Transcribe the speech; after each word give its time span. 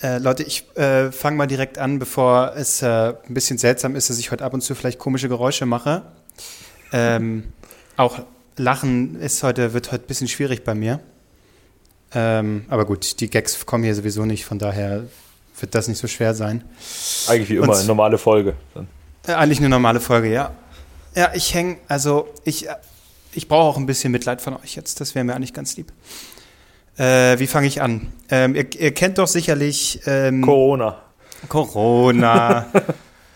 Äh, 0.00 0.18
Leute, 0.18 0.44
ich 0.44 0.64
äh, 0.76 1.10
fange 1.10 1.36
mal 1.36 1.46
direkt 1.46 1.78
an, 1.78 1.98
bevor 1.98 2.52
es 2.56 2.82
äh, 2.82 2.86
ein 2.86 3.34
bisschen 3.34 3.58
seltsam 3.58 3.96
ist, 3.96 4.10
dass 4.10 4.18
ich 4.18 4.30
heute 4.30 4.44
ab 4.44 4.54
und 4.54 4.60
zu 4.60 4.74
vielleicht 4.74 4.98
komische 4.98 5.28
Geräusche 5.28 5.66
mache. 5.66 6.02
Ähm, 6.92 7.52
auch 7.96 8.20
Lachen 8.56 9.20
ist 9.20 9.42
heute, 9.42 9.72
wird 9.72 9.90
heute 9.90 10.04
ein 10.04 10.06
bisschen 10.06 10.28
schwierig 10.28 10.62
bei 10.62 10.74
mir. 10.74 11.00
Ähm, 12.14 12.64
aber 12.68 12.86
gut, 12.86 13.20
die 13.20 13.28
Gags 13.28 13.66
kommen 13.66 13.84
hier 13.84 13.94
sowieso 13.94 14.24
nicht, 14.24 14.44
von 14.44 14.58
daher 14.58 15.04
wird 15.60 15.74
das 15.74 15.88
nicht 15.88 15.98
so 15.98 16.06
schwer 16.06 16.34
sein. 16.34 16.64
Eigentlich 17.26 17.50
wie 17.50 17.56
immer, 17.56 17.76
eine 17.76 17.84
normale 17.84 18.18
Folge. 18.18 18.54
Dann. 18.74 18.86
Äh, 19.26 19.32
eigentlich 19.32 19.58
eine 19.58 19.68
normale 19.68 20.00
Folge, 20.00 20.32
ja. 20.32 20.54
Ja, 21.16 21.32
ich 21.34 21.52
hänge, 21.54 21.78
also 21.88 22.28
ich, 22.44 22.68
ich 23.32 23.48
brauche 23.48 23.64
auch 23.64 23.76
ein 23.76 23.86
bisschen 23.86 24.12
Mitleid 24.12 24.40
von 24.40 24.56
euch 24.56 24.76
jetzt, 24.76 25.00
das 25.00 25.16
wäre 25.16 25.24
mir 25.24 25.34
eigentlich 25.34 25.52
ganz 25.52 25.76
lieb. 25.76 25.92
Äh, 26.98 27.38
wie 27.38 27.46
fange 27.46 27.68
ich 27.68 27.80
an? 27.80 28.08
Ähm, 28.28 28.54
ihr, 28.56 28.66
ihr, 28.78 28.92
kennt 28.92 29.18
doch 29.18 29.28
sicherlich 29.28 30.00
ähm, 30.06 30.42
Corona. 30.42 31.00
Corona. 31.48 32.66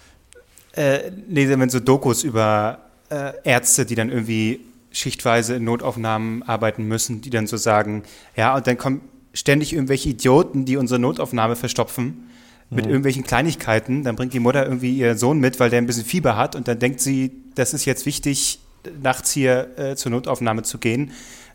äh, 0.72 1.12
nee, 1.28 1.48
wenn 1.48 1.70
so 1.70 1.78
Dokus 1.78 2.24
über 2.24 2.80
äh, 3.08 3.32
Ärzte, 3.44 3.86
die 3.86 3.94
dann 3.94 4.10
irgendwie 4.10 4.60
schichtweise 4.90 5.56
in 5.56 5.64
Notaufnahmen 5.64 6.42
arbeiten 6.42 6.84
müssen, 6.84 7.20
die 7.20 7.30
dann 7.30 7.46
so 7.46 7.56
sagen, 7.56 8.02
ja, 8.36 8.56
und 8.56 8.66
dann 8.66 8.76
kommen 8.76 9.00
ständig 9.32 9.72
irgendwelche 9.72 10.10
Idioten, 10.10 10.64
die 10.64 10.76
unsere 10.76 10.98
Notaufnahme 11.00 11.54
verstopfen 11.54 12.28
mit 12.68 12.84
mhm. 12.84 12.90
irgendwelchen 12.90 13.22
Kleinigkeiten. 13.22 14.02
Dann 14.02 14.16
bringt 14.16 14.34
die 14.34 14.40
Mutter 14.40 14.64
irgendwie 14.64 14.98
ihren 14.98 15.16
Sohn 15.16 15.38
mit, 15.38 15.60
weil 15.60 15.70
der 15.70 15.78
ein 15.78 15.86
bisschen 15.86 16.04
Fieber 16.04 16.36
hat 16.36 16.56
und 16.56 16.66
dann 16.66 16.80
denkt 16.80 17.00
sie, 17.00 17.30
das 17.54 17.74
ist 17.74 17.84
jetzt 17.84 18.06
wichtig, 18.06 18.58
nachts 19.00 19.30
hier 19.30 19.78
äh, 19.78 19.94
zur 19.94 20.10
Notaufnahme 20.10 20.64
zu 20.64 20.78
gehen 20.78 21.12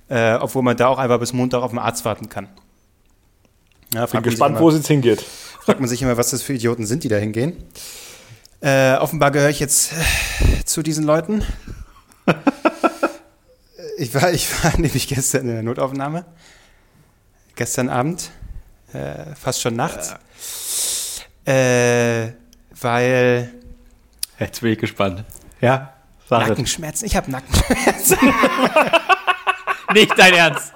äh, 0.10 0.36
obwohl 0.36 0.64
man 0.64 0.78
da 0.78 0.88
auch 0.88 0.98
einfach 0.98 1.20
bis 1.20 1.34
Montag 1.34 1.62
auf 1.62 1.72
den 1.72 1.80
Arzt 1.80 2.06
warten 2.06 2.30
kann. 2.30 2.48
Ja, 3.94 4.06
Bin 4.06 4.22
gespannt, 4.22 4.56
immer, 4.56 4.62
wo 4.62 4.70
es 4.70 4.76
jetzt 4.76 4.88
hingeht. 4.88 5.22
Fragt 5.22 5.80
man 5.80 5.90
sich 5.90 6.02
immer, 6.02 6.18
was 6.18 6.32
das 6.32 6.42
für 6.42 6.54
Idioten 6.54 6.86
sind, 6.86 7.04
die 7.04 7.10
da 7.10 7.18
hingehen. 7.18 7.64
Äh, 8.62 8.96
offenbar 8.96 9.32
gehöre 9.32 9.50
ich 9.50 9.60
jetzt 9.60 9.92
äh, 9.94 10.64
zu 10.66 10.82
diesen 10.82 11.04
Leuten. 11.04 11.44
ich, 13.98 14.14
war, 14.14 14.32
ich 14.32 14.64
war 14.64 14.78
nämlich 14.80 15.08
gestern 15.08 15.42
in 15.42 15.48
der 15.48 15.64
Notaufnahme. 15.64 16.26
Gestern 17.56 17.90
Abend. 17.90 18.32
Äh, 18.94 19.36
fast 19.36 19.62
schon 19.62 19.76
nachts. 19.76 20.16
Äh, 21.46 22.32
weil. 22.82 23.54
Jetzt 24.40 24.62
bin 24.62 24.72
ich 24.72 24.80
gespannt. 24.80 25.24
Ja? 25.62 25.94
Nackenschmerzen. 26.30 27.06
Ich 27.06 27.16
habe 27.16 27.32
Nackenschmerzen. 27.32 28.18
Nicht 29.94 30.18
dein 30.18 30.34
Ernst. 30.34 30.74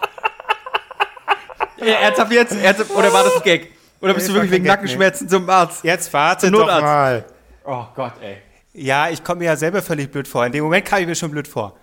Ernsthaft 1.77 2.31
jetzt? 2.31 2.53
Ernsthaft, 2.53 2.91
oder 2.91 3.11
war 3.11 3.23
das 3.23 3.35
ein 3.37 3.43
Gag? 3.43 3.71
Oder 4.01 4.13
bist 4.13 4.29
du 4.29 4.33
wirklich 4.33 4.51
wegen 4.51 4.65
Nackenschmerzen 4.65 5.29
zum 5.29 5.49
Arzt? 5.49 5.83
Jetzt 5.83 6.11
warte 6.13 6.49
doch 6.49 6.65
mal. 6.65 7.25
Oh 7.65 7.85
Gott, 7.95 8.13
ey. 8.21 8.37
Ja, 8.73 9.09
ich 9.09 9.23
komme 9.23 9.39
mir 9.39 9.45
ja 9.45 9.55
selber 9.55 9.81
völlig 9.81 10.11
blöd 10.11 10.27
vor. 10.27 10.45
In 10.45 10.51
dem 10.51 10.63
Moment 10.63 10.85
kam 10.85 11.01
ich 11.01 11.07
mir 11.07 11.15
schon 11.15 11.31
blöd 11.31 11.47
vor. 11.47 11.77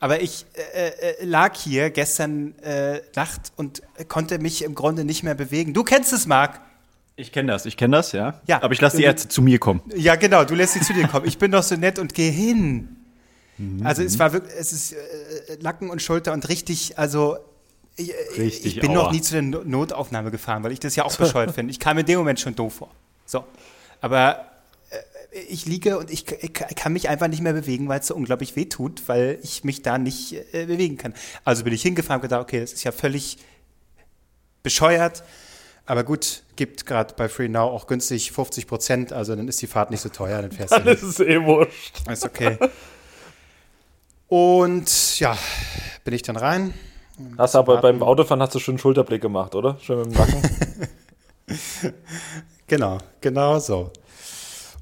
Aber 0.00 0.20
ich 0.20 0.44
äh, 0.74 0.88
äh, 0.88 1.24
lag 1.24 1.54
hier 1.56 1.90
gestern 1.90 2.58
äh, 2.58 3.00
Nacht 3.14 3.52
und 3.56 3.82
konnte 4.08 4.40
mich 4.40 4.64
im 4.64 4.74
Grunde 4.74 5.04
nicht 5.04 5.22
mehr 5.22 5.36
bewegen. 5.36 5.74
Du 5.74 5.84
kennst 5.84 6.12
es, 6.12 6.26
Marc. 6.26 6.60
Ich 7.14 7.30
kenne 7.30 7.52
das, 7.52 7.66
ich 7.66 7.76
kenne 7.76 7.96
das, 7.96 8.10
ja. 8.12 8.40
ja. 8.46 8.60
Aber 8.62 8.72
ich 8.72 8.80
lasse 8.80 8.96
die 8.96 9.04
Ärzte 9.04 9.28
zu 9.28 9.42
mir 9.42 9.60
kommen. 9.60 9.82
Ja, 9.94 10.16
genau, 10.16 10.44
du 10.44 10.56
lässt 10.56 10.72
sie 10.72 10.80
zu 10.80 10.92
dir 10.92 11.06
kommen. 11.06 11.26
Ich 11.26 11.38
bin 11.38 11.52
doch 11.52 11.62
so 11.62 11.76
nett 11.76 11.98
und 12.00 12.14
gehe 12.14 12.32
hin. 12.32 12.96
Mhm. 13.62 13.86
Also 13.86 14.02
es 14.02 14.18
war 14.18 14.32
wirklich, 14.32 14.52
es 14.58 14.72
ist 14.72 14.92
äh, 14.92 14.96
Nacken 15.60 15.90
und 15.90 16.02
Schulter 16.02 16.32
und 16.32 16.48
richtig, 16.48 16.98
also 16.98 17.38
ich, 17.96 18.10
äh, 18.10 18.40
richtig, 18.40 18.76
ich 18.76 18.80
bin 18.80 18.90
aua. 18.90 19.04
noch 19.04 19.12
nie 19.12 19.20
zu 19.20 19.32
der 19.34 19.42
Notaufnahme 19.42 20.30
gefahren, 20.30 20.62
weil 20.64 20.72
ich 20.72 20.80
das 20.80 20.96
ja 20.96 21.04
auch 21.04 21.16
bescheuert 21.18 21.52
finde. 21.52 21.70
Ich 21.70 21.78
kam 21.78 21.96
in 21.98 22.06
dem 22.06 22.18
Moment 22.18 22.40
schon 22.40 22.54
doof 22.54 22.74
vor. 22.74 22.90
So. 23.24 23.44
Aber 24.00 24.46
äh, 24.90 25.38
ich 25.48 25.66
liege 25.66 25.98
und 25.98 26.10
ich, 26.10 26.30
ich, 26.30 26.52
kann 26.52 26.92
mich 26.92 27.08
einfach 27.08 27.28
nicht 27.28 27.42
mehr 27.42 27.52
bewegen, 27.52 27.88
weil 27.88 28.00
es 28.00 28.08
so 28.08 28.16
unglaublich 28.16 28.56
weh 28.56 28.64
tut, 28.64 29.02
weil 29.06 29.38
ich 29.42 29.62
mich 29.62 29.82
da 29.82 29.98
nicht 29.98 30.32
äh, 30.52 30.66
bewegen 30.66 30.96
kann. 30.96 31.14
Also 31.44 31.62
bin 31.62 31.72
ich 31.72 31.82
hingefahren 31.82 32.20
und 32.20 32.22
gedacht, 32.22 32.42
okay, 32.42 32.60
das 32.60 32.72
ist 32.72 32.82
ja 32.82 32.90
völlig 32.90 33.38
bescheuert. 34.64 35.22
Aber 35.84 36.04
gut, 36.04 36.42
gibt 36.56 36.86
gerade 36.86 37.14
bei 37.14 37.28
Free 37.28 37.48
Now 37.48 37.68
auch 37.68 37.86
günstig 37.86 38.32
50 38.32 38.66
Prozent, 38.66 39.12
also 39.12 39.34
dann 39.34 39.48
ist 39.48 39.60
die 39.62 39.66
Fahrt 39.66 39.90
nicht 39.90 40.00
so 40.00 40.08
teuer, 40.08 40.40
dann 40.40 40.52
fährst 40.52 40.72
du. 40.72 40.78
Dann 40.84 40.94
ist 40.94 41.02
es 41.02 41.20
eh 41.20 41.42
wurscht. 41.42 42.08
Ist 42.08 42.24
okay. 42.24 42.56
Und 44.32 45.18
ja, 45.18 45.36
bin 46.04 46.14
ich 46.14 46.22
dann 46.22 46.36
rein. 46.36 46.72
Hast 47.36 47.52
du 47.52 47.58
aber 47.58 47.82
beim 47.82 48.02
Autofahren 48.02 48.40
hast 48.40 48.54
du 48.54 48.60
schon 48.60 48.72
einen 48.72 48.78
Schulterblick 48.78 49.20
gemacht, 49.20 49.54
oder? 49.54 49.76
Schön 49.82 49.98
mit 49.98 50.06
dem 50.06 50.12
Nacken. 50.14 50.42
genau, 52.66 52.96
genau 53.20 53.58
so. 53.58 53.90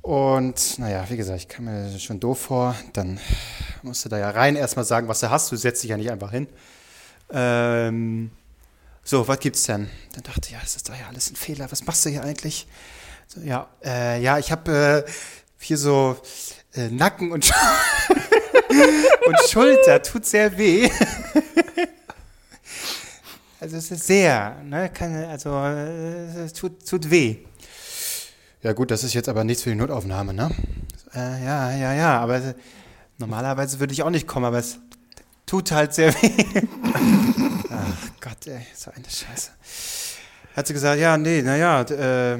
Und 0.02 0.78
naja, 0.78 1.04
wie 1.08 1.16
gesagt, 1.16 1.40
ich 1.40 1.48
kam 1.48 1.64
mir 1.64 1.98
schon 1.98 2.20
doof 2.20 2.42
vor. 2.42 2.76
Dann 2.92 3.18
musst 3.82 4.04
du 4.04 4.08
da 4.08 4.18
ja 4.20 4.30
rein 4.30 4.54
erstmal 4.54 4.84
sagen, 4.84 5.08
was 5.08 5.18
du 5.18 5.30
hast. 5.30 5.50
Du 5.50 5.56
setzt 5.56 5.82
dich 5.82 5.90
ja 5.90 5.96
nicht 5.96 6.12
einfach 6.12 6.30
hin. 6.30 6.46
Ähm, 7.32 8.30
so, 9.02 9.26
was 9.26 9.40
gibt's 9.40 9.64
denn? 9.64 9.90
Dann 10.12 10.22
dachte 10.22 10.42
ich, 10.44 10.52
ja, 10.52 10.58
das 10.60 10.76
ist 10.76 10.88
doch 10.88 10.94
ja 10.94 11.08
alles 11.08 11.28
ein 11.28 11.34
Fehler. 11.34 11.66
Was 11.72 11.84
machst 11.86 12.06
du 12.06 12.10
hier 12.10 12.22
eigentlich? 12.22 12.68
So, 13.26 13.40
ja, 13.40 13.66
äh, 13.84 14.22
ja, 14.22 14.38
ich 14.38 14.52
habe 14.52 15.04
äh, 15.08 15.10
hier 15.58 15.76
so 15.76 16.16
äh, 16.72 16.88
Nacken 16.88 17.32
und 17.32 17.52
und 19.26 19.36
Schulter 19.50 20.02
tut 20.02 20.26
sehr 20.26 20.56
weh. 20.56 20.88
also 23.60 23.76
es 23.76 23.90
ist 23.90 24.06
sehr, 24.06 24.56
ne, 24.64 24.90
kann, 24.90 25.14
also 25.24 25.58
es 25.58 26.52
tut, 26.52 26.86
tut 26.86 27.10
weh. 27.10 27.38
Ja 28.62 28.72
gut, 28.72 28.90
das 28.90 29.04
ist 29.04 29.14
jetzt 29.14 29.28
aber 29.28 29.44
nichts 29.44 29.62
für 29.62 29.70
die 29.70 29.76
Notaufnahme, 29.76 30.34
ne? 30.34 30.50
Äh, 31.14 31.44
ja, 31.44 31.72
ja, 31.72 31.92
ja, 31.94 32.20
aber 32.20 32.54
normalerweise 33.18 33.80
würde 33.80 33.92
ich 33.92 34.02
auch 34.02 34.10
nicht 34.10 34.26
kommen, 34.26 34.46
aber 34.46 34.58
es 34.58 34.78
tut 35.46 35.72
halt 35.72 35.94
sehr 35.94 36.12
weh. 36.14 36.44
Ach 37.70 38.20
Gott, 38.20 38.46
ey, 38.46 38.66
so 38.74 38.90
eine 38.90 39.04
Scheiße. 39.04 39.50
Hat 40.54 40.66
sie 40.66 40.74
gesagt, 40.74 41.00
ja, 41.00 41.16
nee, 41.16 41.42
naja, 41.42 41.82
äh, 41.82 42.38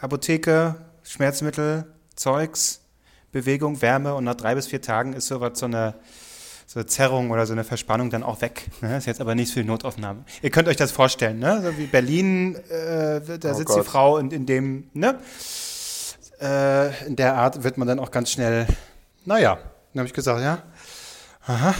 Apotheke, 0.00 0.74
Schmerzmittel, 1.02 1.86
Zeugs, 2.14 2.80
Bewegung, 3.36 3.82
Wärme 3.82 4.14
und 4.14 4.24
nach 4.24 4.34
drei 4.34 4.54
bis 4.54 4.66
vier 4.66 4.80
Tagen 4.80 5.12
ist 5.12 5.26
sowas 5.26 5.58
so 5.58 5.66
eine, 5.66 5.92
so 6.66 6.80
eine 6.80 6.86
Zerrung 6.86 7.30
oder 7.30 7.44
so 7.44 7.52
eine 7.52 7.64
Verspannung 7.64 8.08
dann 8.08 8.22
auch 8.22 8.40
weg. 8.40 8.64
Ne? 8.80 8.96
Ist 8.96 9.04
jetzt 9.04 9.20
aber 9.20 9.34
nichts 9.34 9.52
für 9.52 9.60
die 9.60 9.68
Notaufnahme. 9.68 10.24
Ihr 10.40 10.48
könnt 10.48 10.68
euch 10.68 10.78
das 10.78 10.90
vorstellen, 10.90 11.38
ne? 11.38 11.60
So 11.62 11.76
wie 11.76 11.84
Berlin, 11.84 12.54
äh, 12.70 13.20
da 13.38 13.50
oh 13.50 13.54
sitzt 13.54 13.66
Gott. 13.66 13.80
die 13.80 13.84
Frau 13.86 14.16
in, 14.16 14.30
in 14.30 14.46
dem, 14.46 14.88
ne? 14.94 15.18
Äh, 16.40 17.06
in 17.06 17.16
der 17.16 17.34
Art 17.34 17.62
wird 17.62 17.76
man 17.76 17.86
dann 17.86 17.98
auch 17.98 18.10
ganz 18.10 18.30
schnell, 18.30 18.66
naja, 19.26 19.58
dann 19.92 20.00
habe 20.00 20.06
ich 20.06 20.14
gesagt, 20.14 20.40
ja, 20.40 20.62
aha, 21.46 21.74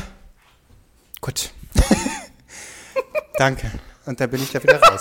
gut. 1.23 1.53
Danke. 3.38 3.71
Und 4.05 4.21
dann 4.21 4.28
bin 4.28 4.43
ich 4.43 4.53
da 4.53 4.62
wieder 4.62 4.78
raus. 4.78 5.00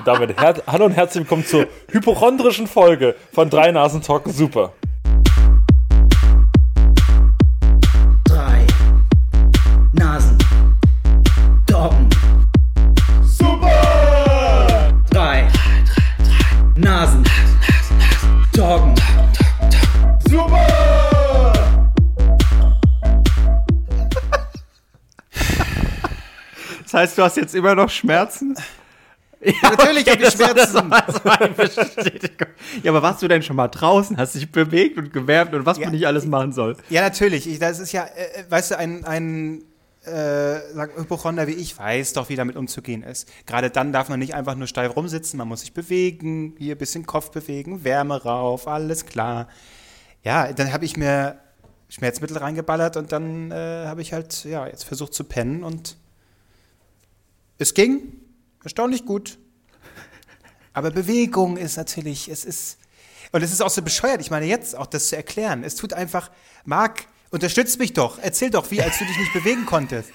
Und 0.00 0.06
damit 0.06 0.34
hallo 0.66 0.86
und 0.86 0.92
herzlich 0.92 1.24
willkommen 1.24 1.44
zur 1.44 1.66
hypochondrischen 1.92 2.66
Folge 2.66 3.14
von 3.34 3.50
Drei 3.50 3.70
Nasen 3.70 4.00
Talk 4.00 4.22
Super. 4.28 4.72
Drei 8.24 8.66
Nasen 9.92 10.38
Talken 11.66 12.08
Super. 13.22 15.02
Drei 15.10 15.46
Nasen 16.76 17.22
Talken 18.54 18.94
Super. 20.30 21.52
Das 26.84 26.94
heißt, 26.94 27.18
du 27.18 27.22
hast 27.22 27.36
jetzt 27.36 27.54
immer 27.54 27.74
noch 27.74 27.90
Schmerzen? 27.90 28.56
Ja, 29.42 29.70
natürlich 29.70 30.06
okay, 30.06 30.10
habe 30.10 30.22
ich 30.24 30.30
Schmerzen. 30.34 30.90
Ja, 32.82 32.90
aber 32.90 33.02
warst 33.02 33.22
du 33.22 33.28
denn 33.28 33.42
schon 33.42 33.56
mal 33.56 33.68
draußen? 33.68 34.18
Hast 34.18 34.34
dich 34.34 34.50
bewegt 34.52 34.98
und 34.98 35.12
gewärmt 35.12 35.54
und 35.54 35.64
was 35.64 35.78
ja, 35.78 35.84
man 35.84 35.94
nicht 35.94 36.06
alles 36.06 36.26
machen 36.26 36.52
soll? 36.52 36.76
Ja, 36.90 37.00
natürlich. 37.00 37.48
Ich, 37.48 37.58
das 37.58 37.78
ist 37.78 37.92
ja, 37.92 38.04
äh, 38.04 38.40
äh 38.40 38.50
weißt 38.50 38.72
du, 38.72 38.78
ein, 38.78 39.04
ein 39.04 39.64
äh, 40.04 40.60
Hypochonder 40.96 41.46
wie 41.46 41.52
ich 41.52 41.78
weiß 41.78 42.12
doch, 42.14 42.28
wie 42.28 42.36
damit 42.36 42.56
umzugehen 42.56 43.02
ist. 43.02 43.28
Gerade 43.46 43.70
dann 43.70 43.92
darf 43.92 44.08
man 44.08 44.18
nicht 44.18 44.34
einfach 44.34 44.54
nur 44.54 44.66
steif 44.66 44.94
rumsitzen, 44.94 45.38
man 45.38 45.48
muss 45.48 45.60
sich 45.60 45.72
bewegen, 45.72 46.54
hier 46.58 46.74
ein 46.74 46.78
bisschen 46.78 47.06
Kopf 47.06 47.30
bewegen, 47.30 47.84
Wärme 47.84 48.22
rauf, 48.22 48.68
alles 48.68 49.06
klar. 49.06 49.48
Ja, 50.22 50.52
dann 50.52 50.72
habe 50.72 50.84
ich 50.84 50.96
mir 50.96 51.38
Schmerzmittel 51.88 52.38
reingeballert 52.38 52.96
und 52.96 53.12
dann 53.12 53.50
äh, 53.50 53.86
habe 53.86 54.02
ich 54.02 54.12
halt, 54.12 54.44
ja, 54.44 54.66
jetzt 54.66 54.84
versucht 54.84 55.14
zu 55.14 55.24
pennen 55.24 55.64
und 55.64 55.96
es 57.58 57.74
ging, 57.74 58.19
Erstaunlich 58.62 59.04
gut. 59.04 59.38
Aber 60.72 60.90
Bewegung 60.90 61.56
ist 61.56 61.76
natürlich, 61.76 62.28
es 62.28 62.44
ist, 62.44 62.78
und 63.32 63.42
es 63.42 63.52
ist 63.52 63.60
auch 63.60 63.70
so 63.70 63.82
bescheuert, 63.82 64.20
ich 64.20 64.30
meine 64.30 64.46
jetzt 64.46 64.76
auch 64.76 64.86
das 64.86 65.08
zu 65.08 65.16
erklären. 65.16 65.64
Es 65.64 65.74
tut 65.74 65.92
einfach, 65.92 66.30
Marc, 66.64 67.06
unterstütz 67.30 67.78
mich 67.78 67.92
doch, 67.92 68.18
erzähl 68.20 68.50
doch, 68.50 68.70
wie, 68.70 68.82
als 68.82 68.98
du 68.98 69.04
dich 69.04 69.18
nicht 69.18 69.32
bewegen 69.32 69.66
konntest. 69.66 70.10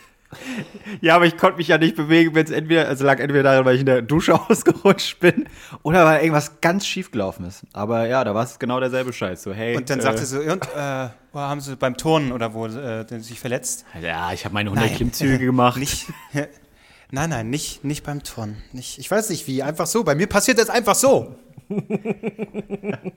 Ja, 1.02 1.16
aber 1.16 1.26
ich 1.26 1.38
konnte 1.38 1.58
mich 1.58 1.68
ja 1.68 1.78
nicht 1.78 1.96
bewegen, 1.96 2.36
wenn 2.36 2.46
es 2.46 2.52
entweder, 2.52 2.88
also 2.88 3.06
lag 3.06 3.20
entweder 3.20 3.44
daran, 3.44 3.66
weil 3.66 3.76
ich 3.76 3.82
in 3.82 3.86
der 3.86 4.02
Dusche 4.02 4.34
ausgerutscht 4.50 5.20
bin 5.20 5.48
oder 5.84 6.06
weil 6.06 6.22
irgendwas 6.22 6.62
ganz 6.62 6.86
schief 6.86 7.12
gelaufen 7.12 7.46
ist. 7.46 7.64
Aber 7.74 8.08
ja, 8.08 8.24
da 8.24 8.34
war 8.34 8.44
es 8.44 8.60
genau 8.60 8.80
derselbe 8.80 9.14
Scheiß. 9.14 9.44
So, 9.44 9.54
hey. 9.54 9.78
Und 9.78 9.90
dann 9.90 10.00
äh, 10.00 10.02
sagte 10.02 10.26
sie, 10.26 10.40
und, 10.40 10.64
äh, 10.76 11.10
wo 11.32 11.40
haben 11.40 11.62
sie 11.62 11.76
beim 11.76 11.96
Turnen 11.96 12.32
oder 12.32 12.54
wo 12.54 12.66
äh, 12.66 13.06
sich 13.20 13.40
verletzt? 13.40 13.86
Ja, 14.02 14.34
ich 14.34 14.46
habe 14.46 14.54
meine 14.54 14.72
100 14.72 14.96
Klimmzüge 14.96 15.40
gemacht. 15.40 15.78
Nicht, 15.78 16.08
nein, 17.12 17.30
nein, 17.30 17.50
nicht, 17.50 17.84
nicht 17.84 18.04
beim 18.04 18.24
Turnen. 18.24 18.62
Nicht, 18.72 19.00
ich 19.00 19.10
weiß 19.10 19.30
nicht 19.30 19.48
wie, 19.48 19.64
einfach 19.64 19.88
so. 19.88 20.04
Bei 20.04 20.16
mir 20.16 20.28
passiert 20.28 20.60
das 20.60 20.70
einfach 20.70 20.96
so. 20.96 21.36
Wenn 21.68 23.12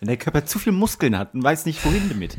der 0.00 0.16
Körper 0.16 0.44
zu 0.44 0.58
viel 0.58 0.72
Muskeln 0.72 1.16
hat 1.16 1.34
und 1.34 1.44
weiß 1.44 1.66
nicht, 1.66 1.84
wohin 1.84 2.08
damit, 2.08 2.36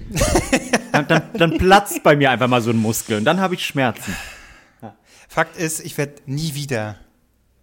dann, 0.91 1.07
dann, 1.07 1.23
dann, 1.33 1.57
platzt 1.57 2.03
bei 2.03 2.15
mir 2.15 2.31
einfach 2.31 2.47
mal 2.47 2.61
so 2.61 2.71
ein 2.71 2.77
Muskel 2.77 3.17
und 3.17 3.25
dann 3.25 3.39
habe 3.39 3.55
ich 3.55 3.65
Schmerzen. 3.65 4.15
Fakt 5.29 5.57
ist, 5.57 5.79
ich 5.79 5.97
werde 5.97 6.15
nie 6.25 6.55
wieder 6.55 6.97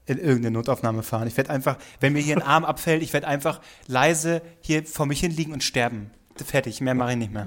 in 0.06 0.18
irgendeine 0.18 0.52
Notaufnahme 0.52 1.04
fahren. 1.04 1.28
Ich 1.28 1.36
werde 1.36 1.50
einfach, 1.50 1.76
wenn 2.00 2.14
mir 2.14 2.20
hier 2.20 2.36
ein 2.36 2.42
Arm 2.42 2.64
abfällt, 2.64 3.02
ich 3.02 3.12
werde 3.12 3.28
einfach 3.28 3.60
leise 3.86 4.42
hier 4.60 4.84
vor 4.84 5.06
mich 5.06 5.20
hinliegen 5.20 5.52
und 5.52 5.62
sterben. 5.62 6.10
Fertig, 6.44 6.80
mehr 6.80 6.94
mache 6.94 7.12
ich 7.12 7.18
nicht 7.18 7.32
mehr. 7.32 7.46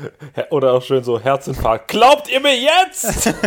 Oder 0.50 0.74
auch 0.74 0.82
schön 0.82 1.02
so 1.02 1.18
Herzinfarkt. 1.18 1.88
Glaubt 1.88 2.30
ihr 2.30 2.40
mir 2.40 2.56
jetzt? 2.56 3.34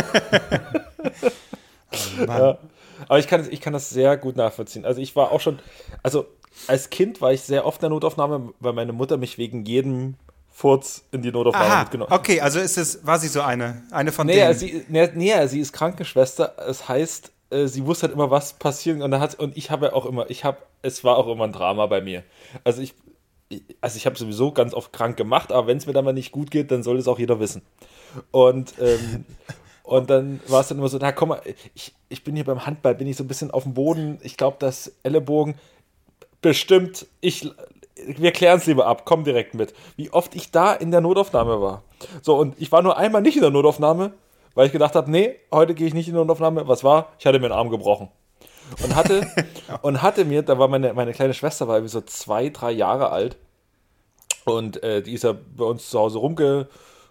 oh, 1.92 2.24
ja. 2.26 2.58
Aber 3.06 3.18
ich 3.18 3.26
kann, 3.26 3.46
ich 3.50 3.60
kann 3.60 3.72
das 3.72 3.90
sehr 3.90 4.16
gut 4.16 4.36
nachvollziehen. 4.36 4.84
Also 4.84 5.00
ich 5.00 5.14
war 5.14 5.30
auch 5.30 5.40
schon, 5.40 5.60
also 6.02 6.26
als 6.66 6.90
Kind 6.90 7.20
war 7.20 7.32
ich 7.32 7.42
sehr 7.42 7.64
oft 7.64 7.78
in 7.78 7.82
der 7.82 7.90
Notaufnahme, 7.90 8.52
weil 8.60 8.72
meine 8.72 8.92
Mutter 8.92 9.16
mich 9.16 9.38
wegen 9.38 9.64
jedem 9.64 10.14
Furz 10.50 11.04
in 11.12 11.22
die 11.22 11.30
Notaufnahme 11.30 11.66
Aha, 11.66 11.80
mitgenommen. 11.82 12.12
Okay, 12.12 12.40
also 12.40 12.58
ist 12.58 12.76
es, 12.76 13.06
war 13.06 13.18
sie 13.18 13.28
so 13.28 13.42
eine, 13.42 13.82
eine 13.92 14.10
von 14.10 14.26
nee, 14.26 14.34
denen? 14.34 14.54
Sie, 14.54 14.84
nee, 14.88 15.08
nee, 15.14 15.46
sie 15.46 15.60
ist 15.60 15.72
Krankenschwester. 15.72 16.56
Es 16.68 16.88
heißt, 16.88 17.30
äh, 17.50 17.66
sie 17.66 17.86
wusste 17.86 18.06
halt 18.06 18.14
immer, 18.14 18.30
was 18.30 18.54
passieren 18.54 19.02
und, 19.02 19.18
hat, 19.20 19.36
und 19.36 19.56
ich 19.56 19.70
habe 19.70 19.94
auch 19.94 20.04
immer, 20.04 20.28
ich 20.30 20.44
habe, 20.44 20.58
es 20.82 21.04
war 21.04 21.16
auch 21.16 21.28
immer 21.28 21.44
ein 21.44 21.52
Drama 21.52 21.86
bei 21.86 22.00
mir. 22.00 22.24
Also 22.64 22.82
ich, 22.82 22.94
also 23.80 23.96
ich 23.96 24.06
habe 24.06 24.18
sowieso 24.18 24.50
ganz 24.50 24.74
oft 24.74 24.92
krank 24.92 25.16
gemacht, 25.16 25.52
aber 25.52 25.68
wenn 25.68 25.78
es 25.78 25.86
mir 25.86 25.92
dann 25.92 26.04
mal 26.04 26.12
nicht 26.12 26.32
gut 26.32 26.50
geht, 26.50 26.72
dann 26.72 26.82
soll 26.82 26.98
es 26.98 27.06
auch 27.06 27.20
jeder 27.20 27.38
wissen. 27.38 27.62
Und 28.32 28.74
ähm, 28.80 29.24
Und 29.88 30.10
dann 30.10 30.40
war 30.48 30.60
es 30.60 30.68
dann 30.68 30.76
immer 30.76 30.88
so, 30.88 30.98
na 31.00 31.12
komm 31.12 31.30
mal, 31.30 31.40
ich, 31.74 31.94
ich 32.10 32.22
bin 32.22 32.34
hier 32.34 32.44
beim 32.44 32.66
Handball, 32.66 32.94
bin 32.94 33.06
ich 33.06 33.16
so 33.16 33.24
ein 33.24 33.26
bisschen 33.26 33.50
auf 33.50 33.62
dem 33.62 33.72
Boden. 33.72 34.18
Ich 34.22 34.36
glaube, 34.36 34.58
das 34.60 34.92
Ellenbogen, 35.02 35.54
bestimmt, 36.42 37.06
ich, 37.22 37.50
wir 37.96 38.32
klären 38.32 38.58
es 38.58 38.66
lieber 38.66 38.84
ab, 38.84 39.06
komm 39.06 39.24
direkt 39.24 39.54
mit. 39.54 39.72
Wie 39.96 40.10
oft 40.10 40.34
ich 40.34 40.50
da 40.50 40.74
in 40.74 40.90
der 40.90 41.00
Notaufnahme 41.00 41.62
war. 41.62 41.84
So, 42.20 42.36
und 42.36 42.54
ich 42.60 42.70
war 42.70 42.82
nur 42.82 42.98
einmal 42.98 43.22
nicht 43.22 43.36
in 43.36 43.40
der 43.40 43.50
Notaufnahme, 43.50 44.12
weil 44.54 44.66
ich 44.66 44.72
gedacht 44.72 44.94
habe, 44.94 45.10
nee, 45.10 45.36
heute 45.50 45.74
gehe 45.74 45.86
ich 45.86 45.94
nicht 45.94 46.06
in 46.06 46.12
die 46.12 46.20
Notaufnahme. 46.20 46.68
Was 46.68 46.84
war? 46.84 47.14
Ich 47.18 47.24
hatte 47.24 47.38
mir 47.38 47.48
den 47.48 47.56
Arm 47.56 47.70
gebrochen. 47.70 48.08
Und 48.84 48.94
hatte, 48.94 49.26
und 49.80 50.02
hatte 50.02 50.26
mir, 50.26 50.42
da 50.42 50.58
war 50.58 50.68
meine, 50.68 50.92
meine 50.92 51.14
kleine 51.14 51.32
Schwester, 51.32 51.66
war 51.66 51.76
irgendwie 51.76 51.92
so 51.92 52.02
zwei, 52.02 52.50
drei 52.50 52.72
Jahre 52.72 53.08
alt. 53.08 53.38
Und 54.44 54.82
äh, 54.82 55.00
die 55.00 55.14
ist 55.14 55.24
ja 55.24 55.34
bei 55.56 55.64
uns 55.64 55.88
zu 55.88 55.98
Hause 55.98 56.18
rumge, 56.18 56.68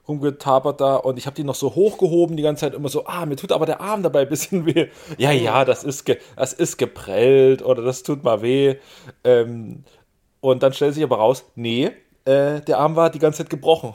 rumgetapert 0.07 0.79
da 0.79 0.95
und 0.95 1.17
ich 1.17 1.25
habe 1.25 1.35
die 1.35 1.43
noch 1.43 1.55
so 1.55 1.75
hochgehoben 1.75 2.37
die 2.37 2.43
ganze 2.43 2.61
Zeit 2.61 2.73
immer 2.73 2.89
so, 2.89 3.05
ah, 3.05 3.25
mir 3.25 3.35
tut 3.35 3.51
aber 3.51 3.65
der 3.65 3.81
Arm 3.81 4.03
dabei 4.03 4.21
ein 4.21 4.29
bisschen 4.29 4.65
weh. 4.75 4.87
Ja, 5.17 5.31
ja, 5.31 5.65
das 5.65 5.83
ist, 5.83 6.05
ge 6.05 6.17
das 6.35 6.53
ist 6.53 6.77
geprellt 6.77 7.63
oder 7.63 7.81
das 7.81 8.03
tut 8.03 8.23
mal 8.23 8.41
weh. 8.41 8.75
Ähm, 9.23 9.83
und 10.39 10.63
dann 10.63 10.73
stellt 10.73 10.93
sich 10.93 11.03
aber 11.03 11.17
raus, 11.17 11.45
nee, 11.55 11.91
äh, 12.27 12.61
der 12.61 12.77
Arm 12.77 12.95
war 12.95 13.09
die 13.09 13.19
ganze 13.19 13.39
Zeit 13.39 13.49
gebrochen. 13.49 13.93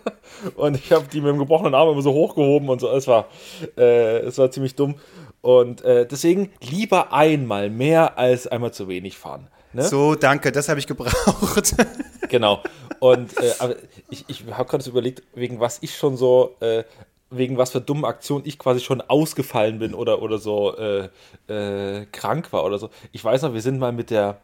und 0.56 0.76
ich 0.76 0.92
habe 0.92 1.06
die 1.12 1.20
mit 1.20 1.30
dem 1.30 1.38
gebrochenen 1.38 1.74
Arm 1.74 1.90
immer 1.90 2.02
so 2.02 2.12
hochgehoben 2.12 2.68
und 2.68 2.80
so. 2.80 2.88
Es 2.90 3.06
war, 3.06 3.28
äh, 3.76 4.18
es 4.18 4.36
war 4.38 4.50
ziemlich 4.50 4.74
dumm. 4.74 4.96
Und 5.40 5.82
äh, 5.82 6.06
deswegen 6.06 6.50
lieber 6.60 7.12
einmal 7.12 7.70
mehr 7.70 8.18
als 8.18 8.48
einmal 8.48 8.72
zu 8.72 8.88
wenig 8.88 9.16
fahren. 9.16 9.48
Ne? 9.72 9.84
So, 9.84 10.14
danke, 10.14 10.50
das 10.50 10.68
habe 10.68 10.80
ich 10.80 10.86
gebraucht. 10.86 11.76
genau. 12.28 12.62
Und 13.00 13.36
äh, 13.38 13.76
ich, 14.10 14.24
ich 14.28 14.44
habe 14.50 14.68
gerade 14.68 14.82
so 14.82 14.90
überlegt, 14.90 15.22
wegen 15.34 15.60
was 15.60 15.78
ich 15.82 15.96
schon 15.96 16.16
so, 16.16 16.56
äh, 16.60 16.84
wegen 17.30 17.58
was 17.58 17.70
für 17.70 17.80
dummen 17.80 18.04
Aktionen 18.04 18.46
ich 18.46 18.58
quasi 18.58 18.80
schon 18.80 19.00
ausgefallen 19.02 19.78
bin 19.78 19.94
oder, 19.94 20.22
oder 20.22 20.38
so 20.38 20.76
äh, 20.76 21.08
äh 21.48 22.06
krank 22.06 22.52
war 22.52 22.64
oder 22.64 22.78
so. 22.78 22.90
Ich 23.12 23.24
weiß 23.24 23.42
noch, 23.42 23.54
wir 23.54 23.62
sind 23.62 23.78
mal 23.78 23.92
mit 23.92 24.10
der, 24.10 24.40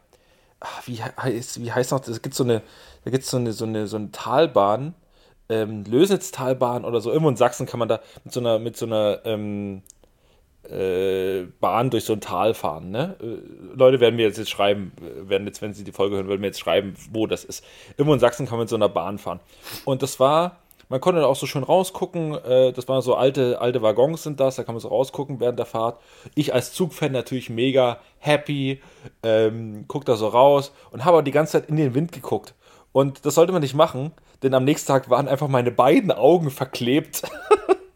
ach, 0.59 0.83
wie, 0.85 1.01
heißt, 1.01 1.61
wie 1.63 1.71
heißt 1.71 1.91
noch, 1.91 1.99
das 1.99 2.21
gibt 2.21 2.35
so 2.35 2.43
eine, 2.43 2.61
da 3.03 3.11
gibt 3.11 3.25
so 3.25 3.37
eine, 3.37 3.53
so 3.53 3.65
eine, 3.65 3.87
so 3.87 3.97
eine 3.97 4.11
Talbahn, 4.11 4.93
ähm, 5.49 5.83
Lösnitztalbahn 5.85 6.85
oder 6.85 7.01
so. 7.01 7.11
Irgendwo 7.11 7.29
in 7.29 7.37
Sachsen 7.37 7.65
kann 7.65 7.79
man 7.79 7.89
da 7.89 7.99
mit 8.23 8.33
so 8.33 8.39
einer, 8.39 8.59
mit 8.59 8.77
so 8.77 8.85
einer, 8.85 9.19
ähm, 9.25 9.81
äh, 9.94 9.94
Bahn 11.59 11.89
durch 11.89 12.05
so 12.05 12.13
ein 12.13 12.21
Tal 12.21 12.53
fahren. 12.53 12.91
Ne? 12.91 13.15
Äh, 13.21 13.75
Leute 13.75 13.99
werden 13.99 14.15
mir 14.15 14.27
jetzt, 14.27 14.49
schreiben, 14.49 14.91
äh, 14.99 15.29
werden 15.29 15.47
jetzt, 15.47 15.61
wenn 15.61 15.73
sie 15.73 15.83
die 15.83 15.91
Folge 15.91 16.15
hören, 16.15 16.27
werden 16.27 16.41
mir 16.41 16.47
jetzt 16.47 16.59
schreiben, 16.59 16.95
wo 17.11 17.27
das 17.27 17.43
ist. 17.43 17.63
Irgendwo 17.97 18.13
in 18.13 18.19
Sachsen 18.19 18.45
kann 18.45 18.57
man 18.57 18.63
mit 18.63 18.69
so 18.69 18.75
einer 18.75 18.89
Bahn 18.89 19.17
fahren. 19.17 19.39
Und 19.85 20.01
das 20.01 20.19
war, 20.19 20.57
man 20.89 21.01
konnte 21.01 21.21
da 21.21 21.27
auch 21.27 21.35
so 21.35 21.45
schön 21.45 21.63
rausgucken. 21.63 22.33
Äh, 22.33 22.73
das 22.73 22.87
waren 22.87 23.01
so 23.01 23.15
alte, 23.15 23.59
alte 23.61 23.81
Waggons 23.81 24.23
sind 24.23 24.39
das, 24.39 24.55
da 24.55 24.63
kann 24.63 24.75
man 24.75 24.81
so 24.81 24.89
rausgucken 24.89 25.39
während 25.39 25.59
der 25.59 25.65
Fahrt. 25.65 25.99
Ich 26.35 26.53
als 26.53 26.73
Zugfan 26.73 27.11
natürlich 27.11 27.49
mega 27.49 27.99
happy, 28.19 28.81
ähm, 29.23 29.85
guck 29.87 30.05
da 30.05 30.15
so 30.15 30.27
raus 30.27 30.71
und 30.91 31.05
habe 31.05 31.17
auch 31.17 31.23
die 31.23 31.31
ganze 31.31 31.53
Zeit 31.53 31.69
in 31.69 31.75
den 31.75 31.93
Wind 31.93 32.11
geguckt. 32.11 32.53
Und 32.91 33.25
das 33.25 33.35
sollte 33.35 33.51
man 33.51 33.61
nicht 33.61 33.75
machen, 33.75 34.11
denn 34.41 34.53
am 34.53 34.63
nächsten 34.63 34.87
Tag 34.87 35.09
waren 35.09 35.27
einfach 35.27 35.47
meine 35.47 35.71
beiden 35.71 36.11
Augen 36.11 36.49
verklebt. 36.49 37.23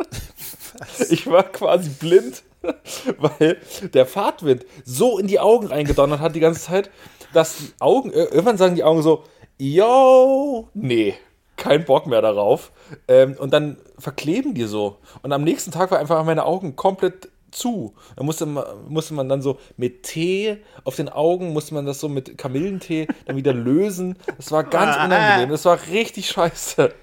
ich 1.09 1.25
war 1.27 1.43
quasi 1.43 1.89
blind 1.89 2.43
weil 3.17 3.57
der 3.93 4.05
Fahrtwind 4.05 4.65
so 4.83 5.17
in 5.19 5.27
die 5.27 5.39
Augen 5.39 5.67
reingedonnert 5.67 6.19
hat 6.19 6.35
die 6.35 6.39
ganze 6.39 6.61
Zeit, 6.61 6.89
dass 7.33 7.57
die 7.57 7.73
Augen, 7.79 8.11
äh, 8.11 8.25
irgendwann 8.25 8.57
sagen 8.57 8.75
die 8.75 8.83
Augen 8.83 9.01
so, 9.01 9.23
yo, 9.57 10.69
nee, 10.73 11.15
kein 11.55 11.85
Bock 11.85 12.07
mehr 12.07 12.21
darauf. 12.21 12.71
Ähm, 13.07 13.35
und 13.37 13.53
dann 13.53 13.77
verkleben 13.97 14.53
die 14.53 14.63
so. 14.63 14.97
Und 15.21 15.33
am 15.33 15.43
nächsten 15.43 15.71
Tag 15.71 15.91
war 15.91 15.99
einfach 15.99 16.23
meine 16.23 16.45
Augen 16.45 16.75
komplett 16.75 17.29
zu. 17.51 17.93
Da 18.15 18.23
musste 18.23 18.45
man, 18.45 18.63
musste 18.87 19.13
man 19.13 19.29
dann 19.29 19.41
so 19.41 19.59
mit 19.77 20.03
Tee 20.03 20.57
auf 20.83 20.95
den 20.95 21.09
Augen, 21.09 21.53
musste 21.53 21.73
man 21.73 21.85
das 21.85 21.99
so 21.99 22.09
mit 22.09 22.37
Kamillentee 22.37 23.07
dann 23.25 23.35
wieder 23.35 23.53
lösen. 23.53 24.17
Das 24.37 24.51
war 24.51 24.63
ganz 24.63 24.95
ah. 24.97 25.05
unangenehm. 25.05 25.49
Das 25.49 25.65
war 25.65 25.79
richtig 25.91 26.29
scheiße. 26.29 26.93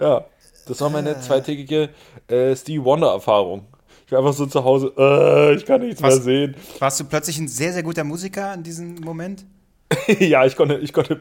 Ja, 0.00 0.24
das 0.66 0.80
war 0.80 0.90
meine 0.90 1.20
zweitägige 1.20 1.90
äh, 2.28 2.54
Stevie 2.56 2.84
Wonder-Erfahrung. 2.84 3.66
Ich 4.06 4.12
war 4.12 4.20
einfach 4.20 4.34
so 4.34 4.46
zu 4.46 4.62
Hause, 4.62 4.92
äh, 4.96 5.56
ich 5.56 5.66
kann 5.66 5.80
nichts 5.80 6.00
warst, 6.00 6.24
mehr 6.24 6.24
sehen. 6.24 6.56
Warst 6.78 7.00
du 7.00 7.04
plötzlich 7.04 7.38
ein 7.38 7.48
sehr, 7.48 7.72
sehr 7.72 7.82
guter 7.82 8.04
Musiker 8.04 8.54
in 8.54 8.62
diesem 8.62 8.94
Moment? 8.96 9.44
ja, 10.20 10.44
ich 10.44 10.54
konnte, 10.54 10.76
ich 10.78 10.92
konnte, 10.92 11.20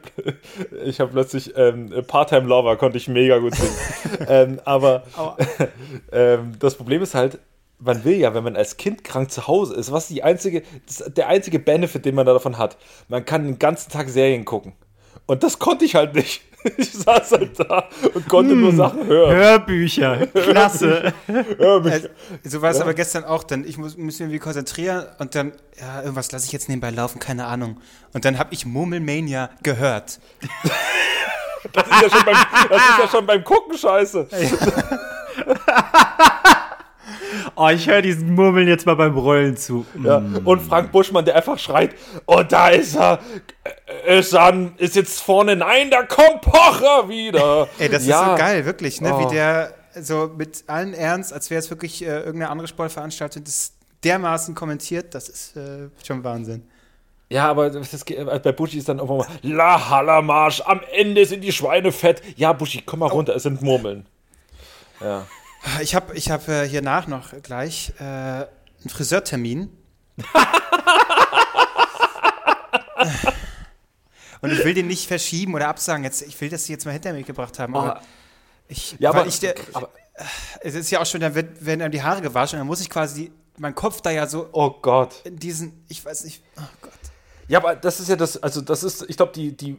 ich 0.83 0.99
habe 0.99 1.11
plötzlich 1.11 1.53
ähm, 1.57 1.91
Part-Time 2.07 2.47
Lover 2.47 2.77
konnte 2.77 2.97
ich 2.97 3.07
mega 3.07 3.39
gut 3.39 3.55
singen. 3.55 3.75
ähm, 4.27 4.61
aber 4.65 5.03
ähm, 6.11 6.53
das 6.59 6.75
Problem 6.75 7.01
ist 7.01 7.15
halt, 7.15 7.39
man 7.79 8.03
will 8.03 8.17
ja, 8.17 8.35
wenn 8.35 8.43
man 8.43 8.55
als 8.55 8.77
Kind 8.77 9.03
krank 9.03 9.31
zu 9.31 9.47
Hause 9.47 9.75
ist, 9.75 9.91
was 9.91 10.07
die 10.07 10.21
einzige, 10.21 10.61
der 11.07 11.27
einzige 11.27 11.57
Benefit, 11.57 12.05
den 12.05 12.13
man 12.13 12.25
davon 12.25 12.59
hat, 12.59 12.77
man 13.07 13.25
kann 13.25 13.45
den 13.45 13.59
ganzen 13.59 13.91
Tag 13.91 14.09
Serien 14.09 14.45
gucken. 14.45 14.73
Und 15.25 15.43
das 15.43 15.59
konnte 15.59 15.85
ich 15.85 15.95
halt 15.95 16.15
nicht. 16.15 16.41
Ich 16.77 16.93
saß 16.93 17.33
halt 17.33 17.59
da 17.59 17.87
und 18.15 18.27
konnte 18.27 18.53
hm, 18.53 18.61
nur 18.61 18.73
Sachen 18.73 19.05
hören. 19.05 19.35
Hörbücher, 19.35 20.25
klasse. 20.25 21.13
Hörbücher. 21.27 22.05
Äh, 22.05 22.09
so 22.49 22.59
war 22.63 22.71
es 22.71 22.77
ja. 22.77 22.83
aber 22.83 22.95
gestern 22.95 23.23
auch. 23.23 23.43
Dann 23.43 23.65
ich 23.65 23.77
muss, 23.77 23.95
muss 23.97 24.05
mich 24.05 24.19
irgendwie 24.19 24.39
konzentrieren 24.39 25.05
und 25.19 25.35
dann, 25.35 25.51
ja, 25.79 26.01
irgendwas 26.01 26.31
lasse 26.31 26.47
ich 26.47 26.51
jetzt 26.51 26.67
nebenbei 26.67 26.89
laufen, 26.89 27.19
keine 27.19 27.45
Ahnung. 27.45 27.79
Und 28.13 28.25
dann 28.25 28.39
habe 28.39 28.51
ich 28.51 28.65
Murmelmania 28.65 29.51
gehört. 29.61 30.19
das, 31.71 31.85
ist 31.85 32.01
ja 32.01 32.09
schon 32.09 32.25
beim, 32.25 32.37
das 32.67 32.81
ist 32.81 32.97
ja 32.97 33.07
schon 33.09 33.25
beim 33.27 33.43
Gucken 33.43 33.77
scheiße. 33.77 34.27
Oh, 37.55 37.69
ich 37.69 37.87
höre 37.87 38.01
diesen 38.01 38.33
Murmeln 38.35 38.67
jetzt 38.67 38.85
mal 38.85 38.95
beim 38.95 39.17
Rollen 39.17 39.55
zu. 39.55 39.85
Ja. 40.03 40.19
Mm. 40.19 40.45
Und 40.45 40.61
Frank 40.61 40.91
Buschmann, 40.91 41.23
der 41.23 41.35
einfach 41.35 41.57
schreit, 41.57 41.95
oh, 42.25 42.43
da 42.43 42.69
ist 42.69 42.95
er, 42.95 43.19
ist, 44.05 44.35
an, 44.35 44.73
ist 44.77 44.95
jetzt 44.95 45.21
vorne, 45.21 45.55
nein, 45.55 45.89
da 45.89 46.03
kommt 46.03 46.41
Pocher 46.41 47.07
wieder. 47.07 47.67
Ey, 47.79 47.89
das 47.89 48.05
ja. 48.05 48.21
ist 48.21 48.29
so 48.31 48.35
geil, 48.37 48.65
wirklich, 48.65 48.99
ne? 48.99 49.13
Oh. 49.13 49.19
Wie 49.19 49.33
der 49.33 49.73
so 50.01 50.31
mit 50.35 50.65
allen 50.67 50.93
Ernst, 50.93 51.31
als 51.31 51.49
wäre 51.49 51.59
es 51.59 51.69
wirklich 51.69 52.01
äh, 52.01 52.07
irgendeine 52.07 52.49
andere 52.49 52.67
Sportveranstaltung, 52.67 53.43
das 53.43 53.73
dermaßen 54.03 54.53
kommentiert, 54.53 55.15
das 55.15 55.29
ist 55.29 55.55
äh, 55.55 55.89
schon 56.05 56.23
Wahnsinn. 56.23 56.67
Ja, 57.29 57.49
aber 57.49 57.69
das, 57.69 58.03
äh, 58.03 58.39
bei 58.43 58.51
Buschi 58.51 58.77
ist 58.77 58.89
dann 58.89 58.99
irgendwann 58.99 59.19
mal, 59.19 59.27
La 59.41 59.89
Hallamarsch, 59.89 60.61
am 60.61 60.81
Ende 60.93 61.25
sind 61.25 61.41
die 61.41 61.51
Schweine 61.51 61.91
fett. 61.91 62.21
Ja, 62.35 62.53
Buschi, 62.53 62.83
komm 62.85 62.99
mal 62.99 63.07
runter, 63.07 63.33
oh. 63.33 63.37
es 63.37 63.43
sind 63.43 63.61
Murmeln. 63.61 64.05
Ja. 65.01 65.25
Ich 65.81 65.95
habe 65.95 66.13
ich 66.15 66.29
hab, 66.31 66.47
äh, 66.47 66.67
hier 66.67 66.81
nach 66.81 67.07
noch 67.07 67.33
gleich 67.41 67.93
äh, 67.99 68.03
einen 68.03 68.47
Friseurtermin. 68.87 69.69
Und 74.41 74.51
ich 74.51 74.63
will 74.63 74.73
den 74.73 74.87
nicht 74.87 75.07
verschieben 75.07 75.55
oder 75.55 75.67
absagen. 75.67 76.03
Jetzt, 76.03 76.21
ich 76.21 76.39
will, 76.39 76.49
dass 76.49 76.65
sie 76.65 76.73
jetzt 76.73 76.85
mal 76.85 76.91
hinter 76.91 77.13
mir 77.13 77.23
gebracht 77.23 77.57
haben. 77.57 77.75
Aber 77.75 77.99
oh. 78.01 78.05
ich, 78.67 78.95
ja, 78.99 79.09
aber, 79.09 79.25
ich 79.25 79.39
der, 79.39 79.55
aber 79.73 79.89
es 80.61 80.75
ist 80.75 80.91
ja 80.91 81.01
auch 81.01 81.05
schon, 81.05 81.21
dann 81.21 81.35
wird, 81.35 81.65
werden 81.65 81.81
einem 81.81 81.91
die 81.91 82.03
Haare 82.03 82.21
gewaschen, 82.21 82.59
dann 82.59 82.67
muss 82.67 82.81
ich 82.81 82.89
quasi 82.89 83.31
mein 83.57 83.75
Kopf 83.75 84.01
da 84.01 84.11
ja 84.11 84.27
so 84.27 84.49
Oh 84.51 84.69
Gott. 84.69 85.21
in 85.23 85.37
diesen, 85.37 85.83
ich 85.87 86.03
weiß 86.03 86.25
nicht, 86.25 86.43
oh 86.57 86.61
Gott. 86.81 86.93
Ja, 87.47 87.59
aber 87.59 87.75
das 87.75 87.99
ist 87.99 88.09
ja 88.09 88.15
das, 88.15 88.41
also 88.41 88.61
das 88.61 88.83
ist, 88.83 89.05
ich 89.07 89.17
glaube, 89.17 89.33
die, 89.33 89.55
die 89.55 89.77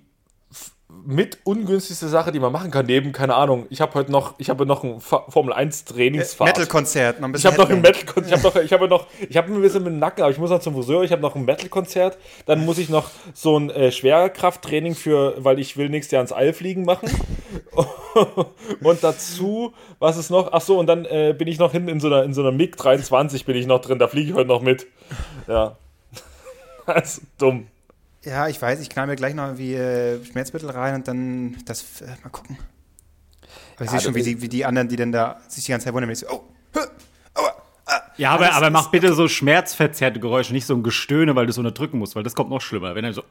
mit 1.06 1.38
ungünstigste 1.44 2.08
Sache, 2.08 2.32
die 2.32 2.40
man 2.40 2.50
machen 2.52 2.70
kann, 2.70 2.84
neben, 2.86 3.12
keine 3.12 3.34
Ahnung, 3.36 3.66
ich 3.70 3.80
habe 3.80 3.94
heute 3.94 4.10
noch, 4.10 4.34
ich 4.38 4.50
habe 4.50 4.66
noch 4.66 4.82
ein 4.82 5.00
Fa- 5.00 5.24
Formel 5.28 5.52
1 5.54 5.84
Trainingsfahrt. 5.84 6.48
Metal-Konzert, 6.58 7.20
noch 7.20 7.28
ein 7.28 7.30
Ich 7.30 7.42
bisschen 7.42 7.52
habe 7.52 7.62
noch 7.62 7.70
ein. 7.70 7.80
Metal-Konzert, 7.80 8.26
ich 8.36 8.42
habe 8.42 8.48
noch, 8.48 8.56
ich 8.62 8.72
habe 8.72 8.88
noch, 8.88 9.06
ich 9.28 9.36
habe 9.36 9.52
ein 9.52 9.60
bisschen 9.62 9.84
mit 9.84 9.92
dem 9.92 9.98
Nacken, 10.00 10.22
aber 10.22 10.32
ich 10.32 10.38
muss 10.38 10.50
noch 10.50 10.58
zum 10.60 10.74
Friseur, 10.74 11.04
ich 11.04 11.12
habe 11.12 11.22
noch 11.22 11.36
ein 11.36 11.44
Metal-Konzert, 11.44 12.18
dann 12.46 12.64
muss 12.64 12.78
ich 12.78 12.88
noch 12.88 13.10
so 13.34 13.56
ein 13.58 13.70
äh, 13.70 13.92
Schwerkrafttraining 13.92 14.94
für, 14.94 15.34
weil 15.44 15.58
ich 15.60 15.76
will 15.76 15.88
nächstes 15.88 16.10
Jahr 16.12 16.22
ins 16.22 16.32
All 16.32 16.52
fliegen 16.52 16.84
machen. 16.84 17.08
und 18.82 19.02
dazu, 19.04 19.72
was 19.98 20.16
ist 20.16 20.30
noch? 20.30 20.52
Ach 20.52 20.60
so, 20.60 20.78
und 20.78 20.86
dann 20.86 21.04
äh, 21.04 21.34
bin 21.36 21.46
ich 21.48 21.58
noch 21.58 21.72
hinten 21.72 21.88
in 21.88 22.00
so 22.00 22.08
einer, 22.08 22.24
in 22.24 22.34
so 22.34 22.40
einer 22.42 22.52
MiG 22.52 22.76
23 22.76 23.44
bin 23.44 23.56
ich 23.56 23.66
noch 23.66 23.80
drin, 23.80 23.98
da 23.98 24.08
fliege 24.08 24.30
ich 24.30 24.34
heute 24.36 24.48
noch 24.48 24.60
mit. 24.62 24.86
Ja. 25.46 25.76
Das 26.86 27.18
ist 27.18 27.22
dumm. 27.38 27.66
Ja, 28.26 28.48
ich 28.48 28.60
weiß, 28.60 28.80
ich 28.80 28.90
knall 28.90 29.06
mir 29.06 29.14
gleich 29.14 29.34
noch 29.34 29.44
irgendwie 29.44 29.74
äh, 29.74 30.24
Schmerzmittel 30.24 30.68
rein 30.68 30.96
und 30.96 31.06
dann 31.06 31.56
das, 31.64 32.00
äh, 32.00 32.06
mal 32.24 32.30
gucken. 32.30 32.58
Aber 33.76 33.84
ich 33.84 33.92
Ja, 33.92 33.98
sehe 33.98 34.00
schon, 34.00 34.14
wie 34.16 34.22
die, 34.22 34.42
wie 34.42 34.48
die 34.48 34.64
anderen, 34.64 34.88
die 34.88 34.96
dann 34.96 35.12
da 35.12 35.40
sich 35.46 35.64
die 35.64 35.70
ganze 35.70 35.84
Zeit 35.84 35.94
wundern, 35.94 36.08
wenn 36.08 36.14
ich 36.14 36.18
so, 36.18 36.30
oh, 36.30 36.42
hö, 36.74 36.80
aua, 37.34 37.54
ah. 37.86 38.00
Ja, 38.16 38.32
aber, 38.32 38.52
aber 38.52 38.70
mach 38.70 38.90
bitte 38.90 39.14
so 39.14 39.28
schmerzverzerrte 39.28 40.18
Geräusche, 40.18 40.52
nicht 40.52 40.66
so 40.66 40.74
ein 40.74 40.82
Gestöhne, 40.82 41.36
weil 41.36 41.46
du 41.46 41.50
es 41.50 41.58
unterdrücken 41.58 41.98
musst, 41.98 42.16
weil 42.16 42.24
das 42.24 42.34
kommt 42.34 42.50
noch 42.50 42.60
schlimmer. 42.60 42.96
Wenn 42.96 43.04
er 43.04 43.12
so. 43.12 43.22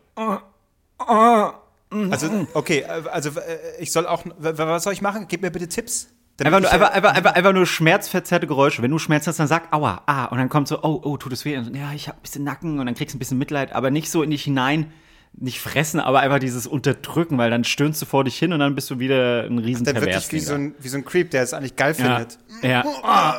Also, 1.89 2.47
okay, 2.53 2.79
äh, 2.79 3.03
also 3.11 3.31
äh, 3.31 3.57
ich 3.79 3.91
soll 3.91 4.07
auch, 4.07 4.23
was 4.37 4.83
soll 4.83 4.93
ich 4.93 5.01
machen? 5.01 5.25
Gib 5.27 5.41
mir 5.41 5.51
bitte 5.51 5.67
Tipps. 5.67 6.07
Einfach 6.43 6.59
nur, 6.59 6.71
einfach, 6.71 6.91
einfach, 6.91 7.13
einfach, 7.13 7.33
einfach 7.33 7.53
nur 7.53 7.65
schmerzverzerrte 7.65 8.45
Geräusche. 8.45 8.81
Wenn 8.81 8.91
du 8.91 8.99
Schmerz 8.99 9.25
hast, 9.25 9.39
dann 9.39 9.47
sag 9.47 9.71
aua, 9.71 10.01
ah. 10.05 10.25
Und 10.25 10.37
dann 10.37 10.49
kommt 10.49 10.67
so, 10.67 10.83
oh, 10.83 10.99
oh, 11.03 11.15
tut 11.17 11.31
es 11.31 11.45
weh. 11.45 11.57
Und, 11.57 11.73
ja, 11.75 11.93
ich 11.93 12.09
hab 12.09 12.17
ein 12.17 12.21
bisschen 12.21 12.43
Nacken 12.43 12.79
und 12.79 12.85
dann 12.85 12.95
kriegst 12.95 13.13
du 13.13 13.17
ein 13.17 13.19
bisschen 13.19 13.37
Mitleid, 13.37 13.71
aber 13.73 13.89
nicht 13.89 14.11
so 14.11 14.21
in 14.21 14.31
dich 14.31 14.43
hinein, 14.43 14.91
nicht 15.33 15.59
fressen, 15.61 15.99
aber 15.99 16.19
einfach 16.19 16.39
dieses 16.39 16.67
Unterdrücken, 16.67 17.37
weil 17.37 17.49
dann 17.49 17.63
stöhnst 17.63 18.01
du 18.01 18.05
vor 18.05 18.23
dich 18.23 18.37
hin 18.37 18.51
und 18.53 18.59
dann 18.59 18.75
bist 18.75 18.89
du 18.89 18.99
wieder 18.99 19.43
ein 19.43 19.59
riesen 19.59 19.85
dann 19.85 19.95
wirklich 19.95 20.31
wie 20.31 20.39
so, 20.39 20.55
ein, 20.55 20.75
wie 20.79 20.87
so 20.89 20.97
ein 20.97 21.05
Creep, 21.05 21.31
der 21.31 21.43
es 21.43 21.53
eigentlich 21.53 21.75
geil 21.75 21.95
ja. 21.97 22.17
findet. 22.17 22.39
ja. 22.61 22.83
Oh, 22.85 23.33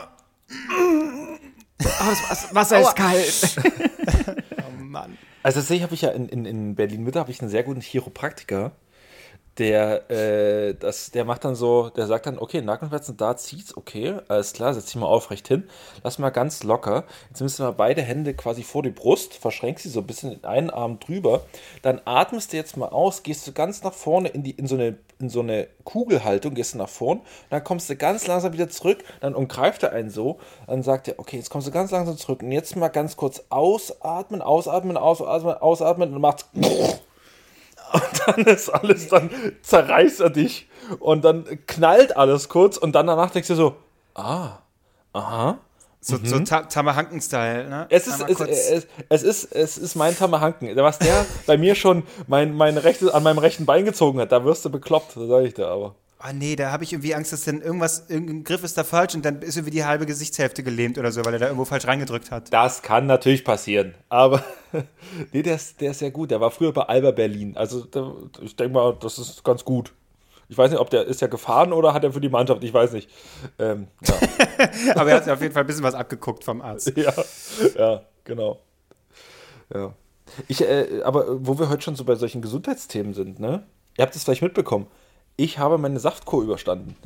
das 1.78 2.22
Was- 2.30 2.54
Wasser 2.54 2.80
ist 2.80 2.96
kalt. 2.96 3.56
Oh 4.58 4.82
Mann. 4.82 5.18
Also 5.42 5.60
tatsächlich 5.60 5.82
habe 5.82 5.94
ich 5.94 6.02
ja 6.02 6.10
in, 6.10 6.28
in, 6.28 6.44
in 6.44 6.74
Berlin 6.74 7.04
Mitte 7.04 7.20
habe 7.20 7.30
ich 7.30 7.40
einen 7.40 7.50
sehr 7.50 7.62
guten 7.62 7.80
Chiropraktiker, 7.80 8.72
der 9.58 10.10
äh, 10.10 10.74
das, 10.74 11.10
der 11.10 11.24
macht 11.24 11.44
dann 11.44 11.54
so, 11.54 11.90
der 11.90 12.06
sagt 12.06 12.26
dann, 12.26 12.38
okay, 12.38 12.60
Nackenschmerzen, 12.60 13.16
da 13.16 13.36
zieht's, 13.36 13.76
okay, 13.76 14.16
alles 14.28 14.52
klar, 14.52 14.74
setz 14.74 14.86
dich 14.86 14.96
mal 14.96 15.06
aufrecht 15.06 15.48
hin, 15.48 15.64
lass 16.02 16.18
mal 16.18 16.30
ganz 16.30 16.62
locker. 16.62 17.04
Jetzt 17.28 17.58
du 17.58 17.62
mal 17.62 17.72
beide 17.72 18.02
Hände 18.02 18.34
quasi 18.34 18.62
vor 18.62 18.82
die 18.82 18.90
Brust, 18.90 19.34
verschränkst 19.34 19.84
sie 19.84 19.88
so 19.88 20.00
ein 20.00 20.06
bisschen 20.06 20.32
in 20.32 20.44
einen 20.44 20.70
Arm 20.70 20.98
drüber, 20.98 21.42
dann 21.82 22.00
atmest 22.04 22.52
du 22.52 22.56
jetzt 22.56 22.76
mal 22.76 22.88
aus, 22.88 23.22
gehst 23.22 23.46
du 23.46 23.52
ganz 23.52 23.82
nach 23.82 23.94
vorne 23.94 24.28
in 24.28 24.42
die 24.42 24.52
in 24.52 24.66
so 24.66 24.74
eine 24.74 24.96
in 25.18 25.30
so 25.30 25.40
eine 25.40 25.68
Kugelhaltung, 25.84 26.52
gehst 26.52 26.74
du 26.74 26.78
nach 26.78 26.90
vorn, 26.90 27.22
dann 27.48 27.64
kommst 27.64 27.88
du 27.88 27.96
ganz 27.96 28.26
langsam 28.26 28.52
wieder 28.52 28.68
zurück, 28.68 29.02
dann 29.20 29.34
umgreift 29.34 29.82
er 29.82 29.92
einen 29.92 30.10
so, 30.10 30.38
dann 30.66 30.82
sagt 30.82 31.08
er, 31.08 31.18
okay, 31.18 31.38
jetzt 31.38 31.48
kommst 31.48 31.66
du 31.66 31.72
ganz 31.72 31.90
langsam 31.90 32.18
zurück 32.18 32.42
und 32.42 32.52
jetzt 32.52 32.76
mal 32.76 32.88
ganz 32.88 33.16
kurz 33.16 33.42
ausatmen, 33.48 34.42
ausatmen, 34.42 34.98
ausatmen, 34.98 35.54
ausatmen 35.54 36.14
und 36.14 36.20
macht's 36.20 36.46
und 37.92 38.22
dann 38.26 38.44
ist 38.44 38.68
alles, 38.70 39.08
dann 39.08 39.30
zerreißt 39.62 40.20
er 40.20 40.30
dich 40.30 40.68
und 40.98 41.24
dann 41.24 41.44
knallt 41.66 42.16
alles 42.16 42.48
kurz 42.48 42.76
und 42.76 42.92
dann 42.94 43.06
danach 43.06 43.30
denkst 43.30 43.48
du 43.48 43.54
so, 43.54 43.76
ah, 44.14 44.58
aha. 45.12 45.58
So, 46.00 46.18
so 46.22 46.38
Ta 46.38 46.62
Tamahanken-Style, 46.62 47.68
ne? 47.68 47.78
Mhm. 47.78 47.86
Es 47.88 48.06
ist, 48.06 48.20
es, 48.28 48.40
es, 48.40 48.86
es 49.08 49.22
ist, 49.24 49.52
es 49.52 49.76
ist 49.76 49.96
mein 49.96 50.16
Tamahanken. 50.16 50.76
Was 50.76 51.00
der 51.00 51.26
bei 51.46 51.58
mir 51.58 51.74
schon 51.74 52.04
mein, 52.28 52.54
mein 52.54 52.78
rechte, 52.78 53.12
an 53.12 53.24
meinem 53.24 53.38
rechten 53.38 53.66
Bein 53.66 53.84
gezogen 53.84 54.20
hat, 54.20 54.30
da 54.30 54.44
wirst 54.44 54.64
du 54.64 54.70
bekloppt, 54.70 55.16
das 55.16 55.26
sag 55.26 55.44
ich 55.44 55.54
dir 55.54 55.66
aber. 55.66 55.96
Ah 56.18 56.32
nee, 56.32 56.56
da 56.56 56.72
habe 56.72 56.82
ich 56.82 56.92
irgendwie 56.92 57.14
Angst, 57.14 57.32
dass 57.32 57.44
dann 57.44 57.60
irgendwas, 57.60 58.06
irgendein 58.08 58.42
Griff 58.42 58.64
ist 58.64 58.78
da 58.78 58.84
falsch 58.84 59.14
und 59.14 59.24
dann 59.24 59.42
ist 59.42 59.56
irgendwie 59.56 59.72
die 59.72 59.84
halbe 59.84 60.06
Gesichtshälfte 60.06 60.62
gelähmt 60.62 60.96
oder 60.96 61.12
so, 61.12 61.24
weil 61.24 61.34
er 61.34 61.38
da 61.38 61.46
irgendwo 61.46 61.66
falsch 61.66 61.86
reingedrückt 61.86 62.30
hat. 62.30 62.52
Das 62.52 62.80
kann 62.80 63.06
natürlich 63.06 63.44
passieren, 63.44 63.94
aber 64.08 64.42
nee, 65.32 65.42
der 65.42 65.56
ist, 65.56 65.80
der 65.80 65.90
ist 65.90 65.98
sehr 65.98 66.10
gut. 66.10 66.30
Der 66.30 66.40
war 66.40 66.50
früher 66.50 66.72
bei 66.72 66.82
Alba 66.82 67.10
Berlin. 67.10 67.56
Also 67.56 67.84
der, 67.84 68.14
ich 68.40 68.56
denke 68.56 68.72
mal, 68.72 68.96
das 68.98 69.18
ist 69.18 69.44
ganz 69.44 69.64
gut. 69.64 69.92
Ich 70.48 70.56
weiß 70.56 70.70
nicht, 70.70 70.80
ob 70.80 70.90
der 70.90 71.04
ist 71.04 71.20
ja 71.20 71.26
gefahren 71.26 71.72
oder 71.72 71.92
hat 71.92 72.04
er 72.04 72.12
für 72.12 72.20
die 72.20 72.28
Mannschaft, 72.28 72.62
ich 72.62 72.72
weiß 72.72 72.92
nicht. 72.92 73.10
Ähm, 73.58 73.88
ja. 74.06 74.14
Aber 74.94 75.10
er 75.10 75.16
hat 75.16 75.28
auf 75.28 75.42
jeden 75.42 75.52
Fall 75.52 75.64
ein 75.64 75.66
bisschen 75.66 75.82
was 75.82 75.94
abgeguckt 75.94 76.44
vom 76.44 76.62
Arzt. 76.62 76.92
ja, 76.96 77.12
ja, 77.76 78.02
genau. 78.24 78.60
Ja. 79.74 79.92
Ich, 80.48 80.60
äh, 80.60 81.02
aber 81.04 81.46
wo 81.46 81.58
wir 81.58 81.68
heute 81.68 81.82
schon 81.82 81.94
so 81.94 82.04
bei 82.04 82.16
solchen 82.16 82.42
Gesundheitsthemen 82.42 83.14
sind, 83.14 83.38
ne? 83.38 83.64
Ihr 83.96 84.02
habt 84.04 84.14
es 84.14 84.24
vielleicht 84.24 84.42
mitbekommen. 84.42 84.88
Ich 85.36 85.58
habe 85.58 85.78
meine 85.78 85.98
Saftkur 86.00 86.42
überstanden. 86.42 86.96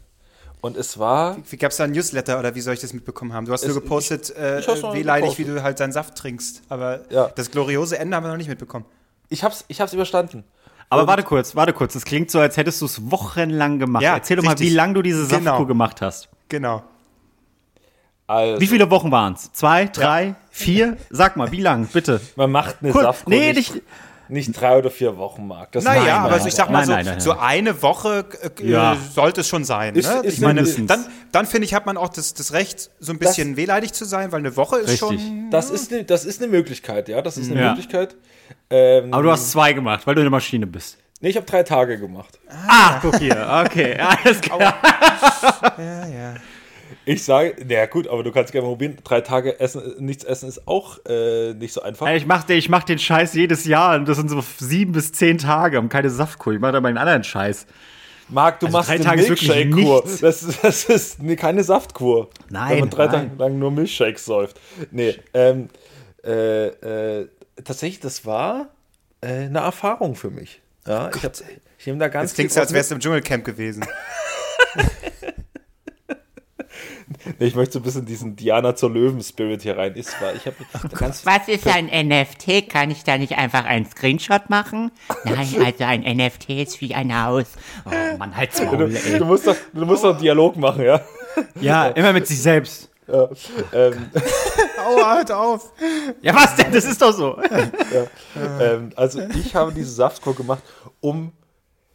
Und 0.60 0.76
es 0.76 0.98
war. 0.98 1.36
Wie 1.48 1.56
gab 1.56 1.70
es 1.70 1.78
da 1.78 1.84
ein 1.84 1.92
Newsletter 1.92 2.38
oder 2.38 2.54
wie 2.54 2.60
soll 2.60 2.74
ich 2.74 2.80
das 2.80 2.92
mitbekommen 2.92 3.32
haben? 3.32 3.46
Du 3.46 3.52
hast 3.52 3.62
Es- 3.62 3.68
nur 3.72 3.80
gepostet, 3.80 4.34
äh, 4.36 4.60
ich 4.60 4.82
mal 4.82 4.92
wehleidig, 4.92 5.38
wie 5.38 5.44
du 5.44 5.62
halt 5.62 5.80
deinen 5.80 5.92
Saft 5.92 6.16
trinkst. 6.16 6.62
Aber 6.68 7.00
Ja. 7.10 7.28
das 7.34 7.50
gloriose 7.50 7.98
Ende 7.98 8.14
haben 8.16 8.24
wir 8.24 8.28
noch 8.30 8.36
nicht 8.36 8.48
mitbekommen. 8.48 8.84
Ich 9.30 9.42
hab's, 9.42 9.64
ich 9.68 9.80
hab's 9.80 9.92
überstanden. 9.94 10.44
Aber 10.90 11.06
warte 11.06 11.22
kurz, 11.22 11.54
warte 11.56 11.72
kurz. 11.72 11.92
Das 11.94 12.04
klingt 12.04 12.30
so, 12.30 12.40
als 12.40 12.56
hättest 12.56 12.80
du 12.82 12.86
es 12.86 13.10
wochenlang 13.10 13.78
gemacht. 13.78 14.02
Ja, 14.02 14.14
Erzähl 14.16 14.36
doch 14.36 14.42
mal, 14.44 14.58
wie 14.58 14.70
lange 14.70 14.94
du 14.94 15.02
diese 15.02 15.26
Genau. 15.28 15.44
Saftkur 15.44 15.66
gemacht 15.68 16.02
hast. 16.02 16.28
Genau. 16.48 16.82
Also, 18.26 18.60
Wie 18.60 18.66
viele 18.66 18.90
Wochen 18.90 19.10
waren 19.10 19.34
es? 19.34 19.52
Zwei, 19.52 19.86
drei, 19.86 20.34
vier? 20.50 20.96
Sag 21.10 21.36
mal, 21.36 21.50
wie 21.52 21.60
lang, 21.60 21.86
bitte. 21.86 22.20
man 22.36 22.50
macht 22.50 22.76
eine 22.80 22.92
Kurz. 22.92 23.04
Saftkur 23.04 23.32
Nee, 23.32 23.52
nicht, 23.52 23.74
nicht- 23.74 23.84
nicht 24.30 24.52
drei 24.58 24.78
oder 24.78 24.90
vier 24.90 25.16
Wochen, 25.16 25.46
Marc. 25.46 25.72
Das 25.72 25.84
Naja, 25.84 26.00
Nein, 26.02 26.10
aber 26.12 26.36
nein, 26.38 26.46
ich 26.46 26.54
sag 26.54 26.70
mal 26.70 26.78
nein, 26.78 26.86
so, 26.86 26.92
nein, 26.92 27.04
nein, 27.06 27.20
so 27.20 27.32
eine 27.38 27.82
Woche 27.82 28.24
äh, 28.60 28.66
Ja. 28.68 28.96
sollte 29.14 29.42
es 29.42 29.48
schon 29.48 29.64
sein. 29.64 29.94
Ist- 29.94 30.08
ne? 30.08 30.20
ist 30.22 30.34
ich 30.34 30.40
meine, 30.40 30.62
dann, 30.62 31.06
dann 31.32 31.46
finde 31.46 31.66
ich, 31.66 31.74
hat 31.74 31.86
man 31.86 31.96
auch 31.96 32.08
das, 32.08 32.34
das 32.34 32.52
Recht, 32.52 32.90
so 32.98 33.12
ein 33.12 33.18
bisschen 33.18 33.56
wehleidig 33.56 33.92
zu 33.92 34.04
sein, 34.04 34.32
weil 34.32 34.40
eine 34.40 34.56
Woche 34.56 34.76
ist 34.78 34.88
Richtig. 35.02 35.20
schon. 35.20 35.50
Das 35.50 35.70
ist 35.70 35.92
eine, 35.92 36.04
das 36.04 36.24
ist 36.24 36.40
eine 36.42 36.50
Möglichkeit, 36.50 37.08
ja. 37.08 37.20
Das 37.22 37.36
ist 37.36 37.50
eine 37.50 37.60
Ja. 37.60 37.68
Möglichkeit. 37.68 38.16
Ähm, 38.70 39.12
Aber 39.12 39.22
du 39.22 39.30
hast 39.30 39.50
zwei 39.50 39.72
gemacht, 39.72 40.06
weil 40.06 40.14
du 40.14 40.20
eine 40.20 40.30
Maschine 40.30 40.66
bist. 40.66 40.96
nee, 41.20 41.28
ich 41.30 41.36
habe 41.36 41.46
drei 41.46 41.62
Tage 41.62 41.98
gemacht. 41.98 42.38
Ah, 42.68 42.98
guck 43.02 43.16
hier. 43.18 43.64
Okay, 43.66 43.96
alles 44.24 44.40
klar. 44.40 44.74
Ja, 45.78 46.06
ja. 46.06 46.34
Ich 47.06 47.24
sage, 47.24 47.56
naja 47.64 47.86
gut, 47.86 48.06
aber 48.08 48.22
du 48.22 48.30
kannst 48.30 48.52
gerne 48.52 48.66
mal 48.66 48.72
probieren. 48.72 48.98
Drei 49.02 49.20
Tage 49.22 49.58
essen, 49.58 49.82
nichts 49.98 50.22
essen 50.24 50.48
ist 50.48 50.68
auch 50.68 50.98
äh, 51.08 51.54
nicht 51.54 51.72
so 51.72 51.82
einfach. 51.82 52.06
Ey, 52.06 52.16
Ich 52.18 52.26
mach, 52.26 52.44
den- 52.44 52.58
ich 52.58 52.68
mach 52.68 52.82
den 52.84 52.98
Scheiß 52.98 53.34
jedes 53.34 53.64
Jahr 53.64 53.96
und 53.96 54.06
das 54.08 54.16
sind 54.18 54.28
so 54.28 54.42
sieben 54.58 54.92
bis 54.92 55.12
zehn 55.12 55.38
Tage 55.38 55.78
und 55.78 55.88
keine 55.88 56.10
Saftkur. 56.10 56.52
Ich 56.52 56.60
mach 56.60 56.72
da 56.72 56.80
meinen 56.80 56.98
anderen 56.98 57.24
Scheiß. 57.24 57.66
Marc, 58.28 58.60
du 58.60 58.66
Also 58.66 58.78
machst 58.78 58.90
drei 58.90 59.10
eine 59.10 59.22
Milkshake-Kur. 59.22 60.02
Das, 60.20 60.42
ist- 60.44 60.62
das 60.62 60.84
ist 60.84 61.22
nee, 61.22 61.36
keine 61.36 61.64
Saftkur. 61.64 62.28
Nein, 62.48 62.70
Wenn 62.72 62.80
man 62.80 62.90
drei 62.90 63.06
nein. 63.06 63.12
Tage 63.30 63.42
lang 63.42 63.58
nur 63.58 63.70
Milchshakes 63.72 64.24
säuft. 64.24 64.60
Nee, 64.92 65.16
ähm, 65.34 65.68
äh, 66.24 66.66
äh, 67.20 67.28
tatsächlich, 67.64 67.98
das 68.00 68.24
war 68.26 68.68
äh, 69.20 69.26
eine 69.46 69.60
Erfahrung 69.60 70.14
für 70.14 70.30
mich. 70.30 70.60
Ja, 70.86 71.10
ich, 71.14 71.24
hab, 71.24 71.32
ich 71.78 71.86
nehme 71.86 71.98
da 71.98 72.08
ganz 72.08 72.30
Jetzt 72.30 72.34
klingt 72.36 72.56
als 72.56 72.72
wärst 72.72 72.90
du 72.90 72.94
im 72.96 73.00
Dschungelcamp 73.00 73.44
gewesen. 73.44 73.84
Nee, 77.38 77.46
ich 77.46 77.54
möchte 77.54 77.74
so 77.74 77.78
ein 77.80 77.82
bisschen 77.82 78.06
diesen 78.06 78.36
Diana 78.36 78.74
zur 78.74 78.90
Löwen-Spirit 78.90 79.62
hier 79.62 79.76
rein. 79.76 79.94
Ist 79.94 80.20
wahr. 80.20 80.32
Ich 80.34 80.46
habe 80.46 80.56
ganz 80.96 81.26
Was 81.26 81.48
ist 81.48 81.66
ein 81.66 81.86
NFT? 81.86 82.68
Kann 82.68 82.90
ich 82.90 83.04
da 83.04 83.18
nicht 83.18 83.36
einfach 83.36 83.64
einen 83.64 83.86
Screenshot 83.86 84.48
machen? 84.48 84.90
Nein, 85.24 85.48
also 85.64 85.84
ein 85.84 86.02
NFT 86.02 86.50
ist 86.50 86.80
wie 86.80 86.94
ein 86.94 87.24
Haus. 87.24 87.46
Oh 87.84 88.16
Mann, 88.18 88.36
halt's 88.36 88.58
du, 88.58 88.64
Maul, 88.64 88.94
ey. 88.94 89.18
du 89.18 89.24
musst 89.24 89.46
doch, 89.46 89.56
du 89.72 89.86
musst 89.86 90.04
doch 90.04 90.10
einen 90.10 90.20
Dialog 90.20 90.56
machen, 90.56 90.84
ja. 90.84 91.00
Ja, 91.60 91.88
immer 91.88 92.12
mit 92.12 92.26
sich 92.26 92.40
selbst. 92.40 92.90
ja. 93.08 93.28
Ähm, 93.72 94.10
Aua, 94.86 95.16
hört 95.16 95.32
auf. 95.32 95.72
Ja, 96.22 96.34
was 96.34 96.56
denn? 96.56 96.72
Das 96.72 96.84
ist 96.84 97.00
doch 97.00 97.12
so. 97.12 97.38
ähm, 98.60 98.90
also 98.96 99.20
ich 99.20 99.54
habe 99.54 99.72
diese 99.72 99.90
Saftkur 99.90 100.34
gemacht, 100.34 100.62
um 101.00 101.32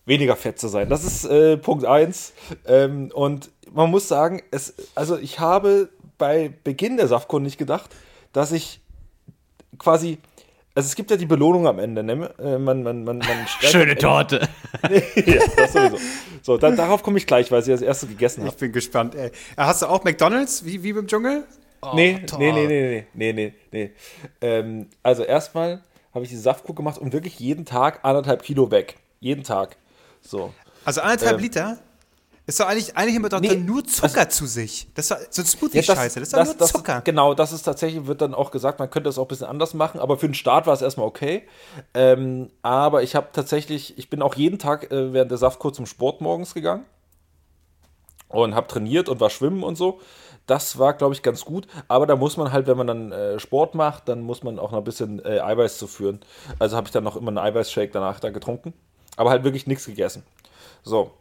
weniger 0.05 0.35
fett 0.35 0.59
zu 0.59 0.67
sein. 0.67 0.89
Das 0.89 1.03
ist 1.03 1.25
äh, 1.25 1.57
Punkt 1.57 1.85
1. 1.85 2.33
Ähm, 2.67 3.11
und 3.13 3.49
man 3.73 3.89
muss 3.89 4.07
sagen, 4.07 4.41
es, 4.51 4.73
also 4.95 5.17
ich 5.17 5.39
habe 5.39 5.89
bei 6.17 6.53
Beginn 6.63 6.97
der 6.97 7.07
Saftkur 7.07 7.39
nicht 7.39 7.57
gedacht, 7.57 7.89
dass 8.33 8.51
ich 8.51 8.79
quasi, 9.77 10.17
also 10.73 10.87
es 10.87 10.95
gibt 10.95 11.11
ja 11.11 11.17
die 11.17 11.25
Belohnung 11.25 11.67
am 11.67 11.79
Ende, 11.79 12.03
ne? 12.03 12.33
Äh, 12.39 12.57
man, 12.57 12.83
man, 12.83 13.03
man, 13.03 13.17
man 13.19 13.47
Schöne 13.61 13.95
Torte. 13.95 14.47
ja, 14.83 15.39
das 15.57 15.73
sowieso. 15.73 15.97
So, 16.41 16.57
da, 16.57 16.71
darauf 16.71 17.01
komme 17.01 17.17
ich 17.17 17.27
gleich, 17.27 17.51
weil 17.51 17.61
ich 17.61 17.67
das 17.67 17.81
erste 17.81 18.07
gegessen 18.07 18.41
habe. 18.41 18.51
Ich 18.51 18.57
bin 18.57 18.71
gespannt, 18.71 19.15
ey. 19.15 19.31
Hast 19.57 19.81
du 19.81 19.87
auch 19.87 20.03
McDonalds, 20.03 20.63
wie, 20.65 20.83
wie 20.83 20.89
im 20.89 21.07
Dschungel? 21.07 21.43
nee, 21.93 22.19
toll. 22.25 22.39
nee, 22.39 22.51
nee, 22.51 22.67
nee, 22.67 23.05
nee, 23.13 23.33
nee, 23.33 23.33
nee, 23.33 23.53
nee. 23.71 23.91
Ähm, 24.41 24.87
also 25.03 25.23
erstmal 25.23 25.83
habe 26.13 26.23
ich 26.23 26.31
die 26.31 26.37
Saftkur 26.37 26.75
gemacht 26.75 26.97
und 26.97 27.13
wirklich 27.13 27.39
jeden 27.39 27.65
Tag 27.65 27.99
anderthalb 28.03 28.41
Kilo 28.41 28.71
weg. 28.71 28.95
Jeden 29.19 29.43
Tag. 29.43 29.77
So. 30.27 30.53
Also 30.83 31.01
anderthalb 31.01 31.35
Ähm, 31.37 31.41
Liter? 31.41 31.77
Ist 32.47 32.59
doch 32.59 32.67
eigentlich, 32.67 32.95
eigentlich 32.95 33.15
immer 33.15 33.29
doch 33.29 33.39
Nee, 33.39 33.47
dann 33.47 33.65
nur 33.65 33.83
Zucker 33.85 34.19
also- 34.19 34.29
zu 34.29 34.45
sich. 34.45 34.87
Das 34.93 35.09
ist 35.09 35.33
so 35.33 35.41
ein 35.41 35.45
Ja, 35.45 35.51
Smoothie-Scheiße, 35.51 36.19
das, 36.19 36.27
ist 36.29 36.33
doch 36.37 36.45
nur 36.45 36.59
Zucker. 36.67 37.01
genau, 37.01 37.33
das 37.33 37.51
ist 37.51 37.63
tatsächlich, 37.63 38.05
wird 38.05 38.21
dann 38.21 38.35
auch 38.35 38.51
gesagt, 38.51 38.77
man 38.77 38.87
könnte 38.91 39.07
das 39.09 39.17
auch 39.17 39.23
ein 39.25 39.27
bisschen 39.29 39.47
anders 39.47 39.73
machen, 39.73 39.99
aber 39.99 40.17
für 40.19 40.27
den 40.27 40.35
Start 40.35 40.67
war 40.67 40.73
es 40.75 40.83
erstmal 40.83 41.07
okay. 41.07 41.47
Ähm, 41.95 42.51
aber 42.61 43.01
ich 43.01 43.15
habe 43.15 43.29
tatsächlich, 43.33 43.97
ich 43.97 44.11
bin 44.11 44.21
auch 44.21 44.35
jeden 44.35 44.59
Tag 44.59 44.91
äh, 44.91 45.11
während 45.11 45.31
der 45.31 45.39
Saftkur 45.39 45.73
zum 45.73 45.87
Sport 45.87 46.21
morgens 46.21 46.53
gegangen 46.53 46.85
und 48.29 48.53
habe 48.53 48.67
trainiert 48.67 49.09
und 49.09 49.19
war 49.19 49.31
schwimmen 49.31 49.63
und 49.63 49.75
so. 49.75 49.99
Das 50.45 50.77
war, 50.77 50.93
glaube 50.93 51.15
ich, 51.15 51.23
ganz 51.23 51.43
gut. 51.45 51.65
Aber 51.87 52.05
da 52.05 52.15
muss 52.15 52.37
man 52.37 52.51
halt, 52.51 52.67
wenn 52.67 52.77
man 52.77 52.85
dann 52.85 53.11
äh, 53.11 53.39
Sport 53.39 53.73
macht, 53.73 54.07
dann 54.07 54.21
muss 54.21 54.43
man 54.43 54.59
auch 54.59 54.69
noch 54.71 54.77
ein 54.77 54.83
bisschen 54.83 55.23
äh, 55.25 55.39
Eiweiß 55.39 55.79
zuführen. 55.79 56.19
Also 56.59 56.77
habe 56.77 56.85
ich 56.87 56.91
dann 56.91 57.03
noch 57.03 57.15
immer 57.15 57.29
einen 57.29 57.39
Eiweißshake 57.39 57.89
danach 57.91 58.19
da 58.19 58.29
getrunken. 58.29 58.73
Aber 59.15 59.29
halt 59.29 59.43
wirklich 59.43 59.67
nichts 59.67 59.85
gegessen. 59.85 60.23
So. 60.83 61.11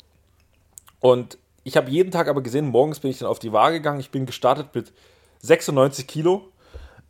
Und 1.00 1.38
ich 1.64 1.76
habe 1.76 1.90
jeden 1.90 2.10
Tag 2.10 2.28
aber 2.28 2.42
gesehen, 2.42 2.68
morgens 2.68 3.00
bin 3.00 3.10
ich 3.10 3.18
dann 3.18 3.28
auf 3.28 3.38
die 3.38 3.52
Waage 3.52 3.76
gegangen. 3.76 4.00
Ich 4.00 4.10
bin 4.10 4.26
gestartet 4.26 4.74
mit 4.74 4.92
96 5.40 6.06
Kilo 6.06 6.48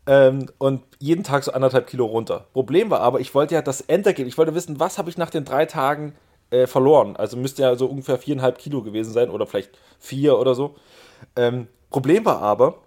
ähm, 0.07 0.51
und 0.59 0.83
jeden 0.99 1.25
Tag 1.25 1.45
so 1.45 1.53
anderthalb 1.53 1.87
Kilo 1.87 2.07
runter. 2.07 2.47
Problem 2.53 2.91
war 2.91 3.01
aber, 3.01 3.21
ich 3.21 3.35
wollte 3.35 3.55
ja 3.55 3.63
das 3.63 3.81
Endergebnis, 3.81 4.35
ich 4.35 4.39
wollte 4.39 4.55
wissen, 4.55 4.81
was 4.81 4.99
habe 4.99 5.11
ich 5.11 5.19
nach 5.19 5.31
den 5.31 5.45
drei 5.45 5.67
Tagen 5.67 6.15
äh, 6.51 6.67
verloren. 6.67 7.17
Also 7.17 7.37
müsste 7.37 7.63
ja 7.63 7.77
so 7.77 7.87
ungefähr 7.87 8.19
viereinhalb 8.19 8.59
Kilo 8.59 8.83
gewesen 8.83 9.13
sein 9.13 9.31
oder 9.31 9.47
vielleicht 9.47 9.77
vier 9.99 10.39
oder 10.39 10.55
so. 10.55 10.77
Ähm, 11.37 11.69
Problem 11.91 12.25
war 12.25 12.43
aber, 12.43 12.79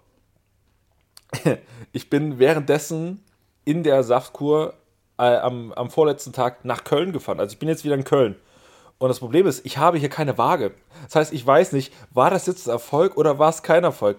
ich 1.92 2.10
bin 2.10 2.38
währenddessen 2.38 3.24
in 3.64 3.82
der 3.82 4.02
Saftkur 4.02 4.74
äh, 5.18 5.36
am, 5.36 5.72
am 5.72 5.90
vorletzten 5.90 6.32
Tag 6.32 6.64
nach 6.64 6.84
Köln 6.84 7.12
gefahren. 7.12 7.40
Also 7.40 7.52
ich 7.52 7.58
bin 7.58 7.68
jetzt 7.68 7.84
wieder 7.84 7.94
in 7.94 8.04
Köln. 8.04 8.36
Und 8.98 9.08
das 9.08 9.20
Problem 9.20 9.46
ist, 9.46 9.64
ich 9.64 9.78
habe 9.78 9.98
hier 9.98 10.08
keine 10.08 10.38
Waage. 10.38 10.72
Das 11.04 11.14
heißt, 11.14 11.32
ich 11.32 11.46
weiß 11.46 11.72
nicht, 11.72 11.92
war 12.10 12.30
das 12.30 12.46
jetzt 12.46 12.68
ein 12.68 12.72
Erfolg 12.72 13.16
oder 13.16 13.38
war 13.38 13.50
es 13.50 13.62
kein 13.62 13.84
Erfolg? 13.84 14.18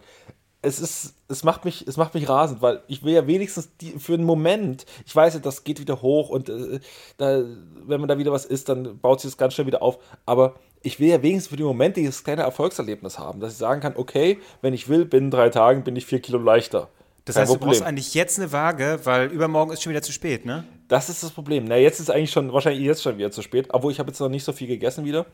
Es 0.62 0.80
ist, 0.80 1.16
es 1.30 1.44
macht 1.44 1.64
mich, 1.64 1.88
es 1.88 1.96
macht 1.96 2.14
mich 2.14 2.28
rasend, 2.28 2.62
weil 2.62 2.82
ich 2.88 3.04
will 3.04 3.14
ja 3.14 3.28
wenigstens 3.28 3.70
die, 3.78 3.92
für 3.92 4.14
einen 4.14 4.26
Moment, 4.26 4.86
ich 5.06 5.16
weiß 5.16 5.36
ja, 5.36 5.40
das 5.40 5.64
geht 5.64 5.80
wieder 5.80 6.02
hoch 6.02 6.30
und 6.30 6.50
äh, 6.50 6.80
da, 7.18 7.44
wenn 7.86 8.02
man 8.02 8.10
da 8.10 8.18
wieder 8.18 8.32
was 8.32 8.46
isst, 8.46 8.68
dann 8.68 9.00
baut 9.00 9.22
sich 9.22 9.32
das 9.32 9.38
ganz 9.38 9.54
schnell 9.54 9.68
wieder 9.68 9.82
auf. 9.82 10.00
Aber 10.26 10.56
ich 10.82 11.00
will 11.00 11.10
ja 11.10 11.22
wenigstens 11.22 11.50
für 11.50 11.58
den 11.58 11.66
Moment 11.66 11.98
dieses 11.98 12.24
kleine 12.24 12.44
Erfolgserlebnis 12.44 13.20
haben, 13.20 13.40
dass 13.40 13.54
ich 13.54 13.58
sagen 13.58 13.82
kann, 13.82 13.94
okay, 13.96 14.40
wenn 14.62 14.74
ich 14.74 14.90
will, 14.90 15.06
binnen 15.06 15.32
drei 15.32 15.50
Tagen 15.50 15.84
bin 15.84 15.96
ich 15.96 16.06
vier 16.06 16.22
Kilo 16.22 16.40
leichter. 16.40 16.90
Das 17.30 17.36
Kein 17.36 17.44
heißt, 17.44 17.54
du 17.54 17.60
brauchst 17.60 17.82
Problem. 17.82 17.88
eigentlich 17.90 18.16
jetzt 18.16 18.40
eine 18.40 18.52
Waage, 18.52 19.02
weil 19.04 19.28
übermorgen 19.28 19.72
ist 19.72 19.84
schon 19.84 19.92
wieder 19.92 20.02
zu 20.02 20.12
spät, 20.12 20.48
ne? 20.48 20.64
Das 20.88 21.10
ist 21.10 21.22
das 21.22 21.30
Problem. 21.30 21.66
Na, 21.66 21.78
jetzt 21.78 22.00
ist 22.00 22.10
eigentlich 22.10 22.32
schon, 22.32 22.52
wahrscheinlich 22.52 22.84
jetzt 22.84 23.04
schon 23.04 23.20
wieder 23.20 23.30
zu 23.30 23.44
spät, 23.44 23.68
obwohl 23.72 23.92
ich 23.92 24.00
habe 24.00 24.10
jetzt 24.10 24.20
noch 24.20 24.30
nicht 24.30 24.44
so 24.44 24.52
viel 24.52 24.66
gegessen 24.66 25.06
wieder. 25.06 25.28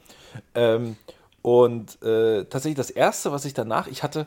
Ähm, 0.55 0.97
und 1.41 2.01
äh, 2.03 2.43
tatsächlich 2.43 2.75
das 2.75 2.89
erste, 2.89 3.31
was 3.31 3.45
ich 3.45 3.53
danach, 3.53 3.87
ich 3.87 4.03
hatte, 4.03 4.25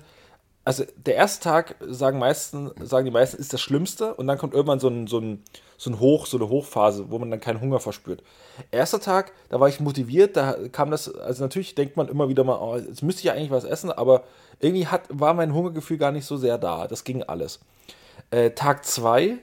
also 0.64 0.82
der 0.96 1.16
erste 1.16 1.44
Tag 1.44 1.76
sagen 1.86 2.18
meisten, 2.18 2.70
sagen 2.82 3.04
die 3.04 3.10
meisten, 3.10 3.36
ist 3.36 3.52
das 3.52 3.60
Schlimmste 3.60 4.14
und 4.14 4.26
dann 4.26 4.38
kommt 4.38 4.54
irgendwann 4.54 4.80
so 4.80 4.88
ein, 4.88 5.06
so 5.06 5.18
ein, 5.18 5.42
so 5.76 5.90
ein 5.90 6.00
Hoch, 6.00 6.24
so 6.24 6.38
eine 6.38 6.48
Hochphase, 6.48 7.10
wo 7.10 7.18
man 7.18 7.30
dann 7.30 7.40
keinen 7.40 7.60
Hunger 7.60 7.80
verspürt. 7.80 8.22
Erster 8.70 9.00
Tag, 9.00 9.32
da 9.50 9.60
war 9.60 9.68
ich 9.68 9.78
motiviert, 9.78 10.38
da 10.38 10.56
kam 10.72 10.90
das, 10.90 11.14
also 11.14 11.42
natürlich 11.42 11.74
denkt 11.74 11.98
man 11.98 12.08
immer 12.08 12.30
wieder 12.30 12.44
mal, 12.44 12.58
oh, 12.62 12.76
jetzt 12.78 13.02
müsste 13.02 13.20
ich 13.20 13.24
ja 13.24 13.34
eigentlich 13.34 13.50
was 13.50 13.64
essen, 13.64 13.92
aber 13.92 14.24
irgendwie 14.60 14.86
hat, 14.86 15.02
war 15.08 15.34
mein 15.34 15.54
Hungergefühl 15.54 15.98
gar 15.98 16.12
nicht 16.12 16.26
so 16.26 16.36
sehr 16.36 16.58
da. 16.58 16.86
Das 16.86 17.04
ging 17.04 17.22
alles. 17.22 17.60
Äh, 18.30 18.50
Tag 18.50 18.84
zwei 18.84 19.38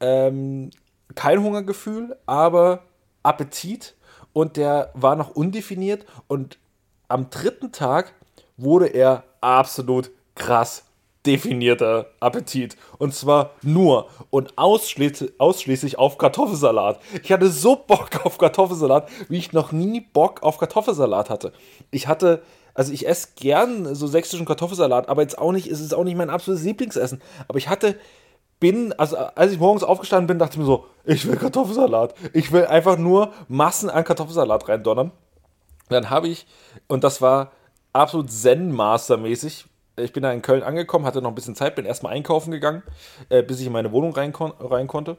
ähm, 0.00 0.70
kein 1.14 1.42
Hungergefühl, 1.42 2.16
aber 2.26 2.82
Appetit 3.22 3.94
und 4.32 4.56
der 4.56 4.90
war 4.94 5.16
noch 5.16 5.30
undefiniert 5.30 6.06
und 6.28 6.58
am 7.08 7.30
dritten 7.30 7.72
Tag 7.72 8.14
wurde 8.56 8.86
er 8.86 9.24
absolut 9.40 10.10
krass 10.34 10.84
definierter 11.26 12.06
Appetit. 12.20 12.76
Und 12.98 13.14
zwar 13.14 13.50
nur 13.62 14.08
und 14.30 14.56
ausschließlich, 14.56 15.32
ausschließlich 15.38 15.98
auf 15.98 16.16
Kartoffelsalat. 16.18 17.00
Ich 17.22 17.32
hatte 17.32 17.48
so 17.48 17.76
Bock 17.76 18.24
auf 18.24 18.38
Kartoffelsalat, 18.38 19.08
wie 19.28 19.38
ich 19.38 19.52
noch 19.52 19.72
nie 19.72 20.00
Bock 20.00 20.42
auf 20.42 20.58
Kartoffelsalat 20.58 21.28
hatte. 21.30 21.52
Ich 21.90 22.06
hatte, 22.06 22.42
also 22.74 22.92
ich 22.92 23.06
esse 23.06 23.28
gern 23.36 23.94
so 23.94 24.06
sächsischen 24.06 24.46
Kartoffelsalat, 24.46 25.08
aber 25.08 25.22
jetzt 25.22 25.38
auch 25.38 25.52
nicht, 25.52 25.66
es 25.66 25.80
ist 25.80 25.94
auch 25.94 26.04
nicht 26.04 26.16
mein 26.16 26.30
absolutes 26.30 26.64
Lieblingsessen. 26.64 27.20
Aber 27.48 27.58
ich 27.58 27.68
hatte 27.68 27.96
bin, 28.60 28.92
also 28.94 29.16
als 29.16 29.52
ich 29.52 29.58
morgens 29.58 29.84
aufgestanden 29.84 30.26
bin, 30.26 30.38
dachte 30.38 30.54
ich 30.54 30.58
mir 30.58 30.64
so, 30.64 30.86
ich 31.04 31.26
will 31.26 31.36
Kartoffelsalat. 31.36 32.14
Ich 32.32 32.52
will 32.52 32.66
einfach 32.66 32.98
nur 32.98 33.32
Massen 33.48 33.90
an 33.90 34.04
Kartoffelsalat 34.04 34.68
reindonnern. 34.68 35.12
Dann 35.88 36.10
habe 36.10 36.28
ich, 36.28 36.46
und 36.86 37.04
das 37.04 37.22
war 37.22 37.52
absolut 37.92 38.30
Zen-Master-mäßig, 38.30 39.66
ich 39.96 40.12
bin 40.12 40.22
da 40.22 40.32
in 40.32 40.42
Köln 40.42 40.62
angekommen, 40.62 41.04
hatte 41.04 41.22
noch 41.22 41.30
ein 41.30 41.34
bisschen 41.34 41.56
Zeit, 41.56 41.74
bin 41.74 41.84
erstmal 41.84 42.12
einkaufen 42.12 42.50
gegangen, 42.50 42.82
äh, 43.30 43.42
bis 43.42 43.60
ich 43.60 43.66
in 43.66 43.72
meine 43.72 43.90
Wohnung 43.90 44.12
rein, 44.12 44.32
rein 44.34 44.86
konnte. 44.86 45.16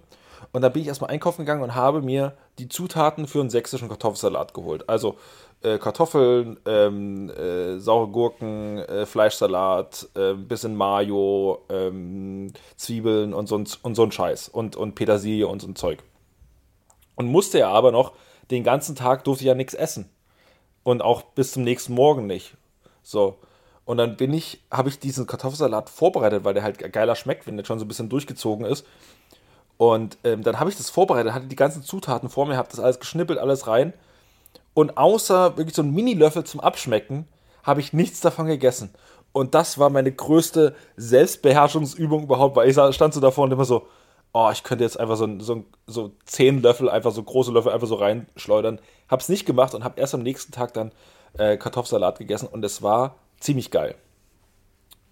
Und 0.52 0.62
dann 0.62 0.72
bin 0.72 0.82
ich 0.82 0.88
erstmal 0.88 1.10
einkaufen 1.10 1.42
gegangen 1.42 1.64
und 1.64 1.76
habe 1.76 2.02
mir 2.02 2.34
die 2.60 2.70
Zutaten 2.70 3.28
für 3.28 3.42
einen 3.42 3.50
sächsischen 3.50 3.90
Kartoffelsalat 3.90 4.54
geholt. 4.54 4.88
Also 4.88 5.18
äh, 5.62 5.78
Kartoffeln, 5.78 6.58
ähm, 6.66 7.30
äh, 7.30 7.80
saure 7.80 8.08
Gurken, 8.08 8.78
äh, 8.78 9.06
Fleischsalat, 9.06 10.08
äh, 10.16 10.34
bisschen 10.34 10.76
Mayo, 10.76 11.66
ähm, 11.70 12.54
Zwiebeln 12.78 13.34
und 13.34 13.48
so, 13.48 13.58
ein- 13.58 13.68
und 13.82 13.96
so 13.96 14.04
ein 14.04 14.12
Scheiß. 14.12 14.50
Und, 14.50 14.76
und 14.76 14.96
Petersilie 14.96 15.48
und 15.48 15.62
so 15.62 15.68
ein 15.68 15.76
Zeug. 15.76 16.00
Und 17.16 17.28
musste 17.28 17.60
ja 17.60 17.70
aber 17.70 17.92
noch, 17.92 18.14
den 18.52 18.64
ganzen 18.64 18.96
Tag 18.96 19.26
durfte 19.26 19.44
ich 19.44 19.48
ja 19.48 19.56
nichts 19.56 19.74
essen. 19.74 20.10
Und 20.84 21.02
auch 21.02 21.22
bis 21.22 21.52
zum 21.52 21.64
nächsten 21.64 21.94
Morgen 21.94 22.26
nicht. 22.26 22.56
So. 23.04 23.38
Und 23.84 23.98
dann 23.98 24.18
bin 24.18 24.34
ich, 24.34 24.62
habe 24.72 24.88
ich 24.90 25.00
diesen 25.00 25.28
Kartoffelsalat 25.28 25.90
vorbereitet, 25.90 26.44
weil 26.44 26.54
der 26.54 26.64
halt 26.64 26.78
geiler 26.94 27.16
schmeckt, 27.16 27.48
wenn 27.48 27.58
der 27.58 27.66
schon 27.66 27.80
so 27.80 27.86
ein 27.86 27.88
bisschen 27.88 28.08
durchgezogen 28.08 28.66
ist. 28.66 28.86
Und 29.78 30.18
ähm, 30.24 30.44
dann 30.44 30.60
habe 30.60 30.70
ich 30.70 30.78
das 30.78 30.90
vorbereitet, 30.90 31.34
hatte 31.34 31.48
die 31.48 31.56
ganzen 31.56 31.84
Zutaten 31.84 32.30
vor 32.30 32.46
mir, 32.46 32.56
habe 32.56 32.70
das 32.70 32.80
alles 32.80 33.00
geschnippelt, 33.00 33.40
alles 33.40 33.68
rein. 33.68 33.94
Und 34.80 34.98
außer 34.98 35.58
wirklich 35.58 35.76
so 35.76 35.82
einen 35.82 35.94
Mini-Löffel 35.94 36.46
zum 36.46 36.62
Abschmecken, 36.62 37.28
habe 37.64 37.82
ich 37.82 37.92
nichts 37.92 38.22
davon 38.22 38.46
gegessen. 38.46 38.94
Und 39.34 39.54
das 39.54 39.78
war 39.78 39.90
meine 39.90 40.10
größte 40.10 40.74
Selbstbeherrschungsübung 40.96 42.24
überhaupt, 42.24 42.56
weil 42.56 42.70
ich 42.70 42.76
stand 42.96 43.14
so 43.14 43.20
davor 43.20 43.44
und 43.44 43.52
immer 43.52 43.66
so, 43.66 43.88
oh, 44.32 44.50
ich 44.54 44.64
könnte 44.64 44.86
jetzt 44.86 44.98
einfach 44.98 45.18
so, 45.18 45.26
ein- 45.26 45.42
so, 45.42 45.56
ein- 45.56 45.66
so 45.86 46.12
zehn 46.26 46.62
Löffel, 46.62 46.90
einfach 46.90 47.12
so 47.12 47.22
große 47.22 47.52
Löffel 47.52 47.74
einfach 47.74 47.88
so 47.88 47.96
reinschleudern. 47.96 48.80
Hab's 49.10 49.28
nicht 49.28 49.46
gemacht 49.46 49.74
und 49.76 49.84
habe 49.84 50.00
erst 50.00 50.14
am 50.16 50.24
nächsten 50.24 50.54
Tag 50.54 50.74
dann 50.74 50.94
äh, 51.38 51.58
Kartoffelsalat 51.58 52.18
gegessen 52.18 52.48
und 52.48 52.64
es 52.64 52.82
war 52.82 53.16
ziemlich 53.40 53.72
geil. 53.72 53.96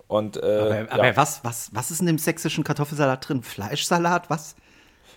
Und 0.08 0.38
äh, 0.38 0.39
Aber, 0.39 0.75
ja. 0.80 0.86
aber 0.89 1.17
was, 1.17 1.43
was, 1.43 1.69
was 1.73 1.91
ist 1.91 1.99
in 1.99 2.08
dem 2.08 2.17
sächsischen 2.17 2.63
Kartoffelsalat 2.63 3.27
drin? 3.27 3.43
Fleischsalat? 3.43 4.30
Was? 4.30 4.56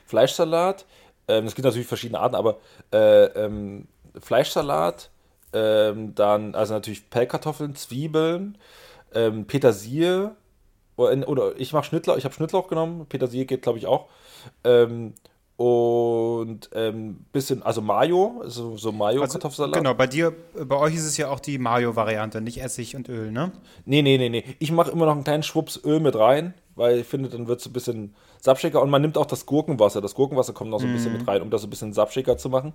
Fleischsalat. 0.07 0.87
Ähm, 1.29 1.47
es 1.47 1.55
gibt 1.55 1.65
natürlich 1.65 1.87
verschiedene 1.87 2.19
Arten, 2.19 2.35
aber 2.35 2.59
äh, 2.93 3.27
ähm, 3.27 3.87
Fleischsalat, 4.19 5.11
ähm, 5.53 6.15
dann 6.15 6.55
also 6.55 6.75
natürlich 6.75 7.11
Pellkartoffeln, 7.11 7.75
Zwiebeln, 7.75 8.59
ähm, 9.15 9.47
Petersilie 9.47 10.35
oder, 10.97 11.29
oder 11.29 11.53
ich 11.59 11.73
mache 11.73 11.85
Schnittlauch, 11.85 12.17
ich 12.17 12.25
habe 12.25 12.35
Schnittlauch 12.35 12.69
genommen, 12.69 13.07
Petersilie 13.07 13.47
geht 13.47 13.63
glaube 13.63 13.79
ich 13.79 13.87
auch. 13.87 14.09
Ähm, 14.65 15.15
und 15.61 16.71
ähm, 16.73 17.27
bisschen, 17.33 17.63
also 17.63 17.83
Mayo, 17.83 18.43
so, 18.47 18.79
so 18.79 18.93
Mayo-Kartoffelsalat. 18.93 19.75
Genau, 19.75 19.93
bei 19.93 20.07
dir, 20.07 20.33
bei 20.55 20.77
euch 20.77 20.95
ist 20.95 21.05
es 21.05 21.19
ja 21.19 21.29
auch 21.29 21.39
die 21.39 21.59
Mayo-Variante, 21.59 22.41
nicht 22.41 22.63
Essig 22.63 22.97
und 22.97 23.11
Öl, 23.11 23.31
ne? 23.31 23.53
Nee, 23.85 24.01
nee, 24.01 24.17
nee, 24.17 24.31
nee. 24.31 24.43
Ich 24.59 24.73
mache 24.73 24.91
immer 24.91 25.05
noch 25.05 25.13
einen 25.13 25.25
kleinen 25.25 25.43
Schwupps 25.43 25.79
Öl 25.85 26.01
mit 26.01 26.17
rein, 26.17 26.55
weil 26.77 27.01
ich 27.01 27.07
finde, 27.07 27.29
dann 27.29 27.47
wird 27.47 27.61
es 27.61 27.67
ein 27.67 27.75
bisschen 27.75 28.15
sapschiger. 28.41 28.81
Und 28.81 28.89
man 28.89 29.03
nimmt 29.03 29.19
auch 29.19 29.27
das 29.27 29.45
Gurkenwasser. 29.45 30.01
Das 30.01 30.15
Gurkenwasser 30.15 30.55
kommt 30.55 30.71
noch 30.71 30.81
so 30.81 30.87
ein 30.87 30.95
bisschen 30.95 31.13
mit 31.13 31.29
rein, 31.29 31.43
um 31.43 31.51
das 31.51 31.61
so 31.61 31.67
ein 31.67 31.71
bisschen 31.71 31.93
sapschiger 31.93 32.39
zu 32.39 32.49
machen. 32.49 32.73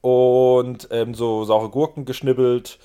Und 0.00 0.88
ähm, 0.90 1.14
so 1.14 1.44
saure 1.44 1.70
Gurken 1.70 2.04
geschnibbelt. 2.04 2.78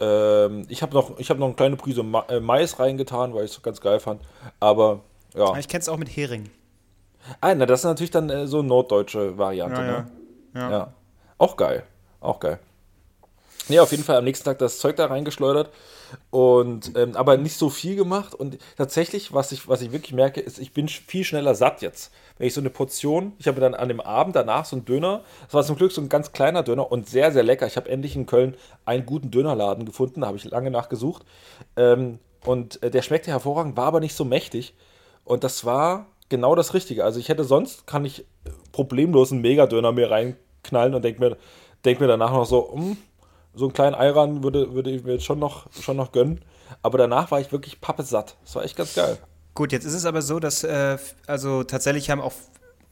Ähm, 0.00 0.66
ich 0.68 0.82
habe 0.82 0.94
noch, 0.94 1.18
ich 1.18 1.30
hab 1.30 1.38
noch 1.38 1.46
eine 1.46 1.54
kleine 1.54 1.76
Prise 1.76 2.02
Ma 2.02 2.24
äh, 2.28 2.40
Mais 2.40 2.78
reingetan, 2.78 3.34
weil 3.34 3.44
ich 3.44 3.52
es 3.52 3.62
ganz 3.62 3.80
geil 3.80 4.00
fand. 4.00 4.22
Aber 4.60 5.00
ja. 5.34 5.56
Ich 5.56 5.68
kenne 5.68 5.80
es 5.80 5.88
auch 5.88 5.98
mit 5.98 6.08
Hering. 6.08 6.50
Ah, 7.40 7.54
na, 7.54 7.66
das 7.66 7.80
ist 7.80 7.84
natürlich 7.84 8.10
dann 8.10 8.30
äh, 8.30 8.46
so 8.46 8.58
eine 8.58 8.68
norddeutsche 8.68 9.38
Variante. 9.38 9.80
Ja, 9.80 9.86
ne? 9.86 10.10
ja. 10.54 10.70
Ja. 10.70 10.94
Auch 11.38 11.56
geil. 11.56 11.84
Auch 12.20 12.40
geil. 12.40 12.58
Ja, 13.68 13.82
auf 13.82 13.92
jeden 13.92 14.04
Fall 14.04 14.16
am 14.16 14.24
nächsten 14.24 14.44
Tag 14.44 14.58
das 14.58 14.78
Zeug 14.78 14.96
da 14.96 15.06
reingeschleudert 15.06 15.70
und 16.30 16.96
ähm, 16.96 17.16
aber 17.16 17.38
nicht 17.38 17.56
so 17.56 17.70
viel 17.70 17.96
gemacht 17.96 18.34
und 18.34 18.58
tatsächlich, 18.76 19.32
was 19.32 19.52
ich, 19.52 19.68
was 19.68 19.80
ich 19.80 19.90
wirklich 19.90 20.12
merke, 20.12 20.40
ist, 20.40 20.58
ich 20.58 20.72
bin 20.74 20.86
viel 20.86 21.24
schneller 21.24 21.54
satt 21.54 21.80
jetzt. 21.80 22.12
Wenn 22.38 22.46
ich 22.48 22.54
so 22.54 22.60
eine 22.60 22.70
Portion, 22.70 23.32
ich 23.38 23.46
habe 23.46 23.60
dann 23.60 23.74
an 23.74 23.88
dem 23.88 24.00
Abend 24.00 24.34
danach 24.34 24.64
so 24.64 24.76
einen 24.76 24.84
Döner, 24.84 25.22
das 25.44 25.54
war 25.54 25.62
zum 25.62 25.76
Glück 25.76 25.92
so 25.92 26.00
ein 26.00 26.08
ganz 26.08 26.32
kleiner 26.32 26.62
Döner 26.62 26.90
und 26.90 27.08
sehr, 27.08 27.30
sehr 27.32 27.42
lecker. 27.44 27.66
Ich 27.66 27.76
habe 27.76 27.88
endlich 27.88 28.16
in 28.16 28.26
Köln 28.26 28.56
einen 28.84 29.06
guten 29.06 29.30
Dönerladen 29.30 29.84
gefunden, 29.84 30.22
da 30.22 30.26
habe 30.26 30.36
ich 30.36 30.44
lange 30.44 30.70
nachgesucht 30.70 31.24
ähm, 31.76 32.18
und 32.44 32.82
äh, 32.82 32.90
der 32.90 33.02
schmeckte 33.02 33.30
hervorragend, 33.30 33.76
war 33.76 33.86
aber 33.86 34.00
nicht 34.00 34.14
so 34.16 34.24
mächtig 34.24 34.74
und 35.24 35.44
das 35.44 35.64
war 35.64 36.06
genau 36.28 36.54
das 36.54 36.74
Richtige. 36.74 37.04
Also 37.04 37.20
ich 37.20 37.28
hätte 37.28 37.44
sonst, 37.44 37.86
kann 37.86 38.04
ich 38.04 38.20
äh, 38.20 38.24
problemlos 38.72 39.30
einen 39.30 39.42
Megadöner 39.42 39.92
mir 39.92 40.10
reinknallen 40.10 40.94
und 40.94 41.04
denke 41.04 41.20
mir, 41.20 41.36
denk 41.84 42.00
mir 42.00 42.08
danach 42.08 42.32
noch 42.32 42.46
so, 42.46 42.72
hm, 42.72 42.96
So 43.54 43.66
einen 43.66 43.72
kleinen 43.72 43.94
Eiran 43.94 44.42
würde, 44.42 44.74
würde 44.74 44.90
ich 44.90 45.04
mir 45.04 45.12
jetzt 45.12 45.24
schon 45.24 45.38
noch, 45.38 45.66
schon 45.72 45.96
noch 45.96 46.10
gönnen. 46.10 46.40
Aber 46.82 46.98
danach 46.98 47.30
war 47.30 47.40
ich 47.40 47.52
wirklich 47.52 47.80
pappesatt. 47.80 48.36
Das 48.42 48.56
war 48.56 48.64
echt 48.64 48.76
ganz 48.76 48.94
geil. 48.94 49.18
Gut, 49.54 49.72
jetzt 49.72 49.84
ist 49.84 49.94
es 49.94 50.04
aber 50.04 50.20
so, 50.22 50.40
dass, 50.40 50.64
äh, 50.64 50.98
also 51.26 51.62
tatsächlich 51.62 52.10
haben 52.10 52.20
auch 52.20 52.32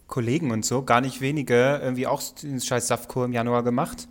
Kollegen 0.06 0.50
und 0.50 0.64
so, 0.64 0.82
gar 0.84 1.00
nicht 1.00 1.20
wenige, 1.20 1.80
irgendwie 1.82 2.06
auch 2.06 2.22
den 2.42 2.60
scheiß 2.60 2.86
Saftkur 2.86 3.24
im 3.24 3.32
Januar 3.32 3.64
gemacht. 3.64 4.08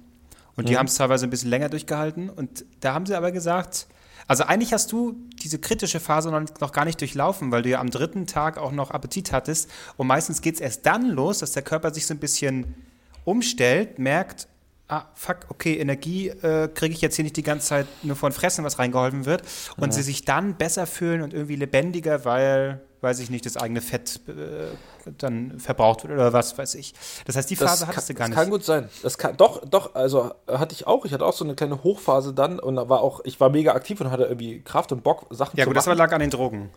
Und 0.58 0.68
die 0.68 0.74
Mhm. 0.74 0.80
haben 0.80 0.88
es 0.88 0.96
teilweise 0.96 1.26
ein 1.28 1.30
bisschen 1.30 1.50
länger 1.50 1.70
durchgehalten. 1.70 2.30
Und 2.30 2.66
da 2.82 2.94
haben 2.94 3.06
sie 3.06 3.16
aber 3.16 3.32
gesagt, 3.32 3.88
also 4.28 4.44
eigentlich 4.44 4.74
hast 4.74 4.92
du 4.92 5.16
diese 5.42 5.60
kritische 5.60 6.00
Phase 6.00 6.30
noch, 6.30 6.42
noch 6.60 6.72
gar 6.74 6.86
nicht 6.86 7.00
durchlaufen, 7.00 7.52
weil 7.52 7.62
du 7.62 7.70
ja 7.70 7.80
am 7.80 7.90
dritten 7.90 8.28
Tag 8.28 8.58
auch 8.58 8.72
noch 8.72 8.92
Appetit 8.92 9.32
hattest. 9.32 9.70
Und 9.98 10.08
meistens 10.08 10.42
geht 10.42 10.56
es 10.56 10.62
erst 10.62 10.86
dann 10.86 11.10
los, 11.10 11.40
dass 11.40 11.54
der 11.54 11.64
Körper 11.64 11.94
sich 11.94 12.06
so 12.06 12.14
ein 12.14 12.20
bisschen 12.20 12.76
umstellt, 13.24 13.98
merkt, 14.00 14.48
ah, 14.92 15.06
fuck, 15.14 15.38
okay, 15.50 15.78
Energie 15.78 16.28
äh, 16.28 16.68
kriege 16.68 16.94
ich 16.94 17.02
jetzt 17.02 17.16
hier 17.16 17.24
nicht 17.24 17.38
die 17.38 17.44
ganze 17.44 17.68
Zeit 17.68 17.88
nur 18.04 18.16
von 18.16 18.32
Fressen, 18.32 18.66
was 18.66 18.78
reingeholfen 18.78 19.26
wird. 19.26 19.44
Und 19.78 19.94
sie 19.94 20.02
sich 20.02 20.26
dann 20.26 20.56
besser 20.56 20.86
fühlen 20.86 21.22
und 21.22 21.34
irgendwie 21.34 21.56
lebendiger, 21.56 22.26
weil, 22.26 22.82
weiß 23.00 23.20
ich 23.20 23.30
nicht, 23.30 23.46
das 23.46 23.56
eigene 23.56 23.82
Fett 23.82 24.20
äh, 24.28 25.12
dann 25.18 25.60
verbraucht 25.60 26.04
wird 26.04 26.14
oder 26.14 26.34
was 26.34 26.58
weiß 26.58 26.76
ich. 26.76 26.94
Das 27.26 27.38
heißt, 27.38 27.50
die 27.50 27.56
Phase 27.56 27.88
hattest 27.88 28.10
du 28.10 28.14
gar 28.14 28.28
das 28.28 28.30
nicht. 28.30 28.38
kann 28.38 28.50
gut 28.50 28.66
sein. 28.66 28.90
Das 29.02 29.18
kann, 29.18 29.38
doch, 29.38 29.66
doch, 29.66 29.96
also 29.96 30.34
hatte 30.48 30.76
ich 30.76 30.86
auch. 30.86 31.06
Ich 31.06 31.14
hatte 31.14 31.26
auch 31.26 31.34
so 31.34 31.46
eine 31.46 31.56
kleine 31.56 31.84
Hochphase 31.84 32.34
dann 32.34 32.60
und 32.60 32.76
da 32.76 32.90
war 32.90 33.02
auch, 33.02 33.22
ich 33.24 33.40
war 33.40 33.50
mega 33.50 33.74
aktiv 33.74 34.02
und 34.02 34.12
hatte 34.12 34.24
irgendwie 34.24 34.62
Kraft 34.62 34.92
und 34.92 35.04
Bock, 35.04 35.26
Sachen 35.30 35.58
ja 35.58 35.64
zu 35.64 35.70
gut, 35.70 35.78
das 35.78 35.86
machen. 35.86 35.98
lag 35.98 36.12
an 36.12 36.20
den 36.20 36.30
Drogen. 36.30 36.70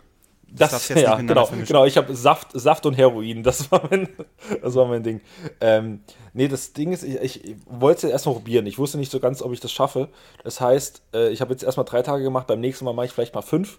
Das, 0.57 0.89
jetzt 0.89 1.01
ja, 1.01 1.17
genau, 1.17 1.49
genau. 1.67 1.85
Ich 1.85 1.97
habe 1.97 2.15
Saft, 2.15 2.51
Saft 2.53 2.87
und 2.87 2.95
Heroin. 2.95 3.43
Das 3.43 3.73
war 3.73 3.83
mein, 3.91 4.09
das 4.63 4.75
war 4.77 4.87
mein 4.87 5.03
Ding. 5.03 5.21
Ähm, 5.61 6.03
nee, 6.35 6.49
das 6.49 6.73
Ding 6.75 6.93
ist, 6.93 7.03
ich, 7.03 7.45
ich 7.45 7.57
wollte 7.67 7.99
es 7.99 8.03
jetzt 8.03 8.13
erstmal 8.13 8.35
probieren. 8.35 8.67
Ich 8.67 8.79
wusste 8.79 8.99
nicht 8.99 9.11
so 9.11 9.21
ganz, 9.21 9.41
ob 9.41 9.53
ich 9.53 9.61
das 9.61 9.73
schaffe. 9.73 10.09
Das 10.43 10.61
heißt, 10.61 11.03
äh, 11.15 11.31
ich 11.31 11.41
habe 11.41 11.53
jetzt 11.53 11.63
erstmal 11.63 11.87
drei 11.87 12.03
Tage 12.03 12.23
gemacht. 12.23 12.47
Beim 12.47 12.61
nächsten 12.61 12.85
Mal 12.85 12.93
mache 12.93 13.07
ich 13.07 13.13
vielleicht 13.13 13.35
mal 13.35 13.43
fünf. 13.43 13.79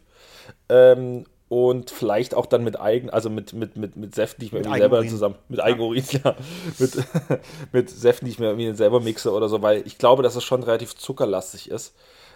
Ähm, 0.69 1.25
und 1.47 1.91
vielleicht 1.91 2.33
auch 2.33 2.47
dann 2.47 2.63
mit 2.63 2.79
Eigen, 2.79 3.11
also 3.11 3.29
mit, 3.29 3.53
mit, 3.53 3.75
mit, 3.75 3.95
mit 3.95 4.15
Säften, 4.15 4.39
die 4.39 4.47
ich 4.47 4.51
mir 4.51 4.67
Mit 4.67 4.73
selber 4.73 5.07
zusammen, 5.07 5.35
mit 5.47 5.59
Eigenurin, 5.59 6.03
ja, 6.23 6.35
mit, 6.79 6.97
mit 7.71 7.89
Säften, 7.89 8.25
die 8.25 8.31
ich 8.31 8.39
mir 8.39 8.47
irgendwie 8.47 8.73
selber 8.73 8.99
mixe 8.99 9.31
oder 9.31 9.47
so, 9.47 9.61
weil 9.61 9.85
ich 9.85 9.99
glaube, 9.99 10.23
dass 10.23 10.35
es 10.35 10.43
schon 10.43 10.63
relativ 10.63 10.95
zuckerlastig 10.95 11.69
ist, 11.69 11.93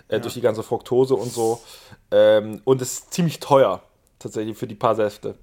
äh, 0.10 0.20
durch 0.20 0.36
die 0.36 0.42
ganze 0.42 0.62
Fructose 0.62 1.16
und 1.16 1.32
so. 1.32 1.60
Ähm, 2.12 2.62
und 2.66 2.82
es 2.84 2.94
ist 2.94 3.14
ziemlich 3.14 3.40
teuer, 3.40 3.82
tatsächlich, 4.20 4.56
für 4.58 4.68
die 4.68 4.76
paar 4.76 4.96
Säfte. 4.96 5.36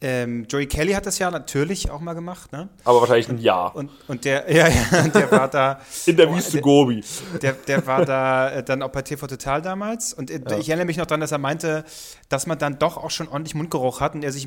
Ähm, 0.00 0.46
Joey 0.48 0.66
Kelly 0.66 0.92
hat 0.92 1.06
das 1.06 1.18
ja 1.18 1.28
natürlich 1.28 1.90
auch 1.90 2.00
mal 2.00 2.14
gemacht, 2.14 2.52
ne? 2.52 2.68
Aber 2.84 3.00
wahrscheinlich 3.00 3.28
ein 3.28 3.38
Jahr. 3.38 3.74
Und, 3.74 3.90
und 4.06 4.24
der, 4.24 4.48
ja, 4.54 4.68
ja, 4.68 5.08
der 5.08 5.30
war 5.32 5.48
da, 5.48 5.80
In 6.06 6.16
der 6.16 6.32
Wüste 6.32 6.60
Gobi. 6.60 7.02
der, 7.42 7.54
der 7.54 7.84
war 7.84 8.04
da 8.04 8.48
äh, 8.50 8.62
dann 8.62 8.82
auch 8.82 8.90
bei 8.90 9.02
TV 9.02 9.26
Total 9.26 9.60
damals. 9.60 10.12
Und 10.14 10.30
äh, 10.30 10.58
ich 10.60 10.68
erinnere 10.68 10.86
mich 10.86 10.98
noch 10.98 11.06
daran, 11.06 11.20
dass 11.20 11.32
er 11.32 11.38
meinte, 11.38 11.84
dass 12.28 12.46
man 12.46 12.58
dann 12.58 12.78
doch 12.78 12.96
auch 12.96 13.10
schon 13.10 13.26
ordentlich 13.26 13.56
Mundgeruch 13.56 14.00
hat 14.00 14.14
und 14.14 14.22
er 14.22 14.30
sich 14.30 14.46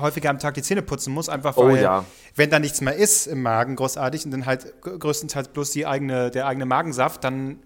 häufiger 0.00 0.30
am 0.30 0.38
Tag 0.38 0.54
die 0.54 0.62
Zähne 0.62 0.82
putzen 0.82 1.12
muss, 1.12 1.28
einfach 1.28 1.56
Oh 1.56 1.66
weil, 1.66 1.82
ja. 1.82 2.04
wenn 2.36 2.50
da 2.50 2.60
nichts 2.60 2.80
mehr 2.80 2.94
ist 2.94 3.26
im 3.26 3.42
Magen, 3.42 3.74
großartig, 3.74 4.24
und 4.24 4.30
dann 4.30 4.46
halt 4.46 4.80
größtenteils 4.82 5.48
bloß 5.48 5.72
die 5.72 5.84
eigene, 5.84 6.30
der 6.30 6.46
eigene 6.46 6.64
Magensaft, 6.66 7.24
dann 7.24 7.58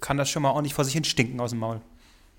kann 0.00 0.18
das 0.18 0.28
schon 0.28 0.42
mal 0.42 0.50
ordentlich 0.50 0.74
vor 0.74 0.84
sich 0.84 0.92
hin 0.92 1.04
stinken 1.04 1.40
aus 1.40 1.50
dem 1.50 1.60
Maul. 1.60 1.80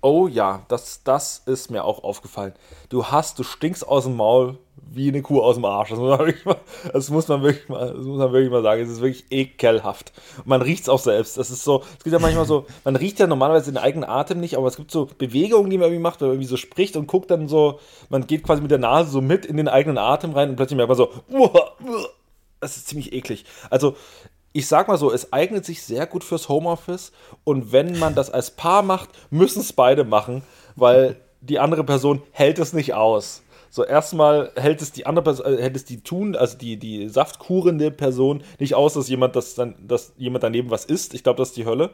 Oh 0.04 0.28
ja, 0.28 0.66
das, 0.68 1.02
das 1.02 1.38
ist 1.46 1.70
mir 1.70 1.82
auch 1.82 2.04
aufgefallen. 2.04 2.52
Du 2.90 3.06
hast, 3.06 3.38
du 3.38 3.42
stinkst 3.42 3.88
aus 3.88 4.04
dem 4.04 4.16
Maul 4.16 4.58
wie 4.76 5.08
eine 5.08 5.22
Kuh 5.22 5.40
aus 5.40 5.54
dem 5.54 5.64
Arsch. 5.64 5.88
Das 5.88 5.98
muss 5.98 6.10
man 6.10 6.18
wirklich 6.26 6.44
mal, 6.44 6.58
das 6.92 7.08
muss 7.08 7.26
man 7.26 7.42
wirklich 7.42 7.68
mal, 7.70 7.86
das 7.86 8.04
muss 8.04 8.18
man 8.18 8.30
wirklich 8.30 8.50
mal 8.50 8.62
sagen. 8.62 8.82
Es 8.82 8.90
ist 8.90 9.00
wirklich 9.00 9.24
ekelhaft. 9.30 10.12
Man 10.44 10.60
riecht 10.60 10.82
es 10.82 10.88
auch 10.90 10.98
selbst. 10.98 11.38
Das 11.38 11.48
ist 11.48 11.64
so, 11.64 11.82
es 11.96 12.04
gibt 12.04 12.12
ja 12.12 12.18
manchmal 12.18 12.44
so, 12.44 12.66
man 12.84 12.96
riecht 12.96 13.18
ja 13.18 13.26
normalerweise 13.26 13.72
den 13.72 13.78
eigenen 13.78 14.06
Atem 14.06 14.40
nicht, 14.40 14.58
aber 14.58 14.68
es 14.68 14.76
gibt 14.76 14.90
so 14.90 15.08
Bewegungen, 15.16 15.70
die 15.70 15.78
man 15.78 15.86
irgendwie 15.86 16.02
macht, 16.02 16.20
wenn 16.20 16.28
man 16.28 16.34
irgendwie 16.34 16.50
so 16.50 16.58
spricht 16.58 16.98
und 16.98 17.06
guckt 17.06 17.30
dann 17.30 17.48
so, 17.48 17.80
man 18.10 18.26
geht 18.26 18.42
quasi 18.42 18.60
mit 18.60 18.70
der 18.70 18.78
Nase 18.78 19.10
so 19.10 19.22
mit 19.22 19.46
in 19.46 19.56
den 19.56 19.68
eigenen 19.68 19.96
Atem 19.96 20.32
rein 20.32 20.50
und 20.50 20.56
plötzlich 20.56 20.76
merkt 20.76 20.90
man 20.90 20.98
so, 20.98 21.12
uah, 21.30 21.72
uah. 21.82 22.08
das 22.60 22.76
ist 22.76 22.88
ziemlich 22.88 23.14
eklig. 23.14 23.46
Also, 23.70 23.96
ich 24.54 24.68
sag 24.68 24.86
mal 24.86 24.96
so, 24.96 25.12
es 25.12 25.32
eignet 25.32 25.64
sich 25.64 25.82
sehr 25.82 26.06
gut 26.06 26.22
fürs 26.22 26.48
Homeoffice 26.48 27.10
und 27.42 27.72
wenn 27.72 27.98
man 27.98 28.14
das 28.14 28.30
als 28.30 28.52
Paar 28.52 28.82
macht, 28.82 29.10
müssen 29.30 29.60
es 29.60 29.72
beide 29.72 30.04
machen, 30.04 30.42
weil 30.76 31.16
die 31.40 31.58
andere 31.58 31.82
Person 31.82 32.22
hält 32.30 32.60
es 32.60 32.72
nicht 32.72 32.94
aus. 32.94 33.42
So 33.68 33.84
erstmal 33.84 34.52
hält 34.54 34.80
es 34.80 34.92
die 34.92 35.06
andere 35.06 35.24
Person, 35.24 35.46
äh, 35.46 35.60
hält 35.60 35.74
es 35.74 35.84
die 35.84 36.02
tun, 36.02 36.36
also 36.36 36.56
die, 36.56 36.76
die 36.76 37.08
saftkurende 37.08 37.90
Person 37.90 38.44
nicht 38.60 38.76
aus, 38.76 38.94
dass 38.94 39.08
jemand 39.08 39.34
das 39.34 39.56
dann, 39.56 39.74
dass 39.84 40.12
jemand 40.16 40.44
daneben 40.44 40.70
was 40.70 40.84
isst. 40.84 41.14
Ich 41.14 41.24
glaube, 41.24 41.38
das 41.38 41.48
ist 41.48 41.56
die 41.56 41.66
Hölle. 41.66 41.90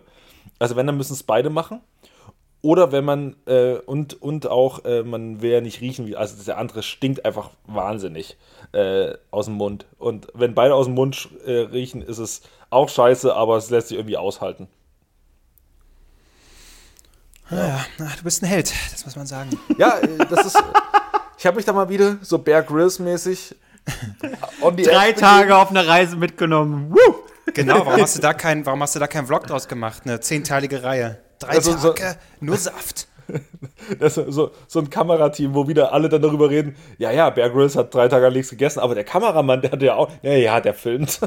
Also 0.59 0.77
wenn, 0.77 0.87
dann 0.87 0.99
müssen 0.99 1.15
es 1.15 1.23
beide 1.23 1.49
machen. 1.49 1.81
Oder 2.63 2.93
wenn 2.93 3.05
man, 3.05 3.37
äh, 3.47 3.75
und, 3.75 4.21
und 4.21 4.47
auch, 4.47 4.85
äh, 4.85 5.03
man 5.03 5.41
will 5.41 5.51
ja 5.51 5.61
nicht 5.63 5.81
riechen, 5.81 6.07
wie, 6.07 6.17
also 6.17 6.43
der 6.45 6.59
andere 6.59 6.83
stinkt 6.83 7.25
einfach 7.25 7.51
wahnsinnig 7.67 8.37
äh, 8.73 9.15
aus 9.31 9.47
dem 9.47 9.55
Mund. 9.55 9.87
Und 9.99 10.29
wenn 10.35 10.55
beide 10.55 10.75
aus 10.75 10.87
dem 10.87 10.95
Mund 10.95 11.31
äh, 11.47 11.53
riechen, 11.53 12.03
ist 12.03 12.19
es 12.19 12.43
auch 12.69 12.89
scheiße, 12.89 13.35
aber 13.35 13.57
es 13.57 13.71
lässt 13.71 13.89
sich 13.89 13.97
irgendwie 13.97 14.19
aushalten. 14.19 14.69
Ja, 17.51 17.85
na, 17.99 18.13
du 18.17 18.23
bist 18.23 18.43
ein 18.43 18.47
Held, 18.47 18.73
das 18.93 19.05
muss 19.07 19.17
man 19.17 19.27
sagen. 19.27 19.51
Ja, 19.79 19.99
äh, 19.99 20.19
das 20.29 20.47
ist, 20.47 20.63
ich 21.39 21.47
habe 21.47 21.57
mich 21.57 21.65
da 21.65 21.73
mal 21.73 21.89
wieder 21.89 22.19
so 22.21 22.39
Bear 22.39 22.63
Grylls 22.63 22.99
mäßig 22.99 23.57
on 24.61 24.77
the 24.77 24.83
Drei 24.83 25.13
Tage 25.13 25.57
auf 25.57 25.71
einer 25.71 25.87
Reise 25.87 26.17
mitgenommen. 26.17 26.91
Woo! 26.91 27.15
Genau, 27.55 27.87
warum 27.87 28.03
hast 28.03 28.17
du 28.17 28.21
da 28.21 28.35
keinen, 28.35 28.65
warum 28.67 28.83
hast 28.83 28.95
du 28.95 29.01
da 29.01 29.07
keinen 29.07 29.27
Vlog 29.27 29.47
draus 29.47 29.67
gemacht? 29.67 30.03
Eine 30.05 30.21
zehnteilige 30.21 30.83
Reihe. 30.83 31.19
Drei 31.41 31.49
Also 31.49 31.77
so- 31.77 31.93
Tage, 31.93 32.17
nur 32.41 32.57
Saft. 32.57 33.09
Das 33.99 34.15
so, 34.17 34.51
so 34.67 34.79
ein 34.81 34.91
Kamerateam, 34.91 35.55
wo 35.55 35.67
wieder 35.69 35.93
alle 35.93 36.09
dann 36.09 36.21
darüber 36.23 36.51
reden, 36.51 36.75
ja, 36.99 37.11
ja, 37.13 37.31
Bear 37.31 37.51
Grylls 37.51 37.77
hat 37.77 37.95
drei 37.95 38.09
Tage 38.09 38.31
nichts 38.31 38.51
gegessen, 38.51 38.81
aber 38.81 38.95
der 38.95 39.05
Kameramann, 39.05 39.63
der 39.63 39.71
hat 39.73 39.83
ja 39.83 39.95
auch, 39.95 40.11
ja, 40.23 40.33
ja, 40.33 40.61
der 40.61 40.75
filmt. 40.75 41.21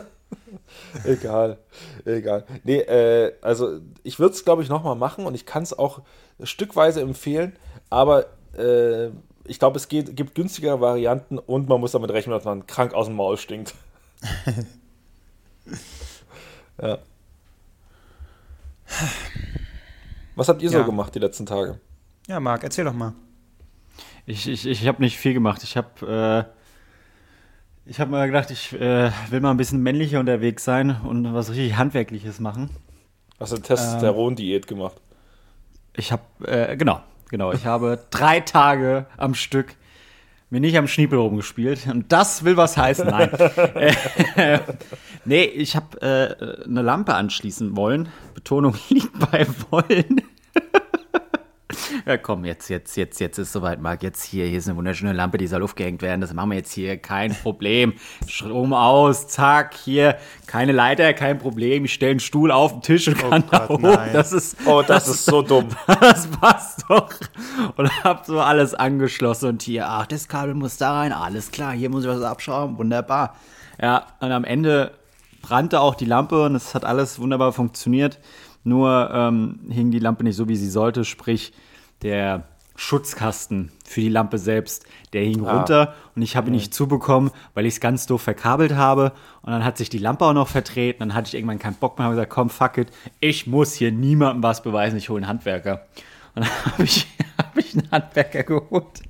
egal, 1.05 1.57
egal. 2.05 2.45
Nee, 2.63 2.79
äh, 2.79 3.33
also 3.41 3.79
ich 4.03 4.19
würde 4.19 4.35
es, 4.35 4.43
glaube 4.45 4.63
ich, 4.63 4.69
nochmal 4.69 4.95
machen 4.95 5.25
und 5.25 5.33
ich 5.33 5.45
kann 5.45 5.63
es 5.63 5.77
auch 5.77 6.01
stückweise 6.43 7.01
empfehlen, 7.01 7.55
aber 7.89 8.25
äh, 8.57 9.07
ich 9.45 9.59
glaube, 9.59 9.77
es 9.77 9.87
geht, 9.87 10.15
gibt 10.15 10.35
günstigere 10.35 10.79
Varianten 10.81 11.37
und 11.39 11.67
man 11.69 11.79
muss 11.79 11.93
damit 11.93 12.11
rechnen, 12.11 12.33
dass 12.35 12.45
man 12.45 12.67
krank 12.67 12.93
aus 12.93 13.07
dem 13.07 13.15
Maul 13.15 13.37
stinkt. 13.37 13.73
ja. 16.81 16.97
Was 20.35 20.49
habt 20.49 20.61
ihr 20.61 20.69
Ja. 20.71 20.79
so 20.79 20.85
gemacht 20.85 21.13
die 21.15 21.19
letzten 21.19 21.45
Tage? 21.45 21.79
Ja, 22.27 22.39
Marc, 22.39 22.63
erzähl 22.63 22.85
doch 22.85 22.93
mal. 22.93 23.13
Ich, 24.25 24.47
ich, 24.47 24.65
ich 24.65 24.87
habe 24.87 25.01
nicht 25.01 25.17
viel 25.17 25.33
gemacht. 25.33 25.63
Ich 25.63 25.75
habe 25.77 26.47
äh, 27.85 27.89
ich 27.89 27.99
hab 27.99 28.09
mal 28.09 28.25
gedacht, 28.27 28.49
ich 28.51 28.73
äh, 28.73 29.11
will 29.29 29.41
mal 29.41 29.51
ein 29.51 29.57
bisschen 29.57 29.81
männlicher 29.83 30.19
unterwegs 30.19 30.63
sein 30.63 30.95
und 31.03 31.33
was 31.33 31.49
richtig 31.49 31.75
Handwerkliches 31.75 32.39
machen. 32.39 32.69
Hast 33.39 33.51
du 33.51 33.57
eine 33.57 33.65
Testosteron-Diät 33.65 34.67
gemacht? 34.67 34.95
Ich 35.95 36.11
habe, 36.11 36.23
äh, 36.47 36.77
genau, 36.77 37.01
genau, 37.29 37.51
ich 37.51 37.65
habe 37.65 37.99
drei 38.09 38.39
Tage 38.39 39.05
am 39.17 39.35
Stück 39.35 39.75
mir 40.53 40.59
nicht 40.59 40.77
am 40.77 40.87
Schniepel 40.87 41.17
rumgespielt. 41.17 41.87
Und 41.87 42.11
das 42.11 42.43
will 42.45 42.55
was 42.57 42.77
heißen. 42.77 43.07
Nein. 43.07 43.33
äh, 44.35 44.59
nee, 45.25 45.45
ich 45.45 45.75
habe 45.75 45.99
äh, 46.01 46.63
eine 46.65 46.83
Lampe 46.83 47.15
anschließen 47.15 47.75
wollen. 47.75 48.09
Betonung 48.35 48.75
liegt 48.89 49.17
bei 49.31 49.47
wollen. 49.71 50.21
Ja, 52.05 52.17
komm, 52.17 52.45
jetzt, 52.45 52.69
jetzt, 52.69 52.95
jetzt, 52.97 53.19
jetzt 53.19 53.37
ist 53.37 53.51
soweit, 53.53 53.81
Marc. 53.81 54.03
Jetzt 54.03 54.23
hier, 54.23 54.45
hier 54.45 54.57
ist 54.57 54.67
eine 54.67 54.77
wunderschöne 54.77 55.13
Lampe, 55.13 55.37
die 55.37 55.47
soll 55.47 55.63
aufgehängt 55.63 56.01
werden. 56.01 56.21
Das 56.21 56.33
machen 56.33 56.49
wir 56.51 56.57
jetzt 56.57 56.71
hier, 56.73 56.97
kein 56.97 57.33
Problem. 57.33 57.93
Strom 58.27 58.73
aus, 58.73 59.27
zack, 59.27 59.73
hier, 59.75 60.17
keine 60.47 60.71
Leiter, 60.71 61.13
kein 61.13 61.37
Problem. 61.37 61.85
Ich 61.85 61.93
stelle 61.93 62.11
einen 62.11 62.19
Stuhl 62.19 62.51
auf 62.51 62.71
den 62.73 62.81
Tisch 62.81 63.07
und 63.07 63.17
kann 63.17 63.43
da 63.49 63.59
Gott, 63.59 63.69
hoch. 63.69 63.79
nein. 63.79 64.09
Das 64.13 64.31
ist, 64.33 64.57
Oh, 64.65 64.81
das 64.85 65.07
ist 65.07 65.25
so 65.25 65.41
dumm. 65.43 65.67
das 65.87 66.27
passt 66.27 66.83
doch. 66.89 67.09
Und 67.77 68.03
hab 68.03 68.25
so 68.25 68.39
alles 68.39 68.73
angeschlossen 68.73 69.49
und 69.49 69.61
hier, 69.63 69.87
ach, 69.87 70.07
das 70.07 70.27
Kabel 70.27 70.53
muss 70.53 70.77
da 70.77 70.93
rein, 70.93 71.11
alles 71.13 71.51
klar, 71.51 71.71
hier 71.73 71.89
muss 71.89 72.03
ich 72.03 72.09
was 72.09 72.21
abschrauben, 72.21 72.77
wunderbar. 72.77 73.35
Ja, 73.81 74.07
und 74.19 74.31
am 74.31 74.43
Ende 74.43 74.91
brannte 75.41 75.79
auch 75.81 75.95
die 75.95 76.05
Lampe 76.05 76.45
und 76.45 76.55
es 76.55 76.73
hat 76.75 76.85
alles 76.85 77.19
wunderbar 77.19 77.51
funktioniert. 77.53 78.19
Nur 78.65 79.09
ähm, 79.13 79.59
hing 79.69 79.91
die 79.91 79.99
Lampe 79.99 80.23
nicht 80.23 80.37
so, 80.37 80.47
wie 80.47 80.55
sie 80.55 80.69
sollte, 80.69 81.03
sprich 81.03 81.51
der 82.03 82.43
Schutzkasten 82.75 83.71
für 83.85 84.01
die 84.01 84.09
Lampe 84.09 84.37
selbst, 84.37 84.85
der 85.13 85.23
hing 85.23 85.45
runter 85.45 85.93
und 86.15 86.21
ich 86.23 86.35
habe 86.35 86.49
ihn 86.49 86.53
nicht 86.53 86.73
zubekommen, 86.73 87.29
weil 87.53 87.65
ich 87.65 87.75
es 87.75 87.79
ganz 87.79 88.07
doof 88.07 88.21
verkabelt 88.21 88.73
habe. 88.73 89.11
Und 89.43 89.51
dann 89.51 89.63
hat 89.63 89.77
sich 89.77 89.89
die 89.89 89.99
Lampe 89.99 90.25
auch 90.25 90.33
noch 90.33 90.47
vertreten. 90.47 90.99
Dann 90.99 91.13
hatte 91.13 91.27
ich 91.27 91.35
irgendwann 91.35 91.59
keinen 91.59 91.75
Bock 91.75 91.99
mehr 91.99 92.07
und 92.07 92.13
gesagt, 92.13 92.31
komm, 92.31 92.49
fuck 92.49 92.77
it, 92.79 92.87
ich 93.19 93.45
muss 93.47 93.73
hier 93.73 93.91
niemandem 93.91 94.41
was 94.41 94.63
beweisen, 94.63 94.97
ich 94.97 95.09
hole 95.09 95.19
einen 95.19 95.27
Handwerker. 95.27 95.85
Und 96.35 96.45
dann 96.45 96.65
habe 96.73 96.83
ich, 96.83 97.07
hab 97.37 97.57
ich 97.57 97.73
einen 97.73 97.91
Handwerker 97.91 98.43
geholt. 98.43 99.01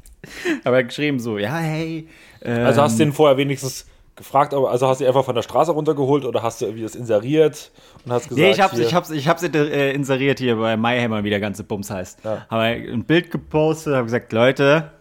Aber 0.63 0.83
geschrieben 0.83 1.19
so, 1.19 1.37
ja, 1.37 1.55
hey. 1.55 2.07
Ähm, 2.41 2.65
Also 2.65 2.81
hast 2.81 2.99
du 2.99 3.05
den 3.05 3.13
vorher 3.13 3.37
wenigstens 3.37 3.85
gefragt, 4.15 4.53
aber 4.53 4.69
also 4.69 4.87
hast 4.87 5.01
du 5.01 5.07
einfach 5.07 5.25
von 5.25 5.33
der 5.35 5.41
Straße 5.41 5.71
runtergeholt 5.71 6.25
oder 6.25 6.43
hast 6.43 6.61
du 6.61 6.65
irgendwie 6.65 6.83
das 6.83 6.95
inseriert 6.95 7.71
und 8.05 8.11
hast 8.11 8.29
gesagt, 8.29 8.39
Nee, 8.41 8.51
ich 8.51 8.61
hab's, 8.61 8.75
hier- 8.75 8.85
ich 8.87 8.93
hab's, 8.93 9.09
ich 9.09 9.27
hab's 9.27 9.43
äh, 9.43 9.91
inseriert 9.93 10.39
hier 10.39 10.55
bei 10.57 10.77
MyHammer, 10.77 11.23
wie 11.23 11.29
der 11.31 11.39
ganze 11.39 11.63
Bums 11.63 11.89
heißt. 11.89 12.19
Ja. 12.23 12.45
Habe 12.49 12.63
ein 12.63 13.03
Bild 13.05 13.31
gepostet, 13.31 13.95
habe 13.95 14.05
gesagt, 14.05 14.31
Leute, 14.33 14.91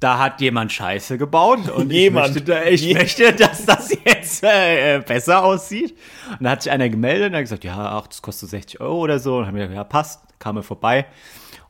da 0.00 0.18
hat 0.18 0.40
jemand 0.40 0.72
Scheiße 0.72 1.16
gebaut 1.16 1.68
und 1.76 1.90
Jemand. 1.92 2.36
ich, 2.36 2.46
möchte, 2.46 2.68
ich 2.70 2.94
möchte, 2.94 3.32
dass 3.36 3.64
das 3.64 3.96
jetzt 4.04 4.42
äh, 4.42 4.98
besser 5.06 5.44
aussieht. 5.44 5.96
Und 6.32 6.42
da 6.44 6.50
hat 6.50 6.62
sich 6.62 6.72
einer 6.72 6.88
gemeldet 6.88 7.28
und 7.30 7.36
hat 7.36 7.42
gesagt, 7.44 7.64
ja, 7.64 7.76
ach, 7.78 8.08
das 8.08 8.20
kostet 8.20 8.50
60 8.50 8.80
Euro 8.80 8.98
oder 8.98 9.18
so. 9.20 9.38
Und 9.38 9.46
haben 9.46 9.54
wir 9.54 9.62
gesagt, 9.68 9.76
ja, 9.76 9.84
passt, 9.84 10.20
kam 10.40 10.56
er 10.56 10.62
vorbei. 10.62 11.06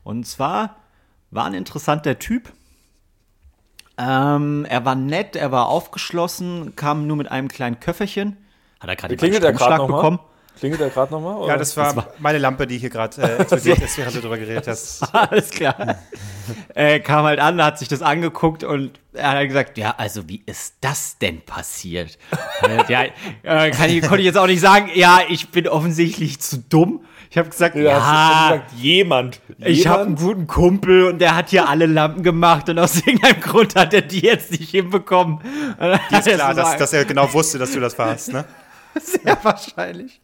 Und 0.03 0.25
zwar 0.25 0.77
war 1.31 1.45
ein 1.45 1.53
interessanter 1.53 2.17
Typ. 2.19 2.51
Ähm, 3.97 4.65
er 4.69 4.85
war 4.85 4.95
nett, 4.95 5.35
er 5.35 5.51
war 5.51 5.67
aufgeschlossen, 5.67 6.75
kam 6.75 7.07
nur 7.07 7.17
mit 7.17 7.31
einem 7.31 7.47
kleinen 7.47 7.79
Köfferchen. 7.79 8.37
Hat 8.79 8.89
er 8.89 8.95
gerade 8.95 9.15
den 9.15 9.33
Stromschlag 9.33 9.77
nochmal? 9.77 9.97
bekommen? 9.97 10.19
Klingelt 10.57 10.79
er 10.81 10.89
gerade 10.89 11.11
nochmal? 11.11 11.47
Ja, 11.49 11.57
das 11.57 11.75
war, 11.75 12.07
meine 12.19 12.37
Lampe, 12.37 12.65
die 12.65 12.77
hier 12.77 12.89
gerade 12.89 13.21
äh, 13.21 13.41
explodiert 13.41 13.81
ist, 13.81 13.97
während 13.97 14.15
du 14.15 14.21
drüber 14.21 14.37
geredet 14.37 14.67
hast. 14.67 15.03
Alles 15.13 15.49
klar. 15.49 15.97
er 16.73 16.99
kam 17.01 17.25
halt 17.25 17.39
an, 17.39 17.61
hat 17.61 17.77
sich 17.77 17.89
das 17.89 18.01
angeguckt 18.01 18.63
und 18.63 18.97
er 19.11 19.31
hat 19.31 19.47
gesagt, 19.47 19.77
ja, 19.77 19.95
also 19.97 20.29
wie 20.29 20.41
ist 20.45 20.75
das 20.81 21.17
denn 21.17 21.41
passiert? 21.41 22.17
Ja, 22.87 23.03
äh, 23.43 23.71
kann 23.71 23.89
ich, 23.89 24.01
konnte 24.01 24.19
ich 24.19 24.25
jetzt 24.25 24.37
auch 24.37 24.47
nicht 24.47 24.59
sagen, 24.59 24.89
ja, 24.93 25.19
ich 25.27 25.49
bin 25.49 25.67
offensichtlich 25.67 26.39
zu 26.39 26.57
dumm. 26.57 27.05
Ich 27.29 27.37
habe 27.37 27.49
gesagt, 27.49 27.75
Ja, 27.75 27.81
ja, 27.83 28.49
gesagt, 28.49 28.71
jemand. 28.73 29.41
ich 29.59 29.87
habe 29.87 30.03
einen 30.03 30.15
guten 30.15 30.47
Kumpel 30.47 31.05
und 31.07 31.19
der 31.19 31.35
hat 31.35 31.49
hier 31.49 31.67
alle 31.67 31.85
Lampen 31.85 32.23
gemacht 32.23 32.69
und 32.69 32.79
aus 32.79 32.95
irgendeinem 33.05 33.41
Grund 33.41 33.75
hat 33.75 33.93
er 33.93 34.01
die 34.01 34.19
jetzt 34.21 34.51
nicht 34.51 34.69
hinbekommen. 34.69 35.39
Dir 35.79 36.19
ist 36.19 36.27
klar, 36.27 36.53
dass, 36.55 36.77
dass 36.77 36.93
er 36.93 37.05
genau 37.05 37.31
wusste, 37.33 37.57
dass 37.57 37.71
du 37.71 37.79
das 37.79 37.97
warst, 37.97 38.33
ne? 38.33 38.45
Sehr 39.01 39.37
wahrscheinlich. 39.43 40.21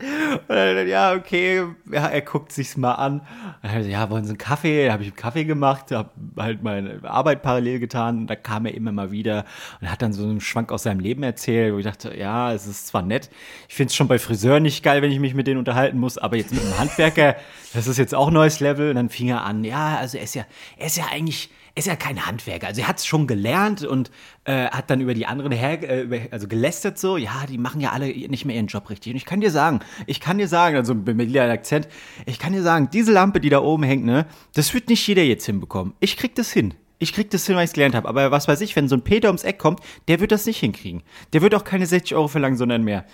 Dann, 0.48 0.88
ja, 0.88 1.14
okay, 1.14 1.64
ja, 1.92 2.08
er 2.08 2.22
guckt 2.22 2.54
sich's 2.54 2.78
mal 2.78 2.94
an. 2.94 3.22
Dann, 3.62 3.90
ja, 3.90 4.10
wollen 4.10 4.24
Sie 4.24 4.30
einen 4.30 4.38
Kaffee? 4.38 4.90
Habe 4.90 5.04
ich 5.04 5.10
einen 5.10 5.18
Kaffee 5.18 5.44
gemacht, 5.44 5.92
habe 5.92 6.10
halt 6.38 6.64
meine 6.64 7.02
Arbeit 7.04 7.42
parallel 7.42 7.80
getan. 7.80 8.20
Und 8.20 8.28
da 8.28 8.36
kam 8.36 8.66
er 8.66 8.74
immer 8.74 8.92
mal 8.92 9.12
wieder 9.12 9.46
und 9.82 9.92
hat 9.92 10.02
dann 10.02 10.14
so 10.14 10.24
einen 10.24 10.40
Schwank 10.40 10.72
aus 10.72 10.84
seinem 10.84 11.02
Leben 11.02 11.24
erzählt, 11.24 11.74
wo 11.74 11.80
ich 11.80 11.86
dachte, 11.86 12.16
ja, 12.18 12.54
es 12.54 12.66
ist 12.66 12.88
zwar 12.88 13.02
nett, 13.02 13.30
ich 13.68 13.76
finde 13.76 13.90
es 13.90 13.96
schon 13.96 14.08
bei 14.08 14.20
Friseuren 14.20 14.64
nicht 14.64 14.84
geil, 14.84 15.02
wenn 15.02 15.12
ich 15.12 15.20
mich 15.20 15.34
mit 15.34 15.48
denen 15.48 15.60
unterhalten 15.60 16.00
muss, 16.00 16.18
aber 16.18 16.38
jetzt 16.38 16.54
mit 16.54 16.62
einem 16.62 16.80
Handwerker, 16.80 17.36
das 17.74 17.88
ist 17.88 17.98
jetzt 17.98 18.16
auch 18.16 18.32
neues 18.32 18.60
Level. 18.62 18.90
Und 18.90 18.96
dann 18.96 19.10
fing 19.10 19.28
er 19.28 19.44
an, 19.44 19.64
ja, 19.64 19.98
also 19.98 20.18
er 20.18 20.24
ist 20.24 20.36
ja, 20.36 20.46
er 20.78 20.88
ist 20.88 20.98
ja 20.98 21.06
eigentlich 21.12 21.50
ist 21.76 21.88
ja 21.88 21.96
kein 21.96 22.26
Handwerker. 22.26 22.68
Also 22.68 22.82
er 22.82 22.88
hat 22.88 22.98
es 22.98 23.06
schon 23.06 23.28
gelernt 23.28 23.84
und 23.84 24.12
äh, 24.44 24.66
hat 24.66 24.90
dann 24.90 25.02
über 25.02 25.14
die 25.14 25.26
anderen 25.26 25.52
her, 25.52 25.82
äh, 25.84 26.28
also 26.32 26.48
gelästert 26.48 26.98
so, 26.98 27.18
ja, 27.18 27.46
die 27.48 27.58
machen 27.58 27.82
ja 27.82 27.92
alle 27.92 28.08
nicht 28.08 28.46
mehr 28.46 28.56
ihren 28.56 28.68
Job 28.68 28.90
richtig. 28.90 29.14
Und 29.14 29.18
ich 29.18 29.26
kann 29.26 29.42
dir 29.42 29.52
sagen, 29.52 29.80
ich 30.06 30.20
kann 30.20 30.38
dir 30.38 30.48
sagen, 30.48 30.76
also 30.76 30.94
mit 30.94 31.06
Berliner 31.06 31.50
Akzent, 31.50 31.88
ich 32.26 32.40
kann 32.40 32.54
dir 32.54 32.64
sagen, 32.64 32.90
diese 32.92 33.12
Lampe, 33.12 33.40
die 33.40 33.50
da 33.50 33.62
oben 33.62 33.84
hängt, 33.84 34.06
ne, 34.06 34.26
das 34.54 34.74
wird 34.74 34.90
nicht 34.90 35.06
jeder 35.08 35.24
jetzt 35.24 35.46
hinbekommen. 35.46 35.94
Ich 36.00 36.18
krieg 36.18 36.36
das 36.36 36.52
hin. 36.52 36.74
Ich 37.00 37.14
krieg 37.14 37.32
das 37.32 37.48
hin, 37.48 37.56
weil 37.56 37.64
ich 37.64 37.70
es 37.70 37.74
gelernt 37.74 37.96
habe. 37.96 38.08
Aber 38.08 38.30
was 38.30 38.48
weiß 38.48 38.62
ich, 38.62 38.76
wenn 38.76 38.88
so 38.88 38.96
ein 38.96 39.04
Peter 39.04 39.30
ums 39.30 39.44
Eck 39.44 39.58
kommt, 39.58 39.80
der 40.08 40.20
wird 40.20 40.32
das 40.32 40.46
nicht 40.46 40.60
hinkriegen. 40.60 41.02
Der 41.34 41.42
wird 41.42 41.56
auch 41.56 41.64
keine 41.64 41.88
60 41.88 42.16
Euro 42.16 42.28
verlangen, 42.28 42.58
sondern 42.58 42.84
mehr. 42.84 43.06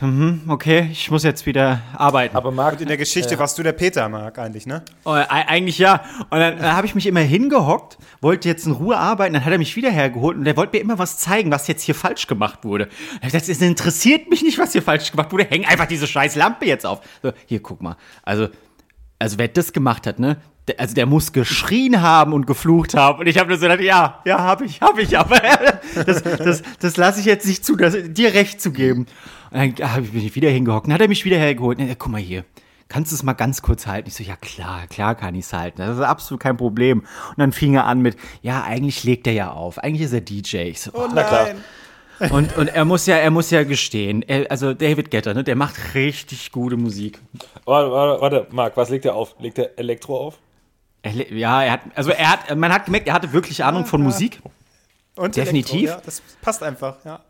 Mhm, 0.00 0.42
okay, 0.48 0.88
ich 0.92 1.10
muss 1.10 1.22
jetzt 1.22 1.46
wieder 1.46 1.80
arbeiten. 1.96 2.36
Aber 2.36 2.50
Marc, 2.50 2.78
In 2.82 2.88
der 2.88 2.98
Geschichte 2.98 3.38
warst 3.38 3.56
du 3.56 3.62
der 3.62 3.72
Peter, 3.72 4.06
Marc, 4.10 4.38
eigentlich, 4.38 4.66
ne? 4.66 4.82
Oh, 5.04 5.14
e- 5.14 5.24
eigentlich 5.26 5.78
ja. 5.78 6.02
Und 6.28 6.38
dann 6.38 6.58
äh, 6.58 6.62
habe 6.62 6.86
ich 6.86 6.94
mich 6.94 7.06
immer 7.06 7.20
hingehockt, 7.20 7.96
wollte 8.20 8.46
jetzt 8.46 8.66
in 8.66 8.72
Ruhe 8.72 8.98
arbeiten, 8.98 9.32
dann 9.32 9.44
hat 9.44 9.52
er 9.52 9.58
mich 9.58 9.74
wieder 9.74 9.90
hergeholt 9.90 10.36
und 10.36 10.44
der 10.44 10.56
wollte 10.58 10.76
mir 10.76 10.82
immer 10.82 10.98
was 10.98 11.16
zeigen, 11.18 11.50
was 11.50 11.66
jetzt 11.66 11.82
hier 11.82 11.94
falsch 11.94 12.26
gemacht 12.26 12.64
wurde. 12.64 12.88
Es 13.22 13.48
interessiert 13.62 14.28
mich 14.28 14.42
nicht, 14.42 14.58
was 14.58 14.72
hier 14.72 14.82
falsch 14.82 15.10
gemacht 15.10 15.32
wurde. 15.32 15.44
Häng 15.44 15.64
einfach 15.64 15.86
diese 15.86 16.06
scheiß 16.06 16.36
Lampe 16.36 16.66
jetzt 16.66 16.84
auf. 16.84 17.00
So, 17.22 17.32
hier, 17.46 17.62
guck 17.62 17.80
mal. 17.80 17.96
Also, 18.22 18.48
also 19.18 19.38
wer 19.38 19.48
das 19.48 19.72
gemacht 19.72 20.06
hat, 20.06 20.18
ne? 20.18 20.36
Der, 20.68 20.80
also 20.80 20.94
der 20.94 21.06
muss 21.06 21.32
geschrien 21.32 22.02
haben 22.02 22.32
und 22.32 22.46
geflucht 22.46 22.94
haben. 22.94 23.20
Und 23.20 23.26
ich 23.26 23.38
habe 23.38 23.48
nur 23.48 23.58
so 23.58 23.66
gedacht, 23.66 23.80
ja, 23.80 24.20
ja, 24.24 24.38
hab 24.38 24.62
ich, 24.62 24.80
hab 24.80 24.98
ich, 24.98 25.16
aber 25.16 25.40
das, 25.94 26.22
das, 26.22 26.62
das 26.80 26.96
lasse 26.96 27.20
ich 27.20 27.26
jetzt 27.26 27.46
nicht 27.46 27.64
zu, 27.64 27.76
das, 27.76 27.94
dir 28.08 28.34
recht 28.34 28.60
zu 28.60 28.72
geben. 28.72 29.06
Und 29.50 29.78
dann 29.80 30.02
ich 30.04 30.10
bin 30.10 30.26
ich 30.26 30.34
wieder 30.34 30.50
hingehockt. 30.50 30.86
Dann 30.86 30.94
hat 30.94 31.00
er 31.00 31.08
mich 31.08 31.24
wieder 31.24 31.38
hergeholt. 31.38 31.78
Er, 31.78 31.94
guck 31.94 32.10
mal 32.10 32.20
hier, 32.20 32.44
kannst 32.88 33.12
du 33.12 33.16
es 33.16 33.22
mal 33.22 33.34
ganz 33.34 33.62
kurz 33.62 33.86
halten? 33.86 34.08
Ich 34.08 34.14
so, 34.14 34.24
ja 34.24 34.36
klar, 34.36 34.86
klar 34.88 35.14
kann 35.14 35.34
ich 35.34 35.44
es 35.46 35.52
halten. 35.52 35.78
Das 35.78 35.96
ist 35.96 36.02
absolut 36.02 36.42
kein 36.42 36.56
Problem. 36.56 37.00
Und 37.00 37.38
dann 37.38 37.52
fing 37.52 37.74
er 37.74 37.84
an 37.84 38.00
mit, 38.00 38.16
ja, 38.42 38.64
eigentlich 38.64 39.04
legt 39.04 39.26
er 39.26 39.32
ja 39.32 39.50
auf. 39.52 39.78
Eigentlich 39.78 40.02
ist 40.02 40.12
er 40.12 40.20
DJ. 40.20 40.56
Ich 40.68 40.80
so, 40.80 40.90
oh, 40.94 41.08
na 41.14 41.22
klar. 41.22 41.48
und, 42.30 42.56
und 42.56 42.68
er 42.68 42.84
muss 42.84 43.06
ja, 43.06 43.16
er 43.16 43.30
muss 43.30 43.50
ja 43.50 43.64
gestehen, 43.64 44.22
er, 44.22 44.50
also 44.50 44.72
David 44.72 45.10
Getter, 45.10 45.34
ne, 45.34 45.44
der 45.44 45.56
macht 45.56 45.94
richtig 45.94 46.50
gute 46.50 46.76
Musik. 46.76 47.20
Warte, 47.64 47.90
warte, 47.90 48.22
warte, 48.22 48.46
Marc, 48.50 48.76
was 48.76 48.90
legt 48.90 49.04
er 49.04 49.14
auf? 49.14 49.36
Legt 49.38 49.58
er 49.58 49.78
Elektro 49.78 50.18
auf? 50.18 50.38
Er, 51.06 51.32
ja, 51.32 51.62
er 51.62 51.72
hat, 51.72 51.80
also 51.94 52.10
er 52.10 52.30
hat, 52.30 52.56
man 52.56 52.72
hat 52.72 52.86
gemerkt, 52.86 53.06
er 53.06 53.14
hatte 53.14 53.32
wirklich 53.32 53.62
Ahnung 53.62 53.86
von 53.86 54.02
Musik, 54.02 54.40
Und 55.14 55.36
Definitiv. 55.36 55.74
Elektro, 55.74 55.98
ja, 55.98 56.02
das 56.04 56.20
passt 56.42 56.62
einfach, 56.62 56.96
ja. 57.04 57.20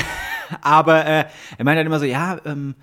aber 0.60 1.06
äh, 1.06 1.24
er 1.56 1.64
meint 1.64 1.78
halt 1.78 1.86
immer 1.86 1.98
so, 1.98 2.04
ja, 2.04 2.38
ähm, 2.44 2.74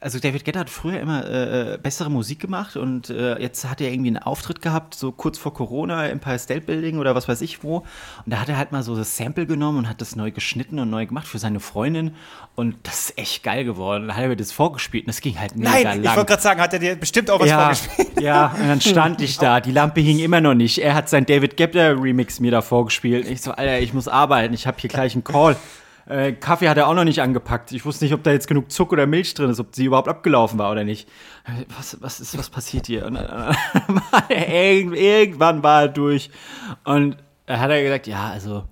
also 0.00 0.18
David 0.18 0.46
Guetta 0.46 0.60
hat 0.60 0.70
früher 0.70 0.98
immer 0.98 1.28
äh, 1.28 1.78
bessere 1.80 2.10
Musik 2.10 2.40
gemacht 2.40 2.76
und 2.76 3.10
äh, 3.10 3.38
jetzt 3.38 3.68
hat 3.68 3.82
er 3.82 3.92
irgendwie 3.92 4.08
einen 4.08 4.18
Auftritt 4.18 4.62
gehabt, 4.62 4.94
so 4.94 5.12
kurz 5.12 5.36
vor 5.36 5.52
Corona, 5.52 6.08
Empire 6.08 6.38
State 6.38 6.62
Building 6.62 6.98
oder 6.98 7.14
was 7.14 7.28
weiß 7.28 7.42
ich 7.42 7.62
wo. 7.62 7.78
Und 7.78 7.86
da 8.26 8.40
hat 8.40 8.48
er 8.48 8.56
halt 8.56 8.72
mal 8.72 8.82
so 8.82 8.96
das 8.96 9.18
Sample 9.18 9.46
genommen 9.46 9.78
und 9.78 9.88
hat 9.90 10.00
das 10.00 10.16
neu 10.16 10.30
geschnitten 10.30 10.78
und 10.78 10.88
neu 10.88 11.04
gemacht 11.04 11.26
für 11.26 11.38
seine 11.38 11.60
Freundin. 11.60 12.14
Und 12.54 12.76
das 12.84 13.10
ist 13.10 13.18
echt 13.18 13.42
geil 13.42 13.64
geworden. 13.64 14.08
Da 14.08 14.14
hat 14.14 14.22
er 14.22 14.28
mir 14.30 14.36
das 14.36 14.52
vorgespielt 14.52 15.04
und 15.04 15.08
das 15.08 15.20
ging 15.20 15.38
halt 15.38 15.54
mega 15.56 15.70
Nein, 15.70 15.84
lang. 15.84 16.02
ich 16.02 16.16
wollte 16.16 16.30
gerade 16.30 16.42
sagen, 16.42 16.60
hat 16.62 16.72
er 16.72 16.78
dir 16.78 16.96
bestimmt 16.96 17.30
auch 17.30 17.40
was 17.40 17.48
ja, 17.50 17.60
vorgespielt. 17.60 18.20
ja, 18.22 18.54
und 18.58 18.68
dann 18.68 18.80
stand 18.80 19.20
ich 19.20 19.36
da. 19.36 19.60
Die 19.60 19.72
Lampe 19.72 20.00
hing 20.00 20.18
immer 20.18 20.40
noch 20.40 20.54
nicht. 20.54 20.78
Er 20.78 20.94
hat 20.94 21.10
sein 21.10 21.26
David 21.26 21.58
Guetta 21.58 21.90
Remix 21.90 22.40
mir 22.40 22.50
da 22.50 22.62
vorgespielt. 22.62 23.28
Ich 23.28 23.42
so, 23.42 23.52
Alter, 23.52 23.78
ich 23.80 23.92
muss 23.92 24.08
arbeiten. 24.08 24.54
Ich 24.54 24.66
habe 24.66 24.78
hier 24.80 24.88
gleich 24.88 25.12
einen 25.12 25.24
Call. 25.24 25.56
Äh, 26.10 26.32
Kaffee 26.32 26.68
hat 26.68 26.76
er 26.76 26.88
auch 26.88 26.94
noch 26.94 27.04
nicht 27.04 27.22
angepackt. 27.22 27.70
Ich 27.72 27.84
wusste 27.84 28.04
nicht, 28.04 28.12
ob 28.14 28.22
da 28.24 28.32
jetzt 28.32 28.48
genug 28.48 28.70
Zucker 28.72 28.92
oder 28.94 29.06
Milch 29.06 29.32
drin 29.34 29.48
ist, 29.50 29.60
ob 29.60 29.74
sie 29.74 29.84
überhaupt 29.84 30.08
abgelaufen 30.08 30.58
war 30.58 30.70
oder 30.72 30.82
nicht. 30.84 31.08
Äh, 31.44 31.64
Was, 31.76 31.96
was 32.02 32.18
ist, 32.20 32.36
was 32.36 32.50
passiert 32.50 32.86
hier? 32.86 33.06
Und 33.06 33.14
dann, 33.14 33.56
irgend- 34.28 34.96
irgendwann 34.96 35.62
war 35.62 35.82
er 35.82 35.88
durch. 35.88 36.30
Und 36.84 37.16
er 37.46 37.60
hat 37.60 37.70
er 37.70 37.82
gesagt, 37.82 38.06
ja, 38.06 38.28
also 38.30 38.64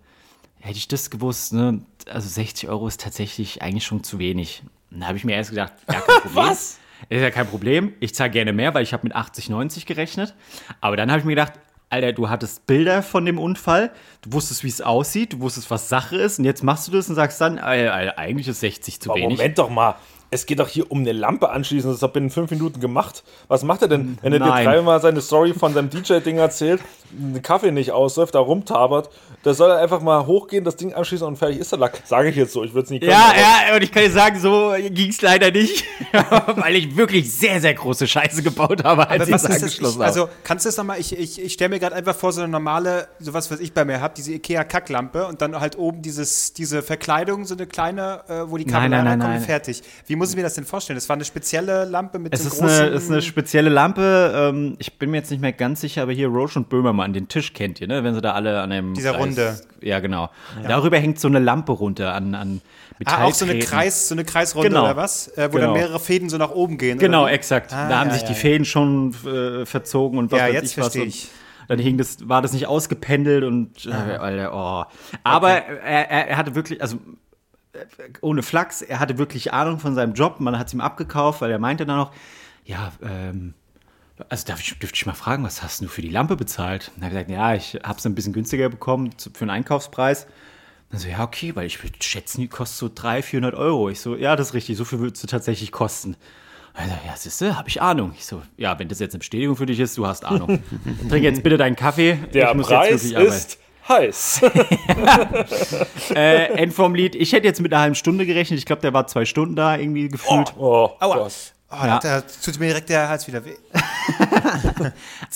hätte 0.61 0.79
ich 0.79 0.89
das 0.89 1.11
gewusst, 1.11 1.53
ne, 1.53 1.81
also 2.13 2.29
60 2.29 2.69
Euro 2.69 2.89
ist 2.89 3.01
tatsächlich 3.01 3.63
eigentlich 3.63 3.85
schon 3.85 4.03
zu 4.03 4.19
wenig. 4.19 4.63
Und 4.91 5.01
da 5.01 5.07
habe 5.07 5.17
ich 5.19 5.25
mir 5.25 5.37
erst 5.37 5.51
gedacht, 5.51 5.73
ja, 5.89 6.01
kein 6.01 6.03
Problem. 6.23 6.35
Was? 6.47 6.79
Ist 7.09 7.21
ja 7.23 7.31
kein 7.31 7.47
Problem. 7.47 7.93
Ich 8.01 8.15
zahle 8.17 8.31
gerne 8.31 8.53
mehr, 8.53 8.75
weil 8.75 8.83
ich 8.83 8.93
habe 8.93 9.05
mit 9.05 9.15
80, 9.15 9.49
90 9.51 9.87
gerechnet. 9.87 10.35
Aber 10.81 10.97
dann 10.97 11.11
habe 11.11 11.21
ich 11.21 11.25
mir 11.25 11.33
gedacht, 11.37 11.53
Alter, 11.91 12.13
du 12.13 12.29
hattest 12.29 12.67
Bilder 12.67 13.03
von 13.03 13.25
dem 13.25 13.39
Unfall, 13.39 13.91
du 14.23 14.33
wusstest, 14.33 14.63
wie 14.63 14.69
es 14.69 14.81
aussieht, 14.81 15.33
du 15.33 15.41
wusstest, 15.41 15.71
was 15.71 15.89
Sache 15.89 16.17
ist 16.17 16.39
und 16.39 16.45
jetzt 16.45 16.63
machst 16.63 16.87
du 16.89 16.93
das 16.93 17.09
und 17.09 17.15
sagst 17.15 17.41
dann, 17.41 17.59
Alter, 17.59 17.95
Alter, 17.95 18.19
eigentlich 18.19 18.49
ist 18.49 18.61
60 18.61 19.01
zu 19.01 19.11
Aber 19.11 19.21
wenig. 19.21 19.39
Moment 19.39 19.59
doch 19.59 19.71
mal. 19.71 19.95
Es 20.31 20.45
geht 20.47 20.59
doch 20.59 20.69
hier 20.69 20.91
um 20.91 21.01
eine 21.01 21.13
Lampe 21.13 21.51
anschließen. 21.51 21.91
Das 21.91 22.03
hat 22.03 22.13
binnen 22.13 22.29
fünf 22.31 22.51
Minuten 22.51 22.81
gemacht. 22.81 23.25
Was 23.49 23.63
macht 23.63 23.83
er 23.83 23.89
denn, 23.89 24.19
wenn 24.21 24.33
er 24.33 24.39
dir 24.41 24.47
Nein. 24.47 24.65
dreimal 24.67 25.01
seine 25.01 25.21
Story 25.23 25.55
von 25.55 25.73
seinem 25.73 25.89
DJ-Ding 25.89 26.37
erzählt, 26.37 26.83
einen 27.19 27.41
Kaffee 27.43 27.71
nicht 27.71 27.93
ausläuft, 27.93 28.35
da 28.35 28.41
rumtabert? 28.41 29.09
Da 29.43 29.55
soll 29.55 29.71
er 29.71 29.79
einfach 29.79 30.03
mal 30.03 30.27
hochgehen, 30.27 30.65
das 30.65 30.77
Ding 30.77 30.93
anschließen 30.93 31.27
und 31.27 31.37
fertig 31.37 31.59
ist 31.59 31.73
der 31.73 31.79
Lack. 31.79 32.03
Sage 32.05 32.29
ich 32.29 32.37
jetzt 32.37 32.53
so. 32.53 32.63
Ich 32.63 32.75
würde 32.75 32.85
es 32.85 32.91
nicht 32.91 33.01
können. 33.01 33.13
Ja, 33.13 33.33
ja, 33.71 33.77
und 33.77 33.83
ich 33.83 33.91
kann 33.91 34.03
dir 34.03 34.11
sagen, 34.11 34.39
so 34.39 34.75
ging 34.91 35.09
es 35.11 35.23
leider 35.23 35.51
nicht, 35.51 35.85
weil 36.57 36.77
ich 36.77 36.95
wirklich 36.97 37.33
sehr, 37.33 37.61
sehr 37.61 37.73
große 37.75 38.07
Scheiße 38.07 38.43
gebaut 38.43 38.85
habe, 38.85 39.09
als 39.09 39.23
Aber 39.23 39.31
ich 39.31 39.35
es 39.37 39.43
ist 39.45 39.49
das? 39.49 39.57
angeschlossen 39.63 39.95
habe. 39.95 40.05
also, 40.05 40.29
kannst 40.45 40.65
du 40.65 40.69
das 40.69 40.77
nochmal? 40.77 41.01
Ich, 41.01 41.17
ich, 41.19 41.41
ich 41.41 41.53
stelle 41.55 41.71
mir 41.71 41.79
gerade 41.79 41.95
einfach 41.95 42.15
vor, 42.15 42.33
so 42.33 42.43
eine 42.43 42.51
normale, 42.51 43.09
sowas, 43.19 43.51
was 43.51 43.61
ich 43.61 43.73
bei 43.73 43.85
mir 43.87 44.01
habe, 44.03 44.13
diese 44.15 44.33
IKEA-Kacklampe 44.35 45.27
und 45.27 45.41
dann 45.41 45.59
halt 45.59 45.79
oben 45.79 46.03
dieses, 46.03 46.53
diese 46.53 46.83
Verkleidung, 46.83 47.45
so 47.47 47.55
eine 47.55 47.67
kleine, 47.67 48.21
äh, 48.29 48.51
wo 48.51 48.59
die 48.59 48.65
Kabel 48.67 48.89
Nein, 48.89 48.91
nein, 48.91 49.05
nein, 49.05 49.09
reinkommen, 49.13 49.37
nein. 49.37 49.45
fertig. 49.47 49.83
Wie 50.07 50.17
muss 50.19 50.31
ich 50.31 50.37
mir 50.37 50.43
das 50.43 50.55
denn 50.55 50.65
vorstellen? 50.65 50.97
Das 50.97 51.09
war 51.09 51.15
eine 51.17 51.25
spezielle 51.25 51.85
Lampe 51.85 52.19
mit 52.19 52.35
Es 52.35 52.43
so 52.43 52.49
ist 52.49 52.61
einem 52.61 52.71
eine, 52.71 52.79
großen... 52.91 52.97
ist 52.97 53.11
eine 53.11 53.23
spezielle 53.23 53.71
Lampe. 53.71 54.33
Ähm, 54.35 54.77
ich 54.79 54.99
bin 54.99 55.11
mir 55.11 55.17
jetzt 55.19 55.31
nicht 55.31 55.41
mehr 55.41 55.53
ganz 55.53 55.81
sicher, 55.81 56.03
aber 56.03 56.13
hier 56.13 56.29
Roche 56.29 56.59
und 56.59 56.69
Böhmermann, 56.69 57.13
den 57.13 57.29
Tisch 57.29 57.55
kennt 57.55 57.81
ihr, 57.81 57.89
ne? 57.89 58.05
Wenn 58.05 58.15
sie 58.15 58.21
da 58.21 58.33
alle 58.33 58.61
an 58.61 58.71
dem. 58.71 58.95
Dieser 58.95 59.13
Kreis- 59.13 59.21
Runde. 59.21 59.61
Ja, 59.81 60.01
genau. 60.01 60.31
Darüber 60.67 60.99
hängt 60.99 61.19
so 61.21 61.29
eine 61.29 61.39
Lampe 61.39 61.73
runter 61.73 62.13
an, 62.15 62.35
an 62.35 62.61
ah, 63.05 63.25
auch 63.25 63.35
so 63.35 63.45
eine. 63.45 63.59
Kreis, 63.61 64.09
so 64.09 64.15
eine 64.15 64.25
Kreisrunde 64.25 64.69
Genau. 64.69 64.85
oder 64.85 64.97
was? 64.97 65.29
Äh, 65.29 65.49
wo 65.53 65.57
Genau. 65.57 65.69
dann 65.69 65.73
mehrere 65.75 66.01
Fäden 66.01 66.29
so 66.29 66.37
nach 66.37 66.51
oben 66.51 66.79
gehen. 66.79 66.99
Genau, 66.99 67.23
oder? 67.25 67.33
exakt. 67.33 67.73
Ah, 67.73 67.89
da 67.89 68.01
haben 68.01 68.09
ja, 68.09 68.15
sich 68.15 68.23
ja, 68.23 68.29
die 68.29 68.35
ja. 68.35 68.39
Fäden 68.41 68.65
schon 68.65 69.15
äh, 69.25 69.65
verzogen 69.67 70.19
und 70.19 70.33
was 70.33 70.41
Ja, 70.41 70.47
weiß 70.47 70.55
jetzt 70.55 70.71
ich 70.73 70.79
was. 70.79 70.85
verstehe 70.87 71.03
und 71.03 71.09
ich. 71.09 71.29
Dann 71.69 71.79
hing 71.79 71.99
das, 71.99 72.27
war 72.27 72.41
das 72.41 72.55
nicht 72.55 72.67
ausgependelt 72.67 73.45
und 73.45 73.85
äh, 73.85 73.91
Alter, 73.93 74.55
oh. 74.55 74.91
Aber 75.23 75.51
er, 75.51 76.11
er, 76.11 76.29
er 76.29 76.37
hatte 76.39 76.55
wirklich, 76.55 76.81
also 76.81 76.97
ohne 78.21 78.43
Flachs, 78.43 78.83
er 78.83 79.01
hatte 79.01 79.19
wirklich 79.19 79.53
Ahnung 79.53 79.79
von 79.79 79.95
seinem 79.95 80.15
Job. 80.15 80.41
Man 80.41 80.59
hat 80.59 80.69
es 80.69 80.75
ihm 80.75 80.81
abgekauft, 80.81 81.41
weil 81.41 81.51
er 81.51 81.59
meinte 81.59 81.87
dann 81.87 81.97
noch, 81.97 82.13
ja, 82.65 82.93
ähm, 83.03 83.55
also 84.29 84.47
darf 84.47 84.61
ich, 84.61 84.79
dürfte 84.79 84.97
ich 84.97 85.07
mal 85.07 85.15
fragen, 85.15 85.45
was 85.45 85.63
hast 85.63 85.81
du 85.81 85.89
für 85.89 86.03
die 86.03 86.09
Lampe 86.09 86.37
bezahlt? 86.37 86.91
Und 86.95 87.03
er 87.03 87.07
hat 87.07 87.13
gesagt, 87.13 87.31
ja, 87.31 87.55
ich 87.55 87.79
habe 87.85 87.99
es 87.99 88.07
ein 88.07 88.15
bisschen 88.15 88.33
günstiger 88.33 88.69
bekommen 88.69 89.11
für 89.19 89.43
einen 89.43 89.51
Einkaufspreis. 89.51 90.27
Dann 90.91 91.01
so, 91.01 91.09
ja, 91.09 91.23
okay, 91.23 91.55
weil 91.55 91.67
ich 91.67 91.83
würde 91.83 91.97
schätzen, 92.03 92.41
die 92.41 92.49
kostet 92.49 92.79
so 92.79 92.91
300, 92.93 93.25
400 93.25 93.55
Euro. 93.55 93.91
Ich 93.91 94.01
so, 94.01 94.17
ja, 94.17 94.37
das 94.37 94.49
ist 94.49 94.55
richtig, 94.55 94.77
so 94.77 94.85
viel 94.85 94.99
würdest 94.99 95.23
du 95.23 95.27
tatsächlich 95.27 95.71
kosten. 95.71 96.17
Also, 96.75 96.93
ja, 97.07 97.15
siehst 97.17 97.41
du, 97.41 97.57
habe 97.57 97.69
ich 97.69 97.83
Ahnung. 97.83 98.15
Ich 98.17 98.25
so, 98.25 98.43
ja, 98.57 98.79
wenn 98.79 98.89
das 98.89 99.01
jetzt 99.01 99.13
eine 99.13 99.19
Bestätigung 99.19 99.57
für 99.57 99.67
dich 99.67 99.81
ist, 99.81 99.99
du 99.99 100.07
hast 100.07 100.25
Ahnung. 100.25 100.63
Trink 101.09 101.25
jetzt 101.25 101.43
bitte 101.43 101.57
deinen 101.57 101.77
Kaffee. 101.77 102.19
Der 102.33 102.55
Preis 102.55 103.05
ist 103.05 103.59
heiß. 103.89 104.43
Äh, 106.15 106.55
End 106.55 106.73
vom 106.73 106.95
Lied. 106.95 107.15
Ich 107.15 107.33
hätte 107.33 107.47
jetzt 107.47 107.61
mit 107.61 107.73
einer 107.73 107.83
halben 107.83 107.95
Stunde 107.95 108.25
gerechnet. 108.27 108.59
Ich 108.59 108.67
glaube, 108.67 108.83
der 108.83 108.93
war 108.93 109.07
zwei 109.07 109.25
Stunden 109.25 109.57
da 109.57 109.77
irgendwie 109.77 110.09
gefühlt. 110.09 110.55
Oh, 110.57 110.91
Aua. 111.01 111.17
Gott. 111.17 111.33
Oh, 111.71 111.85
Ja. 111.85 111.99
da 111.99 112.23
tut 112.23 112.59
mir 112.59 112.69
direkt 112.69 112.89
der 112.89 113.09
Hals 113.11 113.27
wieder 113.29 113.45
weh. 113.45 113.55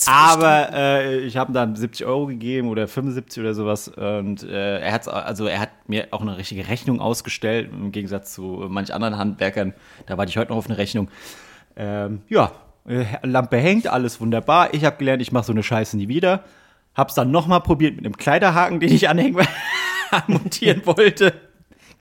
Aber 0.07 0.69
äh, 0.73 1.17
ich 1.19 1.37
habe 1.37 1.51
ihm 1.51 1.53
dann 1.53 1.75
70 1.75 2.05
Euro 2.07 2.25
gegeben 2.25 2.69
oder 2.69 2.87
75 2.87 3.41
oder 3.41 3.53
sowas. 3.53 3.87
Und 3.87 4.43
äh, 4.43 4.79
er 4.79 4.91
hat 4.91 5.07
also 5.07 5.45
er 5.45 5.59
hat 5.59 5.69
mir 5.87 6.07
auch 6.11 6.21
eine 6.21 6.37
richtige 6.37 6.67
Rechnung 6.67 6.99
ausgestellt, 6.99 7.69
im 7.71 7.91
Gegensatz 7.91 8.33
zu 8.33 8.65
manch 8.67 8.93
anderen 8.93 9.17
Handwerkern. 9.17 9.73
Da 10.07 10.17
warte 10.17 10.29
ich 10.31 10.37
heute 10.37 10.49
noch 10.51 10.57
auf 10.57 10.65
eine 10.67 10.77
Rechnung. 10.77 11.09
Ähm, 11.75 12.21
ja, 12.29 12.51
äh, 12.87 13.05
Lampe 13.21 13.57
hängt, 13.57 13.87
alles 13.87 14.19
wunderbar. 14.19 14.73
Ich 14.73 14.85
habe 14.85 14.97
gelernt, 14.97 15.21
ich 15.21 15.31
mache 15.31 15.45
so 15.45 15.51
eine 15.53 15.63
Scheiße 15.63 15.97
nie 15.97 16.07
wieder. 16.07 16.43
Hab's 16.95 17.15
dann 17.15 17.31
nochmal 17.31 17.61
probiert 17.61 17.95
mit 17.95 18.05
einem 18.05 18.17
Kleiderhaken, 18.17 18.79
den 18.79 18.93
ich 18.93 19.09
anhängen 19.09 19.45
montieren 20.27 20.85
wollte. 20.85 21.33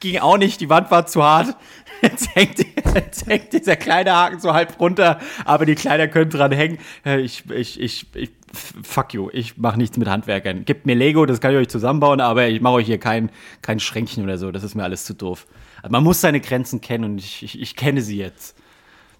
Ging 0.00 0.18
auch 0.18 0.36
nicht, 0.36 0.60
die 0.60 0.68
Wand 0.68 0.90
war 0.90 1.06
zu 1.06 1.22
hart. 1.22 1.56
Jetzt 2.02 2.34
hängt, 2.34 2.58
jetzt 2.94 3.26
hängt 3.28 3.52
dieser 3.52 3.76
Kleiderhaken 3.76 4.40
so 4.40 4.52
halb 4.52 4.80
runter, 4.80 5.20
aber 5.44 5.66
die 5.66 5.76
Kleider 5.76 6.08
können 6.08 6.30
dran 6.30 6.50
hängen. 6.50 6.78
Äh, 7.06 7.20
Ich, 7.20 7.48
ich, 7.48 7.80
ich, 7.80 8.06
ich, 8.16 8.30
fuck 8.82 9.14
you, 9.14 9.30
ich 9.32 9.56
mache 9.56 9.78
nichts 9.78 9.96
mit 9.96 10.08
Handwerkern. 10.08 10.64
Gebt 10.64 10.84
mir 10.84 10.96
Lego, 10.96 11.24
das 11.26 11.40
kann 11.40 11.52
ich 11.52 11.58
euch 11.58 11.68
zusammenbauen, 11.68 12.20
aber 12.20 12.48
ich 12.48 12.60
mache 12.60 12.74
euch 12.74 12.86
hier 12.86 12.98
kein, 12.98 13.30
kein 13.62 13.78
Schränkchen 13.78 14.24
oder 14.24 14.36
so, 14.36 14.50
das 14.50 14.64
ist 14.64 14.74
mir 14.74 14.82
alles 14.82 15.04
zu 15.04 15.14
doof. 15.14 15.46
Also 15.80 15.92
man 15.92 16.02
muss 16.02 16.20
seine 16.20 16.40
Grenzen 16.40 16.80
kennen 16.80 17.04
und 17.04 17.18
ich, 17.18 17.44
ich, 17.44 17.60
ich 17.60 17.76
kenne 17.76 18.02
sie 18.02 18.18
jetzt. 18.18 18.56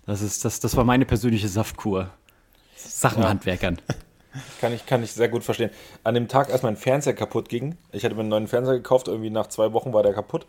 Das, 0.05 0.21
ist, 0.21 0.45
das, 0.45 0.59
das 0.59 0.77
war 0.77 0.83
meine 0.83 1.05
persönliche 1.05 1.47
Saftkur. 1.47 2.11
Sachenhandwerkern. 2.75 3.79
Kann 4.61 4.73
ich, 4.73 4.87
kann 4.87 5.03
ich 5.03 5.13
sehr 5.13 5.29
gut 5.29 5.45
verstehen. 5.45 5.71
An 6.05 6.15
dem 6.15 6.29
Tag, 6.29 6.51
als 6.51 6.63
mein 6.63 6.77
Fernseher 6.77 7.15
kaputt 7.15 7.49
ging, 7.49 7.77
ich 7.93 8.05
hatte 8.05 8.15
mir 8.15 8.21
einen 8.21 8.31
neuen 8.31 8.49
Fernseher 8.49 8.75
gekauft, 8.75 9.09
irgendwie 9.09 9.31
nach 9.31 9.49
zwei 9.49 9.73
Wochen 9.73 9.93
war 9.93 10.03
der 10.03 10.15
kaputt. 10.15 10.47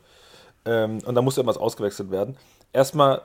Ähm, 0.65 1.00
und 1.06 1.15
da 1.15 1.22
musste 1.22 1.41
irgendwas 1.41 1.58
ausgewechselt 1.58 2.12
werden. 2.12 2.38
Erstmal 2.72 3.22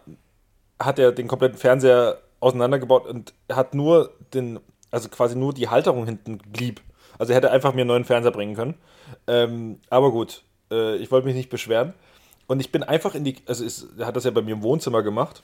hat 0.81 0.99
er 0.99 1.13
den 1.13 1.29
kompletten 1.29 1.59
Fernseher 1.59 2.19
auseinandergebaut 2.41 3.07
und 3.07 3.35
hat 3.51 3.75
nur 3.75 4.13
den, 4.35 4.61
also 4.91 5.09
quasi 5.09 5.37
nur 5.37 5.53
die 5.53 5.69
Halterung 5.69 6.05
hinten 6.07 6.39
blieb. 6.39 6.81
Also 7.19 7.33
er 7.33 7.37
hätte 7.37 7.51
einfach 7.51 7.75
mir 7.75 7.83
einen 7.83 7.89
neuen 7.89 8.05
Fernseher 8.05 8.33
bringen 8.33 8.55
können. 8.55 8.75
Ähm, 9.27 9.81
aber 9.91 10.11
gut, 10.11 10.43
äh, 10.71 10.97
ich 10.97 11.11
wollte 11.11 11.27
mich 11.27 11.37
nicht 11.37 11.51
beschweren. 11.51 11.95
Und 12.47 12.61
ich 12.61 12.73
bin 12.73 12.83
einfach 12.83 13.15
in 13.15 13.25
die, 13.25 13.37
also 13.47 13.65
er 13.99 14.07
hat 14.07 14.17
das 14.17 14.25
ja 14.25 14.31
bei 14.31 14.43
mir 14.43 14.53
im 14.53 14.63
Wohnzimmer 14.63 15.03
gemacht. 15.03 15.43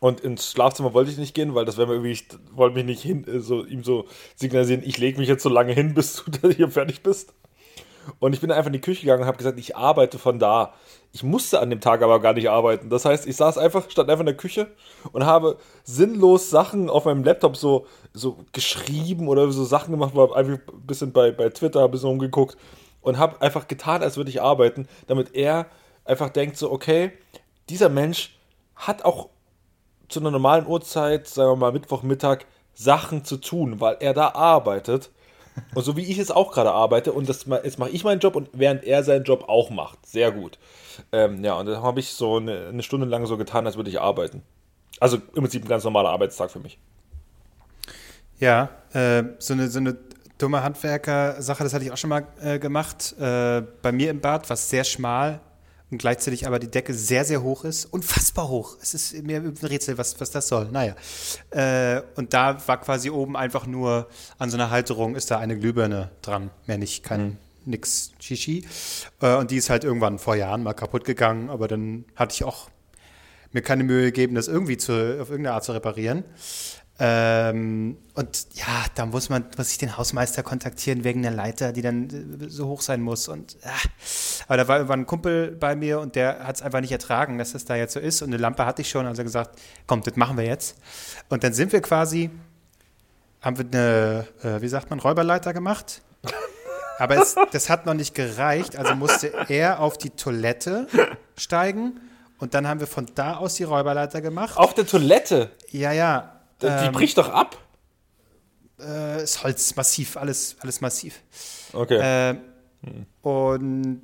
Und 0.00 0.20
ins 0.20 0.50
Schlafzimmer 0.50 0.92
wollte 0.92 1.10
ich 1.10 1.16
nicht 1.16 1.34
gehen, 1.34 1.54
weil 1.54 1.64
das 1.64 1.78
wäre 1.78 1.86
mir 1.86 1.94
irgendwie, 1.94 2.12
ich 2.12 2.26
wollte 2.52 2.74
mich 2.74 2.84
nicht 2.84 3.02
hin, 3.02 3.26
äh, 3.26 3.40
so, 3.40 3.64
ihm 3.64 3.82
so 3.82 4.06
signalisieren, 4.34 4.82
ich 4.84 4.98
lege 4.98 5.18
mich 5.18 5.28
jetzt 5.28 5.42
so 5.42 5.48
lange 5.48 5.72
hin, 5.72 5.94
bis 5.94 6.24
du 6.42 6.50
hier 6.50 6.70
fertig 6.70 7.02
bist. 7.02 7.32
Und 8.18 8.34
ich 8.34 8.40
bin 8.40 8.52
einfach 8.52 8.68
in 8.68 8.72
die 8.72 8.80
Küche 8.80 9.00
gegangen 9.00 9.22
und 9.22 9.26
habe 9.26 9.38
gesagt, 9.38 9.58
ich 9.58 9.76
arbeite 9.76 10.18
von 10.18 10.38
da. 10.38 10.74
Ich 11.12 11.24
musste 11.24 11.60
an 11.60 11.70
dem 11.70 11.80
Tag 11.80 12.02
aber 12.02 12.20
gar 12.20 12.34
nicht 12.34 12.48
arbeiten. 12.48 12.88
Das 12.88 13.04
heißt, 13.04 13.26
ich 13.26 13.34
saß 13.34 13.58
einfach, 13.58 13.90
stand 13.90 14.08
einfach 14.08 14.20
in 14.20 14.26
der 14.26 14.36
Küche 14.36 14.68
und 15.12 15.26
habe 15.26 15.58
sinnlos 15.82 16.50
Sachen 16.50 16.88
auf 16.88 17.06
meinem 17.06 17.24
Laptop 17.24 17.56
so, 17.56 17.86
so 18.12 18.38
geschrieben 18.52 19.26
oder 19.26 19.50
so 19.50 19.64
Sachen 19.64 19.90
gemacht, 19.90 20.14
war 20.14 20.36
einfach 20.36 20.58
ein 20.72 20.86
bisschen 20.86 21.12
bei, 21.12 21.32
bei 21.32 21.48
Twitter, 21.48 21.84
ein 21.84 21.90
bisschen 21.90 22.10
umgeguckt 22.10 22.56
und 23.00 23.18
habe 23.18 23.40
einfach 23.40 23.66
getan, 23.66 24.02
als 24.02 24.16
würde 24.16 24.30
ich 24.30 24.42
arbeiten, 24.42 24.86
damit 25.06 25.34
er 25.34 25.66
einfach 26.04 26.28
denkt 26.28 26.56
so, 26.56 26.70
okay, 26.70 27.12
dieser 27.68 27.88
Mensch 27.88 28.36
hat 28.76 29.04
auch 29.04 29.30
zu 30.08 30.20
einer 30.20 30.30
normalen 30.30 30.66
Uhrzeit, 30.66 31.28
sagen 31.28 31.52
wir 31.52 31.56
mal 31.56 31.72
Mittwochmittag, 31.72 32.46
Sachen 32.74 33.24
zu 33.24 33.38
tun, 33.38 33.80
weil 33.80 33.96
er 34.00 34.14
da 34.14 34.28
arbeitet. 34.28 35.10
Und 35.74 35.82
so 35.82 35.96
wie 35.96 36.04
ich 36.04 36.18
es 36.18 36.30
auch 36.30 36.52
gerade 36.52 36.72
arbeite, 36.72 37.12
und 37.12 37.28
das, 37.28 37.46
jetzt 37.64 37.78
mache 37.78 37.90
ich 37.90 38.04
meinen 38.04 38.20
Job 38.20 38.36
und 38.36 38.50
während 38.52 38.84
er 38.84 39.02
seinen 39.02 39.24
Job 39.24 39.48
auch 39.48 39.70
macht. 39.70 40.04
Sehr 40.06 40.30
gut. 40.30 40.58
Ähm, 41.12 41.42
ja, 41.42 41.54
und 41.54 41.66
dann 41.66 41.82
habe 41.82 42.00
ich 42.00 42.10
so 42.10 42.36
eine, 42.36 42.68
eine 42.68 42.82
Stunde 42.82 43.06
lang 43.06 43.24
so 43.26 43.38
getan, 43.38 43.66
als 43.66 43.76
würde 43.76 43.90
ich 43.90 44.00
arbeiten. 44.00 44.42
Also 45.00 45.16
im 45.16 45.42
Prinzip 45.42 45.64
ein 45.64 45.68
ganz 45.68 45.84
normaler 45.84 46.10
Arbeitstag 46.10 46.50
für 46.50 46.58
mich. 46.58 46.78
Ja, 48.38 48.68
äh, 48.92 49.24
so, 49.38 49.54
eine, 49.54 49.68
so 49.68 49.78
eine 49.78 49.96
dumme 50.38 50.62
Handwerker-Sache, 50.62 51.62
das 51.64 51.72
hatte 51.72 51.84
ich 51.84 51.92
auch 51.92 51.96
schon 51.96 52.10
mal 52.10 52.26
äh, 52.42 52.58
gemacht. 52.58 53.14
Äh, 53.18 53.62
bei 53.80 53.92
mir 53.92 54.10
im 54.10 54.20
Bad, 54.20 54.48
was 54.50 54.68
sehr 54.68 54.84
schmal 54.84 55.40
und 55.90 55.98
gleichzeitig 55.98 56.46
aber 56.46 56.58
die 56.58 56.70
Decke 56.70 56.94
sehr, 56.94 57.24
sehr 57.24 57.42
hoch 57.42 57.64
ist. 57.64 57.84
Unfassbar 57.86 58.48
hoch. 58.48 58.76
Es 58.82 58.94
ist 58.94 59.22
mir 59.22 59.38
ein 59.38 59.56
Rätsel, 59.62 59.98
was, 59.98 60.20
was 60.20 60.30
das 60.30 60.48
soll. 60.48 60.68
Naja. 60.70 60.96
Äh, 61.50 62.02
und 62.16 62.32
da 62.32 62.66
war 62.66 62.80
quasi 62.80 63.10
oben 63.10 63.36
einfach 63.36 63.66
nur 63.66 64.08
an 64.38 64.50
so 64.50 64.56
einer 64.56 64.70
Halterung 64.70 65.14
ist 65.14 65.30
da 65.30 65.38
eine 65.38 65.58
Glühbirne 65.58 66.10
dran. 66.22 66.50
Mehr 66.66 66.78
nicht, 66.78 67.04
kein 67.04 67.38
nix 67.64 68.12
Shishi. 68.20 68.66
Äh, 69.20 69.36
und 69.36 69.50
die 69.50 69.56
ist 69.56 69.70
halt 69.70 69.84
irgendwann 69.84 70.18
vor 70.18 70.34
Jahren 70.34 70.62
mal 70.62 70.74
kaputt 70.74 71.04
gegangen, 71.04 71.50
aber 71.50 71.68
dann 71.68 72.04
hatte 72.16 72.34
ich 72.34 72.44
auch 72.44 72.68
mir 73.52 73.62
keine 73.62 73.84
Mühe 73.84 74.06
gegeben, 74.06 74.34
das 74.34 74.48
irgendwie 74.48 74.76
zu, 74.76 74.92
auf 74.92 75.30
irgendeine 75.30 75.54
Art 75.54 75.64
zu 75.64 75.72
reparieren. 75.72 76.24
Ähm, 76.98 77.98
und 78.14 78.46
ja, 78.54 78.86
da 78.94 79.04
muss 79.04 79.28
man, 79.28 79.44
muss 79.58 79.70
ich 79.70 79.76
den 79.76 79.98
Hausmeister 79.98 80.42
kontaktieren 80.42 81.04
wegen 81.04 81.20
der 81.22 81.30
Leiter, 81.30 81.72
die 81.72 81.82
dann 81.82 82.40
äh, 82.40 82.48
so 82.48 82.68
hoch 82.68 82.80
sein 82.80 83.02
muss. 83.02 83.28
Und 83.28 83.58
ah. 83.64 83.68
aber 84.48 84.56
da 84.56 84.68
war 84.68 84.76
irgendwann 84.76 85.00
ein 85.00 85.06
Kumpel 85.06 85.50
bei 85.50 85.76
mir 85.76 86.00
und 86.00 86.14
der 86.14 86.46
hat 86.46 86.56
es 86.56 86.62
einfach 86.62 86.80
nicht 86.80 86.92
ertragen, 86.92 87.36
dass 87.36 87.52
das 87.52 87.66
da 87.66 87.76
jetzt 87.76 87.92
so 87.92 88.00
ist. 88.00 88.22
Und 88.22 88.28
eine 88.28 88.38
Lampe 88.38 88.64
hatte 88.64 88.80
ich 88.80 88.88
schon, 88.88 89.06
also 89.06 89.22
gesagt, 89.22 89.60
komm, 89.86 90.02
das 90.02 90.16
machen 90.16 90.38
wir 90.38 90.46
jetzt. 90.46 90.78
Und 91.28 91.44
dann 91.44 91.52
sind 91.52 91.72
wir 91.72 91.82
quasi, 91.82 92.30
haben 93.42 93.58
wir 93.58 93.66
eine, 93.66 94.26
äh, 94.42 94.62
wie 94.62 94.68
sagt 94.68 94.88
man, 94.88 94.98
Räuberleiter 94.98 95.52
gemacht. 95.52 96.00
Aber 96.98 97.20
es, 97.20 97.34
das 97.52 97.68
hat 97.68 97.84
noch 97.84 97.92
nicht 97.92 98.14
gereicht, 98.14 98.76
also 98.76 98.94
musste 98.94 99.30
er 99.48 99.80
auf 99.80 99.98
die 99.98 100.08
Toilette 100.08 100.86
steigen 101.36 102.00
und 102.38 102.54
dann 102.54 102.66
haben 102.66 102.80
wir 102.80 102.86
von 102.86 103.06
da 103.14 103.36
aus 103.36 103.54
die 103.54 103.64
Räuberleiter 103.64 104.22
gemacht. 104.22 104.56
Auf 104.56 104.72
der 104.72 104.86
Toilette, 104.86 105.50
Ja, 105.70 105.92
ja. 105.92 106.35
Die 106.62 106.66
ähm, 106.66 106.92
bricht 106.92 107.18
doch 107.18 107.28
ab. 107.28 107.58
äh, 108.80 109.22
ist 109.22 109.42
Holz, 109.42 109.74
massiv, 109.76 110.16
alles, 110.16 110.56
alles 110.60 110.80
massiv. 110.80 111.22
Okay. 111.72 112.30
Äh, 112.30 112.36
und, 113.22 114.02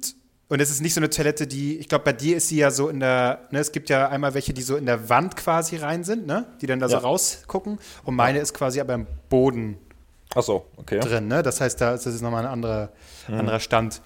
und 0.48 0.60
es 0.60 0.70
ist 0.70 0.80
nicht 0.80 0.94
so 0.94 1.00
eine 1.00 1.10
Toilette, 1.10 1.46
die, 1.46 1.78
ich 1.78 1.88
glaube, 1.88 2.04
bei 2.04 2.12
dir 2.12 2.36
ist 2.36 2.48
sie 2.48 2.56
ja 2.56 2.70
so 2.70 2.88
in 2.88 3.00
der, 3.00 3.46
ne, 3.50 3.58
es 3.60 3.72
gibt 3.72 3.88
ja 3.90 4.08
einmal 4.08 4.34
welche, 4.34 4.52
die 4.52 4.62
so 4.62 4.76
in 4.76 4.86
der 4.86 5.08
Wand 5.08 5.36
quasi 5.36 5.76
rein 5.76 6.04
sind, 6.04 6.26
ne, 6.26 6.46
die 6.60 6.66
dann 6.66 6.80
da 6.80 6.86
Ja. 6.86 6.98
so 7.00 7.06
rausgucken. 7.06 7.78
Und 8.04 8.14
meine 8.16 8.38
ist 8.40 8.52
quasi 8.54 8.80
aber 8.80 8.94
im 8.94 9.06
Boden 9.28 9.78
Ach 10.34 10.42
so, 10.42 10.66
okay. 10.76 10.98
drin, 11.00 11.28
ne? 11.28 11.42
Das 11.42 11.60
heißt, 11.60 11.80
da 11.80 11.92
ist 11.94 12.06
das 12.06 12.14
ist 12.14 12.22
nochmal 12.22 12.46
ein 12.46 12.50
anderer, 12.52 12.88
anderer 13.28 13.60
Stand. 13.60 14.00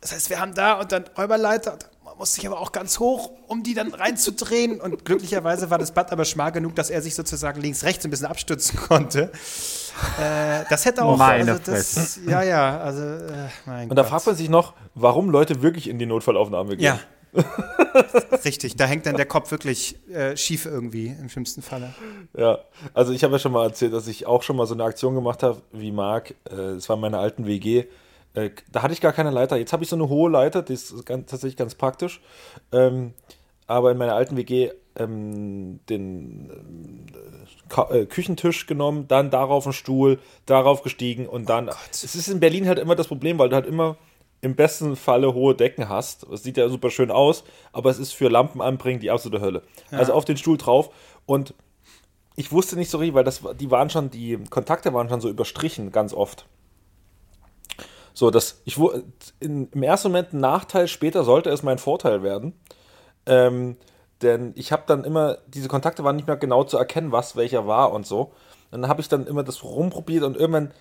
Das 0.00 0.12
heißt, 0.12 0.30
wir 0.30 0.40
haben 0.40 0.54
da 0.54 0.74
und 0.74 0.92
dann 0.92 1.04
Räuberleiter. 1.18 1.72
Man 1.72 1.78
muss 2.18 2.34
sich 2.34 2.46
aber 2.46 2.60
auch 2.60 2.72
ganz 2.72 2.98
hoch, 2.98 3.30
um 3.48 3.62
die 3.62 3.74
dann 3.74 3.92
reinzudrehen. 3.92 4.80
Und 4.80 5.04
glücklicherweise 5.04 5.70
war 5.70 5.78
das 5.78 5.92
Bad 5.92 6.12
aber 6.12 6.24
schmal 6.24 6.52
genug, 6.52 6.74
dass 6.74 6.90
er 6.90 7.02
sich 7.02 7.14
sozusagen 7.14 7.60
links, 7.60 7.84
rechts 7.84 8.04
ein 8.04 8.10
bisschen 8.10 8.26
abstützen 8.26 8.78
konnte. 8.78 9.30
Äh, 10.20 10.64
das 10.70 10.84
hätte 10.84 11.04
auch. 11.04 11.16
Meine 11.16 11.52
also 11.52 11.72
das, 11.72 12.18
ja, 12.26 12.42
ja, 12.42 12.78
also, 12.80 13.02
äh, 13.02 13.48
mein 13.66 13.90
Und 13.90 13.96
da 13.96 14.02
Gott. 14.02 14.10
fragt 14.10 14.26
man 14.26 14.36
sich 14.36 14.48
noch, 14.48 14.74
warum 14.94 15.30
Leute 15.30 15.62
wirklich 15.62 15.88
in 15.88 15.98
die 15.98 16.06
Notfallaufnahme 16.06 16.76
gehen. 16.76 16.84
Ja. 16.84 17.00
Richtig, 18.44 18.76
da 18.76 18.84
hängt 18.86 19.06
dann 19.06 19.16
der 19.16 19.26
Kopf 19.26 19.50
wirklich 19.50 19.96
äh, 20.08 20.36
schief 20.36 20.66
irgendwie, 20.66 21.08
im 21.08 21.28
schlimmsten 21.28 21.62
Falle. 21.62 21.94
Ja, 22.36 22.58
also 22.92 23.12
ich 23.12 23.24
habe 23.24 23.34
ja 23.34 23.38
schon 23.38 23.52
mal 23.52 23.64
erzählt, 23.66 23.92
dass 23.92 24.06
ich 24.06 24.26
auch 24.26 24.42
schon 24.42 24.56
mal 24.56 24.66
so 24.66 24.74
eine 24.74 24.84
Aktion 24.84 25.14
gemacht 25.14 25.42
habe, 25.42 25.60
wie 25.72 25.90
Marc. 25.90 26.34
Äh, 26.48 26.54
Es 26.76 26.88
war 26.88 26.94
in 26.96 27.00
meiner 27.00 27.18
alten 27.18 27.46
WG. 27.46 27.86
Äh, 28.34 28.50
Da 28.70 28.82
hatte 28.82 28.92
ich 28.92 29.00
gar 29.00 29.12
keine 29.12 29.30
Leiter. 29.30 29.56
Jetzt 29.56 29.72
habe 29.72 29.82
ich 29.82 29.88
so 29.88 29.96
eine 29.96 30.08
hohe 30.08 30.30
Leiter, 30.30 30.62
die 30.62 30.74
ist 30.74 31.06
ganz, 31.06 31.30
tatsächlich 31.30 31.56
ganz 31.56 31.74
praktisch. 31.74 32.20
Ähm, 32.72 33.14
aber 33.66 33.90
in 33.90 33.98
meiner 33.98 34.14
alten 34.14 34.36
WG 34.36 34.70
ähm, 34.96 35.80
den 35.88 36.50
ähm, 36.50 37.06
äh, 37.90 38.06
Küchentisch 38.06 38.66
genommen, 38.66 39.08
dann 39.08 39.30
darauf 39.30 39.66
einen 39.66 39.72
Stuhl, 39.72 40.20
darauf 40.46 40.82
gestiegen 40.82 41.26
und 41.26 41.48
dann. 41.48 41.70
es 41.90 42.14
ist 42.14 42.28
in 42.28 42.40
Berlin 42.40 42.68
halt 42.68 42.78
immer 42.78 42.94
das 42.94 43.08
Problem, 43.08 43.38
weil 43.38 43.48
du 43.48 43.56
halt 43.56 43.66
immer 43.66 43.96
im 44.40 44.54
besten 44.54 44.94
Falle 44.94 45.32
hohe 45.32 45.54
Decken 45.54 45.88
hast. 45.88 46.24
Es 46.24 46.42
sieht 46.42 46.58
ja 46.58 46.68
super 46.68 46.90
schön 46.90 47.10
aus, 47.10 47.44
aber 47.72 47.90
es 47.90 47.98
ist 47.98 48.12
für 48.12 48.28
Lampen 48.28 48.60
anbringen 48.60 49.00
die 49.00 49.10
absolute 49.10 49.42
Hölle. 49.42 49.62
Also 49.98 50.12
auf 50.12 50.24
den 50.26 50.36
Stuhl 50.36 50.58
drauf 50.58 50.90
und 51.26 51.54
ich 52.36 52.52
wusste 52.52 52.76
nicht 52.76 52.90
so 52.90 52.98
richtig, 52.98 53.14
weil 53.14 53.24
das, 53.24 53.42
die 53.58 53.70
waren 53.70 53.90
schon, 53.90 54.10
die 54.10 54.38
Kontakte 54.50 54.92
waren 54.92 55.08
schon 55.08 55.20
so 55.20 55.28
überstrichen, 55.30 55.92
ganz 55.92 56.12
oft. 56.12 56.46
So, 58.14 58.30
dass 58.30 58.62
ich 58.64 58.78
in, 59.40 59.68
im 59.70 59.82
ersten 59.82 60.08
Moment 60.08 60.32
ein 60.32 60.40
Nachteil, 60.40 60.88
später 60.88 61.22
sollte 61.24 61.50
es 61.50 61.62
mein 61.62 61.78
Vorteil 61.78 62.22
werden. 62.22 62.54
Ähm, 63.26 63.76
denn 64.22 64.52
ich 64.56 64.72
habe 64.72 64.84
dann 64.86 65.04
immer, 65.04 65.36
diese 65.48 65.68
Kontakte 65.68 66.02
waren 66.04 66.16
nicht 66.16 66.26
mehr 66.26 66.38
genau 66.38 66.64
zu 66.64 66.78
erkennen, 66.78 67.12
was 67.12 67.36
welcher 67.36 67.66
war 67.66 67.92
und 67.92 68.06
so. 68.06 68.32
Dann 68.70 68.88
habe 68.88 69.02
ich 69.02 69.08
dann 69.08 69.26
immer 69.26 69.42
das 69.42 69.62
rumprobiert 69.62 70.24
und 70.24 70.36
irgendwann 70.36 70.72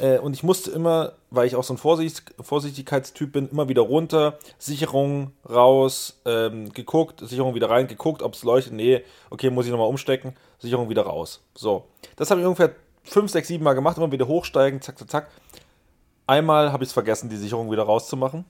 Äh, 0.00 0.20
und 0.20 0.32
ich 0.34 0.44
musste 0.44 0.70
immer, 0.70 1.14
weil 1.30 1.48
ich 1.48 1.56
auch 1.56 1.64
so 1.64 1.74
ein 1.74 1.78
Vorsicht, 1.78 2.22
Vorsichtigkeitstyp 2.40 3.32
bin, 3.32 3.48
immer 3.50 3.68
wieder 3.68 3.82
runter, 3.82 4.38
Sicherung 4.58 5.32
raus, 5.48 6.20
ähm, 6.24 6.72
geguckt, 6.72 7.20
Sicherung 7.20 7.54
wieder 7.56 7.68
rein, 7.68 7.88
geguckt, 7.88 8.22
ob 8.22 8.34
es 8.34 8.44
leuchtet. 8.44 8.74
Nee, 8.74 9.02
okay, 9.30 9.50
muss 9.50 9.66
ich 9.66 9.72
nochmal 9.72 9.88
umstecken, 9.88 10.36
Sicherung 10.60 10.88
wieder 10.88 11.02
raus. 11.02 11.40
So. 11.56 11.86
Das 12.14 12.30
habe 12.30 12.40
ich 12.40 12.46
ungefähr 12.46 12.70
fünf, 13.02 13.32
sechs, 13.32 13.48
sieben 13.48 13.64
Mal 13.64 13.74
gemacht, 13.74 13.96
immer 13.96 14.12
wieder 14.12 14.28
hochsteigen, 14.28 14.80
zack, 14.80 14.98
zack, 14.98 15.10
zack. 15.10 15.30
Einmal 16.28 16.72
habe 16.72 16.84
ich 16.84 16.90
es 16.90 16.92
vergessen, 16.92 17.30
die 17.30 17.36
Sicherung 17.36 17.70
wieder 17.72 17.84
rauszumachen. 17.84 18.44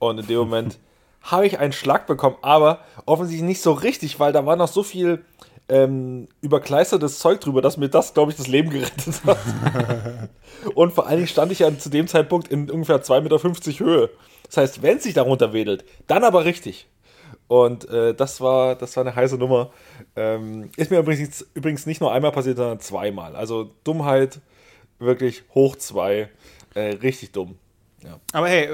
Und 0.00 0.18
in 0.18 0.26
dem 0.26 0.38
Moment 0.38 0.78
habe 1.22 1.46
ich 1.46 1.58
einen 1.58 1.72
Schlag 1.72 2.06
bekommen, 2.06 2.36
aber 2.42 2.80
offensichtlich 3.06 3.46
nicht 3.46 3.62
so 3.62 3.72
richtig, 3.72 4.18
weil 4.20 4.32
da 4.32 4.44
war 4.44 4.56
noch 4.56 4.68
so 4.68 4.82
viel 4.82 5.24
ähm, 5.68 6.28
überkleistertes 6.42 7.20
Zeug 7.20 7.40
drüber, 7.40 7.62
dass 7.62 7.76
mir 7.76 7.88
das, 7.88 8.12
glaube 8.12 8.32
ich, 8.32 8.36
das 8.36 8.48
Leben 8.48 8.70
gerettet 8.70 9.22
hat. 9.24 9.38
und 10.74 10.92
vor 10.92 11.06
allen 11.06 11.16
Dingen 11.16 11.28
stand 11.28 11.52
ich 11.52 11.60
ja 11.60 11.78
zu 11.78 11.90
dem 11.90 12.08
Zeitpunkt 12.08 12.48
in 12.48 12.70
ungefähr 12.70 13.02
2,50 13.02 13.20
Meter 13.22 13.84
Höhe. 13.84 14.10
Das 14.46 14.56
heißt, 14.56 14.82
wenn 14.82 14.98
es 14.98 15.04
sich 15.04 15.14
darunter 15.14 15.52
wedelt, 15.52 15.84
dann 16.08 16.24
aber 16.24 16.44
richtig. 16.44 16.88
Und 17.46 17.88
äh, 17.88 18.14
das, 18.14 18.40
war, 18.40 18.74
das 18.74 18.96
war 18.96 19.04
eine 19.04 19.14
heiße 19.14 19.36
Nummer. 19.38 19.70
Ähm, 20.16 20.70
ist 20.76 20.90
mir 20.90 20.98
übrigens, 20.98 21.46
übrigens 21.54 21.86
nicht 21.86 22.00
nur 22.00 22.12
einmal 22.12 22.32
passiert, 22.32 22.56
sondern 22.56 22.80
zweimal. 22.80 23.36
Also 23.36 23.70
Dummheit 23.84 24.40
wirklich 24.98 25.44
hoch 25.54 25.76
zwei. 25.76 26.30
Äh, 26.76 26.96
richtig 26.96 27.32
dumm. 27.32 27.56
Ja. 28.04 28.20
Aber 28.32 28.48
hey, 28.48 28.68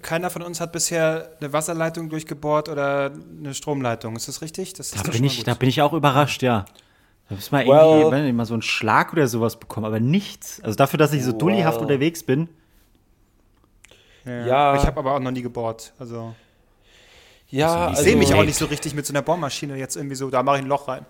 keiner 0.00 0.30
von 0.30 0.42
uns 0.42 0.60
hat 0.60 0.72
bisher 0.72 1.36
eine 1.38 1.52
Wasserleitung 1.52 2.08
durchgebohrt 2.08 2.70
oder 2.70 3.12
eine 3.38 3.52
Stromleitung. 3.52 4.16
Ist 4.16 4.28
das 4.28 4.40
richtig? 4.40 4.72
Das 4.72 4.92
da, 4.92 5.02
bin 5.02 5.22
ich, 5.22 5.44
da 5.44 5.52
bin 5.52 5.68
ich 5.68 5.82
auch 5.82 5.92
überrascht, 5.92 6.42
ja. 6.42 6.64
Da 7.28 7.34
müssen 7.34 7.52
wir 7.52 7.66
irgendwie 7.66 8.10
well, 8.10 8.32
mal 8.32 8.46
so 8.46 8.54
einen 8.54 8.62
Schlag 8.62 9.12
oder 9.12 9.28
sowas 9.28 9.60
bekommen, 9.60 9.84
aber 9.84 10.00
nichts. 10.00 10.62
Also 10.62 10.76
dafür, 10.76 10.96
dass 10.96 11.12
ich 11.12 11.22
so 11.22 11.32
well. 11.32 11.38
dullihaft 11.38 11.80
unterwegs 11.82 12.22
bin. 12.22 12.48
Ja. 14.24 14.46
ja. 14.46 14.76
Ich 14.76 14.86
habe 14.86 14.98
aber 14.98 15.14
auch 15.14 15.20
noch 15.20 15.30
nie 15.30 15.42
gebohrt. 15.42 15.92
Also. 15.98 16.34
Ja, 17.50 17.90
ich 17.90 17.98
sehe 17.98 18.14
also 18.14 18.18
mich 18.18 18.34
auch 18.34 18.44
nicht 18.44 18.56
so 18.56 18.64
richtig 18.64 18.94
mit 18.94 19.04
so 19.04 19.12
einer 19.12 19.22
Bohrmaschine 19.22 19.76
jetzt 19.76 19.96
irgendwie 19.96 20.16
so, 20.16 20.30
da 20.30 20.42
mache 20.42 20.56
ich 20.56 20.62
ein 20.62 20.68
Loch 20.68 20.88
rein. 20.88 21.04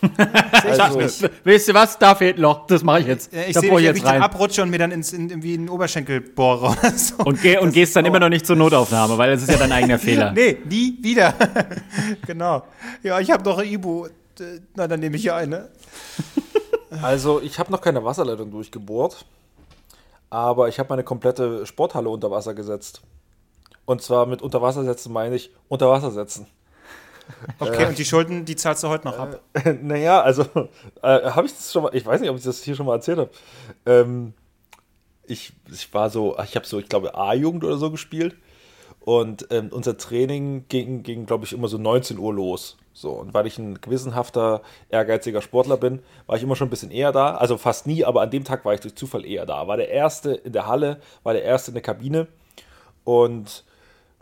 Also, 0.00 1.00
weißt 1.44 1.68
du 1.68 1.74
was? 1.74 1.98
Da 1.98 2.14
fehlt 2.14 2.36
ein 2.36 2.42
Loch. 2.42 2.66
Das 2.66 2.82
mache 2.82 3.00
ich 3.00 3.06
jetzt. 3.06 3.32
Ich 3.32 3.54
da 3.54 3.60
sehe 3.60 3.74
ich 3.78 3.84
jetzt 3.84 4.04
rein. 4.04 4.22
abrutsche 4.22 4.62
und 4.62 4.70
mir 4.70 4.78
dann 4.78 4.92
ins, 4.92 5.12
in, 5.12 5.30
irgendwie 5.30 5.54
einen 5.54 5.68
Oberschenkel 5.68 6.20
bohre 6.20 6.68
oder 6.70 6.90
so. 6.92 7.16
Und, 7.24 7.40
geh, 7.40 7.58
und 7.58 7.72
gehst 7.72 7.96
dann 7.96 8.04
immer 8.04 8.20
noch 8.20 8.28
nicht 8.28 8.46
zur 8.46 8.56
Notaufnahme, 8.56 9.16
weil 9.18 9.30
das 9.32 9.42
ist 9.42 9.50
ja 9.50 9.56
dein 9.56 9.72
eigener 9.72 9.98
Fehler. 10.06 10.32
nee, 10.32 10.58
nie 10.68 10.98
wieder. 11.02 11.34
genau. 12.26 12.64
Ja, 13.02 13.20
ich 13.20 13.30
habe 13.30 13.42
doch 13.42 13.58
ein 13.58 13.68
Ibu. 13.68 14.08
Na, 14.74 14.86
dann 14.86 15.00
nehme 15.00 15.16
ich 15.16 15.22
hier 15.22 15.34
eine. 15.34 15.68
also, 17.02 17.40
ich 17.40 17.58
habe 17.58 17.72
noch 17.72 17.80
keine 17.80 18.04
Wasserleitung 18.04 18.50
durchgebohrt, 18.50 19.24
aber 20.30 20.68
ich 20.68 20.78
habe 20.78 20.90
meine 20.90 21.04
komplette 21.04 21.64
Sporthalle 21.66 22.08
unter 22.08 22.30
Wasser 22.30 22.54
gesetzt. 22.54 23.02
Und 23.86 24.02
zwar 24.02 24.26
mit 24.26 24.42
Unterwassersetzen 24.42 25.12
meine 25.12 25.36
ich 25.36 25.50
Unterwassersetzen. 25.68 26.46
Okay, 27.58 27.84
äh, 27.84 27.86
und 27.86 27.98
die 27.98 28.04
Schulden, 28.04 28.44
die 28.44 28.56
zahlst 28.56 28.82
du 28.82 28.88
heute 28.88 29.06
noch 29.06 29.18
ab? 29.18 29.40
Äh, 29.52 29.72
naja, 29.82 30.20
also, 30.20 30.42
äh, 31.02 31.30
habe 31.30 31.46
ich 31.46 31.52
das 31.52 31.72
schon 31.72 31.82
mal, 31.82 31.94
ich 31.94 32.04
weiß 32.04 32.20
nicht, 32.20 32.30
ob 32.30 32.36
ich 32.36 32.44
das 32.44 32.62
hier 32.62 32.74
schon 32.74 32.86
mal 32.86 32.94
erzählt 32.94 33.18
habe. 33.18 33.30
Ähm, 33.84 34.34
ich, 35.26 35.52
ich 35.70 35.92
war 35.92 36.10
so, 36.10 36.36
ich 36.44 36.56
habe 36.56 36.66
so, 36.66 36.78
ich 36.78 36.88
glaube, 36.88 37.14
A-Jugend 37.14 37.64
oder 37.64 37.76
so 37.76 37.90
gespielt. 37.90 38.36
Und 39.00 39.46
ähm, 39.50 39.68
unser 39.70 39.96
Training 39.96 40.64
ging, 40.68 41.04
ging 41.04 41.26
glaube 41.26 41.44
ich, 41.44 41.52
immer 41.52 41.68
so 41.68 41.78
19 41.78 42.18
Uhr 42.18 42.34
los. 42.34 42.76
So, 42.92 43.10
und 43.10 43.34
weil 43.34 43.46
ich 43.46 43.58
ein 43.58 43.80
gewissenhafter, 43.80 44.62
ehrgeiziger 44.88 45.42
Sportler 45.42 45.76
bin, 45.76 46.02
war 46.26 46.36
ich 46.36 46.42
immer 46.42 46.56
schon 46.56 46.68
ein 46.68 46.70
bisschen 46.70 46.90
eher 46.90 47.12
da. 47.12 47.36
Also 47.36 47.56
fast 47.56 47.86
nie, 47.86 48.04
aber 48.04 48.22
an 48.22 48.30
dem 48.30 48.42
Tag 48.42 48.64
war 48.64 48.74
ich 48.74 48.80
durch 48.80 48.96
Zufall 48.96 49.24
eher 49.24 49.46
da. 49.46 49.68
War 49.68 49.76
der 49.76 49.90
Erste 49.90 50.32
in 50.32 50.52
der 50.52 50.66
Halle, 50.66 51.00
war 51.22 51.34
der 51.34 51.44
Erste 51.44 51.70
in 51.70 51.74
der 51.74 51.82
Kabine. 51.82 52.26
Und 53.04 53.64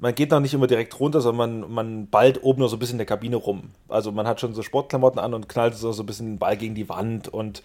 man 0.01 0.15
geht 0.15 0.31
noch 0.31 0.41
nicht 0.41 0.55
immer 0.55 0.67
direkt 0.67 0.99
runter, 0.99 1.21
sondern 1.21 1.61
man, 1.61 1.73
man 1.73 2.07
ballt 2.09 2.43
oben 2.43 2.61
noch 2.61 2.69
so 2.69 2.77
ein 2.77 2.79
bisschen 2.79 2.95
in 2.95 2.99
der 2.99 3.07
Kabine 3.07 3.37
rum. 3.37 3.71
Also 3.89 4.13
man 4.13 4.27
hat 4.27 4.41
schon 4.41 4.55
so 4.55 4.63
Sportklamotten 4.63 5.21
an 5.21 5.35
und 5.35 5.49
knallt 5.49 5.77
so, 5.77 5.93
so 5.93 6.03
ein 6.03 6.07
bisschen 6.07 6.27
den 6.27 6.39
Ball 6.39 6.57
gegen 6.57 6.75
die 6.75 6.89
Wand 6.89 7.29
und 7.29 7.63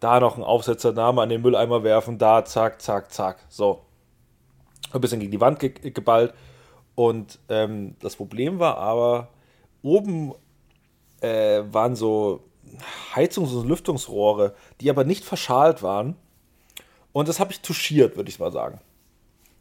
da 0.00 0.20
noch 0.20 0.34
einen 0.34 0.44
Aufsetzer, 0.44 0.92
mal 0.92 1.22
an 1.22 1.28
den 1.28 1.42
Mülleimer 1.42 1.82
werfen, 1.82 2.18
da 2.18 2.44
zack, 2.44 2.82
zack, 2.82 3.12
zack. 3.12 3.38
So. 3.48 3.82
Ein 4.92 5.00
bisschen 5.00 5.20
gegen 5.20 5.32
die 5.32 5.40
Wand 5.40 5.58
ge 5.58 5.70
geballt. 5.90 6.34
Und 6.94 7.38
ähm, 7.48 7.96
das 8.00 8.16
Problem 8.16 8.58
war 8.58 8.78
aber, 8.78 9.28
oben 9.82 10.32
äh, 11.20 11.62
waren 11.70 11.96
so 11.96 12.44
Heizungs- 13.14 13.54
und 13.54 13.68
Lüftungsrohre, 13.68 14.54
die 14.80 14.90
aber 14.90 15.04
nicht 15.04 15.24
verschalt 15.24 15.82
waren. 15.82 16.16
Und 17.12 17.28
das 17.28 17.40
habe 17.40 17.52
ich 17.52 17.60
touchiert, 17.60 18.16
würde 18.16 18.30
ich 18.30 18.38
mal 18.38 18.52
sagen. 18.52 18.80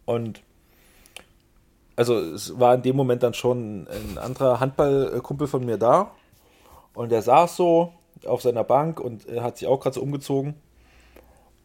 Und 0.05 0.41
also 1.95 2.19
es 2.19 2.59
war 2.59 2.75
in 2.75 2.81
dem 2.81 2.95
Moment 2.95 3.23
dann 3.23 3.33
schon 3.33 3.87
ein 3.87 4.17
anderer 4.17 4.59
Handballkumpel 4.59 5.47
von 5.47 5.65
mir 5.65 5.77
da 5.77 6.11
und 6.93 7.11
der 7.11 7.21
saß 7.21 7.55
so 7.55 7.93
auf 8.25 8.41
seiner 8.41 8.63
Bank 8.63 8.99
und 8.99 9.25
hat 9.39 9.57
sich 9.57 9.67
auch 9.67 9.79
gerade 9.79 9.95
so 9.95 10.01
umgezogen 10.01 10.55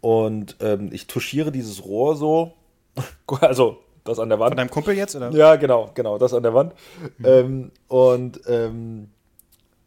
und 0.01 0.57
ähm, 0.61 0.91
ich 0.93 1.07
touchiere 1.07 1.53
dieses 1.53 1.85
Rohr 1.85 2.17
so, 2.17 2.53
also 3.41 3.79
das 4.05 4.19
an 4.19 4.29
der 4.29 4.39
Wand. 4.39 4.51
Von 4.51 4.57
deinem 4.57 4.71
Kumpel 4.71 4.97
jetzt 4.97 5.15
oder? 5.15 5.31
Ja, 5.31 5.57
genau, 5.57 5.91
genau, 5.95 6.19
das 6.19 6.33
an 6.33 6.43
der 6.43 6.55
Wand 6.55 6.75
mhm. 7.19 7.25
ähm, 7.25 7.71
und 7.89 8.41
ähm, 8.47 9.11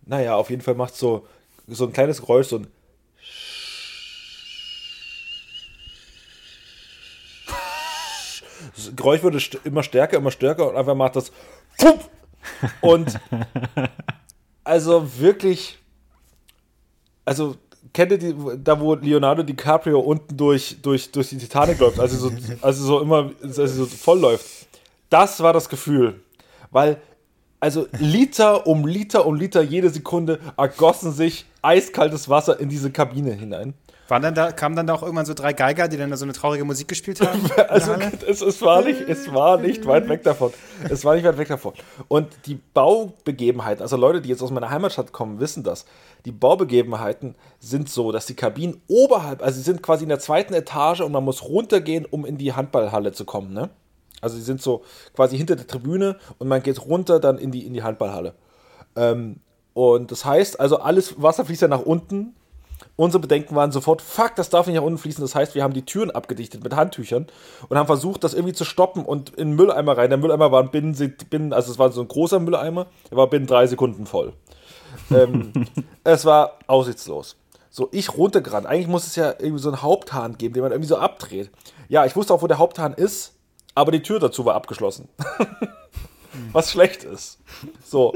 naja, 0.05 0.35
auf 0.35 0.49
jeden 0.49 0.61
Fall 0.61 0.75
macht 0.75 0.95
so 0.95 1.25
so 1.67 1.85
ein 1.85 1.93
kleines 1.93 2.19
Geräusch, 2.21 2.47
so 2.47 2.57
ein 2.57 2.67
Das 8.76 8.95
Geräusch 8.95 9.24
wurde 9.24 9.39
st 9.39 9.59
immer 9.63 9.84
stärker, 9.84 10.17
immer 10.17 10.32
stärker 10.32 10.69
und 10.69 10.76
einfach 10.76 10.95
macht 10.95 11.15
das. 11.15 11.32
Und 12.82 13.19
also 14.63 15.19
wirklich. 15.19 15.78
Also 17.26 17.55
kennt 17.93 18.11
ihr 18.11 18.17
die, 18.17 18.36
da 18.63 18.80
wo 18.80 18.95
Leonardo 18.95 19.43
DiCaprio 19.43 19.99
unten 19.99 20.36
durch, 20.36 20.78
durch, 20.82 21.11
durch 21.11 21.30
die 21.30 21.38
Titanic 21.38 21.80
läuft, 21.80 21.99
also 21.99 22.30
so, 22.30 22.36
also 22.61 22.86
so 22.86 22.99
immer 23.01 23.32
also 23.41 23.65
so 23.65 23.86
voll 23.86 24.19
läuft. 24.19 24.67
Das 25.09 25.41
war 25.41 25.53
das 25.53 25.69
Gefühl. 25.69 26.19
Weil, 26.71 26.97
also 27.59 27.88
Liter 27.99 28.65
um 28.67 28.86
Liter 28.86 29.26
um 29.26 29.36
Liter 29.36 29.61
jede 29.61 29.89
Sekunde 29.89 30.39
ergossen 30.57 31.13
sich 31.13 31.45
eiskaltes 31.61 32.28
Wasser 32.28 32.59
in 32.59 32.67
diese 32.67 32.91
Kabine 32.91 33.34
hinein. 33.34 33.74
Waren 34.14 34.22
dann 34.22 34.36
da, 34.36 34.51
kamen 34.51 34.76
dann 34.76 34.86
da 34.86 34.93
auch 34.93 35.01
irgendwann 35.01 35.26
so 35.26 35.34
drei 35.34 35.53
Geiger, 35.53 35.88
die 35.88 35.97
dann 35.97 36.11
da 36.11 36.18
so 36.18 36.26
eine 36.26 36.34
traurige 36.34 36.64
Musik 36.66 36.88
gespielt 36.88 37.20
haben? 37.20 37.49
also 37.68 37.93
es, 38.28 38.43
es, 38.43 38.61
war 38.61 38.84
nicht, 38.84 39.01
es 39.01 39.34
war 39.34 39.57
nicht 39.57 39.88
weit 39.88 40.07
weg 40.07 40.22
davon. 40.22 40.53
Es 40.88 41.03
war 41.03 41.16
nicht 41.16 41.26
weit 41.26 41.39
weg 41.39 41.47
davon. 41.47 41.74
Und 42.09 42.28
die 42.45 42.59
Baubegebenheiten, 42.76 43.82
also 43.82 43.97
Leute, 43.97 44.22
die 44.22 44.30
jetzt 44.30 44.43
aus 44.43 44.51
meiner 44.51 44.70
Heimatstadt 44.70 45.14
kommen, 45.14 45.39
wissen 45.39 45.64
das. 45.64 45.86
Die 46.26 46.32
Baubegebenheiten 46.32 47.34
sind 47.59 47.89
so, 47.89 48.11
dass 48.11 48.28
die 48.28 48.36
Kabinen 48.36 48.84
oberhalb, 48.88 49.41
also 49.41 49.57
sie 49.57 49.64
sind 49.64 49.82
quasi 49.82 50.03
in 50.03 50.09
der 50.09 50.20
zweiten 50.20 50.53
Etage 50.53 51.01
und 51.01 51.11
man 51.11 51.24
muss 51.24 51.41
runtergehen, 51.41 52.05
um 52.05 52.24
in 52.24 52.38
die 52.38 52.53
Handballhalle 52.53 53.14
zu 53.14 53.26
kommen. 53.26 53.51
Ne? 53.51 53.72
Also 54.22 54.36
sie 54.36 54.43
sind 54.43 54.61
so 54.61 54.84
quasi 55.16 55.39
hinter 55.39 55.55
der 55.55 55.66
Tribüne 55.66 56.20
und 56.38 56.47
man 56.47 56.61
geht 56.61 56.86
runter 56.86 57.20
dann 57.20 57.39
in 57.39 57.49
die, 57.49 57.66
in 57.66 57.74
die 57.74 57.82
Handballhalle. 57.82 58.36
Ähm, 58.95 59.38
und 59.74 60.11
das 60.11 60.24
heißt, 60.24 60.59
also 60.59 60.78
alles 60.78 61.20
Wasser 61.20 61.45
fließt 61.45 61.64
ja 61.64 61.68
nach 61.68 61.82
unten 61.82 62.36
Unsere 62.95 63.21
Bedenken 63.21 63.55
waren 63.55 63.71
sofort, 63.71 64.01
fuck, 64.03 64.35
das 64.35 64.51
darf 64.51 64.67
nicht 64.67 64.75
nach 64.75 64.83
unten 64.83 64.99
fließen. 64.99 65.23
Das 65.23 65.33
heißt, 65.33 65.55
wir 65.55 65.63
haben 65.63 65.73
die 65.73 65.85
Türen 65.85 66.11
abgedichtet 66.11 66.63
mit 66.63 66.75
Handtüchern 66.75 67.25
und 67.67 67.77
haben 67.77 67.87
versucht, 67.87 68.23
das 68.23 68.35
irgendwie 68.35 68.53
zu 68.53 68.65
stoppen 68.65 69.03
und 69.03 69.31
in 69.31 69.49
den 69.49 69.55
Mülleimer 69.55 69.97
rein. 69.97 70.09
Der 70.09 70.19
Mülleimer 70.19 70.51
war 70.51 70.63
binnen, 70.63 71.15
binnen 71.29 71.53
also 71.53 71.71
es 71.71 71.79
war 71.79 71.91
so 71.91 72.01
ein 72.01 72.07
großer 72.07 72.39
Mülleimer, 72.39 72.85
der 73.09 73.17
war 73.17 73.27
binnen 73.27 73.47
drei 73.47 73.65
Sekunden 73.65 74.05
voll. 74.05 74.33
ähm, 75.09 75.51
es 76.03 76.25
war 76.25 76.59
aussichtslos. 76.67 77.35
So, 77.71 77.89
ich 77.91 78.15
runtergerannt. 78.15 78.67
Eigentlich 78.67 78.87
muss 78.87 79.07
es 79.07 79.15
ja 79.15 79.33
irgendwie 79.39 79.57
so 79.57 79.69
einen 79.69 79.81
Haupthahn 79.81 80.37
geben, 80.37 80.53
den 80.53 80.61
man 80.61 80.71
irgendwie 80.71 80.89
so 80.89 80.97
abdreht. 80.97 81.49
Ja, 81.89 82.05
ich 82.05 82.15
wusste 82.15 82.31
auch, 82.35 82.43
wo 82.43 82.47
der 82.47 82.59
Haupthahn 82.59 82.93
ist, 82.93 83.33
aber 83.73 83.91
die 83.91 84.03
Tür 84.03 84.19
dazu 84.19 84.45
war 84.45 84.53
abgeschlossen. 84.53 85.09
Was 86.51 86.71
schlecht 86.71 87.03
ist. 87.03 87.39
So, 87.84 88.13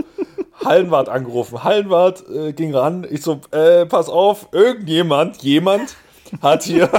Hallenwart 0.64 1.10
angerufen. 1.10 1.64
Hallenwart 1.64 2.24
äh, 2.30 2.54
ging 2.54 2.74
ran. 2.74 3.06
Ich 3.10 3.22
so, 3.22 3.42
äh, 3.52 3.86
pass 3.86 4.10
auf, 4.10 4.50
irgendjemand, 4.52 5.44
jemand 5.44 5.96
hat 6.42 6.64
hier 6.64 6.90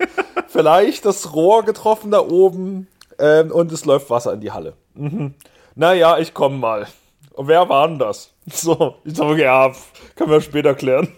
vielleicht 0.48 1.04
das 1.04 1.34
Rohr 1.34 1.64
getroffen 1.64 2.10
da 2.10 2.20
oben 2.20 2.88
ähm, 3.18 3.50
und 3.50 3.72
es 3.72 3.84
läuft 3.84 4.10
Wasser 4.10 4.32
in 4.32 4.40
die 4.40 4.52
Halle. 4.52 4.74
Mhm. 4.94 5.34
Naja, 5.74 6.18
ich 6.18 6.34
komme 6.34 6.56
mal. 6.56 6.86
Und 7.34 7.48
wer 7.48 7.68
war 7.68 7.86
denn 7.88 7.98
das? 7.98 8.32
So, 8.48 8.94
ich 9.04 9.16
sage, 9.16 9.42
ja, 9.42 9.72
können 10.14 10.30
wir 10.30 10.40
später 10.40 10.74
klären. 10.74 11.08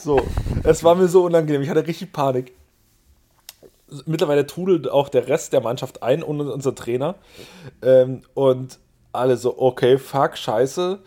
So, 0.00 0.20
es 0.64 0.82
war 0.82 0.94
mir 0.94 1.08
so 1.08 1.24
unangenehm. 1.24 1.60
Ich 1.60 1.68
hatte 1.68 1.86
richtig 1.86 2.10
Panik. 2.10 2.55
Mittlerweile 4.04 4.46
trudelt 4.46 4.90
auch 4.90 5.08
der 5.08 5.28
Rest 5.28 5.52
der 5.52 5.60
Mannschaft 5.60 6.02
ein 6.02 6.22
und 6.22 6.40
unser 6.40 6.74
Trainer. 6.74 7.14
Ähm, 7.82 8.22
und 8.34 8.78
alle 9.12 9.36
so, 9.36 9.58
okay, 9.58 9.98
fuck, 9.98 10.36
scheiße. 10.36 10.98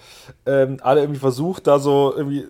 Ähm, 0.45 0.77
alle 0.81 1.01
irgendwie 1.01 1.19
versucht, 1.19 1.67
da 1.67 1.79
so 1.79 2.13
irgendwie 2.15 2.47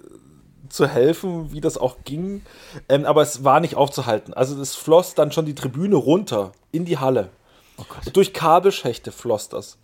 zu 0.69 0.88
helfen, 0.88 1.51
wie 1.51 1.61
das 1.61 1.77
auch 1.77 1.97
ging. 2.05 2.43
Ähm, 2.88 3.05
aber 3.05 3.21
es 3.21 3.43
war 3.43 3.59
nicht 3.59 3.75
aufzuhalten. 3.75 4.34
Also 4.34 4.59
es 4.61 4.75
floss 4.75 5.15
dann 5.15 5.32
schon 5.32 5.45
die 5.45 5.55
Tribüne 5.55 5.95
runter 5.95 6.51
in 6.71 6.86
die 6.86 6.97
Halle. 6.97 7.30
Oh 7.77 7.84
Durch 8.13 8.34
Kabelschächte 8.34 9.11
floss 9.11 9.49
das. 9.49 9.77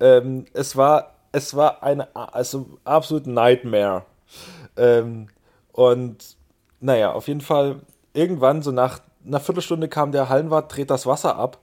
Ähm, 0.00 0.46
es 0.52 0.76
war, 0.76 1.14
es 1.32 1.54
war 1.54 1.82
eine 1.82 2.14
also 2.14 2.66
absolut 2.84 3.26
Nightmare. 3.26 4.04
Ähm, 4.76 5.28
und 5.72 6.36
naja, 6.80 7.12
auf 7.12 7.28
jeden 7.28 7.40
Fall, 7.40 7.80
irgendwann, 8.12 8.62
so 8.62 8.72
nach 8.72 9.00
einer 9.26 9.40
Viertelstunde 9.40 9.88
kam 9.88 10.12
der 10.12 10.28
Hallenwart, 10.28 10.74
dreht 10.74 10.90
das 10.90 11.06
Wasser 11.06 11.36
ab. 11.36 11.58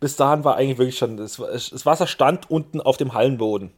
Bis 0.00 0.16
dahin 0.16 0.44
war 0.44 0.56
eigentlich 0.56 0.78
wirklich 0.78 0.98
schon, 0.98 1.16
das, 1.16 1.36
das 1.36 1.86
Wasser 1.86 2.06
stand 2.06 2.50
unten 2.50 2.80
auf 2.80 2.96
dem 2.96 3.14
Hallenboden. 3.14 3.72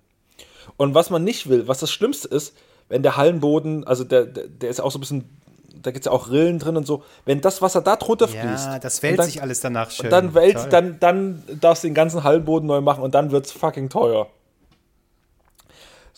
Und 0.76 0.94
was 0.94 1.10
man 1.10 1.24
nicht 1.24 1.48
will, 1.48 1.68
was 1.68 1.80
das 1.80 1.90
Schlimmste 1.90 2.28
ist, 2.28 2.54
wenn 2.88 3.02
der 3.02 3.16
Hallenboden, 3.16 3.84
also 3.84 4.04
der, 4.04 4.26
der, 4.26 4.48
der 4.48 4.70
ist 4.70 4.78
ja 4.78 4.84
auch 4.84 4.90
so 4.90 4.98
ein 4.98 5.00
bisschen, 5.00 5.38
da 5.74 5.90
gibt 5.90 6.04
es 6.04 6.06
ja 6.06 6.12
auch 6.12 6.30
Rillen 6.30 6.58
drin 6.58 6.76
und 6.76 6.86
so, 6.86 7.04
wenn 7.24 7.40
das 7.40 7.62
Wasser 7.62 7.80
da 7.80 7.96
drunter 7.96 8.28
fließt. 8.28 8.66
Ja, 8.66 8.78
das 8.78 9.02
wälzt 9.02 9.24
sich 9.24 9.42
alles 9.42 9.60
danach 9.60 9.90
schön. 9.90 10.10
dann 10.10 10.34
wälzt, 10.34 10.72
dann, 10.72 10.98
dann 10.98 11.42
darfst 11.60 11.84
du 11.84 11.88
den 11.88 11.94
ganzen 11.94 12.24
Hallenboden 12.24 12.66
neu 12.66 12.80
machen 12.80 13.02
und 13.02 13.14
dann 13.14 13.30
wird 13.30 13.46
es 13.46 13.52
fucking 13.52 13.88
teuer. 13.88 14.28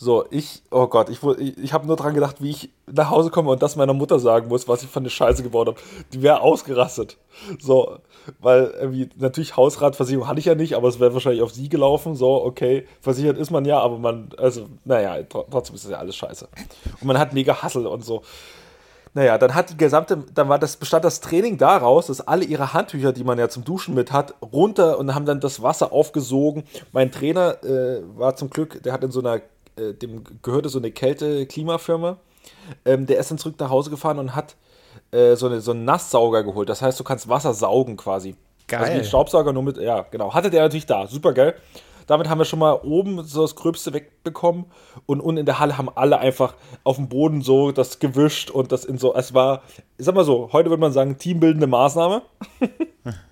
So, 0.03 0.25
ich, 0.31 0.63
oh 0.71 0.87
Gott, 0.87 1.09
ich, 1.09 1.21
ich, 1.37 1.59
ich 1.59 1.73
habe 1.73 1.85
nur 1.85 1.95
dran 1.95 2.15
gedacht, 2.15 2.37
wie 2.41 2.49
ich 2.49 2.71
nach 2.91 3.11
Hause 3.11 3.29
komme 3.29 3.51
und 3.51 3.61
das 3.61 3.75
meiner 3.75 3.93
Mutter 3.93 4.17
sagen 4.17 4.47
muss, 4.47 4.67
was 4.67 4.81
ich 4.81 4.89
von 4.89 5.03
der 5.03 5.11
Scheiße 5.11 5.43
gebaut 5.43 5.67
habe. 5.67 5.79
Die 6.11 6.23
wäre 6.23 6.41
ausgerastet. 6.41 7.17
So, 7.59 7.99
weil 8.39 8.73
irgendwie, 8.81 9.09
natürlich 9.17 9.55
Hausratversicherung 9.55 10.27
hatte 10.27 10.39
ich 10.39 10.45
ja 10.45 10.55
nicht, 10.55 10.73
aber 10.75 10.87
es 10.87 10.99
wäre 10.99 11.13
wahrscheinlich 11.13 11.43
auf 11.43 11.51
sie 11.51 11.69
gelaufen. 11.69 12.15
So, 12.15 12.43
okay, 12.43 12.87
versichert 12.99 13.37
ist 13.37 13.51
man 13.51 13.63
ja, 13.63 13.79
aber 13.79 13.99
man, 13.99 14.29
also, 14.39 14.69
naja, 14.85 15.21
trotzdem 15.21 15.75
ist 15.75 15.85
das 15.85 15.91
ja 15.91 15.99
alles 15.99 16.15
scheiße. 16.15 16.47
Und 16.99 17.05
man 17.05 17.19
hat 17.19 17.33
mega 17.33 17.61
Hassel 17.61 17.85
und 17.85 18.03
so. 18.03 18.23
Naja, 19.13 19.37
dann 19.37 19.53
hat 19.53 19.69
die 19.69 19.77
gesamte, 19.77 20.23
dann 20.33 20.49
war 20.49 20.57
das, 20.57 20.77
bestand 20.77 21.05
das 21.05 21.21
Training 21.21 21.59
daraus, 21.59 22.07
dass 22.07 22.21
alle 22.21 22.45
ihre 22.45 22.73
Handtücher, 22.73 23.13
die 23.13 23.23
man 23.23 23.37
ja 23.37 23.49
zum 23.49 23.65
Duschen 23.65 23.93
mit 23.93 24.11
hat, 24.11 24.33
runter 24.41 24.97
und 24.97 25.13
haben 25.13 25.27
dann 25.27 25.39
das 25.39 25.61
Wasser 25.61 25.91
aufgesogen. 25.91 26.63
Mein 26.91 27.11
Trainer 27.11 27.63
äh, 27.63 28.01
war 28.17 28.35
zum 28.35 28.49
Glück, 28.49 28.81
der 28.81 28.93
hat 28.93 29.03
in 29.03 29.11
so 29.11 29.19
einer 29.19 29.41
äh, 29.75 29.93
dem 29.93 30.23
gehörte 30.41 30.69
so 30.69 30.79
eine 30.79 30.91
Kälte-Klimafirma. 30.91 32.17
Ähm, 32.85 33.05
der 33.05 33.19
ist 33.19 33.31
dann 33.31 33.37
zurück 33.37 33.55
nach 33.59 33.69
Hause 33.69 33.89
gefahren 33.89 34.19
und 34.19 34.35
hat 34.35 34.55
äh, 35.11 35.35
so, 35.35 35.47
eine, 35.47 35.61
so 35.61 35.71
einen 35.71 35.85
Nasssauger 35.85 36.43
geholt. 36.43 36.69
Das 36.69 36.81
heißt, 36.81 36.99
du 36.99 37.03
kannst 37.03 37.29
Wasser 37.29 37.53
saugen 37.53 37.97
quasi. 37.97 38.35
Geil. 38.67 38.79
Also 38.79 38.93
wie 38.93 38.97
ein 38.97 39.05
Staubsauger 39.05 39.53
nur 39.53 39.63
mit, 39.63 39.77
ja, 39.77 40.05
genau. 40.09 40.33
Hatte 40.33 40.49
der 40.49 40.63
natürlich 40.63 40.85
da. 40.85 41.07
Super 41.07 41.33
geil. 41.33 41.55
Damit 42.07 42.29
haben 42.29 42.39
wir 42.39 42.45
schon 42.45 42.59
mal 42.59 42.73
oben 42.83 43.23
so 43.23 43.43
das 43.43 43.55
Gröbste 43.55 43.93
wegbekommen 43.93 44.65
und 45.05 45.21
unten 45.21 45.37
in 45.37 45.45
der 45.45 45.59
Halle 45.59 45.77
haben 45.77 45.89
alle 45.95 46.17
einfach 46.17 46.55
auf 46.83 46.97
dem 46.97 47.07
Boden 47.07 47.41
so 47.41 47.71
das 47.71 47.99
gewischt 47.99 48.49
und 48.49 48.71
das 48.71 48.85
in 48.85 48.97
so, 48.97 49.13
es 49.13 49.33
war, 49.33 49.61
ich 49.97 50.05
sag 50.05 50.15
mal 50.15 50.25
so, 50.25 50.49
heute 50.51 50.69
würde 50.69 50.81
man 50.81 50.91
sagen, 50.91 51.17
teambildende 51.17 51.67
Maßnahme. 51.67 52.21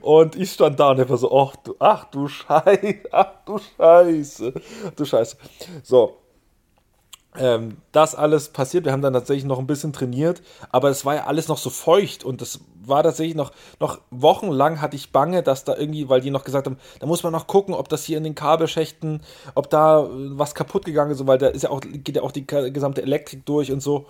Und 0.00 0.36
ich 0.36 0.52
stand 0.52 0.78
da 0.80 0.90
und 0.90 1.08
war 1.08 1.16
so, 1.16 1.36
ach 1.36 1.56
du, 1.56 1.74
ach 1.78 2.04
du 2.06 2.28
Scheiße, 2.28 3.00
ach 3.12 3.30
du 3.44 3.58
Scheiße, 3.58 4.52
du 4.96 5.04
Scheiße. 5.04 5.36
So, 5.82 6.18
ähm, 7.36 7.78
das 7.92 8.14
alles 8.14 8.48
passiert. 8.48 8.84
Wir 8.84 8.92
haben 8.92 9.02
dann 9.02 9.12
tatsächlich 9.12 9.44
noch 9.44 9.58
ein 9.58 9.66
bisschen 9.66 9.92
trainiert, 9.92 10.42
aber 10.70 10.90
es 10.90 11.04
war 11.04 11.14
ja 11.14 11.24
alles 11.26 11.48
noch 11.48 11.58
so 11.58 11.70
feucht 11.70 12.24
und 12.24 12.40
das 12.40 12.60
war 12.84 13.02
tatsächlich 13.02 13.36
noch, 13.36 13.52
noch 13.80 14.00
wochenlang 14.10 14.80
hatte 14.80 14.96
ich 14.96 15.12
Bange, 15.12 15.42
dass 15.42 15.64
da 15.64 15.76
irgendwie, 15.76 16.08
weil 16.08 16.20
die 16.20 16.30
noch 16.30 16.44
gesagt 16.44 16.66
haben, 16.66 16.78
da 17.00 17.06
muss 17.06 17.22
man 17.22 17.32
noch 17.32 17.46
gucken, 17.46 17.74
ob 17.74 17.88
das 17.88 18.04
hier 18.04 18.18
in 18.18 18.24
den 18.24 18.34
Kabelschächten, 18.34 19.20
ob 19.54 19.70
da 19.70 20.04
äh, 20.04 20.08
was 20.10 20.54
kaputt 20.54 20.84
gegangen 20.84 21.12
ist, 21.12 21.26
weil 21.26 21.38
da 21.38 21.48
ist 21.48 21.62
ja 21.62 21.70
auch, 21.70 21.80
geht 21.80 22.16
ja 22.16 22.22
auch 22.22 22.32
die 22.32 22.46
gesamte 22.46 23.02
Elektrik 23.02 23.44
durch 23.46 23.70
und 23.70 23.80
so. 23.80 24.06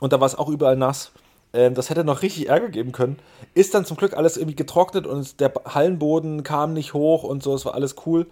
Und 0.00 0.12
da 0.12 0.20
war 0.20 0.26
es 0.26 0.34
auch 0.34 0.48
überall 0.48 0.76
nass. 0.76 1.12
Ähm, 1.52 1.74
das 1.74 1.90
hätte 1.90 2.04
noch 2.04 2.22
richtig 2.22 2.48
Ärger 2.48 2.68
geben 2.68 2.92
können. 2.92 3.18
Ist 3.54 3.74
dann 3.74 3.84
zum 3.84 3.96
Glück 3.96 4.16
alles 4.16 4.36
irgendwie 4.36 4.56
getrocknet 4.56 5.06
und 5.06 5.40
der 5.40 5.52
Hallenboden 5.64 6.42
kam 6.42 6.72
nicht 6.72 6.94
hoch 6.94 7.24
und 7.24 7.42
so, 7.42 7.54
es 7.54 7.64
war 7.64 7.74
alles 7.74 7.96
cool. 8.06 8.26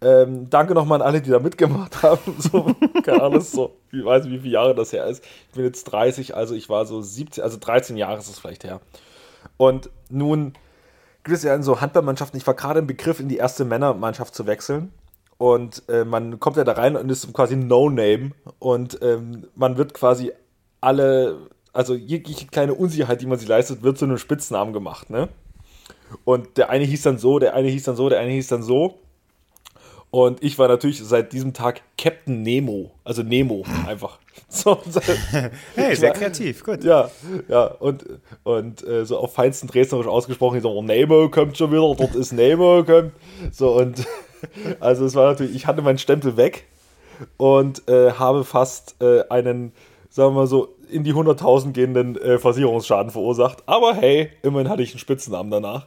Ähm, 0.00 0.50
danke 0.50 0.74
nochmal 0.74 1.00
an 1.00 1.06
alle, 1.06 1.22
die 1.22 1.30
da 1.30 1.38
mitgemacht 1.38 2.02
haben. 2.02 2.36
So, 2.38 2.74
keine 3.04 3.22
Ahnung, 3.22 3.40
so, 3.40 3.76
ich 3.92 4.04
weiß 4.04 4.24
nicht, 4.24 4.32
wie 4.32 4.40
viele 4.40 4.54
Jahre 4.54 4.74
das 4.74 4.92
her 4.92 5.06
ist. 5.06 5.24
Ich 5.48 5.54
bin 5.54 5.64
jetzt 5.64 5.84
30, 5.84 6.34
also 6.34 6.54
ich 6.54 6.68
war 6.68 6.86
so 6.86 7.00
17, 7.00 7.42
also 7.44 7.56
13 7.58 7.96
Jahre 7.96 8.18
ist 8.18 8.28
es 8.28 8.38
vielleicht 8.38 8.64
her. 8.64 8.80
Und 9.56 9.90
nun 10.10 10.54
gibt 11.22 11.36
es 11.36 11.44
ja 11.44 11.54
in 11.54 11.62
so 11.62 11.80
Handballmannschaften, 11.80 12.38
ich 12.38 12.46
war 12.46 12.54
gerade 12.54 12.80
im 12.80 12.86
Begriff, 12.86 13.20
in 13.20 13.28
die 13.28 13.36
erste 13.36 13.64
Männermannschaft 13.64 14.34
zu 14.34 14.46
wechseln. 14.46 14.92
Und 15.38 15.82
äh, 15.88 16.04
man 16.04 16.40
kommt 16.40 16.56
ja 16.56 16.64
da 16.64 16.72
rein 16.72 16.96
und 16.96 17.10
ist 17.10 17.30
quasi 17.32 17.56
No-Name. 17.56 18.30
Und 18.58 18.98
ähm, 19.02 19.46
man 19.54 19.76
wird 19.76 19.92
quasi 19.92 20.32
alle 20.80 21.50
also 21.76 21.94
jegliche 21.94 22.46
kleine 22.46 22.74
Unsicherheit, 22.74 23.20
die 23.20 23.26
man 23.26 23.38
sich 23.38 23.48
leistet, 23.48 23.82
wird 23.82 23.98
zu 23.98 24.06
einem 24.06 24.18
Spitznamen 24.18 24.72
gemacht, 24.72 25.10
ne? 25.10 25.28
Und 26.24 26.56
der 26.56 26.70
eine 26.70 26.84
hieß 26.84 27.02
dann 27.02 27.18
so, 27.18 27.38
der 27.38 27.54
eine 27.54 27.68
hieß 27.68 27.84
dann 27.84 27.96
so, 27.96 28.08
der 28.08 28.20
eine 28.20 28.32
hieß 28.32 28.48
dann 28.48 28.62
so. 28.62 28.98
Und 30.10 30.42
ich 30.42 30.58
war 30.58 30.68
natürlich 30.68 31.04
seit 31.04 31.32
diesem 31.32 31.52
Tag 31.52 31.82
Captain 31.98 32.42
Nemo, 32.42 32.92
also 33.04 33.22
Nemo 33.22 33.64
einfach. 33.86 34.18
So, 34.48 34.78
hey, 35.74 35.96
sehr 35.96 36.10
war, 36.10 36.16
kreativ, 36.16 36.64
gut. 36.64 36.84
Ja, 36.84 37.10
ja, 37.48 37.64
und, 37.66 38.04
und 38.44 38.86
äh, 38.86 39.04
so 39.04 39.18
auf 39.18 39.34
feinsten 39.34 39.66
Dresdnerisch 39.66 40.06
ausgesprochen, 40.06 40.60
so, 40.60 40.70
oh, 40.70 40.82
Nemo 40.82 41.28
kommt 41.30 41.58
schon 41.58 41.72
wieder, 41.72 41.94
dort 41.94 42.14
ist 42.14 42.32
Nemo, 42.32 42.84
kommt. 42.84 43.12
So, 43.50 43.76
und 43.76 44.06
also 44.80 45.04
es 45.04 45.14
war 45.14 45.30
natürlich, 45.30 45.54
ich 45.54 45.66
hatte 45.66 45.82
meinen 45.82 45.98
Stempel 45.98 46.36
weg 46.36 46.64
und 47.36 47.88
äh, 47.88 48.12
habe 48.12 48.44
fast 48.44 48.96
äh, 49.02 49.24
einen, 49.28 49.72
sagen 50.08 50.34
wir 50.34 50.40
mal 50.40 50.46
so, 50.46 50.75
in 50.88 51.04
die 51.04 51.14
100.000 51.14 51.72
gehenden 51.72 52.16
äh, 52.16 52.38
Versicherungsschaden 52.38 53.10
verursacht. 53.10 53.62
Aber 53.66 53.94
hey, 53.94 54.30
immerhin 54.42 54.68
hatte 54.68 54.82
ich 54.82 54.92
einen 54.92 54.98
Spitzennamen 54.98 55.50
danach. 55.50 55.86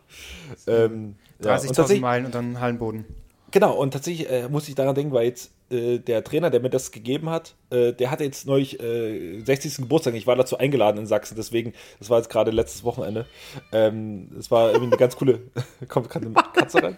Ähm, 0.68 1.16
30.000 1.42 1.94
ja, 1.94 2.00
Meilen 2.00 2.26
und 2.26 2.36
dann 2.36 2.60
Hallenboden. 2.60 3.06
Genau, 3.52 3.74
und 3.74 3.92
tatsächlich 3.92 4.30
äh, 4.30 4.48
muss 4.50 4.68
ich 4.68 4.76
daran 4.76 4.96
denken, 4.96 5.14
weil 5.14 5.26
jetzt 5.26 5.52
äh, 5.72 6.00
der 6.00 6.24
Trainer, 6.24 6.50
der 6.50 6.60
mir 6.60 6.70
das 6.70 6.92
gegeben 6.92 7.30
hat, 7.30 7.56
äh, 7.70 7.94
der 7.94 8.12
hatte 8.12 8.24
jetzt 8.24 8.46
neulich 8.46 8.80
äh, 8.80 9.40
60. 9.42 9.78
Geburtstag. 9.78 10.16
Ich 10.16 10.28
war 10.28 10.36
dazu 10.36 10.58
eingeladen 10.58 10.98
in 10.98 11.06
Sachsen, 11.06 11.36
deswegen, 11.36 11.74
das 12.00 12.10
war 12.10 12.18
jetzt 12.18 12.30
gerade 12.30 12.52
letztes 12.52 12.84
Wochenende. 12.84 13.26
Ähm, 13.72 14.30
das 14.36 14.50
war 14.52 14.70
irgendwie 14.70 14.88
eine 14.88 14.98
ganz 14.98 15.16
coole. 15.16 15.40
Kommt 15.88 16.10
gerade 16.10 16.26
eine 16.26 16.36
Katze 16.54 16.84
rein? 16.84 16.98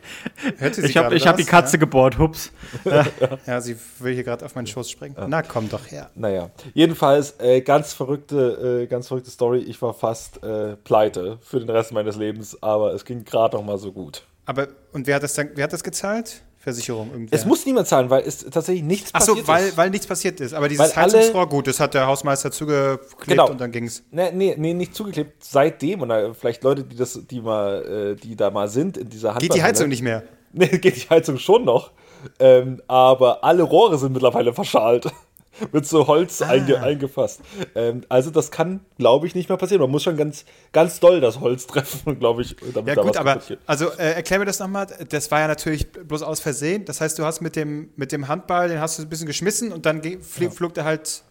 ich 0.83 0.97
habe 0.97 1.15
hab 1.17 1.37
die 1.37 1.43
Katze 1.43 1.77
ja? 1.77 1.79
gebohrt, 1.79 2.17
hups. 2.17 2.51
ja. 2.85 3.05
ja, 3.45 3.61
sie 3.61 3.75
will 3.99 4.13
hier 4.13 4.23
gerade 4.23 4.45
auf 4.45 4.55
meinen 4.55 4.67
Schoß 4.67 4.89
springen. 4.89 5.15
Ja. 5.17 5.27
Na, 5.27 5.41
komm 5.41 5.69
doch 5.69 5.89
her. 5.89 6.09
Naja, 6.15 6.49
jedenfalls 6.73 7.39
äh, 7.39 7.61
ganz 7.61 7.93
verrückte, 7.93 8.83
äh, 8.83 8.87
ganz 8.87 9.07
verrückte 9.07 9.31
Story. 9.31 9.59
Ich 9.59 9.81
war 9.81 9.93
fast 9.93 10.43
äh, 10.43 10.75
pleite 10.77 11.37
für 11.41 11.59
den 11.59 11.69
Rest 11.69 11.91
meines 11.91 12.15
Lebens, 12.15 12.61
aber 12.61 12.93
es 12.93 13.05
ging 13.05 13.23
gerade 13.23 13.57
noch 13.57 13.63
mal 13.63 13.77
so 13.77 13.91
gut. 13.91 14.23
Aber 14.45 14.67
und 14.93 15.07
wer 15.07 15.15
hat 15.15 15.23
das 15.23 15.33
dann, 15.33 15.49
wer 15.55 15.63
hat 15.63 15.73
das 15.73 15.83
gezahlt? 15.83 16.41
Versicherung 16.61 17.11
irgendwer. 17.11 17.37
Es 17.37 17.45
muss 17.45 17.65
niemand 17.65 17.87
zahlen, 17.87 18.09
weil 18.11 18.23
es 18.23 18.45
tatsächlich 18.45 18.83
nichts 18.83 19.09
Ach 19.13 19.21
so, 19.21 19.31
passiert 19.31 19.47
weil, 19.47 19.67
ist. 19.67 19.77
weil 19.77 19.89
nichts 19.89 20.05
passiert 20.05 20.39
ist. 20.39 20.53
Aber 20.53 20.69
dieses 20.69 20.95
weil 20.95 21.03
Heizungsrohr, 21.05 21.49
gut, 21.49 21.65
das 21.65 21.79
hat 21.79 21.95
der 21.95 22.05
Hausmeister 22.05 22.51
zugeklebt 22.51 23.27
genau. 23.27 23.49
und 23.49 23.59
dann 23.59 23.71
ging 23.71 23.85
es. 23.85 24.03
Nee, 24.11 24.31
nee, 24.31 24.55
nee, 24.57 24.73
nicht 24.73 24.93
zugeklebt. 24.93 25.43
Seitdem, 25.43 26.01
und 26.01 26.35
vielleicht 26.35 26.63
Leute, 26.63 26.83
die 26.83 26.95
das, 26.95 27.19
die 27.29 27.41
mal, 27.41 28.15
äh, 28.15 28.15
die 28.15 28.35
da 28.35 28.51
mal 28.51 28.69
sind 28.69 28.97
in 28.97 29.09
dieser 29.09 29.31
Hand. 29.31 29.41
Geht 29.41 29.55
die 29.55 29.63
Heizung 29.63 29.89
nicht 29.89 30.03
mehr? 30.03 30.23
Nee, 30.53 30.67
geht 30.67 30.97
die 30.97 31.09
Heizung 31.09 31.37
schon 31.37 31.63
noch. 31.63 31.91
Ähm, 32.37 32.81
aber 32.85 33.41
alle 33.41 33.63
Rohre 33.63 33.97
sind 33.97 34.11
mittlerweile 34.11 34.53
verschalt. 34.53 35.05
mit 35.71 35.85
so 35.85 36.07
Holz 36.07 36.41
ah. 36.41 36.47
einge 36.47 36.81
eingefasst. 36.81 37.41
Ähm, 37.75 38.01
also 38.09 38.31
das 38.31 38.51
kann, 38.51 38.81
glaube 38.97 39.27
ich, 39.27 39.35
nicht 39.35 39.49
mehr 39.49 39.57
passieren. 39.57 39.81
Man 39.81 39.91
muss 39.91 40.03
schon 40.03 40.17
ganz, 40.17 40.45
ganz 40.71 40.99
doll 40.99 41.21
das 41.21 41.39
Holz 41.39 41.67
treffen, 41.67 42.19
glaube 42.19 42.41
ich, 42.41 42.55
damit 42.73 42.95
ja, 42.95 43.01
gut, 43.01 43.17
aber 43.17 43.39
also 43.65 43.89
äh, 43.91 44.13
erklär 44.13 44.39
mir 44.39 44.45
das 44.45 44.59
nochmal. 44.59 44.87
Das 45.09 45.31
war 45.31 45.39
ja 45.41 45.47
natürlich 45.47 45.91
bloß 45.91 46.23
aus 46.23 46.39
Versehen. 46.39 46.85
Das 46.85 47.01
heißt, 47.01 47.17
du 47.19 47.25
hast 47.25 47.41
mit 47.41 47.55
dem, 47.55 47.89
mit 47.95 48.11
dem 48.11 48.27
Handball, 48.27 48.69
den 48.69 48.79
hast 48.79 48.97
du 48.97 49.03
ein 49.03 49.09
bisschen 49.09 49.27
geschmissen 49.27 49.71
und 49.71 49.85
dann 49.85 50.01
fl 50.01 50.43
ja. 50.43 50.49
flog 50.49 50.73
der 50.73 50.85
halt 50.85 51.23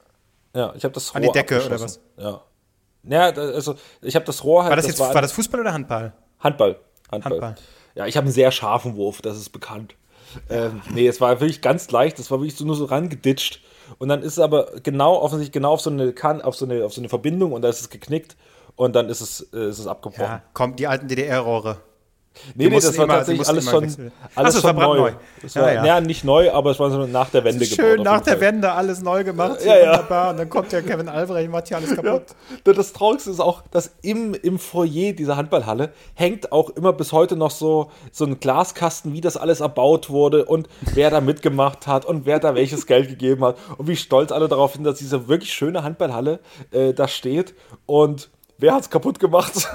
ja, 0.54 0.74
ich 0.74 0.82
das 0.82 1.10
Rohr 1.10 1.16
an 1.16 1.22
die 1.22 1.32
Decke 1.32 1.64
oder 1.64 1.80
was? 1.80 2.00
Ja. 2.16 2.42
Ja, 3.02 3.30
also 3.30 3.76
ich 4.02 4.14
habe 4.14 4.26
das 4.26 4.44
Rohr 4.44 4.64
halt. 4.64 4.70
War 4.70 4.76
das, 4.76 4.86
jetzt, 4.86 5.00
das 5.00 5.08
war, 5.08 5.14
war 5.14 5.22
das 5.22 5.32
Fußball 5.32 5.60
oder 5.60 5.72
Handball? 5.72 6.12
Handball. 6.38 6.78
Handball. 7.10 7.32
Handball. 7.32 7.54
Ja, 7.94 8.06
ich 8.06 8.16
habe 8.16 8.26
einen 8.26 8.34
sehr 8.34 8.50
scharfen 8.50 8.96
Wurf, 8.96 9.22
das 9.22 9.36
ist 9.36 9.50
bekannt. 9.50 9.94
Ähm, 10.48 10.82
nee, 10.92 11.08
es 11.08 11.20
war 11.20 11.40
wirklich 11.40 11.60
ganz 11.60 11.90
leicht, 11.90 12.18
das 12.18 12.30
war 12.30 12.40
wirklich 12.40 12.56
so 12.56 12.64
nur 12.64 12.76
so 12.76 12.84
rangeditscht 12.84 13.60
und 13.98 14.08
dann 14.08 14.22
ist 14.22 14.34
es 14.34 14.38
aber 14.38 14.68
genau, 14.82 15.20
offensichtlich 15.20 15.52
genau 15.52 15.72
auf 15.72 15.80
so 15.80 15.90
eine, 15.90 16.12
kan 16.12 16.42
auf 16.42 16.56
so 16.56 16.64
eine, 16.64 16.84
auf 16.84 16.92
so 16.92 17.00
eine 17.00 17.08
Verbindung 17.08 17.52
und 17.52 17.62
da 17.62 17.68
ist 17.68 17.80
es 17.80 17.90
geknickt 17.90 18.36
und 18.76 18.94
dann 18.94 19.08
ist 19.08 19.20
es, 19.20 19.48
äh, 19.52 19.68
ist 19.68 19.78
es 19.78 19.86
abgebrochen. 19.86 20.24
Ja, 20.24 20.42
kommt 20.52 20.78
die 20.78 20.86
alten 20.86 21.08
DDR-Rohre. 21.08 21.78
Nee, 22.54 22.68
nee, 22.68 22.80
das 22.80 22.96
war 22.98 23.04
immer, 23.04 23.14
tatsächlich 23.14 23.48
alles 23.48 23.70
schon, 23.70 23.82
wechseln. 23.84 24.12
alles 24.34 24.56
Ach 24.56 24.60
so, 24.60 24.68
schon 24.68 24.70
es 24.70 24.82
war 24.82 24.94
neu. 24.94 25.00
brandneu. 25.02 25.20
Das 25.42 25.54
Ja, 25.54 25.62
war, 25.62 25.72
ja. 25.72 25.84
ja. 25.86 26.00
nicht 26.00 26.24
neu, 26.24 26.50
aber 26.52 26.70
es 26.70 26.78
war 26.80 26.90
so 26.90 27.06
nach 27.06 27.30
der 27.30 27.44
Wende 27.44 27.64
Schön 27.64 27.98
gebaut. 27.98 28.04
nach 28.04 28.20
der 28.22 28.32
Fall. 28.34 28.40
Wende 28.42 28.72
alles 28.72 29.02
neu 29.02 29.24
gemacht. 29.24 29.64
Ja, 29.64 29.76
ja. 29.76 29.86
Wunderbar. 29.92 30.30
Und 30.30 30.38
dann 30.38 30.48
kommt 30.50 30.72
der 30.72 30.82
Kevin 30.82 31.08
Albrecht, 31.08 31.50
macht 31.50 31.68
hier 31.68 31.76
alles 31.76 31.94
kaputt. 31.94 32.22
Ja, 32.66 32.72
Das 32.72 32.92
Traurigste 32.92 33.30
ist 33.30 33.40
auch, 33.40 33.62
dass 33.70 33.92
im, 34.02 34.34
im 34.34 34.58
Foyer 34.58 35.12
dieser 35.12 35.36
Handballhalle 35.36 35.92
hängt 36.14 36.52
auch 36.52 36.70
immer 36.70 36.92
bis 36.92 37.12
heute 37.12 37.36
noch 37.36 37.50
so, 37.50 37.90
so 38.12 38.24
ein 38.24 38.40
Glaskasten, 38.40 39.12
wie 39.12 39.20
das 39.20 39.36
alles 39.36 39.60
erbaut 39.60 40.10
wurde 40.10 40.44
und 40.44 40.68
wer 40.94 41.10
da 41.10 41.20
mitgemacht 41.20 41.86
hat 41.86 42.04
und 42.04 42.26
wer 42.26 42.38
da 42.38 42.54
welches 42.54 42.86
Geld 42.86 43.08
gegeben 43.08 43.44
hat 43.44 43.56
und 43.78 43.88
wie 43.88 43.96
stolz 43.96 44.32
alle 44.32 44.48
darauf 44.48 44.72
sind, 44.74 44.84
dass 44.84 44.98
diese 44.98 45.28
wirklich 45.28 45.52
schöne 45.52 45.82
Handballhalle 45.82 46.40
äh, 46.72 46.92
da 46.92 47.08
steht 47.08 47.54
und 47.86 48.30
wer 48.58 48.74
hat's 48.74 48.90
kaputt 48.90 49.18
gemacht? 49.18 49.68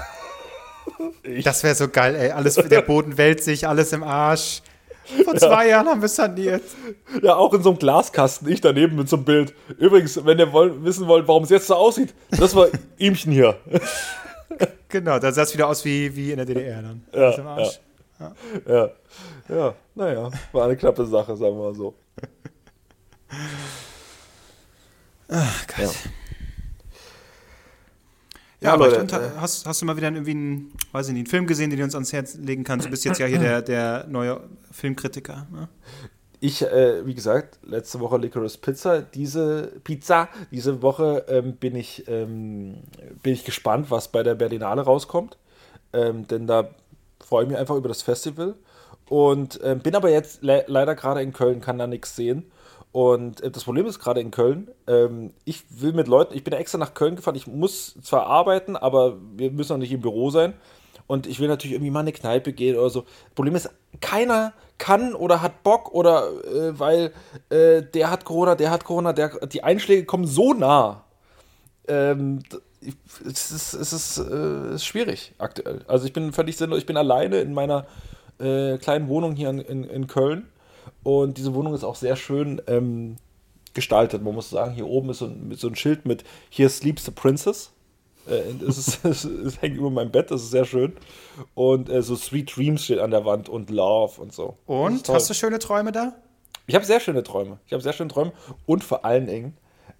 Das 1.44 1.62
wäre 1.64 1.74
so 1.74 1.88
geil, 1.88 2.14
ey. 2.14 2.30
Alles, 2.30 2.54
der 2.54 2.82
Boden 2.82 3.18
wälzt 3.18 3.44
sich, 3.44 3.66
alles 3.66 3.92
im 3.92 4.02
Arsch. 4.02 4.62
Vor 5.24 5.36
zwei 5.36 5.68
Jahren 5.68 5.86
haben 5.86 6.00
wir 6.00 6.06
es 6.06 6.16
saniert. 6.16 6.62
ja, 7.22 7.36
auch 7.36 7.52
in 7.54 7.62
so 7.62 7.70
einem 7.70 7.78
Glaskasten, 7.78 8.48
ich 8.48 8.60
daneben 8.60 8.96
mit 8.96 9.08
so 9.08 9.16
einem 9.16 9.24
Bild. 9.24 9.54
Übrigens, 9.78 10.24
wenn 10.24 10.38
ihr 10.38 10.52
wollt, 10.52 10.82
wissen 10.84 11.06
wollt, 11.06 11.28
warum 11.28 11.44
es 11.44 11.50
jetzt 11.50 11.66
so 11.68 11.74
aussieht, 11.74 12.14
das 12.30 12.54
war 12.56 12.68
ihmchen 12.98 13.32
hier. 13.32 13.56
Genau, 14.88 15.18
da 15.18 15.30
sah 15.32 15.42
es 15.42 15.54
wieder 15.54 15.68
aus 15.68 15.84
wie, 15.84 16.14
wie 16.16 16.30
in 16.30 16.36
der 16.38 16.46
DDR 16.46 16.82
dann. 16.82 17.04
Ja, 17.12 17.20
Alles 17.20 17.38
im 17.38 17.46
Arsch. 17.46 17.80
Ja, 18.66 18.90
ja, 19.48 19.74
naja, 19.94 20.30
war 20.52 20.64
eine 20.64 20.76
knappe 20.76 21.04
Sache, 21.04 21.36
sagen 21.36 21.54
wir 21.56 21.64
mal 21.64 21.74
so. 21.74 21.94
Ach 25.28 25.66
Gott. 25.66 25.78
Ja. 25.78 25.90
Ja, 28.66 28.74
aber 28.74 28.88
Leute, 28.90 29.16
äh, 29.16 29.40
hast, 29.40 29.66
hast 29.66 29.82
du 29.82 29.86
mal 29.86 29.96
wieder 29.96 30.08
irgendwie 30.08 30.32
einen, 30.32 30.72
weiß 30.92 31.08
ich 31.08 31.12
nicht, 31.12 31.20
einen 31.20 31.30
Film 31.30 31.46
gesehen, 31.46 31.70
den 31.70 31.78
du 31.78 31.84
uns 31.84 31.94
ans 31.94 32.12
Herz 32.12 32.34
legen 32.34 32.64
kannst? 32.64 32.86
Du 32.86 32.90
bist 32.90 33.04
jetzt 33.04 33.18
ja 33.18 33.26
hier 33.26 33.38
der, 33.40 33.62
der 33.62 34.06
neue 34.08 34.40
Filmkritiker. 34.72 35.46
Ne? 35.52 35.68
Ich, 36.40 36.62
äh, 36.62 37.06
wie 37.06 37.14
gesagt, 37.14 37.58
letzte 37.64 38.00
Woche 38.00 38.18
Licorice 38.18 38.58
Pizza. 38.58 39.00
Diese 39.02 39.72
Pizza, 39.84 40.28
diese 40.50 40.82
Woche 40.82 41.24
ähm, 41.28 41.56
bin, 41.56 41.74
ich, 41.76 42.06
ähm, 42.08 42.76
bin 43.22 43.32
ich 43.32 43.44
gespannt, 43.44 43.90
was 43.90 44.08
bei 44.08 44.22
der 44.22 44.34
Berlinale 44.34 44.82
rauskommt. 44.82 45.38
Ähm, 45.92 46.26
denn 46.26 46.46
da 46.46 46.68
freue 47.24 47.44
ich 47.44 47.48
mich 47.48 47.58
einfach 47.58 47.76
über 47.76 47.88
das 47.88 48.02
Festival. 48.02 48.54
Und 49.08 49.60
ähm, 49.62 49.78
bin 49.78 49.94
aber 49.94 50.10
jetzt 50.10 50.42
le 50.42 50.64
leider 50.66 50.94
gerade 50.94 51.22
in 51.22 51.32
Köln, 51.32 51.60
kann 51.60 51.78
da 51.78 51.86
nichts 51.86 52.16
sehen. 52.16 52.50
Und 52.96 53.42
äh, 53.42 53.50
das 53.50 53.64
Problem 53.64 53.84
ist 53.84 53.98
gerade 53.98 54.22
in 54.22 54.30
Köln, 54.30 54.70
ähm, 54.86 55.34
ich 55.44 55.64
will 55.68 55.92
mit 55.92 56.08
Leuten, 56.08 56.34
ich 56.34 56.44
bin 56.44 56.54
extra 56.54 56.78
nach 56.78 56.94
Köln 56.94 57.14
gefahren, 57.16 57.34
ich 57.34 57.46
muss 57.46 57.94
zwar 58.00 58.24
arbeiten, 58.24 58.74
aber 58.74 59.18
wir 59.36 59.50
müssen 59.50 59.74
auch 59.74 59.78
nicht 59.78 59.92
im 59.92 60.00
Büro 60.00 60.30
sein. 60.30 60.54
Und 61.06 61.26
ich 61.26 61.38
will 61.38 61.46
natürlich 61.46 61.74
irgendwie 61.74 61.90
mal 61.90 62.00
in 62.00 62.06
eine 62.06 62.12
Kneipe 62.12 62.54
gehen 62.54 62.74
oder 62.74 62.88
so. 62.88 63.04
Problem 63.34 63.54
ist, 63.54 63.68
keiner 64.00 64.54
kann 64.78 65.14
oder 65.14 65.42
hat 65.42 65.62
Bock 65.62 65.92
oder 65.92 66.26
äh, 66.46 66.78
weil 66.78 67.12
äh, 67.50 67.82
der 67.82 68.10
hat 68.10 68.24
Corona, 68.24 68.54
der 68.54 68.70
hat 68.70 68.84
Corona, 68.84 69.12
der, 69.12 69.46
die 69.46 69.62
Einschläge 69.62 70.06
kommen 70.06 70.26
so 70.26 70.54
nah. 70.54 71.04
Ähm, 71.88 72.44
es 73.26 73.50
ist, 73.50 73.74
es 73.74 73.92
ist, 73.92 74.16
äh, 74.16 74.74
ist 74.74 74.86
schwierig 74.86 75.34
aktuell. 75.36 75.84
Also 75.86 76.06
ich 76.06 76.14
bin 76.14 76.32
völlig 76.32 76.56
sinnlos, 76.56 76.78
ich 76.78 76.86
bin 76.86 76.96
alleine 76.96 77.40
in 77.40 77.52
meiner 77.52 77.86
äh, 78.40 78.78
kleinen 78.78 79.08
Wohnung 79.08 79.34
hier 79.36 79.50
in, 79.50 79.58
in, 79.58 79.84
in 79.84 80.06
Köln. 80.06 80.46
Und 81.06 81.38
diese 81.38 81.54
Wohnung 81.54 81.72
ist 81.72 81.84
auch 81.84 81.94
sehr 81.94 82.16
schön 82.16 82.60
ähm, 82.66 83.14
gestaltet. 83.74 84.24
Man 84.24 84.34
muss 84.34 84.50
sagen, 84.50 84.74
hier 84.74 84.88
oben 84.88 85.10
ist 85.10 85.20
so 85.20 85.26
ein, 85.26 85.54
so 85.56 85.68
ein 85.68 85.76
Schild 85.76 86.04
mit 86.04 86.24
Here 86.50 86.68
sleeps 86.68 87.04
the 87.04 87.12
princess. 87.12 87.70
Äh, 88.28 88.42
es, 88.66 88.76
ist, 88.76 89.04
es, 89.04 89.22
es 89.22 89.62
hängt 89.62 89.76
über 89.76 89.88
meinem 89.88 90.10
Bett, 90.10 90.32
das 90.32 90.42
ist 90.42 90.50
sehr 90.50 90.64
schön. 90.64 90.96
Und 91.54 91.88
äh, 91.88 92.02
so 92.02 92.16
Sweet 92.16 92.56
Dreams 92.56 92.82
steht 92.82 92.98
an 92.98 93.12
der 93.12 93.24
Wand 93.24 93.48
und 93.48 93.70
Love 93.70 94.20
und 94.20 94.32
so. 94.32 94.56
Und, 94.66 95.08
hast 95.08 95.30
du 95.30 95.34
schöne 95.34 95.60
Träume 95.60 95.92
da? 95.92 96.16
Ich 96.66 96.74
habe 96.74 96.84
sehr 96.84 96.98
schöne 96.98 97.22
Träume. 97.22 97.60
Ich 97.68 97.72
habe 97.72 97.84
sehr 97.84 97.92
schöne 97.92 98.10
Träume 98.10 98.32
und 98.66 98.82
vor 98.82 99.04
allen 99.04 99.28
Dingen, 99.28 99.56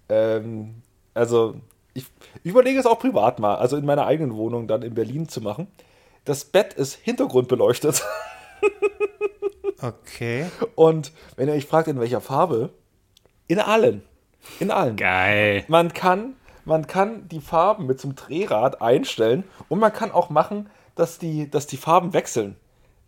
ähm, 0.09 0.83
also 1.15 1.55
ich, 1.95 2.07
ich 2.43 2.51
überlege 2.51 2.81
es 2.81 2.87
auch 2.87 2.99
privat 2.99 3.39
mal, 3.39 3.55
also 3.55 3.77
in 3.77 3.87
meiner 3.87 4.07
eigenen 4.07 4.35
Wohnung 4.35 4.67
dann 4.67 4.83
in 4.83 4.95
Berlin 4.95 5.29
zu 5.29 5.41
machen. 5.41 5.69
Das 6.25 6.45
Bett 6.45 6.75
ist 6.75 6.95
hintergrundbeleuchtet 6.95 8.03
Okay. 9.81 10.47
und 10.75 11.13
wenn 11.37 11.49
ihr 11.49 11.55
euch 11.55 11.67
fragt, 11.67 11.89
in 11.89 12.01
welcher 12.01 12.21
Farbe, 12.21 12.71
in 13.47 13.61
allen. 13.61 14.03
In 14.61 14.71
allen. 14.71 14.97
Geil. 14.97 15.65
Man 15.69 15.93
kann, 15.93 16.35
man 16.65 16.87
kann 16.87 17.29
die 17.29 17.41
Farben 17.41 17.87
mit 17.87 18.01
so 18.01 18.09
einem 18.09 18.17
Drehrad 18.17 18.81
einstellen 18.81 19.45
und 19.69 19.79
man 19.79 19.93
kann 19.93 20.11
auch 20.11 20.31
machen, 20.31 20.69
dass 20.95 21.19
die, 21.19 21.51
dass 21.51 21.67
die 21.67 21.77
Farben 21.77 22.13
wechseln. 22.13 22.57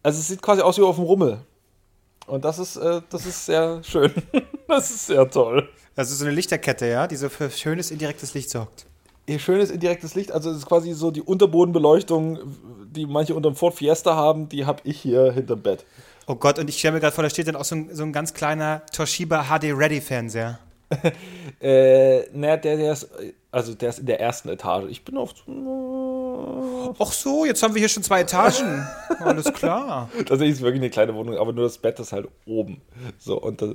Also 0.03 0.21
es 0.21 0.29
sieht 0.29 0.43
quasi 0.43 0.62
aus 0.62 0.79
wie 0.79 0.83
auf 0.83 0.97
dem 0.97 1.05
Rummel. 1.05 1.41
Und 2.27 2.45
das 2.45 2.59
ist, 2.59 2.77
äh, 2.77 3.01
das 3.09 3.27
ist 3.27 3.47
sehr 3.47 3.83
schön. 3.83 4.12
das 4.69 4.91
ist 4.91 5.07
sehr 5.07 5.29
toll. 5.29 5.69
Ist 5.97 6.11
so 6.11 6.25
eine 6.25 6.35
Lichterkette, 6.35 6.87
ja, 6.87 7.09
die 7.09 7.16
so 7.16 7.29
für 7.29 7.51
schönes 7.51 7.91
indirektes 7.91 8.35
Licht 8.35 8.51
sorgt. 8.51 8.87
Ihr 9.27 9.39
schönes 9.39 9.71
indirektes 9.71 10.14
Licht, 10.14 10.31
also 10.31 10.51
es 10.51 10.59
ist 10.59 10.66
quasi 10.66 10.93
so 10.93 11.11
die 11.11 11.21
Unterbodenbeleuchtung, 11.21 12.39
die 12.91 13.05
manche 13.05 13.35
unter 13.35 13.51
dem 13.51 13.57
Ford 13.57 13.75
Fiesta 13.75 14.14
haben, 14.14 14.49
die 14.49 14.64
habe 14.64 14.81
ich 14.85 15.01
hier 15.01 15.33
hinterm 15.33 15.61
Bett. 15.61 15.85
Oh 16.31 16.35
Gott, 16.35 16.59
und 16.59 16.68
ich 16.68 16.79
stelle 16.79 16.93
mir 16.95 17.01
gerade 17.01 17.14
vor, 17.14 17.24
da 17.24 17.31
steht 17.31 17.49
dann 17.49 17.57
auch 17.57 17.64
so 17.64 17.74
ein, 17.74 17.89
so 17.95 18.03
ein 18.03 18.12
ganz 18.12 18.35
kleiner 18.35 18.83
Toshiba 18.93 19.45
HD 19.45 19.72
Ready 19.76 20.01
Fernseher. 20.01 20.59
Äh, 21.61 22.29
naja, 22.35 22.57
der, 22.57 22.76
der 22.76 22.93
ist, 22.93 23.09
also 23.51 23.74
der 23.74 23.89
ist 23.89 23.99
in 23.99 24.07
der 24.07 24.20
ersten 24.20 24.49
Etage. 24.49 24.85
Ich 24.91 25.05
bin 25.05 25.16
auf, 25.16 25.31
Ach 27.01 27.11
so, 27.12 27.45
jetzt 27.45 27.61
haben 27.64 27.74
wir 27.74 27.81
hier 27.81 27.89
schon 27.89 28.05
zwei 28.05 28.20
Etagen. 28.20 28.87
Alles 29.18 29.53
klar. 29.53 30.09
tatsächlich 30.18 30.51
ist 30.53 30.61
wirklich 30.61 30.81
eine 30.81 30.91
kleine 30.91 31.16
Wohnung, 31.16 31.37
aber 31.37 31.53
nur 31.53 31.64
das 31.64 31.79
Bett 31.79 31.99
ist 31.99 32.12
halt 32.12 32.29
oben. 32.47 32.81
So, 33.18 33.41
und 33.43 33.61
das, 33.61 33.70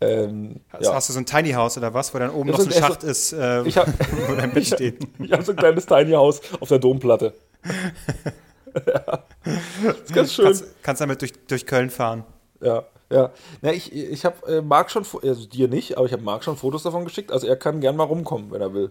ähm, 0.00 0.60
Also 0.72 0.88
ja. 0.90 0.96
Hast 0.96 1.10
du 1.10 1.12
so 1.12 1.18
ein 1.18 1.26
Tiny 1.26 1.50
House 1.50 1.76
oder 1.76 1.92
was, 1.92 2.14
wo 2.14 2.18
dann 2.18 2.30
oben 2.30 2.48
Ja, 2.48 2.52
noch 2.56 2.60
so 2.60 2.66
ein 2.66 2.72
ja, 2.72 2.80
so- 2.80 2.86
Schacht 2.86 3.02
ist, 3.02 3.32
äh, 3.34 3.62
Ich 3.64 3.76
habe 3.76 3.92
wo 4.28 4.34
dein 4.34 4.50
Bett 4.52 4.66
steht? 4.66 5.06
ich 5.22 5.30
hab 5.32 5.42
so 5.44 5.52
ein 5.52 5.56
kleines 5.58 5.84
Tiny 5.84 6.12
House 6.12 6.40
auf 6.60 6.68
der 6.68 6.78
Domplatte. 6.78 7.34
Ja. 8.86 9.22
Das 9.84 9.96
ist 10.04 10.14
ganz 10.14 10.32
schön. 10.34 10.44
Kannst, 10.46 10.64
kannst 10.82 11.00
damit 11.00 11.20
durch, 11.20 11.32
durch 11.46 11.66
Köln 11.66 11.90
fahren. 11.90 12.24
Ja, 12.60 12.84
ja. 13.10 13.30
Na, 13.62 13.72
ich 13.72 13.92
ich 13.92 14.24
habe 14.24 14.46
äh, 14.56 14.60
Marc 14.60 14.90
schon, 14.90 15.04
also 15.22 15.46
dir 15.46 15.68
nicht, 15.68 15.96
aber 15.96 16.06
ich 16.06 16.12
habe 16.12 16.22
Marc 16.22 16.44
schon 16.44 16.56
Fotos 16.56 16.82
davon 16.82 17.04
geschickt. 17.04 17.30
Also 17.32 17.46
er 17.46 17.56
kann 17.56 17.80
gern 17.80 17.96
mal 17.96 18.04
rumkommen, 18.04 18.50
wenn 18.50 18.60
er 18.60 18.74
will. 18.74 18.90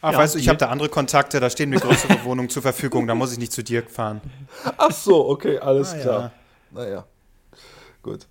Ach, 0.00 0.12
Ja, 0.12 0.18
weißt 0.18 0.34
du, 0.34 0.38
ich 0.40 0.48
habe 0.48 0.58
da 0.58 0.68
andere 0.68 0.88
Kontakte, 0.88 1.38
da 1.38 1.48
stehen 1.48 1.70
mir 1.70 1.78
größere 1.78 2.18
Wohnungen 2.24 2.48
zur 2.48 2.62
Verfügung, 2.62 3.06
da 3.06 3.14
muss 3.14 3.32
ich 3.32 3.38
nicht 3.38 3.52
zu 3.52 3.62
dir 3.62 3.84
fahren. 3.84 4.20
Ach 4.76 4.90
so, 4.90 5.28
okay, 5.28 5.58
alles 5.58 5.92
Ah, 5.92 5.96
ja. 5.96 6.02
klar. 6.02 6.32
Naja, 6.72 7.04
gut. 8.02 8.26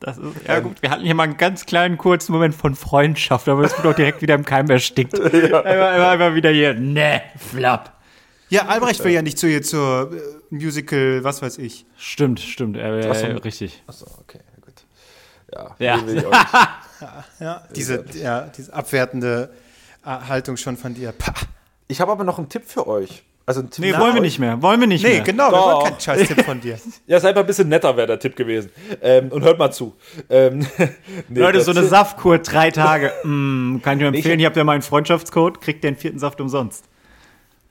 Das 0.00 0.18
ist, 0.18 0.24
ja 0.48 0.58
gut, 0.58 0.82
wir 0.82 0.90
hatten 0.90 1.04
hier 1.04 1.14
mal 1.14 1.22
einen 1.22 1.36
ganz 1.36 1.64
kleinen 1.64 1.96
kurzen 1.96 2.32
Moment 2.32 2.54
von 2.56 2.74
Freundschaft, 2.74 3.48
aber 3.48 3.62
das 3.62 3.76
wird 3.78 3.86
auch 3.86 3.96
direkt 3.96 4.20
wieder 4.20 4.34
im 4.34 4.44
Keim 4.44 4.68
erstickt. 4.68 5.18
Einfach, 5.18 5.64
einfach, 5.64 6.10
einfach 6.10 6.34
wieder 6.34 6.50
hier, 6.50 6.74
ne, 6.74 7.22
flap. 7.38 7.92
Ja, 8.52 8.66
Albrecht 8.66 9.02
will 9.02 9.12
ja 9.12 9.22
nicht 9.22 9.38
zu 9.38 9.46
ihr 9.48 9.62
zur 9.62 10.12
äh, 10.12 10.54
Musical, 10.54 11.24
was 11.24 11.40
weiß 11.42 11.58
ich. 11.58 11.86
Stimmt, 11.96 12.38
stimmt, 12.40 12.76
äh, 12.76 13.08
Ach 13.10 13.14
so. 13.14 13.26
richtig. 13.26 13.82
Achso, 13.86 14.06
okay, 14.20 14.40
gut. 14.60 14.74
Ja, 15.52 15.74
Ja. 15.78 15.96
nee, 15.96 16.06
will 16.06 16.18
ich 16.18 16.26
auch 16.26 16.30
nicht. 17.00 17.40
Ja, 17.40 17.62
diese, 17.74 18.04
ja, 18.14 18.40
diese 18.56 18.72
abwertende 18.74 19.50
äh, 20.04 20.08
Haltung 20.28 20.56
schon 20.56 20.76
von 20.76 20.94
dir. 20.94 21.12
Pah. 21.12 21.32
Ich 21.88 22.00
habe 22.00 22.12
aber 22.12 22.24
noch 22.24 22.38
einen 22.38 22.48
Tipp 22.48 22.64
für 22.66 22.86
euch. 22.86 23.22
Also 23.44 23.60
einen 23.60 23.70
Tipp 23.70 23.84
Nee, 23.84 23.92
wollen 23.94 24.12
wir 24.14 24.20
euch. 24.20 24.20
nicht 24.20 24.38
mehr, 24.38 24.62
wollen 24.62 24.78
wir 24.80 24.86
nicht 24.86 25.02
Nee, 25.02 25.14
mehr. 25.14 25.20
genau, 25.22 25.46
wir 25.48 25.50
Doch. 25.50 25.66
wollen 25.80 25.84
keinen 25.90 26.00
Scheiß-Tipp 26.00 26.44
von 26.44 26.60
dir. 26.60 26.78
Ja, 27.08 27.18
seid 27.18 27.34
mal 27.34 27.40
ein 27.40 27.46
bisschen 27.46 27.68
netter, 27.68 27.96
wäre 27.96 28.06
der 28.06 28.20
Tipp 28.20 28.36
gewesen. 28.36 28.70
Ähm, 29.00 29.30
und 29.32 29.42
hört 29.42 29.58
mal 29.58 29.72
zu. 29.72 29.96
Ähm, 30.30 30.64
nee, 31.28 31.40
Leute, 31.40 31.60
so 31.62 31.72
eine 31.72 31.84
Saftkur, 31.84 32.38
drei 32.38 32.70
Tage. 32.70 33.12
Mm, 33.24 33.78
kann 33.82 33.96
ich 33.98 34.02
nur 34.02 34.14
empfehlen, 34.14 34.38
Ich- 34.38 34.42
ihr 34.42 34.46
habt 34.46 34.56
ja 34.56 34.62
meinen 34.64 34.82
Freundschaftscode, 34.82 35.60
kriegt 35.60 35.82
den 35.82 35.96
vierten 35.96 36.18
Saft 36.20 36.40
umsonst. 36.40 36.84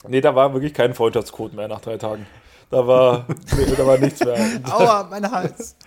Nee, 0.08 0.22
da 0.22 0.34
war 0.36 0.54
wirklich 0.54 0.74
kein 0.74 0.94
Freundschaftscode 0.94 1.54
mehr 1.54 1.68
nach 1.68 1.82
drei 1.82 1.98
Tagen. 1.98 2.26
Da 2.70 2.88
war, 2.88 3.26
nee, 3.58 3.66
da 3.76 3.86
war 3.86 3.98
nichts 3.98 4.24
mehr. 4.24 4.38
Aua, 4.64 5.08
mein 5.10 5.30
Hals. 5.30 5.76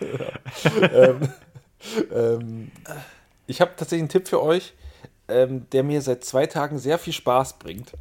Ähm, 2.13 2.71
ich 3.47 3.61
habe 3.61 3.73
tatsächlich 3.77 4.01
einen 4.03 4.09
Tipp 4.09 4.27
für 4.27 4.43
euch, 4.43 4.73
ähm, 5.29 5.67
der 5.73 5.83
mir 5.83 6.01
seit 6.01 6.25
zwei 6.25 6.47
Tagen 6.47 6.79
sehr 6.79 6.99
viel 6.99 7.13
Spaß 7.13 7.59
bringt. 7.59 7.93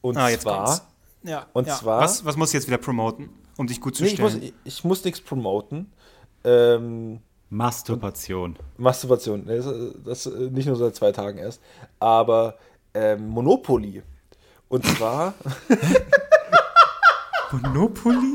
Und 0.00 0.16
Ah, 0.16 0.30
jetzt 0.30 0.42
zwar, 0.42 0.64
kommt's. 0.64 0.82
Ja, 1.22 1.46
Und 1.52 1.66
ja. 1.66 1.74
zwar- 1.74 2.00
Was, 2.00 2.24
was 2.24 2.36
muss 2.38 2.48
ich 2.50 2.54
jetzt 2.54 2.66
wieder 2.66 2.78
promoten, 2.78 3.28
um 3.58 3.66
dich 3.66 3.80
gut 3.80 3.94
zu 3.96 4.04
nee, 4.04 4.10
ich, 4.10 4.18
muss, 4.18 4.32
stellen? 4.32 4.44
ich, 4.64 4.76
ich 4.78 4.84
muss 4.84 5.04
nichts 5.04 5.20
promoten. 5.20 5.92
Ähm, 6.44 7.20
Masturbation. 7.50 8.56
Masturbation, 8.78 9.46
das, 9.46 9.66
das 10.04 10.26
nicht 10.50 10.66
nur 10.66 10.76
seit 10.76 10.94
zwei 10.96 11.12
Tagen 11.12 11.38
erst, 11.38 11.60
aber 12.00 12.56
ähm, 12.94 13.28
Monopoly. 13.28 14.02
Und 14.68 14.84
zwar, 14.84 15.34
Monopoly? 17.52 18.34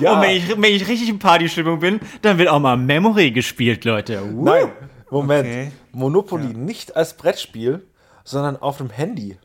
ja, 0.00 0.14
Und 0.14 0.22
wenn 0.22 0.36
ich, 0.36 0.48
wenn 0.48 0.72
ich 0.72 0.88
richtig 0.88 1.08
in 1.08 1.18
Partystimmung 1.18 1.80
bin, 1.80 2.00
dann 2.22 2.38
wird 2.38 2.48
auch 2.48 2.60
mal 2.60 2.76
Memory 2.76 3.32
gespielt, 3.32 3.84
Leute. 3.84 4.22
Uh. 4.22 4.44
nein, 4.44 4.72
Moment, 5.10 5.46
Okay. 5.46 5.72
Monopoly 5.92 6.54
nicht 6.54 6.96
als 6.96 7.14
Brettspiel, 7.14 7.86
sondern 8.24 8.56
auf 8.56 8.78
dem 8.78 8.90
Handy. 8.90 9.38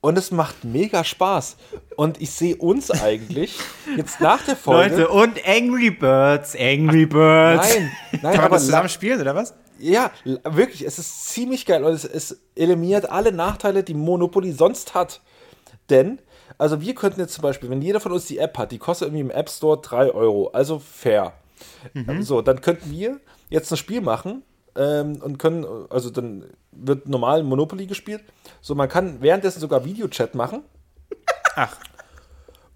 Und 0.00 0.18
es 0.18 0.30
macht 0.30 0.64
mega 0.64 1.02
Spaß. 1.02 1.56
Und 1.96 2.20
ich 2.20 2.30
sehe 2.30 2.56
uns 2.56 2.90
eigentlich 2.90 3.58
jetzt 3.96 4.20
nach 4.20 4.44
der 4.44 4.56
Folge. 4.56 4.96
Leute, 4.96 5.08
und 5.08 5.46
Angry 5.46 5.90
Birds, 5.90 6.54
Angry 6.54 7.06
Birds. 7.06 7.74
Nein, 7.74 7.92
nein, 8.12 8.20
Kann 8.20 8.32
man 8.32 8.40
aber 8.40 8.56
das 8.56 8.66
zusammen 8.66 8.90
spielen, 8.90 9.20
oder 9.20 9.34
was? 9.34 9.54
Ja, 9.78 10.10
wirklich, 10.44 10.86
es 10.86 10.98
ist 10.98 11.30
ziemlich 11.30 11.66
geil 11.66 11.82
und 11.84 11.92
es, 11.92 12.04
es 12.04 12.38
eliminiert 12.54 13.10
alle 13.10 13.32
Nachteile, 13.32 13.82
die 13.82 13.94
Monopoly 13.94 14.52
sonst 14.52 14.94
hat. 14.94 15.20
Denn, 15.90 16.18
also 16.58 16.80
wir 16.80 16.94
könnten 16.94 17.20
jetzt 17.20 17.34
zum 17.34 17.42
Beispiel, 17.42 17.70
wenn 17.70 17.82
jeder 17.82 18.00
von 18.00 18.12
uns 18.12 18.26
die 18.26 18.38
App 18.38 18.56
hat, 18.58 18.72
die 18.72 18.78
kostet 18.78 19.08
irgendwie 19.08 19.20
im 19.20 19.30
App 19.30 19.50
Store 19.50 19.80
3 19.80 20.12
Euro, 20.12 20.48
also 20.48 20.78
fair. 20.78 21.34
So, 22.22 22.42
dann 22.42 22.60
könnten 22.60 22.90
wir 22.90 23.20
jetzt 23.50 23.70
ein 23.70 23.76
Spiel 23.76 24.00
machen 24.00 24.42
ähm, 24.76 25.20
und 25.22 25.38
können, 25.38 25.66
also 25.90 26.10
dann 26.10 26.44
wird 26.72 27.08
normal 27.08 27.42
Monopoly 27.42 27.86
gespielt. 27.86 28.22
So, 28.60 28.74
man 28.74 28.88
kann 28.88 29.20
währenddessen 29.20 29.60
sogar 29.60 29.84
Videochat 29.84 30.34
machen. 30.34 30.64
Ach. 31.56 31.76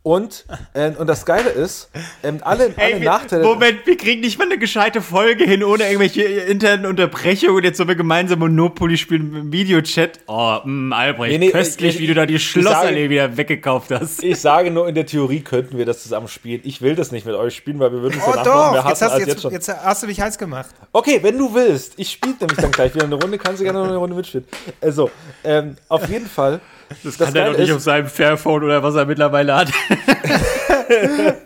Und, 0.05 0.46
äh, 0.72 0.90
und 0.92 1.07
das 1.07 1.26
Geile 1.26 1.51
ist, 1.51 1.90
ähm, 2.22 2.38
alle, 2.42 2.64
alle 2.64 2.74
Ey, 2.76 3.01
wir, 3.01 3.11
Nachteile. 3.11 3.42
Moment, 3.44 3.84
wir 3.84 3.96
kriegen 3.99 4.20
nicht 4.22 4.38
mal 4.38 4.44
eine 4.46 4.57
gescheite 4.57 5.03
Folge 5.03 5.44
hin, 5.44 5.62
ohne 5.62 5.84
irgendwelche 5.84 6.22
internen 6.22 6.86
Unterbrechungen. 6.86 7.62
Jetzt 7.62 7.76
sollen 7.76 7.88
wir 7.90 7.96
gemeinsam 7.96 8.38
Monopoly 8.38 8.96
spielen 8.96 9.34
im 9.36 9.53
Videochat. 9.53 10.20
Oh, 10.26 10.61
mh, 10.64 10.96
Albrecht, 10.96 11.32
Nee, 11.32 11.46
nee, 11.46 11.51
köstlich, 11.51 11.96
ich- 11.96 12.01
wie 12.01 12.07
du 12.07 12.14
da 12.14 12.24
die 12.24 12.38
Schlossallee 12.38 12.94
sage- 13.03 13.11
wieder 13.11 13.36
weggekauft 13.36 13.90
hast. 13.90 14.22
Ich 14.24 14.40
sage 14.40 14.70
nur, 14.70 14.88
in 14.88 14.94
der 14.94 15.05
Theorie 15.05 15.40
könnten 15.40 15.76
wir 15.76 15.84
das 15.84 16.03
zusammen 16.05 16.28
spielen. 16.28 16.61
Ich 16.64 16.80
will 16.80 16.94
das 16.94 17.12
nicht 17.12 17.26
mit 17.26 17.34
euch 17.34 17.55
spielen, 17.57 17.78
weil 17.78 17.92
wir 17.92 18.01
würden 18.01 18.14
uns 18.14 18.24
Oh 18.26 18.30
danach 18.34 18.44
noch 18.46 18.72
mehr 18.72 18.82
doch, 18.82 18.88
jetzt 18.88 19.03
hassen 19.03 19.05
hast, 19.05 19.11
du, 19.11 19.14
als 19.14 19.18
jetzt, 19.26 19.28
jetzt 19.34 19.42
schon. 19.42 19.53
jetzt 19.53 19.68
hast 19.84 20.03
du 20.05 20.07
mich 20.07 20.20
heiß 20.22 20.38
gemacht. 20.38 20.70
Okay, 20.92 21.18
wenn 21.22 21.36
du 21.36 21.53
willst. 21.53 21.94
Ich 21.96 22.12
spiele 22.12 22.36
nämlich 22.40 22.57
dann 22.59 22.70
gleich 22.70 22.94
wieder 22.94 23.05
eine 23.05 23.16
Runde. 23.16 23.36
Kannst 23.36 23.61
du 23.61 23.64
gerne 23.64 23.80
noch 23.80 23.88
eine 23.88 23.96
Runde 23.96 24.16
mitspielen. 24.16 24.46
Also, 24.80 25.11
ähm, 25.44 25.76
auf 25.88 26.09
jeden 26.09 26.26
Fall. 26.28 26.61
Das, 27.03 27.18
Kann 27.18 27.34
er 27.36 27.53
doch 27.53 27.59
nicht 27.59 27.72
auf 27.72 27.82
seinem 27.82 28.07
Fairphone 28.07 28.64
oder 28.64 28.82
was 28.82 28.95
er 28.95 29.07
mittlerweile 29.07 29.55
hat. 29.55 29.70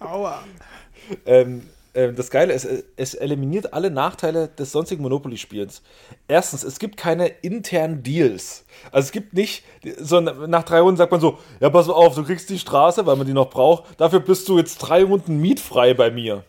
Aua. 0.00 0.42
ähm, 1.26 1.62
ähm, 1.94 2.14
das 2.14 2.30
Geile 2.30 2.52
ist, 2.52 2.66
es 2.96 3.14
eliminiert 3.14 3.72
alle 3.72 3.90
Nachteile 3.90 4.48
des 4.48 4.72
sonstigen 4.72 5.02
Monopoly-Spiels. 5.02 5.82
Erstens, 6.28 6.62
es 6.62 6.78
gibt 6.78 6.96
keine 6.96 7.26
internen 7.26 8.02
Deals. 8.02 8.64
Also 8.92 9.06
es 9.06 9.12
gibt 9.12 9.34
nicht, 9.34 9.64
so 9.98 10.20
nach 10.20 10.62
drei 10.62 10.80
Runden 10.80 10.96
sagt 10.96 11.10
man 11.10 11.20
so, 11.20 11.38
ja, 11.60 11.70
pass 11.70 11.88
auf, 11.88 12.14
du 12.14 12.22
kriegst 12.24 12.50
die 12.50 12.58
Straße, 12.58 13.04
weil 13.04 13.16
man 13.16 13.26
die 13.26 13.32
noch 13.32 13.50
braucht. 13.50 14.00
Dafür 14.00 14.20
bist 14.20 14.48
du 14.48 14.58
jetzt 14.58 14.78
drei 14.78 15.02
Runden 15.02 15.40
mietfrei 15.40 15.92
bei 15.92 16.10
mir. 16.10 16.44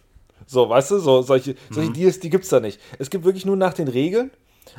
So, 0.46 0.70
weißt 0.70 0.92
du, 0.92 1.00
so, 1.00 1.22
solche, 1.22 1.56
solche 1.70 1.92
Deals, 1.92 2.20
die 2.20 2.30
gibt's 2.30 2.50
da 2.50 2.60
nicht. 2.60 2.80
Es 2.98 3.10
gibt 3.10 3.24
wirklich 3.24 3.46
nur 3.46 3.56
nach 3.56 3.74
den 3.74 3.88
Regeln. 3.88 4.32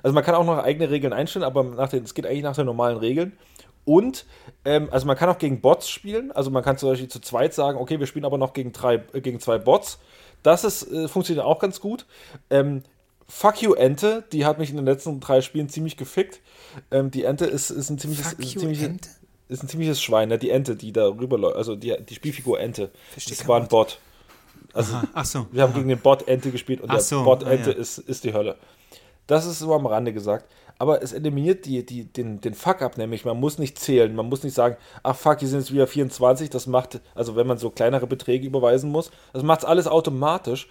Also 0.03 0.15
man 0.15 0.25
kann 0.25 0.35
auch 0.35 0.45
noch 0.45 0.59
eigene 0.59 0.91
Regeln 0.91 1.13
einstellen, 1.13 1.45
aber 1.45 1.65
nach 1.65 1.89
den, 1.89 2.05
es 2.05 2.15
geht 2.15 2.27
eigentlich 2.27 2.43
nach 2.43 2.55
den 2.55 2.67
normalen 2.67 2.99
Regeln. 2.99 3.33
Und, 3.85 4.27
ähm, 4.65 4.89
also 4.91 5.07
man 5.07 5.17
kann 5.17 5.29
auch 5.29 5.39
gegen 5.39 5.61
Bots 5.61 5.89
spielen. 5.89 6.33
Also 6.33 6.51
man 6.51 6.63
kann 6.63 6.79
zum 6.79 6.91
Beispiel 6.91 7.09
zu 7.09 7.21
zweit 7.21 7.55
sagen, 7.55 7.79
okay, 7.79 7.99
wir 7.99 8.07
spielen 8.07 8.25
aber 8.25 8.39
noch 8.39 8.53
gegen, 8.53 8.73
drei, 8.73 9.03
äh, 9.13 9.21
gegen 9.21 9.41
zwei 9.41 9.59
Bots. 9.59 9.99
Das 10.43 10.65
ist, 10.65 10.91
äh, 10.91 11.09
funktioniert 11.09 11.45
auch 11.45 11.59
ganz 11.59 11.81
gut. 11.81 12.07
Ähm, 12.51 12.83
Fuck 13.31 13.63
you, 13.63 13.75
Ente, 13.75 14.25
die 14.33 14.45
hat 14.45 14.59
mich 14.59 14.71
in 14.71 14.77
den 14.77 14.85
letzten 14.85 15.21
drei 15.21 15.41
Spielen 15.41 15.69
ziemlich 15.69 15.97
gefickt. 15.97 16.41
Ähm, 16.91 17.13
die 17.13 17.23
Ente 17.23 17.45
ist, 17.47 17.71
ist 17.71 17.89
ein 17.89 17.97
ziemliches, 17.97 18.31
Fuck 18.31 18.41
ist 18.41 18.45
ein 18.45 18.55
you, 18.55 18.61
ziemliches, 18.61 18.87
Ente? 18.87 19.09
ist 19.49 19.63
ein 19.63 19.69
ziemliches 19.69 20.03
Schwein, 20.03 20.29
ne? 20.29 20.39
die 20.39 20.51
Ente, 20.51 20.75
die 20.75 20.93
da 20.93 21.07
rüberläuft, 21.07 21.57
also 21.57 21.77
die, 21.77 21.97
die 22.09 22.15
Spielfigur 22.17 22.59
Ente. 22.59 22.91
Versteh 23.13 23.37
das 23.37 23.47
war 23.47 23.61
ein. 23.61 23.69
Bot. 23.69 24.01
Also 24.73 25.01
Ach 25.15 25.25
so. 25.25 25.47
wir 25.53 25.63
haben 25.63 25.75
gegen 25.75 25.89
den 25.89 26.01
Bot 26.01 26.27
Ente 26.29 26.51
gespielt 26.51 26.81
und 26.81 26.91
Ach 26.91 26.95
der 26.95 27.03
so, 27.03 27.23
Bot 27.23 27.45
ah, 27.45 27.51
Ente 27.51 27.71
ja. 27.71 27.77
ist, 27.77 27.99
ist 27.99 28.25
die 28.25 28.33
Hölle. 28.33 28.57
Das 29.29 29.47
ist 29.47 29.61
so 29.61 29.73
am 29.75 29.87
Rande 29.87 30.13
gesagt. 30.13 30.47
Aber 30.81 31.03
es 31.03 31.13
eliminiert 31.13 31.67
die, 31.67 31.85
die, 31.85 32.05
den, 32.05 32.41
den 32.41 32.55
Fuck-up, 32.55 32.97
nämlich 32.97 33.27
man 33.27 33.39
muss 33.39 33.59
nicht 33.59 33.79
zählen, 33.79 34.15
man 34.15 34.31
muss 34.31 34.43
nicht 34.43 34.55
sagen, 34.55 34.79
ach 35.03 35.15
fuck, 35.15 35.41
hier 35.41 35.49
sind 35.49 35.59
es 35.59 35.75
wieder 35.75 35.87
24, 35.87 36.49
das 36.49 36.67
macht, 36.67 37.03
also 37.15 37.37
wenn 37.37 37.47
man 37.47 37.59
so 37.59 37.69
kleinere 37.69 38.07
Beträge 38.07 38.47
überweisen 38.47 38.91
muss, 38.91 39.11
das 39.35 39.43
macht 39.43 39.67
alles 39.67 39.87
automatisch. 39.87 40.69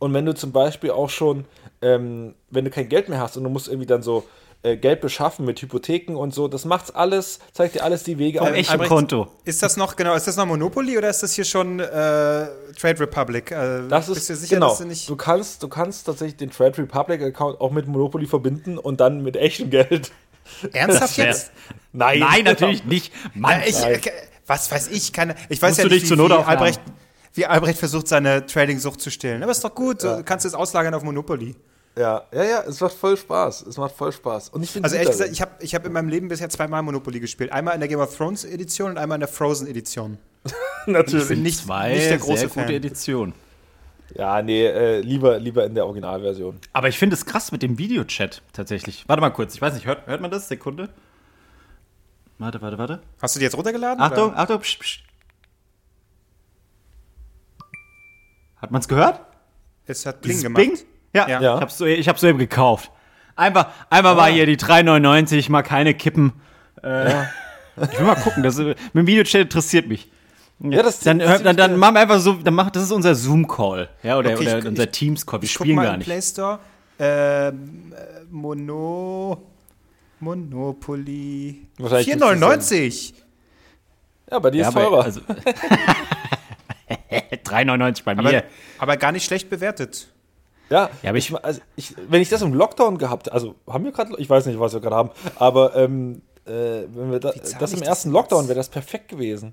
Und 0.00 0.14
wenn 0.14 0.26
du 0.26 0.34
zum 0.34 0.50
Beispiel 0.50 0.90
auch 0.90 1.10
schon, 1.10 1.44
ähm, 1.80 2.34
wenn 2.50 2.64
du 2.64 2.72
kein 2.72 2.88
Geld 2.88 3.08
mehr 3.08 3.20
hast 3.20 3.36
und 3.36 3.44
du 3.44 3.50
musst 3.50 3.68
irgendwie 3.68 3.86
dann 3.86 4.02
so 4.02 4.24
äh, 4.64 4.76
Geld 4.76 5.00
beschaffen 5.00 5.44
mit 5.44 5.60
Hypotheken 5.60 6.14
und 6.16 6.32
so, 6.32 6.46
das 6.48 6.64
macht's 6.64 6.90
alles, 6.90 7.40
zeigt 7.52 7.74
dir 7.74 7.82
alles 7.82 8.04
die 8.04 8.18
Wege 8.18 8.40
auf. 8.40 8.46
Albrecht, 8.48 8.70
Konto. 8.88 9.28
Ist 9.44 9.62
das 9.62 9.76
noch, 9.76 9.96
genau, 9.96 10.14
ist 10.14 10.26
das 10.28 10.36
noch 10.36 10.46
Monopoly 10.46 10.96
oder 10.98 11.10
ist 11.10 11.22
das 11.22 11.32
hier 11.32 11.44
schon 11.44 11.80
äh, 11.80 11.84
Trade 11.86 13.00
Republic? 13.00 13.50
Äh, 13.50 13.88
Das 13.88 14.06
bist 14.06 14.18
ist 14.20 14.30
du 14.30 14.34
sicher, 14.36 14.56
genau. 14.56 14.68
dass 14.68 14.78
du 14.78 14.84
nicht. 14.84 15.08
Du 15.08 15.16
kannst, 15.16 15.62
du 15.62 15.68
kannst 15.68 16.06
tatsächlich 16.06 16.36
den 16.36 16.50
Trade 16.50 16.78
Republic 16.78 17.22
Account 17.22 17.60
auch 17.60 17.72
mit 17.72 17.86
Monopoly 17.88 18.26
verbinden 18.26 18.78
und 18.78 19.00
dann 19.00 19.22
mit 19.22 19.36
echtem 19.36 19.70
Geld. 19.70 20.12
ernsthaft 20.72 21.16
jetzt? 21.18 21.50
Nein, 21.92 22.20
Nein, 22.20 22.44
natürlich 22.44 22.84
nicht. 22.84 23.12
Mann, 23.34 23.60
Ja, 23.60 23.66
ich, 23.66 23.84
äh, 23.84 24.00
was 24.46 24.70
weiß 24.70 24.88
ich, 24.88 25.12
keine. 25.12 25.34
Ich 25.48 25.60
weiß 25.60 25.70
Musst 25.70 25.78
ja 25.78 25.84
du 25.84 25.90
nicht, 25.90 26.04
dich 26.04 26.10
wie, 26.10 26.16
zur 26.16 26.28
wie, 26.28 26.32
Albrecht, 26.34 26.80
wie 27.34 27.46
Albrecht 27.46 27.78
versucht, 27.78 28.08
seine 28.08 28.46
Trading-Sucht 28.46 29.00
zu 29.00 29.10
stillen. 29.10 29.42
Aber 29.42 29.52
ist 29.52 29.64
doch 29.64 29.74
gut, 29.74 30.02
du 30.02 30.22
kannst 30.24 30.46
es 30.46 30.54
auslagern 30.54 30.94
auf 30.94 31.02
Monopoly. 31.02 31.56
Ja, 31.96 32.24
ja, 32.32 32.44
ja, 32.44 32.60
es 32.62 32.80
macht 32.80 32.94
voll 32.94 33.16
Spaß. 33.18 33.66
Es 33.66 33.76
macht 33.76 33.94
voll 33.94 34.12
Spaß. 34.12 34.48
Und 34.48 34.62
ich 34.62 34.72
bin 34.72 34.82
Also 34.82 34.96
ehrlich 34.96 35.10
darin. 35.10 35.18
gesagt, 35.30 35.32
ich 35.32 35.42
habe 35.42 35.52
ich 35.64 35.74
hab 35.74 35.84
in 35.86 35.92
meinem 35.92 36.08
Leben 36.08 36.28
bisher 36.28 36.48
zweimal 36.48 36.82
Monopoly 36.82 37.20
gespielt. 37.20 37.52
Einmal 37.52 37.74
in 37.74 37.80
der 37.80 37.88
Game 37.88 38.00
of 38.00 38.16
Thrones 38.16 38.44
Edition 38.44 38.90
und 38.92 38.98
einmal 38.98 39.16
in 39.16 39.20
der 39.20 39.28
Frozen 39.28 39.66
Edition. 39.66 40.16
natürlich. 40.86 41.22
Ich 41.24 41.28
bin 41.28 41.42
nicht, 41.42 41.58
Zwei 41.58 41.92
nicht 41.94 42.08
der 42.08 42.18
große 42.18 42.38
sehr 42.38 42.48
gute 42.48 42.60
Fan. 42.66 42.74
Edition. 42.74 43.34
ja, 44.14 44.40
nee, 44.40 44.64
äh, 44.66 45.00
lieber, 45.00 45.38
lieber 45.38 45.66
in 45.66 45.74
der 45.74 45.84
Originalversion. 45.84 46.58
Aber 46.72 46.88
ich 46.88 46.98
finde 46.98 47.14
es 47.14 47.26
krass 47.26 47.52
mit 47.52 47.62
dem 47.62 47.76
Videochat 47.76 48.40
tatsächlich. 48.54 49.04
Warte 49.06 49.20
mal 49.20 49.30
kurz, 49.30 49.54
ich 49.54 49.60
weiß 49.60 49.74
nicht, 49.74 49.84
hört, 49.86 50.06
hört 50.06 50.20
man 50.22 50.30
das? 50.30 50.48
Sekunde. 50.48 50.88
Warte, 52.38 52.60
warte, 52.62 52.78
warte. 52.78 53.02
Hast 53.20 53.34
du 53.36 53.38
die 53.38 53.44
jetzt 53.44 53.56
runtergeladen? 53.56 54.00
Achtung, 54.02 54.30
oder? 54.30 54.38
Achtung. 54.38 54.60
Psch, 54.60 54.78
psch. 54.78 55.04
Hat 58.56 58.70
man 58.70 58.80
es 58.80 58.88
gehört? 58.88 59.20
Es 59.86 60.06
hat 60.06 60.20
Bling 60.22 60.30
Dieses 60.30 60.42
gemacht. 60.44 60.62
Bing? 60.64 60.78
Ja, 61.14 61.28
Ja. 61.28 61.40
Ja. 61.40 61.54
ich 61.56 61.60
hab's 61.60 61.78
so, 61.78 61.84
ich 61.86 62.08
hab's 62.08 62.20
soeben 62.20 62.38
gekauft. 62.38 62.90
Einfach, 63.36 63.68
einmal 63.90 64.14
mal 64.14 64.30
hier 64.32 64.46
die 64.46 64.56
3,99, 64.56 65.50
mal 65.50 65.62
keine 65.62 65.94
Kippen. 65.94 66.32
Äh, 66.82 67.22
Ich 67.90 67.98
will 67.98 68.04
mal 68.06 68.16
gucken, 68.16 68.42
das, 68.42 68.58
mit 68.58 68.76
dem 68.94 69.06
Videochat 69.06 69.40
interessiert 69.42 69.88
mich. 69.88 70.10
Ja, 70.60 70.82
das 70.82 71.00
Dann, 71.00 71.18
das 71.18 71.42
dann, 71.42 71.56
dann 71.56 71.76
machen 71.76 71.94
wir 71.94 72.00
einfach 72.02 72.20
so, 72.20 72.34
dann 72.34 72.54
macht, 72.54 72.76
das 72.76 72.82
ist 72.84 72.92
unser 72.92 73.14
Zoom-Call. 73.14 73.88
Ja, 74.02 74.18
oder, 74.18 74.34
Okay, 74.34 74.42
ich- 74.44 74.54
oder 74.54 74.68
unser 74.68 74.84
ich- 74.84 74.90
Teams-Call. 74.90 75.40
Wir 75.40 75.46
Ich 75.46 75.54
guck 75.54 75.64
spielen 75.64 75.76
mal 75.76 75.86
gar 75.86 75.96
nicht. 75.96 76.04
Play 76.06 76.20
Store. 76.22 76.58
Ähm, 76.98 77.92
äh, 77.96 78.24
Mono. 78.30 79.42
Monopoly. 80.20 81.66
Wahrscheinlich 81.78 82.06
gibt's 82.06 82.22
4,99. 82.24 83.14
Ja, 84.30 84.38
bei 84.38 84.50
dir 84.50 84.62
Ja, 84.62 84.68
ist 84.68 84.76
aber, 84.76 84.84
teurer. 84.86 85.04
also, 85.04 85.20
3,99 87.44 88.04
bei 88.04 88.12
Aber, 88.12 88.22
mir. 88.22 88.44
aber 88.78 88.96
gar 88.96 89.12
nicht 89.12 89.24
schlecht 89.24 89.50
bewertet. 89.50 90.08
Ja, 90.72 90.90
Ja, 91.02 91.10
aber 91.10 91.18
ich- 91.18 91.34
also 91.44 91.60
ich, 91.76 91.94
wenn 92.08 92.20
ich 92.22 92.28
das 92.28 92.42
im 92.42 92.54
Lockdown 92.54 92.98
gehabt, 92.98 93.30
also 93.30 93.54
haben 93.68 93.84
wir 93.84 93.92
gerade, 93.92 94.14
ich 94.18 94.28
weiß 94.28 94.46
nicht, 94.46 94.58
was 94.58 94.72
wir 94.72 94.80
gerade 94.80 94.96
haben, 94.96 95.10
aber 95.36 95.76
ähm, 95.76 96.22
äh, 96.46 96.50
wenn 96.92 97.10
wir 97.12 97.20
da, 97.20 97.30
das 97.32 97.52
im 97.52 97.58
das 97.58 97.72
ersten 97.74 98.08
jetzt? 98.08 98.14
Lockdown 98.14 98.48
wäre 98.48 98.56
das 98.56 98.68
perfekt 98.68 99.08
gewesen. 99.08 99.52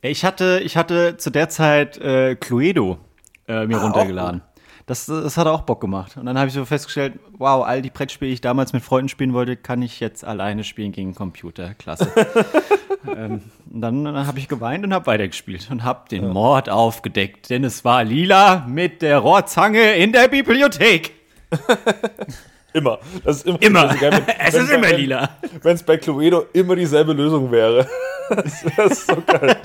Ich 0.00 0.24
hatte, 0.24 0.60
ich 0.64 0.76
hatte 0.76 1.16
zu 1.16 1.30
der 1.30 1.48
Zeit 1.48 1.96
äh, 1.98 2.34
Cluedo 2.34 2.98
äh, 3.46 3.66
mir 3.66 3.76
Ah, 3.78 3.82
runtergeladen. 3.82 4.42
Das, 4.86 5.06
das 5.06 5.36
hat 5.36 5.46
auch 5.46 5.60
Bock 5.60 5.80
gemacht. 5.80 6.16
Und 6.16 6.26
dann 6.26 6.36
habe 6.36 6.48
ich 6.48 6.54
so 6.54 6.64
festgestellt, 6.64 7.20
wow, 7.38 7.64
all 7.64 7.82
die 7.82 7.90
Brettspiele, 7.90 8.30
die 8.30 8.34
ich 8.34 8.40
damals 8.40 8.72
mit 8.72 8.82
Freunden 8.82 9.08
spielen 9.08 9.32
wollte, 9.32 9.56
kann 9.56 9.80
ich 9.80 10.00
jetzt 10.00 10.24
alleine 10.24 10.64
spielen 10.64 10.90
gegen 10.90 11.10
den 11.10 11.14
Computer. 11.14 11.74
Klasse. 11.74 12.10
ähm, 13.06 13.42
und 13.72 13.80
dann, 13.80 14.26
habe 14.26 14.38
ich 14.38 14.48
geweint 14.48 14.84
und 14.84 14.92
habe 14.94 15.06
weitergespielt 15.06 15.68
und 15.70 15.82
habe 15.84 16.08
den 16.10 16.28
Mord 16.28 16.68
aufgedeckt. 16.70 17.50
Denn 17.50 17.64
es 17.64 17.84
war 17.84 18.04
Lila 18.04 18.64
mit 18.68 19.02
der 19.02 19.18
Rohrzange 19.18 19.94
in 19.94 20.12
der 20.12 20.28
Bibliothek. 20.28 21.12
Immer. 22.74 22.98
Das 23.24 23.36
ist 23.38 23.46
immer. 23.46 23.60
Immer. 23.60 23.82
das 23.84 23.94
ist 23.94 24.00
geil, 24.00 24.12
wenn- 24.12 24.34
es 24.46 24.54
wenn- 24.54 24.62
ist 24.64 24.70
immer 24.70 24.88
wenn- 24.88 24.96
lila. 24.96 25.28
Wenn 25.62 25.74
es 25.74 25.82
bei 25.82 25.98
Cluedo 25.98 26.46
immer 26.54 26.74
dieselbe 26.74 27.12
Lösung 27.12 27.50
wäre. 27.50 27.86
Das, 28.30 28.64
das 28.76 28.92
ist 28.92 29.06
so 29.08 29.16
geil. 29.26 29.56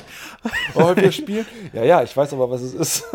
Oh, 0.76 0.94
wir 0.94 1.12
spielen? 1.14 1.46
Ja, 1.72 1.84
ja, 1.86 2.04
ich 2.04 2.16
weiß 2.18 2.34
aber, 2.34 2.50
was 2.50 2.62
es 2.62 2.74
ist. 2.74 3.06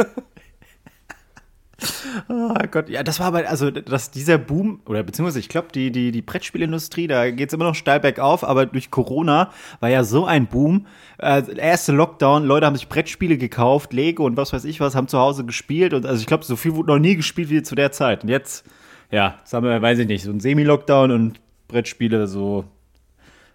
Oh 2.28 2.54
Gott, 2.70 2.88
ja, 2.88 3.02
das 3.02 3.20
war 3.20 3.28
aber, 3.28 3.48
also, 3.48 3.70
dass 3.70 4.10
dieser 4.10 4.38
Boom, 4.38 4.80
oder 4.86 5.02
beziehungsweise 5.02 5.38
ich 5.38 5.48
glaube, 5.48 5.68
die, 5.74 5.90
die, 5.90 6.12
die 6.12 6.22
Brettspielindustrie, 6.22 7.06
da 7.06 7.30
geht 7.30 7.48
es 7.48 7.54
immer 7.54 7.64
noch 7.64 7.74
steil 7.74 8.00
bergauf, 8.00 8.44
aber 8.44 8.66
durch 8.66 8.90
Corona 8.90 9.50
war 9.80 9.88
ja 9.88 10.04
so 10.04 10.26
ein 10.26 10.46
Boom. 10.46 10.86
Äh, 11.18 11.42
erste 11.56 11.92
Lockdown, 11.92 12.44
Leute 12.44 12.66
haben 12.66 12.76
sich 12.76 12.88
Brettspiele 12.88 13.38
gekauft, 13.38 13.92
Lego 13.92 14.24
und 14.24 14.36
was 14.36 14.52
weiß 14.52 14.64
ich 14.64 14.80
was, 14.80 14.94
haben 14.94 15.08
zu 15.08 15.18
Hause 15.18 15.44
gespielt 15.44 15.94
und 15.94 16.06
also 16.06 16.20
ich 16.20 16.26
glaube, 16.26 16.44
so 16.44 16.56
viel 16.56 16.74
wurde 16.74 16.92
noch 16.92 16.98
nie 16.98 17.16
gespielt 17.16 17.50
wie 17.50 17.62
zu 17.62 17.74
der 17.74 17.92
Zeit. 17.92 18.22
Und 18.22 18.28
jetzt, 18.28 18.64
ja, 19.10 19.38
sagen 19.44 19.64
wir, 19.64 19.80
weiß 19.80 19.98
ich 19.98 20.06
nicht, 20.06 20.24
so 20.24 20.30
ein 20.30 20.40
Semi-Lockdown 20.40 21.10
und 21.10 21.40
Brettspiele 21.68 22.26
so 22.26 22.64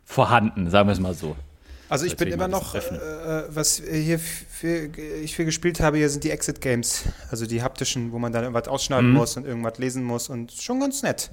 vorhanden, 0.03 0.69
sagen 0.69 0.87
wir 0.87 0.93
es 0.93 0.99
mal 0.99 1.13
so. 1.13 1.35
Also 1.89 2.05
ich 2.05 2.17
bin 2.17 2.27
immer 2.29 2.47
noch, 2.47 2.75
äh, 2.75 2.79
äh, 2.79 3.43
was 3.49 3.81
hier 3.81 4.19
für, 4.19 4.89
ich 5.23 5.35
viel 5.35 5.45
gespielt 5.45 5.79
habe, 5.79 5.97
hier 5.97 6.09
sind 6.09 6.23
die 6.23 6.31
Exit 6.31 6.61
Games. 6.61 7.05
Also 7.31 7.45
die 7.45 7.63
haptischen, 7.63 8.11
wo 8.11 8.19
man 8.19 8.33
dann 8.33 8.43
irgendwas 8.43 8.67
ausschneiden 8.67 9.11
muss 9.11 9.37
und 9.37 9.45
irgendwas 9.45 9.77
lesen 9.77 10.03
muss 10.03 10.29
und 10.29 10.51
schon 10.51 10.79
ganz 10.79 11.01
nett. 11.03 11.31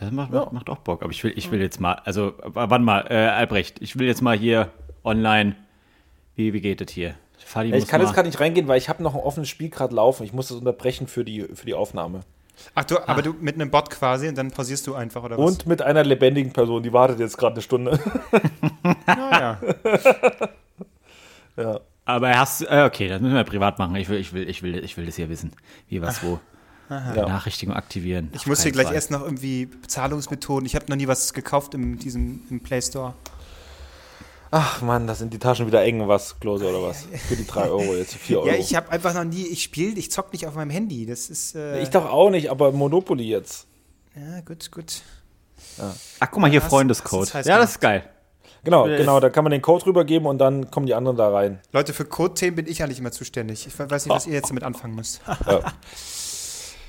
Das 0.00 0.10
macht, 0.10 0.32
macht, 0.32 0.52
macht 0.52 0.70
auch 0.70 0.78
Bock. 0.78 1.02
Aber 1.02 1.12
ich 1.12 1.22
will, 1.24 1.32
ich 1.36 1.50
will 1.50 1.60
jetzt 1.60 1.80
mal, 1.80 1.94
also, 2.04 2.34
warte 2.42 2.84
mal, 2.84 3.06
äh, 3.08 3.14
Albrecht, 3.14 3.80
ich 3.80 3.98
will 3.98 4.06
jetzt 4.06 4.22
mal 4.22 4.36
hier 4.36 4.70
online, 5.04 5.56
wie, 6.34 6.52
wie 6.52 6.60
geht 6.60 6.80
das 6.80 6.90
hier? 6.90 7.14
Fadi 7.38 7.68
Ja, 7.68 7.76
ich 7.76 7.82
muss 7.82 7.90
kann 7.90 8.00
mal, 8.00 8.06
jetzt 8.06 8.14
gerade 8.14 8.28
nicht 8.28 8.40
reingehen, 8.40 8.68
weil 8.68 8.78
ich 8.78 8.88
habe 8.88 9.02
noch 9.02 9.14
ein 9.14 9.20
offenes 9.20 9.48
Spiel 9.48 9.70
gerade 9.70 9.94
laufen. 9.94 10.24
Ich 10.24 10.32
muss 10.32 10.48
das 10.48 10.58
unterbrechen 10.58 11.06
für 11.06 11.24
die, 11.24 11.42
für 11.54 11.66
die 11.66 11.74
Aufnahme. 11.74 12.20
Ach 12.74 12.84
du, 12.84 13.08
aber 13.08 13.22
du 13.22 13.34
mit 13.40 13.54
einem 13.54 13.70
Bot 13.70 13.90
quasi 13.90 14.28
und 14.28 14.36
dann 14.36 14.50
pausierst 14.50 14.86
du 14.86 14.94
einfach, 14.94 15.22
oder 15.22 15.38
was? 15.38 15.44
Und 15.44 15.66
mit 15.66 15.82
einer 15.82 16.04
lebendigen 16.04 16.52
Person, 16.52 16.82
die 16.82 16.92
wartet 16.92 17.20
jetzt 17.20 17.36
gerade 17.36 17.54
eine 17.54 17.62
Stunde. 17.62 17.98
Naja. 19.06 19.58
ja. 21.56 21.80
Aber 22.04 22.38
hast 22.38 22.62
äh, 22.62 22.84
okay, 22.86 23.08
das 23.08 23.20
müssen 23.20 23.34
wir 23.34 23.44
privat 23.44 23.78
machen. 23.78 23.96
Ich 23.96 24.08
will, 24.08 24.18
ich 24.18 24.32
will, 24.32 24.48
ich 24.48 24.62
will, 24.62 24.82
ich 24.82 24.96
will 24.96 25.06
das 25.06 25.16
hier 25.16 25.28
wissen. 25.28 25.52
Wie, 25.88 26.02
was, 26.02 26.22
wo. 26.22 26.40
Ja. 26.90 27.12
Benachrichtigung 27.12 27.74
aktivieren. 27.74 28.30
Ich 28.34 28.46
muss 28.46 28.62
hier 28.62 28.72
gleich 28.72 28.86
Fall. 28.86 28.94
erst 28.94 29.10
noch 29.10 29.22
irgendwie 29.22 29.66
Bezahlungsmethoden. 29.66 30.66
Ich 30.66 30.74
habe 30.74 30.84
noch 30.88 30.96
nie 30.96 31.08
was 31.08 31.32
gekauft 31.32 31.74
im, 31.74 31.98
diesem, 31.98 32.42
im 32.50 32.60
Play 32.60 32.82
Store. 32.82 33.14
Ach 34.56 34.82
Mann, 34.82 35.08
da 35.08 35.16
sind 35.16 35.34
die 35.34 35.40
Taschen 35.40 35.66
wieder 35.66 35.82
eng, 35.82 36.06
was, 36.06 36.38
Klose, 36.38 36.68
oder 36.68 36.80
was? 36.86 37.06
Für 37.26 37.34
die 37.34 37.44
3 37.44 37.62
Euro, 37.70 37.96
jetzt 37.96 38.14
4 38.14 38.38
Euro. 38.38 38.46
Ja, 38.46 38.54
ich 38.54 38.76
habe 38.76 38.88
einfach 38.88 39.12
noch 39.12 39.24
nie, 39.24 39.48
ich 39.48 39.64
spiele, 39.64 39.98
ich 39.98 40.12
zock 40.12 40.32
nicht 40.32 40.46
auf 40.46 40.54
meinem 40.54 40.70
Handy. 40.70 41.06
Das 41.06 41.28
ist. 41.28 41.56
Äh, 41.56 41.82
Ich 41.82 41.90
doch 41.90 42.06
auch 42.08 42.30
nicht, 42.30 42.52
aber 42.52 42.70
Monopoly 42.70 43.24
jetzt. 43.24 43.66
Ja, 44.14 44.40
gut, 44.42 44.70
gut. 44.70 45.02
Ach, 46.20 46.28
guck 46.30 46.40
mal 46.40 46.48
hier, 46.48 46.62
Freundescode. 46.62 47.34
heiß 47.34 47.46
Ja, 47.46 47.58
das 47.58 47.70
ist 47.72 47.80
geil. 47.80 48.08
Genau, 48.62 48.86
Äh, 48.86 48.96
genau, 48.96 49.18
da 49.18 49.28
kann 49.28 49.42
man 49.42 49.50
den 49.50 49.60
Code 49.60 49.86
rübergeben 49.86 50.28
und 50.28 50.38
dann 50.38 50.70
kommen 50.70 50.86
die 50.86 50.94
anderen 50.94 51.16
da 51.16 51.30
rein. 51.30 51.58
Leute, 51.72 51.92
für 51.92 52.04
Code-Themen 52.04 52.54
bin 52.54 52.66
ich 52.68 52.78
ja 52.78 52.86
nicht 52.86 53.00
immer 53.00 53.10
zuständig. 53.10 53.66
Ich 53.66 53.76
weiß 53.76 54.06
nicht, 54.06 54.14
was 54.14 54.26
ihr 54.28 54.34
jetzt 54.34 54.50
damit 54.50 54.62
anfangen 54.62 54.94
müsst. 54.94 55.20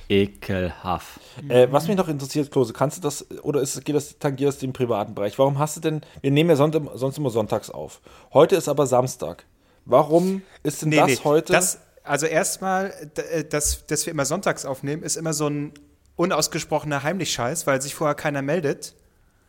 Ekelhaft. 0.09 1.19
Äh, 1.49 1.67
was 1.71 1.87
mich 1.87 1.97
noch 1.97 2.07
interessiert, 2.07 2.51
Klose, 2.51 2.73
kannst 2.73 2.97
du 2.97 3.01
das, 3.01 3.25
oder 3.41 3.61
ist, 3.61 3.83
geht 3.85 3.95
das, 3.95 4.17
tangiert 4.19 4.49
das 4.49 4.59
den 4.59 4.73
privaten 4.73 5.15
Bereich? 5.15 5.37
Warum 5.39 5.59
hast 5.59 5.77
du 5.77 5.81
denn, 5.81 6.01
wir 6.21 6.31
nehmen 6.31 6.49
ja 6.49 6.55
sonst, 6.55 6.79
sonst 6.95 7.17
immer 7.17 7.29
sonntags 7.29 7.69
auf. 7.69 8.01
Heute 8.33 8.55
ist 8.55 8.67
aber 8.67 8.87
Samstag. 8.87 9.45
Warum 9.85 10.41
ist 10.63 10.81
denn 10.81 10.91
das 10.91 11.23
heute? 11.23 11.53
Das, 11.53 11.79
also 12.03 12.25
erstmal, 12.25 12.93
äh, 13.31 13.43
dass, 13.43 13.85
dass 13.87 14.05
wir 14.05 14.11
immer 14.11 14.25
sonntags 14.25 14.65
aufnehmen, 14.65 15.03
ist 15.03 15.15
immer 15.15 15.33
so 15.33 15.47
ein 15.47 15.73
unausgesprochener 16.15 17.03
Heimlich-Scheiß, 17.03 17.67
weil 17.67 17.81
sich 17.81 17.95
vorher 17.95 18.15
keiner 18.15 18.41
meldet. 18.41 18.95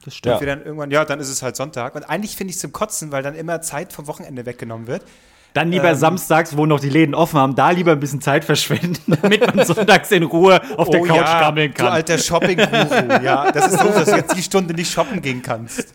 Das 0.04 0.14
Ja. 0.24 0.34
Und 0.34 0.40
wir 0.40 0.46
dann 0.46 0.64
irgendwann, 0.64 0.90
ja, 0.90 1.04
dann 1.04 1.20
ist 1.20 1.28
es 1.28 1.42
halt 1.42 1.56
Sonntag. 1.56 1.94
Und 1.94 2.04
eigentlich 2.04 2.36
finde 2.36 2.50
ich 2.50 2.56
es 2.56 2.60
zum 2.60 2.72
Kotzen, 2.72 3.12
weil 3.12 3.22
dann 3.22 3.34
immer 3.34 3.60
Zeit 3.60 3.92
vom 3.92 4.06
Wochenende 4.06 4.46
weggenommen 4.46 4.86
wird. 4.86 5.02
Dann 5.56 5.70
lieber 5.72 5.88
Ähm. 5.88 5.94
samstags, 5.96 6.54
wo 6.54 6.66
noch 6.66 6.80
die 6.80 6.90
Läden 6.90 7.14
offen 7.14 7.38
haben, 7.40 7.54
da 7.54 7.70
lieber 7.70 7.92
ein 7.92 8.00
bisschen 8.00 8.20
Zeit 8.20 8.44
verschwenden, 8.44 9.16
damit 9.22 9.54
man 9.56 9.64
sonntags 9.66 10.12
in 10.12 10.22
Ruhe 10.24 10.60
auf 10.76 10.90
der 10.90 11.00
Couch 11.00 11.10
Oh 11.12 11.16
ja, 11.16 11.40
gammeln 11.40 11.72
du 11.72 11.82
kann. 11.82 11.92
alter 11.94 12.18
Shopping-Guru. 12.18 13.22
ja, 13.24 13.50
das 13.50 13.68
ist 13.72 13.80
doof, 13.82 13.94
dass 13.94 14.04
du 14.04 14.16
jetzt 14.16 14.36
die 14.36 14.42
Stunde 14.42 14.74
nicht 14.74 14.92
shoppen 14.92 15.22
gehen 15.22 15.40
kannst. 15.40 15.94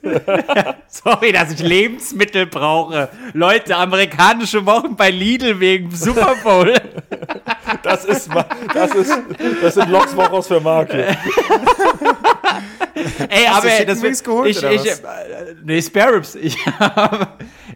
Sorry, 0.87 1.31
dass 1.31 1.51
ich 1.51 1.59
Lebensmittel 1.59 2.47
brauche. 2.47 3.09
Leute, 3.33 3.75
amerikanische 3.75 4.65
Wochen 4.65 4.95
bei 4.95 5.11
Lidl 5.11 5.59
wegen 5.59 5.91
Super 5.95 6.33
Bowl. 6.43 6.73
Das 7.83 8.03
ist, 8.05 8.29
das 8.73 8.95
ist, 8.95 9.13
das 9.61 9.75
sind 9.75 9.89
Loks 9.89 10.17
Wochos 10.17 10.47
für 10.47 10.59
Mark 10.59 10.91
hier. 10.91 11.15
Ey, 13.29 13.45
Hast 13.45 13.63
du 13.63 13.67
aber 13.67 13.69
Chicken 13.69 13.87
das 13.87 14.01
Wings 14.01 14.23
geholt, 14.23 14.49
ich, 14.49 14.57
oder 14.59 14.71
ich, 14.71 14.81
was? 14.81 14.99
äh, 14.99 15.55
nee, 15.63 15.81
Spare 15.81 16.15
Ribs. 16.15 16.35
Ich 16.35 16.57
habe 16.65 17.27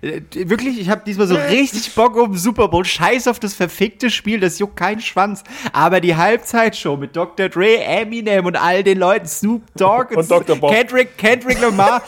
äh, 0.02 0.22
wirklich, 0.34 0.80
ich 0.80 0.90
habe 0.90 1.02
diesmal 1.06 1.28
so 1.28 1.36
richtig 1.36 1.94
Bock 1.96 2.18
auf 2.18 2.28
den 2.28 2.38
Super 2.38 2.68
Bowl. 2.68 2.86
Scheiß 2.86 3.28
auf 3.28 3.40
das 3.40 3.54
verfickte 3.54 4.10
Spiel, 4.10 4.40
das 4.40 4.60
juckt 4.60 4.76
keinen 4.76 5.02
Schwanz. 5.02 5.44
Aber 5.74 6.00
die 6.02 6.16
Halbzeitshow 6.16 6.98
mit 6.98 7.16
Dr. 7.16 7.50
Dre, 7.50 7.78
Eminem 7.84 8.46
und 8.46 8.56
all 8.56 8.84
den 8.84 9.00
Leuten, 9.00 9.28
Snoop 9.28 9.64
Dogg 9.76 10.16
Und 10.16 10.30
Dr. 10.30 10.56
Bob. 10.56 10.72
Kendrick, 10.72 11.18
Kendrick 11.18 11.60
Lamar. 11.62 12.02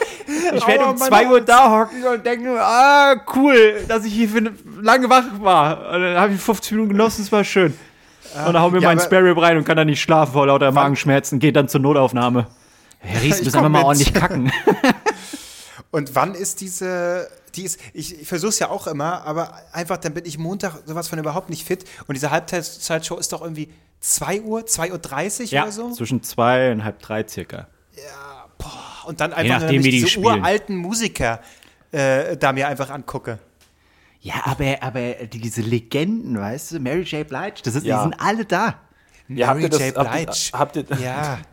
Ich 0.54 0.66
werde 0.66 0.84
Aua, 0.84 0.90
um 0.90 0.98
mein 0.98 1.08
2 1.08 1.28
Uhr 1.28 1.40
da 1.40 1.70
hocken 1.70 2.04
und 2.04 2.24
denken, 2.24 2.48
ah, 2.58 3.16
cool, 3.34 3.84
dass 3.88 4.04
ich 4.04 4.12
hier 4.12 4.28
für 4.28 4.38
eine 4.38 4.52
lange 4.80 5.08
wach 5.10 5.24
war. 5.40 5.92
Und 5.92 6.02
dann 6.02 6.16
habe 6.16 6.34
ich 6.34 6.40
50 6.40 6.72
Minuten 6.72 6.90
genossen, 6.90 7.22
es 7.22 7.32
war 7.32 7.44
schön. 7.44 7.74
Und 8.46 8.52
dann 8.52 8.62
hau 8.62 8.70
mir 8.70 8.80
Ja, 8.80 8.94
meinen 8.94 9.00
Rib 9.00 9.38
rein 9.40 9.56
und 9.56 9.64
kann 9.64 9.76
dann 9.76 9.86
nicht 9.86 10.00
schlafen 10.00 10.32
vor 10.32 10.46
lauter 10.46 10.70
Magenschmerzen, 10.70 11.38
geht 11.38 11.56
dann 11.56 11.68
zur 11.68 11.80
Notaufnahme. 11.80 12.46
Herr 13.00 13.22
Ries, 13.22 13.42
müssen 13.42 13.62
wir 13.62 13.68
mal 13.68 13.84
ordentlich 13.84 14.12
kacken. 14.12 14.50
Und 15.90 16.14
wann 16.14 16.34
ist 16.34 16.60
diese, 16.60 17.30
die 17.54 17.62
ist, 17.62 17.80
ich, 17.94 18.20
ich 18.20 18.28
versuche 18.28 18.50
es 18.50 18.58
ja 18.58 18.68
auch 18.68 18.86
immer, 18.86 19.22
aber 19.24 19.54
einfach, 19.72 19.96
dann 19.96 20.12
bin 20.14 20.26
ich 20.26 20.36
Montag 20.36 20.82
sowas 20.84 21.08
von 21.08 21.18
überhaupt 21.18 21.48
nicht 21.48 21.64
fit. 21.66 21.84
Und 22.06 22.14
diese 22.14 22.30
Halbzeitshow 22.30 23.16
ist 23.16 23.32
doch 23.32 23.40
irgendwie 23.40 23.72
2 24.00 24.42
Uhr, 24.42 24.60
2.30 24.62 25.40
Uhr 25.40 25.46
Ja, 25.46 25.62
oder 25.62 25.72
so. 25.72 25.92
zwischen 25.92 26.22
zwei 26.22 26.72
und 26.72 26.84
halb 26.84 26.98
drei 27.00 27.26
circa. 27.26 27.68
Und 29.06 29.20
dann 29.20 29.32
einfach 29.32 29.60
nachdem, 29.60 29.76
nur, 29.76 29.84
wie 29.84 29.90
die 29.90 29.96
diese 29.98 30.08
spielen. 30.08 30.26
uralten 30.26 30.76
Musiker 30.76 31.40
äh, 31.92 32.36
da 32.36 32.52
mir 32.52 32.68
einfach 32.68 32.90
angucke. 32.90 33.38
Ja, 34.20 34.34
aber, 34.44 34.76
aber 34.82 35.00
diese 35.32 35.62
Legenden, 35.62 36.38
weißt 36.38 36.72
du, 36.72 36.80
Mary 36.80 37.02
J. 37.02 37.26
Blige, 37.26 37.62
das 37.64 37.76
ist, 37.76 37.86
Ja. 37.86 37.98
die 38.04 38.10
sind 38.10 38.20
alle 38.20 38.44
da. 38.44 38.74
Ja, 39.28 39.46
habt 39.48 39.60
ihr 39.62 39.68
Mary 39.70 39.70
das, 39.70 39.80
J. 40.50 40.52
habt 40.52 40.76
ihr, 40.76 40.82
Blige. 40.82 40.98
habt 40.98 41.00
ihr, 41.00 41.04
Ja. 41.06 41.38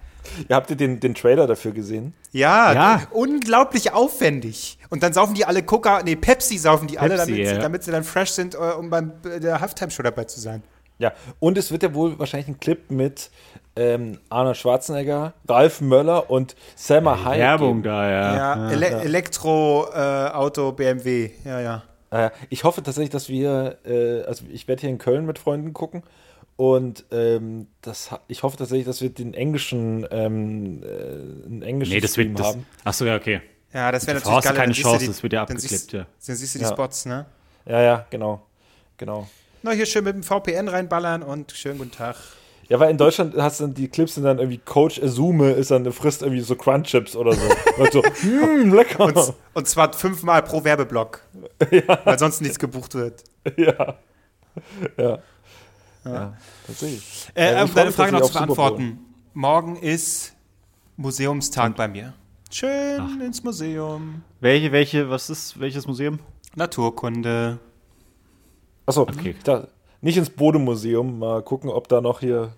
ja, 0.47 0.55
habt 0.55 0.69
ihr 0.69 0.76
den, 0.76 0.99
den 0.99 1.15
Trailer 1.15 1.47
dafür 1.47 1.71
gesehen? 1.71 2.13
Ja, 2.32 2.73
Ja. 2.73 3.01
unglaublich 3.11 3.93
aufwendig. 3.93 4.78
Und 4.89 5.03
dann 5.03 5.13
saufen 5.13 5.36
die 5.36 5.45
alle 5.45 5.63
Coca, 5.63 6.01
nee, 6.03 6.15
Pepsi 6.15 6.57
saufen 6.57 6.88
die 6.88 6.99
alle, 6.99 7.15
Pepsi, 7.15 7.32
damit, 7.32 7.47
sie, 7.47 7.53
ja. 7.55 7.61
damit 7.61 7.84
sie 7.84 7.91
dann 7.91 8.03
fresh 8.03 8.32
sind, 8.32 8.55
äh, 8.55 8.57
um 8.57 8.89
beim 8.89 9.13
äh, 9.23 9.39
der 9.39 9.61
Halftime-Show 9.61 10.03
dabei 10.03 10.26
zu 10.26 10.39
sein. 10.39 10.63
Ja, 10.97 11.11
und 11.39 11.57
es 11.57 11.71
wird 11.71 11.84
ja 11.84 11.93
wohl 11.93 12.17
wahrscheinlich 12.19 12.47
ein 12.47 12.59
Clip 12.59 12.89
mit 12.89 13.30
ähm, 13.76 14.19
Arnold 14.30 14.55
Schwarzenegger, 14.55 15.34
Ralf 15.47 15.82
Möller 15.82 16.30
und 16.30 16.55
Selma 16.76 17.26
Hayek. 17.26 17.41
Werbung 17.41 17.84
da, 17.84 18.09
ja. 18.09 18.36
Ja, 18.36 18.71
Ele 18.71 18.88
Elektro-Auto 18.88 20.71
BMW, 20.71 21.32
ja, 21.43 21.59
ja. 21.59 21.84
Äh, 22.11 22.30
ich 22.49 22.63
hoffe 22.63 22.82
tatsächlich, 22.82 23.09
dass 23.09 23.28
wir, 23.28 23.78
äh, 23.86 24.21
also 24.23 24.45
ich 24.49 24.67
werde 24.67 24.82
hier 24.82 24.89
in 24.89 24.97
Köln 24.97 25.26
mit 25.26 25.39
Freunden 25.39 25.73
gucken 25.73 26.03
und 26.58 27.06
ähm, 27.12 27.68
das, 27.82 28.10
ich 28.28 28.43
hoffe 28.43 28.58
tatsächlich, 28.58 28.86
dass 28.86 29.01
wir 29.01 29.10
den 29.10 29.34
englischen, 29.34 30.06
ähm, 30.12 30.82
äh, 30.84 30.88
einen 31.47 31.62
englischen 31.62 31.93
Nee, 31.93 31.99
das 32.01 32.12
Stream 32.12 32.30
wird, 32.30 32.39
das, 32.39 32.47
haben. 32.47 32.66
ach 32.84 32.93
so, 32.93 33.06
ja, 33.06 33.16
okay. 33.16 33.41
Ja, 33.74 33.91
das 33.91 34.08
wäre 34.08 34.20
natürlich 34.20 34.43
geil. 34.43 34.53
keine 34.53 34.72
Chance, 34.74 34.99
die- 34.99 35.08
das 35.08 35.22
wird 35.24 35.34
ja 35.34 35.45
dann 35.45 35.56
abgeklippt, 35.58 35.70
siehst- 35.82 35.91
ja. 35.93 36.06
Dann 36.26 36.36
siehst 36.38 36.56
du 36.56 36.60
die 36.60 36.64
Ja. 36.66 36.72
Spots, 36.72 37.06
ne? 37.06 37.26
Ja, 37.66 37.82
ja, 37.82 38.06
genau, 38.10 38.45
genau. 38.97 39.28
Na, 39.64 39.72
hier 39.72 39.86
schön 39.86 40.03
mit 40.03 40.14
dem 40.16 40.24
VPN 40.24 40.68
reinballern 40.70 41.24
und 41.24 41.51
schönen 41.51 41.80
guten 41.80 41.91
Tag. 41.91 42.16
Ja, 42.70 42.80
weil 42.80 42.89
in 42.89 42.97
Deutschland 42.97 43.36
hast 43.38 43.60
du 43.60 43.66
dann 43.66 43.74
die 43.76 43.88
Clips 43.89 44.16
sind 44.16 44.24
dann 44.24 44.39
irgendwie 44.39 44.58
Coach 44.60 44.99
Azume 45.01 45.51
ist 45.51 45.70
dann 45.72 45.91
frisst 45.91 46.22
irgendwie 46.24 46.41
so 46.41 46.56
Crunch 46.56 46.88
Chips 46.88 47.16
oder 47.16 47.34
so. 47.34 47.41
und 47.78 47.91
so, 47.91 48.01
mm, 48.01 48.74
lecker. 48.74 49.06
Und, 49.06 49.34
und 49.53 49.68
zwar 49.68 49.93
fünfmal 49.93 50.41
pro 50.41 50.64
Werbeblock. 50.64 51.22
Weil 52.06 52.18
sonst 52.18 52.41
nichts 52.41 52.58
gebucht 52.58 52.95
wird. 52.95 53.24
ja. 53.58 53.95
Ja. 54.97 55.20
Ja, 56.06 56.34
tatsächlich. 56.68 57.28
Äh, 57.36 57.53
Ja, 57.53 57.60
um 57.62 57.66
ich 57.66 57.72
freu 57.72 57.80
deine 57.82 57.91
Frage 57.91 58.12
noch 58.14 58.22
zu 58.22 58.34
beantworten. 58.34 58.99
Morgen 59.34 59.76
ist 59.78 60.34
Museumstag 60.97 61.76
bei 61.76 61.88
mir. 61.88 62.14
Schön 62.51 63.20
ins 63.22 63.43
Museum. 63.43 64.22
Welche, 64.39 64.72
welche, 64.72 65.10
was 65.10 65.30
ist, 65.30 65.60
welches 65.60 65.88
Museum? 65.88 66.20
Naturkunde. 66.56 67.60
Achso, 68.86 69.01
Okay. 69.01 69.36
da, 69.43 69.68
nicht 70.01 70.18
ins 70.18 70.30
Bodemuseum, 70.30 71.20
mal 71.20 71.41
gucken, 71.41 71.70
ob 71.70 71.88
da 71.88 71.99
noch 72.01 72.20
hier. 72.20 72.53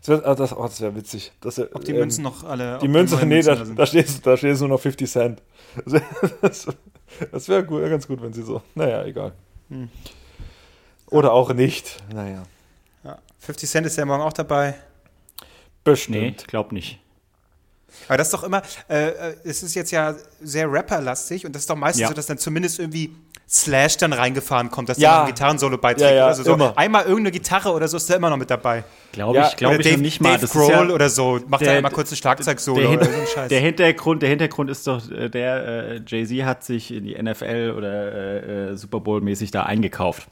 Das 0.00 0.08
wäre 0.08 0.24
ah, 0.26 0.34
das, 0.34 0.52
oh, 0.54 0.62
das 0.62 0.80
wär 0.80 0.94
witzig. 0.96 1.32
Das 1.40 1.58
wär, 1.58 1.68
Ob 1.72 1.84
die 1.84 1.92
ähm, 1.92 1.98
Münzen 2.00 2.24
noch 2.24 2.42
alle. 2.44 2.78
Die 2.78 2.86
ob 2.86 2.92
Münze, 2.92 3.14
neuen 3.16 3.28
nee, 3.28 3.40
da, 3.42 3.54
da 3.54 3.64
sind. 3.64 3.78
da, 3.78 3.86
steht, 3.86 4.26
da 4.26 4.36
steht 4.36 4.58
nur 4.58 4.68
noch 4.68 4.80
50 4.80 5.10
Cent. 5.10 5.42
Das, 7.30 7.48
wäre 7.48 7.64
gut, 7.64 7.82
ganz 7.88 8.06
gut, 8.06 8.20
wenn 8.20 8.32
sie 8.32 8.42
so. 8.42 8.60
Naja, 8.74 9.04
egal. 9.04 9.32
Hm. 9.70 9.88
Oder 11.10 11.32
auch 11.32 11.52
nicht. 11.52 11.96
Naja. 12.12 12.42
Ja. 13.04 13.18
50 13.40 13.68
Cent 13.70 13.86
ist 13.86 13.96
ja 13.96 14.04
morgen 14.04 14.22
auch 14.22 14.32
dabei. 14.32 14.74
Bestimmt. 15.84 16.16
Nee, 16.16 16.34
glaub 16.46 16.72
nicht. 16.72 16.98
Aber 18.08 18.18
das 18.18 18.26
ist 18.28 18.34
doch 18.34 18.42
immer, 18.44 18.60
äh, 18.90 19.08
äh, 19.08 19.36
es 19.44 19.62
ist 19.62 19.74
jetzt 19.74 19.90
ja 19.90 20.14
sehr 20.42 20.70
Rapper-lastig 20.70 21.46
und 21.46 21.54
das 21.54 21.62
ist 21.62 21.70
doch 21.70 21.76
meistens 21.76 22.02
Ja. 22.02 22.08
so, 22.08 22.14
dass 22.14 22.26
dann 22.26 22.36
zumindest 22.36 22.78
irgendwie 22.78 23.14
Slash 23.48 23.96
dann 23.98 24.12
reingefahren 24.12 24.70
kommt, 24.72 24.88
dass 24.88 24.98
Ja. 24.98 25.08
der 25.10 25.18
noch 25.20 25.26
ein 25.28 25.34
Gitarrensolo 25.34 25.78
beiträgt 25.78 26.10
Ja, 26.10 26.16
ja, 26.16 26.24
oder 26.26 26.34
so. 26.34 26.52
immer. 26.52 26.76
Einmal 26.76 27.04
irgendeine 27.04 27.30
Gitarre 27.30 27.70
oder 27.72 27.86
so 27.86 27.96
ist 27.96 28.08
der 28.08 28.16
immer 28.16 28.28
noch 28.28 28.36
mit 28.36 28.50
dabei. 28.50 28.82
Glaube 29.12 29.36
Ja, 29.38 29.48
ich, 29.48 29.56
glaube 29.56 29.76
ich 29.76 29.82
Dave, 29.88 30.02
nicht 30.02 30.20
mal. 30.20 30.30
Dave 30.32 30.40
Das 30.42 30.50
Grohl 30.50 30.62
ist 30.64 30.70
ja, 30.70 30.82
oder 30.90 31.08
so, 31.08 31.40
macht 31.46 31.62
der- 31.62 31.70
er 31.72 31.76
einmal 31.78 31.92
kurz 31.92 32.10
ein 32.10 32.16
Schlagzeugsolo 32.16 32.80
der, 32.80 32.90
oder 32.90 33.04
so 33.04 33.10
ein 33.12 33.26
Scheiß. 33.32 33.48
der 33.48 33.60
Hintergrund, 33.60 34.22
der 34.22 34.28
Hintergrund 34.30 34.68
ist 34.68 34.86
doch 34.88 35.08
äh, 35.10 35.28
der, 35.30 35.66
äh, 35.66 36.00
Jay-Z 36.04 36.44
hat 36.44 36.64
sich 36.64 36.92
in 36.92 37.04
die 37.04 37.14
NFL 37.14 37.72
oder 37.76 38.12
äh, 38.12 38.70
äh, 38.72 38.76
Super 38.76 38.98
Bowl-mäßig 39.00 39.52
da 39.52 39.62
eingekauft. 39.62 40.26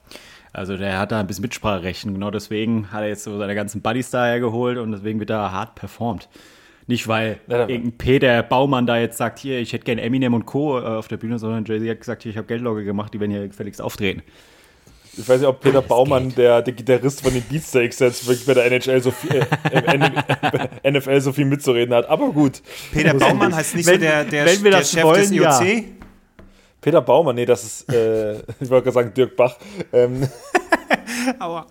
Also 0.55 0.77
der 0.77 0.99
hat 0.99 1.13
da 1.13 1.21
ein 1.21 1.27
bisschen 1.27 1.43
Mitspracherecht. 1.43 2.05
Und 2.07 2.15
Genau 2.15 2.31
deswegen 2.31 2.91
hat 2.93 3.03
er 3.03 3.09
jetzt 3.09 3.25
so 3.25 3.37
seine 3.39 3.55
ganzen 3.55 3.83
Buddies 3.83 4.11
daher 4.11 4.41
geholt 4.41 4.79
und 4.79 4.93
deswegen 4.93 5.19
wird 5.21 5.31
er 5.31 5.53
hart 5.53 5.75
performt. 5.75 6.29
Nicht, 6.87 7.09
weil 7.09 7.39
Ja, 7.49 7.59
da- 7.59 7.69
irgendein 7.69 7.93
Peter 7.99 8.43
Baumann 8.43 8.87
da 8.87 8.99
jetzt 8.99 9.17
sagt, 9.19 9.39
hier, 9.39 9.59
ich 9.59 9.73
hätte 9.73 9.85
gerne 9.85 10.03
Eminem 10.03 10.33
und 10.35 10.47
Co. 10.47 10.79
äh, 10.79 10.83
auf 10.85 11.09
der 11.09 11.17
Bühne, 11.17 11.39
sondern 11.39 11.65
Jay-Z 11.65 11.89
hat 11.91 12.01
gesagt, 12.01 12.23
hier, 12.23 12.31
ich 12.31 12.37
habe 12.37 12.47
Geldlogge 12.47 12.85
gemacht, 12.85 13.13
die 13.15 13.21
werden 13.21 13.31
hier 13.33 13.49
gefälligst 13.49 13.81
auftreten. 13.83 14.23
Ich 15.17 15.29
weiß 15.29 15.41
nicht, 15.41 15.49
ob 15.49 15.61
Peter 15.61 15.81
Baumann, 15.81 16.35
der, 16.35 16.61
der 16.61 16.73
Gitarrist 16.75 17.23
von 17.23 17.33
den 17.33 17.43
Beatsteaks, 17.43 18.01
jetzt 18.01 18.27
wirklich 18.27 18.47
bei 18.47 18.55
der 18.55 18.67
NHL 18.67 19.01
so 19.01 19.13
viel, 19.13 19.47
äh, 19.73 20.91
NFL 20.91 21.21
so 21.23 21.33
viel 21.33 21.45
mitzureden 21.45 21.95
hat. 21.95 22.09
Aber 22.09 22.31
gut. 22.33 22.61
Peter 22.93 23.15
Baumann 23.15 23.55
heißt 23.55 23.77
nicht 23.77 23.87
Wenn- 23.87 23.95
so 23.95 24.01
der, 24.01 24.25
der, 24.25 24.45
wenn 24.47 24.63
wir 24.65 24.71
der 24.73 24.81
das 24.81 24.91
Chef 24.91 25.05
wollen, 25.05 25.21
des 25.21 25.31
IOC? 25.31 25.85
Peter 26.85 27.01
Baumann, 27.01 27.35
nee, 27.35 27.47
das 27.47 27.65
ist, 27.65 27.91
äh, 27.91 28.35
ich 28.61 28.69
wollte 28.69 28.85
gerade 28.85 28.93
sagen 28.93 29.15
Dirk 29.15 29.35
Bach. 29.37 29.57
Ähm, 29.91 30.29
Aua. 31.39 31.67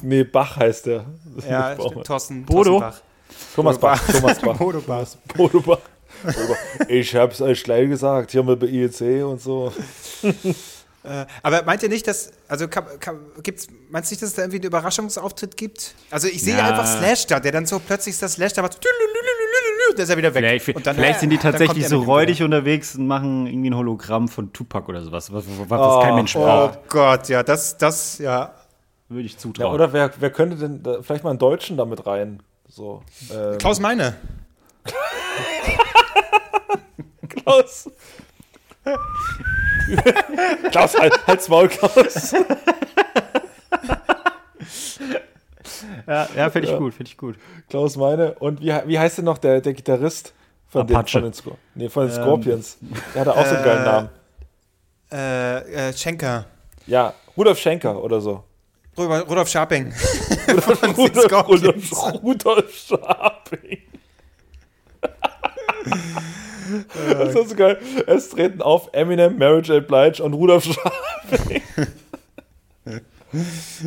nee, 0.00 0.22
Bach 0.22 0.56
heißt 0.58 0.86
der. 0.86 1.06
Ja. 1.50 1.74
Thorsten, 1.74 2.44
Bodo? 2.46 2.78
Bach. 2.78 3.00
Thomas 3.56 3.76
Bach. 3.78 4.00
Thomas 4.06 4.38
Bach. 4.38 4.56
Bodo 4.58 4.80
Bach. 4.80 5.08
Bodo 5.36 5.60
Bach. 5.60 5.80
Bodo 6.22 6.38
Bach. 6.48 6.86
Ich 6.88 7.16
hab's 7.16 7.40
euch 7.40 7.64
gleich 7.64 7.88
gesagt, 7.88 8.30
hier 8.30 8.44
bei 8.44 8.66
IEC 8.66 9.24
und 9.24 9.40
so. 9.40 9.72
Aber 11.42 11.62
meint 11.64 11.82
ihr 11.82 11.88
nicht, 11.88 12.06
dass, 12.06 12.30
also 12.46 12.68
kann, 12.68 12.84
kann, 13.00 13.18
gibt's, 13.42 13.66
meinst 13.90 14.10
du 14.10 14.14
nicht, 14.14 14.22
dass 14.22 14.30
es 14.30 14.34
da 14.36 14.42
irgendwie 14.42 14.58
einen 14.58 14.66
Überraschungsauftritt 14.66 15.56
gibt? 15.56 15.94
Also 16.10 16.28
ich 16.28 16.42
sehe 16.42 16.56
Ja. 16.56 16.68
einfach 16.68 16.86
Slash 16.86 17.26
da, 17.26 17.40
der 17.40 17.52
dann 17.52 17.66
so 17.66 17.80
plötzlich 17.80 18.16
das 18.18 18.34
Slash 18.34 18.52
da 18.54 18.62
macht, 18.62 18.80
der 19.96 20.04
ist 20.04 20.10
ja 20.10 20.16
wieder 20.16 20.34
weg. 20.34 20.44
Vielleicht, 20.62 20.76
Und 20.76 20.86
dann- 20.86 20.96
vielleicht 20.96 21.20
sind 21.20 21.30
die 21.30 21.38
tatsächlich 21.38 21.84
er 21.84 21.88
so 21.88 22.02
räudig 22.02 22.42
unterwegs 22.42 22.94
und 22.96 23.06
machen 23.06 23.46
irgendwie 23.46 23.70
ein 23.70 23.76
Hologramm 23.76 24.28
von 24.28 24.52
Tupac 24.52 24.88
oder 24.88 25.02
sowas, 25.02 25.32
was, 25.32 25.46
was, 25.48 25.70
was 25.70 25.80
Oh, 25.80 26.00
kein 26.02 26.14
Mensch 26.16 26.34
Oh 26.36 26.40
braucht. 26.40 26.88
Gott, 26.88 27.28
ja, 27.28 27.42
das, 27.42 27.76
das, 27.76 28.18
ja. 28.18 28.52
Würde 29.08 29.26
ich 29.26 29.32
Ja, 29.34 29.38
zutrauen. 29.38 29.74
oder 29.74 29.92
wer, 29.92 30.10
wer 30.18 30.30
könnte 30.30 30.56
denn 30.56 30.82
da, 30.82 31.02
vielleicht 31.02 31.22
mal 31.24 31.30
einen 31.30 31.38
Deutschen 31.38 31.76
damit 31.76 32.06
rein? 32.06 32.42
So. 32.68 33.02
Ähm, 33.32 33.58
Klaus 33.58 33.80
Meine. 33.80 34.14
Klaus. 37.28 37.90
Klaus, 40.70 40.98
halt, 40.98 41.26
halt's 41.26 41.48
Maul, 41.48 41.68
Klaus. 41.68 42.34
ja, 46.06 46.28
ja 46.36 46.50
finde 46.50 46.70
ich 46.70 46.76
gut, 46.76 46.94
finde 46.94 47.10
ich 47.10 47.16
gut. 47.16 47.36
Klaus 47.68 47.96
Meine. 47.96 48.34
Und 48.34 48.60
wie, 48.60 48.72
wie 48.86 48.98
heißt 48.98 49.18
denn 49.18 49.24
noch 49.24 49.38
der, 49.38 49.60
der 49.60 49.72
Gitarrist 49.72 50.32
von 50.68 50.86
den, 50.86 50.96
Apache. 50.96 51.20
von 51.20 51.30
den, 51.30 51.58
nee, 51.74 51.88
von 51.88 52.06
den 52.06 52.14
Scorpions? 52.14 52.78
Der 53.14 53.22
hatte 53.22 53.32
auch 53.32 53.46
so 53.46 53.54
einen 53.54 53.64
geilen 53.64 53.84
Namen. 53.84 54.08
Äh, 55.12 55.88
äh, 55.88 55.92
Schenker. 55.92 56.46
Ja, 56.86 57.14
Rudolf 57.36 57.58
Schenker 57.58 58.02
oder 58.02 58.20
so. 58.20 58.44
Rudolf, 58.98 59.48
Scharping. 59.48 59.92
Rudolf. 60.48 61.48
Rudolf, 61.48 62.22
Rudolf 62.22 62.74
Scharping. 62.74 63.78
das 67.10 67.34
ist 67.34 67.50
so 67.50 67.56
geil. 67.56 67.78
Es 68.06 68.30
treten 68.30 68.62
auf 68.62 68.88
Eminem, 68.92 69.36
Marriage 69.36 69.72
J. 69.72 69.86
Blige 69.86 70.22
und 70.22 70.32
Rudolf 70.32 70.64
Scharping. 70.64 71.62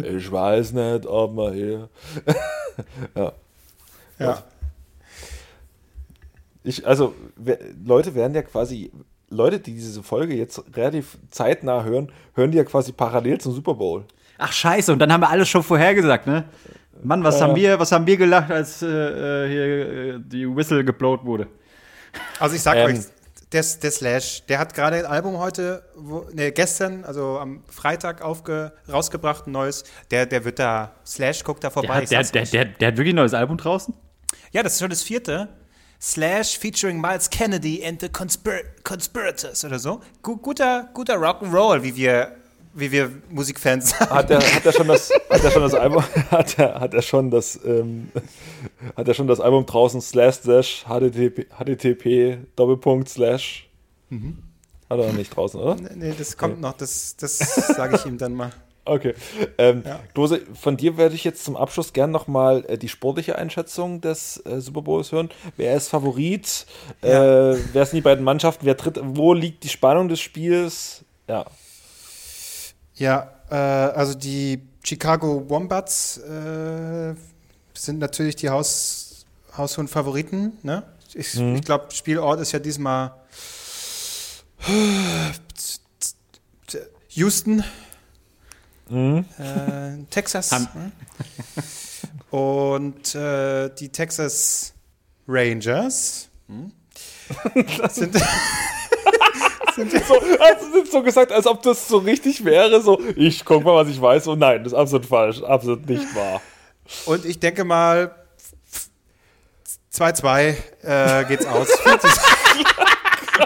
ich 0.03 0.31
weiß 0.31 0.73
nicht, 0.73 1.05
ob 1.05 1.33
man 1.33 1.53
hier. 1.53 1.89
Ja. 4.19 4.43
Ich, 6.63 6.85
also, 6.85 7.15
wer- 7.37 7.59
Leute 7.85 8.13
werden 8.15 8.35
ja 8.35 8.41
quasi, 8.41 8.91
Leute, 9.29 9.59
die 9.59 9.73
diese 9.73 10.03
Folge 10.03 10.35
jetzt 10.35 10.61
relativ 10.75 11.17
zeitnah 11.31 11.83
hören, 11.83 12.11
hören 12.35 12.51
die 12.51 12.57
ja 12.57 12.63
quasi 12.65 12.91
parallel 12.91 13.39
zum 13.39 13.53
Super 13.53 13.73
Bowl. 13.75 14.03
Ach 14.37 14.51
scheiße, 14.51 14.91
und 14.91 14.99
dann 14.99 15.11
haben 15.13 15.21
wir 15.21 15.29
alles 15.29 15.47
schon 15.49 15.63
vorhergesagt, 15.63 16.27
ne? 16.27 16.45
Mann, 17.01 17.23
was 17.23 17.41
haben 17.41 17.55
wir, 17.55 17.79
was 17.79 17.93
haben 17.93 18.05
wir 18.05 18.17
gelacht, 18.17 18.51
als 18.51 18.81
äh, 18.81 18.87
äh, 18.87 19.47
hier 19.49 20.15
äh, 20.15 20.19
die 20.19 20.53
Whistle 20.53 20.83
geblowt 20.83 21.23
wurde? 21.23 21.47
Also 22.39 22.55
ich 22.57 22.61
sag 22.61 22.75
Ähm. 22.75 22.87
euch, 22.87 22.99
der, 23.51 23.63
der 23.81 23.91
Slash, 23.91 24.43
der 24.47 24.59
hat 24.59 24.73
gerade 24.73 24.97
ein 24.97 25.05
Album 25.05 25.37
heute, 25.37 25.83
wo, 25.95 26.27
ne, 26.31 26.51
gestern, 26.51 27.03
also 27.03 27.39
am 27.39 27.63
Freitag 27.67 28.21
aufge, 28.21 28.73
rausgebracht, 28.87 29.47
ein 29.47 29.51
neues. 29.51 29.83
Der, 30.11 30.25
der 30.25 30.45
wird 30.45 30.59
da, 30.59 30.93
Slash 31.05 31.43
guckt 31.43 31.63
da 31.63 31.69
vorbei. 31.69 31.95
hat, 31.95 32.11
der, 32.11 32.23
sag's 32.23 32.31
der, 32.31 32.45
der, 32.45 32.65
der 32.65 32.87
hat 32.89 32.97
wirklich 32.97 33.13
ein 33.13 33.17
neues 33.17 33.33
Album 33.33 33.57
draußen? 33.57 33.93
ja, 34.51 34.63
das 34.63 34.73
ist 34.73 34.79
schon 34.79 34.89
das 34.89 35.03
vierte. 35.03 35.49
Slash 36.01 36.57
featuring 36.57 37.01
Miles 37.01 37.29
Kennedy 37.29 37.83
and 37.85 37.99
the 37.99 38.07
Conspir 38.07 38.63
Conspirators 38.83 39.65
oder 39.65 39.79
so. 39.79 40.01
Gu 40.21 40.37
guter, 40.37 40.89
guter 40.93 41.15
Rock'n'Roll, 41.15 41.83
wie 41.83 41.95
wir, 41.95 42.37
wie 42.73 42.91
wir 42.91 43.11
Musikfans 43.29 43.91
sagen. 43.91 44.11
Hat 44.11 44.29
er, 44.29 44.39
hat 44.39 44.65
er 44.65 44.71
schon 44.71 44.87
das, 44.87 45.11
hat 45.29 45.43
er 45.43 45.51
schon 45.51 45.61
das 45.61 45.73
Album, 45.73 46.03
hat 46.31 46.59
er, 46.59 46.79
hat 46.79 46.93
er 46.93 47.01
schon 47.01 47.31
das, 47.31 47.59
ähm, 47.65 48.11
hat 48.95 49.07
er 49.07 49.13
schon 49.13 49.27
das 49.27 49.39
Album 49.39 49.65
draußen 49.65 50.01
slash 50.01 50.35
slash 50.35 50.85
http, 50.87 51.47
http 51.57 52.37
Doppelpunkt 52.55 53.09
slash. 53.09 53.69
Hat 54.89 54.99
er 54.99 55.07
noch 55.07 55.13
nicht 55.13 55.35
draußen, 55.35 55.59
oder? 55.59 55.75
Nee, 55.95 56.13
das 56.17 56.35
kommt 56.35 56.61
noch, 56.61 56.73
das, 56.73 57.15
das 57.17 57.37
sage 57.37 57.95
ich 57.95 58.05
ihm 58.05 58.17
dann 58.17 58.33
mal. 58.33 58.51
Okay. 58.85 59.13
Ähm, 59.59 59.83
Dose, 60.15 60.41
von 60.59 60.75
dir 60.75 60.97
werde 60.97 61.13
ich 61.13 61.23
jetzt 61.23 61.45
zum 61.45 61.55
Abschluss 61.55 61.93
gern 61.93 62.09
nochmal 62.09 62.65
äh, 62.67 62.77
die 62.77 62.89
sportliche 62.89 63.37
Einschätzung 63.37 64.01
des 64.01 64.43
äh, 64.45 64.59
Super 64.59 64.81
Bowls 64.81 65.11
hören. 65.11 65.29
Wer 65.57 65.75
ist 65.75 65.89
Favorit? 65.89 66.65
Äh, 67.01 67.09
wer 67.09 67.85
sind 67.85 67.97
die 67.97 68.01
beiden 68.01 68.23
Mannschaften? 68.23 68.65
Wer 68.65 68.77
tritt? 68.77 68.99
Wo 69.03 69.33
liegt 69.33 69.63
die 69.63 69.69
Spannung 69.69 70.09
des 70.09 70.19
Spiels? 70.19 71.05
Ja. 71.27 71.45
Ja, 72.99 73.31
äh, 73.49 73.55
also 73.55 74.13
die 74.13 74.61
Chicago 74.83 75.49
Wombats 75.49 76.17
äh, 76.17 77.15
sind 77.73 77.99
natürlich 77.99 78.35
die 78.35 78.49
Haus, 78.49 79.25
haushohen 79.57 79.87
Favoriten. 79.87 80.53
Ne? 80.63 80.83
Ich, 81.13 81.39
ich 81.39 81.61
glaube, 81.63 81.87
Spielort 81.91 82.39
ist 82.41 82.51
ja 82.51 82.59
diesmal 82.59 83.13
Houston, 87.11 87.63
äh, 88.91 90.03
Texas. 90.09 90.51
Ham- 90.51 90.67
ne? 90.73 90.91
Und 92.31 93.15
äh, 93.15 93.69
die 93.69 93.89
Texas 93.89 94.73
Rangers 95.27 96.29
hm, 96.47 96.71
sind, 97.91 98.15
So, 100.07 100.15
hast 100.39 100.61
du 100.73 100.77
jetzt 100.79 100.91
so 100.91 101.01
gesagt, 101.03 101.31
als 101.31 101.47
ob 101.47 101.61
das 101.61 101.87
so 101.87 101.97
richtig 101.99 102.43
wäre. 102.43 102.81
So, 102.81 102.99
ich 103.15 103.45
guck 103.45 103.63
mal, 103.63 103.75
was 103.75 103.87
ich 103.87 104.01
weiß. 104.01 104.27
Und 104.27 104.39
nein, 104.39 104.63
das 104.63 104.73
ist 104.73 104.77
absolut 104.79 105.05
falsch. 105.05 105.41
Absolut 105.43 105.87
nicht 105.87 106.15
wahr. 106.15 106.41
Und 107.05 107.23
ich 107.25 107.39
denke 107.39 107.63
mal, 107.63 108.15
2-2 109.93 110.55
äh, 110.83 111.25
geht's 111.25 111.45
aus. 111.45 111.67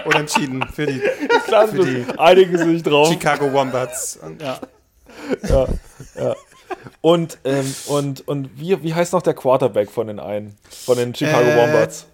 Unentschieden 0.04 0.64
für 0.74 0.86
die 0.86 1.00
Klar, 1.46 1.68
Für 1.68 1.84
die 1.84 2.04
einigen 2.18 2.58
sie 2.58 2.64
sich 2.74 2.82
drauf. 2.82 3.08
Chicago 3.08 3.52
Wombats. 3.52 4.18
Und, 4.20 4.42
ja. 4.42 4.58
Und, 7.00 7.38
ähm, 7.44 7.74
und, 7.86 8.26
und 8.26 8.50
wie, 8.58 8.82
wie 8.82 8.92
heißt 8.94 9.12
noch 9.12 9.22
der 9.22 9.34
Quarterback 9.34 9.90
von 9.90 10.08
den 10.08 10.18
einen? 10.18 10.56
Von 10.84 10.96
den 10.98 11.14
Chicago 11.14 11.48
Äh, 11.48 11.56
Wombats? 11.56 12.06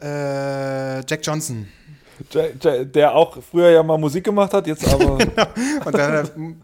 Äh, 0.00 1.00
Jack 1.08 1.20
Johnson. 1.22 1.68
Der, 2.32 3.14
auch 3.14 3.42
früher 3.42 3.70
ja 3.70 3.82
mal 3.82 3.98
Musik 3.98 4.24
gemacht 4.24 4.52
hat, 4.52 4.66
jetzt 4.66 4.86
aber. 4.86 5.12
Und 5.84 5.94
dann 5.94 6.12
hat 6.12 6.32
er 6.36 6.54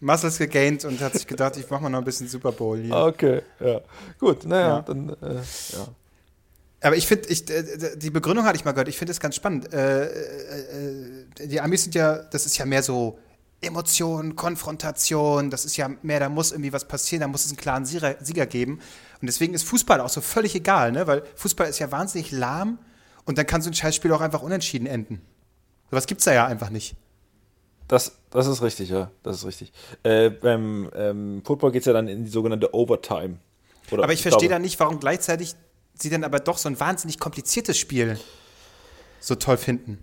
Muscles 0.00 0.38
gegaint 0.38 0.84
und 0.84 1.00
hat 1.00 1.14
sich 1.14 1.26
gedacht, 1.26 1.56
ich 1.56 1.68
mache 1.70 1.82
mal 1.82 1.88
noch 1.88 1.98
ein 1.98 2.04
bisschen 2.04 2.28
Super 2.28 2.52
Bowl 2.52 2.78
hier. 2.78 2.94
Okay, 2.94 3.42
ja. 3.60 3.80
Gut, 4.18 4.44
naja, 4.44 4.68
Ja. 4.68 4.82
dann. 4.82 5.10
Äh, 5.10 5.34
ja. 5.34 5.88
Aber 6.82 6.96
ich 6.96 7.06
finde, 7.06 7.28
ich, 7.28 7.48
äh, 7.50 7.96
die 7.96 8.10
Begründung 8.10 8.44
hatte 8.44 8.56
ich 8.56 8.64
mal 8.64 8.72
gehört, 8.72 8.88
ich 8.88 8.98
finde 8.98 9.12
es 9.12 9.20
ganz 9.20 9.34
spannend. 9.36 9.72
Äh, 9.72 10.04
äh, 10.04 10.10
äh, 11.42 11.46
die 11.46 11.60
Amis 11.60 11.84
sind 11.84 11.94
ja, 11.94 12.16
das 12.16 12.46
ist 12.46 12.58
ja 12.58 12.66
mehr 12.66 12.82
so 12.82 13.18
Emotion, 13.60 14.36
Konfrontation, 14.36 15.50
das 15.50 15.64
ist 15.64 15.76
ja 15.76 15.90
mehr, 16.02 16.20
da 16.20 16.28
muss 16.28 16.52
irgendwie 16.52 16.72
was 16.72 16.86
passieren, 16.86 17.22
da 17.22 17.28
muss 17.28 17.44
es 17.44 17.50
einen 17.50 17.56
klaren 17.56 17.86
Sieger, 17.86 18.16
Sieger 18.20 18.46
geben. 18.46 18.80
Und 19.20 19.26
deswegen 19.26 19.54
ist 19.54 19.64
Fußball 19.64 20.00
auch 20.00 20.10
so 20.10 20.20
völlig 20.20 20.54
egal, 20.54 20.92
ne? 20.92 21.06
weil 21.06 21.22
Fußball 21.36 21.68
ist 21.68 21.78
ja 21.78 21.90
wahnsinnig 21.90 22.32
lahm 22.32 22.78
und 23.26 23.36
dann 23.36 23.46
kann 23.46 23.60
so 23.60 23.68
ein 23.68 23.74
Scheißspiel 23.74 24.10
auch 24.12 24.22
einfach 24.22 24.42
unentschieden 24.42 24.86
enden. 24.86 25.20
Sowas 25.90 26.06
gibt's 26.06 26.24
da 26.24 26.32
ja 26.32 26.46
einfach 26.46 26.70
nicht. 26.70 26.96
Das, 27.88 28.18
das 28.30 28.46
ist 28.46 28.62
richtig, 28.62 28.88
ja. 28.88 29.10
Das 29.22 29.36
ist 29.36 29.44
richtig. 29.44 29.72
Äh, 30.02 30.30
beim 30.30 30.90
ähm, 30.94 31.42
Football 31.44 31.72
geht 31.72 31.82
es 31.82 31.86
ja 31.86 31.92
dann 31.92 32.08
in 32.08 32.24
die 32.24 32.30
sogenannte 32.30 32.74
Overtime. 32.74 33.38
Oder, 33.90 34.04
Aber 34.04 34.12
ich 34.12 34.22
verstehe 34.22 34.48
dann 34.48 34.62
nicht, 34.62 34.80
warum 34.80 34.98
gleichzeitig 34.98 35.54
sie 35.94 36.10
dann 36.10 36.24
aber 36.24 36.40
doch 36.40 36.58
so 36.58 36.68
ein 36.68 36.78
wahnsinnig 36.80 37.20
kompliziertes 37.20 37.78
Spiel 37.78 38.18
so 39.20 39.34
toll 39.36 39.56
finden. 39.56 40.02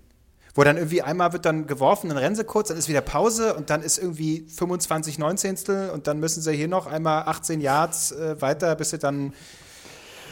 Wo 0.56 0.64
dann 0.64 0.78
irgendwie 0.78 1.02
einmal 1.02 1.34
wird 1.34 1.46
dann 1.46 1.66
geworfen, 1.66 2.10
dann 2.10 2.18
rennen 2.18 2.36
sie 2.36 2.44
kurz, 2.44 2.68
dann 2.68 2.78
ist 2.78 2.88
wieder 2.88 3.02
Pause 3.02 3.56
und 3.56 3.70
dann 3.70 3.82
ist 3.82 3.98
irgendwie 3.98 4.46
25 4.48 5.18
Neunzehntel 5.18 5.90
und 5.90 6.08
dann 6.08 6.20
müssen 6.20 6.42
sie 6.42 6.54
hier 6.54 6.68
noch 6.68 6.86
einmal 6.86 7.24
18 7.24 7.60
Yards 7.60 8.12
äh, 8.12 8.40
weiter, 8.40 8.76
bis 8.76 8.92
sie 8.92 9.00
dann 9.00 9.34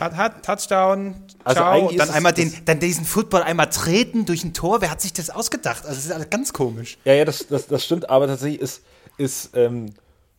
hat, 0.01 0.15
hat 0.17 0.45
Touchdown, 0.45 1.15
Also 1.43 1.61
ciao, 1.61 1.91
dann 1.95 2.09
es- 2.09 2.13
einmal 2.15 2.33
den, 2.33 2.53
dann 2.65 2.79
diesen 2.79 3.05
Football 3.05 3.43
einmal 3.43 3.69
treten 3.69 4.25
durch 4.25 4.43
ein 4.43 4.53
Tor. 4.53 4.81
Wer 4.81 4.91
hat 4.91 5.01
sich 5.01 5.13
das 5.13 5.29
ausgedacht? 5.29 5.83
Also 5.85 5.95
das 5.95 6.05
ist 6.05 6.11
alles 6.11 6.29
ganz 6.29 6.51
komisch. 6.53 6.97
Ja, 7.05 7.13
ja, 7.13 7.25
das, 7.25 7.47
das, 7.47 7.67
das 7.67 7.85
stimmt, 7.85 8.09
aber 8.09 8.27
tatsächlich 8.27 8.59
ist, 8.61 8.81
ist 9.17 9.55
ähm, 9.55 9.93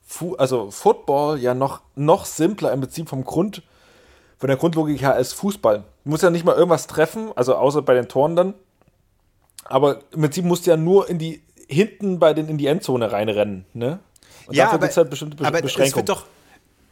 Fu 0.07 0.35
also 0.37 0.71
Football 0.71 1.39
ja 1.39 1.55
noch, 1.55 1.81
noch 1.95 2.25
simpler 2.27 2.73
im 2.73 2.81
Prinzip 2.81 3.09
vom 3.09 3.25
Grund, 3.25 3.63
von 4.39 4.49
der 4.49 4.57
Grundlogik 4.57 5.01
her 5.01 5.15
als 5.15 5.33
Fußball. 5.33 5.85
Du 6.05 6.11
musst 6.11 6.23
ja 6.23 6.31
nicht 6.31 6.45
mal 6.45 6.55
irgendwas 6.57 6.87
treffen, 6.89 7.31
also 7.37 7.55
außer 7.55 7.81
bei 7.83 7.95
den 7.95 8.09
Toren 8.09 8.35
dann. 8.37 8.55
Aber 9.65 10.01
im 10.13 10.21
Prinzip 10.23 10.45
musst 10.45 10.67
du 10.67 10.71
ja 10.71 10.77
nur 10.77 11.09
in 11.09 11.19
die, 11.19 11.43
hinten 11.69 12.19
bei 12.19 12.35
den, 12.35 12.49
in 12.49 12.59
die 12.59 12.67
Endzone 12.67 13.13
reinrennen, 13.13 13.65
ne? 13.73 14.01
Und 14.47 14.57
Ja, 14.57 14.65
dafür 14.65 14.75
aber, 14.75 14.87
gibt 14.87 14.91
es 14.91 14.97
halt 14.97 15.11
bestimmte 15.11 15.37
Be 15.37 15.47
aber 15.47 15.59
es 15.59 15.63
Beschränkungen. 15.63 16.09
wird 16.09 16.09
doch, 16.09 16.25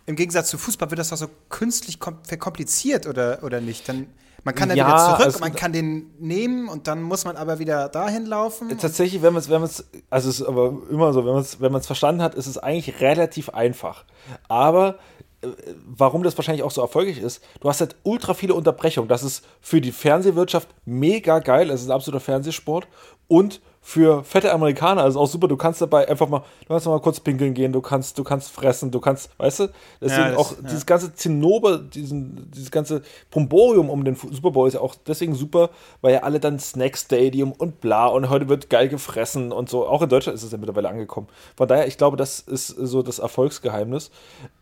im 0.06 0.16
Gegensatz 0.16 0.50
zu 0.50 0.58
Fußball, 0.58 0.90
wird 0.90 0.98
das 0.98 1.10
doch 1.10 1.16
so 1.16 1.28
künstlich 1.48 2.00
kom 2.00 2.18
verkompliziert 2.26 3.06
oder, 3.06 3.40
oder 3.42 3.60
nicht? 3.60 3.88
Dann, 3.88 4.06
man 4.44 4.54
kann 4.54 4.68
dann 4.70 4.78
Ja, 4.78 4.86
wieder 4.86 4.96
zurück, 5.16 5.26
also- 5.26 5.38
man 5.40 5.54
kann 5.54 5.72
den 5.72 6.10
nehmen 6.18 6.68
und 6.68 6.86
dann 6.86 7.02
muss 7.02 7.24
man 7.24 7.36
aber 7.36 7.58
wieder 7.58 7.88
dahin 7.88 8.26
laufen. 8.26 8.76
Tatsächlich, 8.78 9.22
wenn 9.22 9.32
man 9.34 9.42
es, 9.42 9.48
wenn 9.50 9.60
man 9.60 9.68
es, 9.70 9.84
also 10.08 10.28
es 10.30 10.40
ist 10.40 10.46
aber 10.46 10.74
immer 10.90 11.12
so, 11.12 11.24
wenn 11.26 11.32
man 11.34 11.42
es, 11.42 11.60
wenn 11.60 11.72
man 11.72 11.80
es 11.80 11.86
verstanden 11.86 12.22
hat, 12.22 12.34
ist 12.34 12.46
es 12.46 12.58
eigentlich 12.58 13.00
relativ 13.00 13.50
einfach. 13.50 14.04
Aber 14.48 14.98
äh, 15.42 15.48
warum 15.86 16.22
das 16.22 16.36
wahrscheinlich 16.38 16.62
auch 16.64 16.70
so 16.70 16.80
erfolgreich 16.80 17.18
ist, 17.18 17.42
du 17.60 17.68
hast 17.68 17.80
halt 17.80 17.96
ultra 18.02 18.34
viele 18.34 18.54
Unterbrechungen. 18.54 19.08
Das 19.08 19.22
ist 19.22 19.44
für 19.60 19.80
die 19.80 19.92
Fernsehwirtschaft 19.92 20.68
mega 20.86 21.38
geil, 21.40 21.70
es 21.70 21.82
ist 21.82 21.88
ein 21.88 21.92
absoluter 21.92 22.20
Fernsehsport 22.24 22.88
und 23.28 23.60
für 23.82 24.24
fette 24.24 24.52
Amerikaner 24.52 25.04
ist 25.06 25.12
es 25.12 25.16
auch 25.16 25.26
super. 25.26 25.48
Du 25.48 25.56
kannst 25.56 25.80
dabei 25.80 26.06
einfach 26.06 26.28
mal, 26.28 26.40
du 26.60 26.68
kannst 26.68 26.86
mal 26.86 27.00
kurz 27.00 27.18
pinkeln 27.18 27.54
gehen, 27.54 27.72
du 27.72 27.80
kannst, 27.80 28.18
du 28.18 28.24
kannst 28.24 28.50
fressen, 28.50 28.90
du 28.90 29.00
kannst, 29.00 29.30
weißt 29.38 29.60
du, 29.60 29.68
deswegen 30.00 30.28
das- 30.28 30.36
auch 30.36 30.52
ja. 30.52 30.58
dieses 30.62 30.84
ganze 30.86 31.14
Zinnober, 31.14 31.78
diesen, 31.78 32.50
dieses 32.50 32.70
ganze 32.70 33.02
Bromborium 33.30 33.88
um 33.88 34.04
den 34.04 34.16
Super 34.16 34.50
Bowl 34.50 34.68
ist 34.68 34.74
ja 34.74 34.80
auch 34.80 34.94
deswegen 35.06 35.34
super, 35.34 35.70
weil 36.02 36.12
ja 36.12 36.22
alle 36.22 36.40
dann 36.40 36.58
Snack 36.58 36.98
Stadium 36.98 37.52
und 37.52 37.80
bla 37.80 38.06
und 38.06 38.28
heute 38.28 38.48
wird 38.48 38.68
geil 38.68 38.88
gefressen 38.88 39.50
und 39.50 39.70
so. 39.70 39.86
Auch 39.86 40.02
in 40.02 40.10
Deutschland 40.10 40.36
ist 40.36 40.42
es 40.44 40.52
ja 40.52 40.58
mittlerweile 40.58 40.88
angekommen. 40.90 41.28
Von 41.56 41.66
daher, 41.66 41.86
ich 41.88 41.96
glaube, 41.96 42.16
das 42.18 42.40
ist 42.40 42.68
so 42.68 43.02
das 43.02 43.18
Erfolgsgeheimnis. 43.18 44.10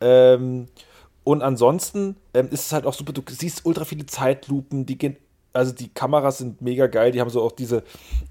Ähm, 0.01 0.69
und 1.25 1.43
ansonsten 1.43 2.17
ähm, 2.33 2.49
ist 2.51 2.67
es 2.67 2.73
halt 2.73 2.87
auch 2.87 2.95
super, 2.95 3.13
du 3.13 3.23
siehst 3.29 3.67
ultra 3.67 3.85
viele 3.85 4.07
Zeitlupen, 4.07 4.87
die 4.87 4.97
gehen, 4.97 5.17
also 5.59 5.73
die 5.73 5.89
Kameras 5.89 6.39
sind 6.39 6.63
mega 6.63 6.87
geil, 6.87 7.11
die 7.11 7.21
haben 7.21 7.31
so 7.31 7.43
auch 7.43 7.51
diese, 7.51 7.83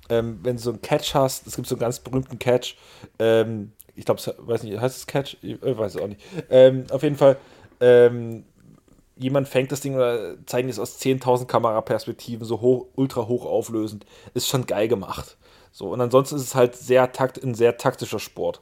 ähm, 0.09 0.39
wenn 0.43 0.55
du 0.55 0.61
so 0.61 0.69
einen 0.69 0.81
Catch 0.81 1.13
hast, 1.13 1.45
es 1.45 1.57
gibt 1.57 1.67
so 1.67 1.75
einen 1.75 1.81
ganz 1.81 1.99
berühmten 1.99 2.39
Catch, 2.39 2.77
ähm, 3.19 3.73
ich 3.95 4.05
glaube, 4.05 4.21
weiß 4.37 4.63
nicht, 4.63 4.79
heißt 4.79 4.97
es 4.97 5.07
Catch? 5.07 5.37
Ich 5.41 5.61
äh, 5.61 5.77
weiß 5.77 5.95
es 5.95 6.01
auch 6.01 6.07
nicht. 6.07 6.21
Ähm, 6.49 6.85
auf 6.89 7.03
jeden 7.03 7.17
Fall, 7.17 7.35
ähm, 7.81 8.45
jemand 9.17 9.49
fängt 9.49 9.73
das 9.73 9.81
Ding 9.81 9.95
oder 9.95 10.37
zeigen 10.45 10.69
es 10.69 10.79
aus 10.79 11.01
10.000 11.01 11.45
Kameraperspektiven, 11.47 12.45
so 12.45 12.61
hoch, 12.61 12.85
ultra 12.95 13.27
hoch 13.27 13.45
auflösend. 13.45 14.05
Ist 14.33 14.47
schon 14.47 14.65
geil 14.65 14.87
gemacht. 14.87 15.35
So, 15.73 15.89
und 15.91 15.99
ansonsten 15.99 16.35
ist 16.35 16.43
es 16.43 16.55
halt 16.55 16.75
sehr 16.75 17.11
takt, 17.11 17.43
ein 17.43 17.55
sehr 17.55 17.77
taktischer 17.77 18.19
Sport. 18.19 18.61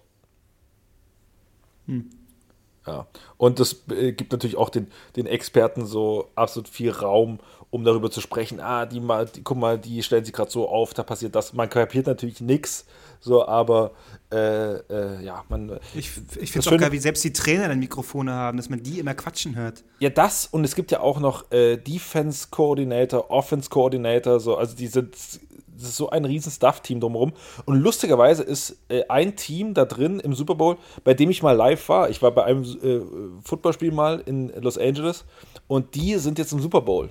Ja. 2.88 3.07
Und 3.38 3.59
das 3.59 3.84
äh, 3.89 4.11
gibt 4.13 4.32
natürlich 4.32 4.57
auch 4.57 4.70
den, 4.70 4.88
den 5.16 5.26
Experten 5.26 5.86
so 5.86 6.30
absolut 6.36 6.70
viel 6.70 6.91
Raum, 6.91 7.39
um 7.76 7.84
darüber 7.84 8.10
zu 8.10 8.22
sprechen. 8.22 8.62
Ah, 8.62 8.86
die 8.86 9.02
mal, 9.02 9.26
die, 9.26 9.44
guck 9.44 9.58
mal, 9.58 9.78
die 9.78 10.02
stellen 10.02 10.24
sich 10.24 10.34
gerade 10.34 10.50
so 10.50 10.70
auf, 10.70 10.94
da 10.94 11.04
passiert 11.04 11.36
das. 11.36 11.52
Man 11.52 11.70
kapiert 11.70 12.08
natürlich 12.08 12.40
nichts, 12.40 12.86
so, 13.20 13.46
aber 13.46 13.92
äh, 14.32 14.76
äh, 14.76 15.26
ja, 15.26 15.44
man. 15.50 15.78
Ich, 15.94 16.12
ich 16.40 16.54
finde 16.54 16.60
es 16.60 16.68
auch 16.70 16.78
geil, 16.78 16.94
wie 16.94 17.00
selbst 17.00 17.26
die 17.26 17.34
Trainer 17.34 17.68
dann 17.68 17.80
Mikrofone 17.80 18.32
haben, 18.32 18.56
dass 18.56 18.70
man 18.70 18.82
die 18.82 19.00
immer 19.00 19.14
quatschen 19.14 19.58
hört. 19.58 19.84
Ja, 20.00 20.10
das 20.10 20.46
und 20.46 20.64
es 20.64 20.74
gibt 20.74 20.90
ja 20.92 21.02
auch 21.02 21.20
noch 21.20 21.52
äh, 21.52 21.76
Defense 21.76 22.48
Coordinator, 22.50 23.30
Offense 23.30 23.70
Coordinator, 23.70 24.40
so, 24.40 24.56
also 24.56 24.74
die 24.74 24.88
sind, 24.88 25.14
das 25.14 25.90
ist 25.90 25.98
so 25.98 26.10
ein 26.12 26.24
riesen 26.24 26.54
Staff-Team 26.54 27.02
drumherum. 27.02 27.34
Und 27.66 27.82
lustigerweise 27.82 28.44
ist 28.44 28.78
äh, 28.88 29.04
ein 29.10 29.36
Team 29.36 29.74
da 29.74 29.84
drin 29.84 30.22
im 30.22 30.34
Super 30.34 30.56
Bowl, 30.56 30.78
bei 31.04 31.14
dem 31.14 31.30
ich 31.30 31.44
mal 31.44 31.52
live 31.52 31.90
war. 31.90 32.10
Ich 32.10 32.22
war 32.22 32.32
bei 32.32 32.46
einem 32.46 32.64
äh, 32.64 33.02
Footballspiel 33.44 33.92
mal 33.92 34.24
in 34.26 34.54
Los 34.62 34.78
Angeles 34.78 35.26
und 35.68 35.96
die 35.96 36.16
sind 36.20 36.40
jetzt 36.40 36.54
im 36.54 36.62
Super 36.62 36.80
Bowl. 36.80 37.10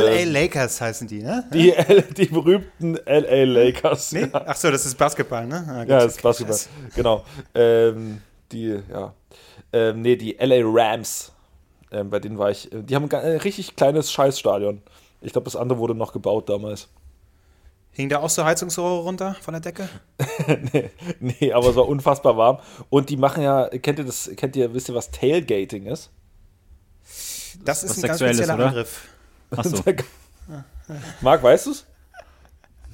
LA 0.00 0.24
Lakers 0.24 0.80
heißen 0.80 1.06
die, 1.08 1.22
ne? 1.22 1.44
Die, 1.52 1.72
die 2.16 2.26
berühmten 2.26 2.94
LA 3.06 3.44
Lakers. 3.44 4.12
Nee? 4.12 4.28
Ach 4.32 4.56
so, 4.56 4.70
das 4.70 4.86
ist 4.86 4.96
Basketball, 4.96 5.46
ne? 5.46 5.64
Ah. 5.68 5.78
Ja, 5.78 5.84
das 6.00 6.16
ist 6.16 6.22
Basketball. 6.22 6.58
Genau. 6.94 7.24
Ähm, 7.54 8.20
die, 8.52 8.80
ja. 8.90 9.14
Ähm, 9.72 10.02
nee, 10.02 10.16
die 10.16 10.36
LA 10.38 10.60
Rams. 10.62 11.32
Ähm, 11.90 12.10
bei 12.10 12.18
denen 12.20 12.38
war 12.38 12.50
ich. 12.50 12.72
äh, 12.72 12.82
Die 12.82 12.94
haben 12.94 13.04
ein 13.04 13.14
ein 13.14 13.36
richtig 13.38 13.76
kleines 13.76 14.12
Scheißstadion. 14.12 14.82
Ich 15.20 15.32
glaube, 15.32 15.44
das 15.44 15.56
andere 15.56 15.78
wurde 15.78 15.94
noch 15.94 16.12
gebaut 16.12 16.48
damals. 16.48 16.88
Hing 17.92 18.08
da 18.08 18.18
auch 18.18 18.28
so 18.30 18.44
Heizungsrohre 18.44 19.02
runter 19.04 19.36
von 19.40 19.54
der 19.54 19.60
Decke? 19.60 19.88
nee, 20.72 20.90
nee, 21.20 21.52
aber 21.52 21.68
es 21.68 21.76
war 21.76 21.86
unfassbar 21.86 22.36
warm. 22.36 22.58
Und 22.90 23.08
die 23.08 23.16
machen 23.16 23.42
ja, 23.42 23.68
kennt 23.68 24.00
ihr 24.00 24.04
das, 24.04 24.30
kennt 24.36 24.56
ihr, 24.56 24.74
wisst 24.74 24.88
ihr, 24.88 24.96
was 24.96 25.12
Tailgating 25.12 25.86
ist? 25.86 26.10
Das 27.64 27.84
ist 27.84 27.90
was 27.90 27.98
ein 27.98 28.08
ganz 28.08 28.18
Sexuelles, 28.18 28.36
spezieller 28.38 28.72
oder? 28.72 28.84
Angriff. 29.58 29.80
Achso. 29.86 30.04
Marc, 31.20 31.42
weißt 31.42 31.66
du 31.66 31.70
es? 31.72 31.86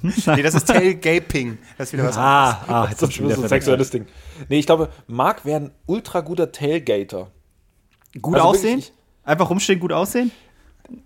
Nee, 0.01 0.41
das 0.41 0.55
ist 0.55 0.67
Tailgaping. 0.67 1.59
Das 1.77 1.89
ist 1.89 1.93
wieder 1.93 2.05
was 2.05 2.17
anderes. 2.17 2.69
Ah, 2.69 2.83
ah, 2.83 2.87
jetzt 2.89 3.01
Das 3.01 3.09
ist 3.09 3.15
schon 3.15 3.25
wieder 3.25 3.35
so 3.35 3.43
ein 3.43 3.49
sexuelles 3.49 3.91
Ding. 3.91 4.07
Nee, 4.49 4.59
ich 4.59 4.65
glaube, 4.65 4.89
Marc 5.07 5.45
wäre 5.45 5.61
ein 5.61 5.71
ultra 5.85 6.21
guter 6.21 6.51
Tailgater. 6.51 7.29
Gut 8.19 8.35
Also 8.35 8.47
aussehen? 8.47 8.77
wirklich- 8.79 8.93
Einfach 9.23 9.49
rumstehen, 9.51 9.79
gut 9.79 9.91
aussehen? 9.93 10.31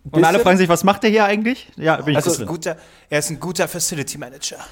Und 0.09 0.23
alle 0.23 0.39
fragen 0.39 0.57
sich, 0.57 0.69
was 0.69 0.83
macht 0.85 1.03
der 1.03 1.09
hier 1.09 1.25
eigentlich? 1.25 1.69
Ja, 1.75 1.97
bin 1.97 2.13
ich 2.13 2.15
Also 2.17 2.31
Er 2.31 2.39
ein 2.39 2.45
guter, 2.47 2.77
er 3.09 3.19
ist 3.19 3.29
ein 3.29 3.39
guter 3.39 3.67
Facility 3.67 4.17
Manager. 4.17 4.57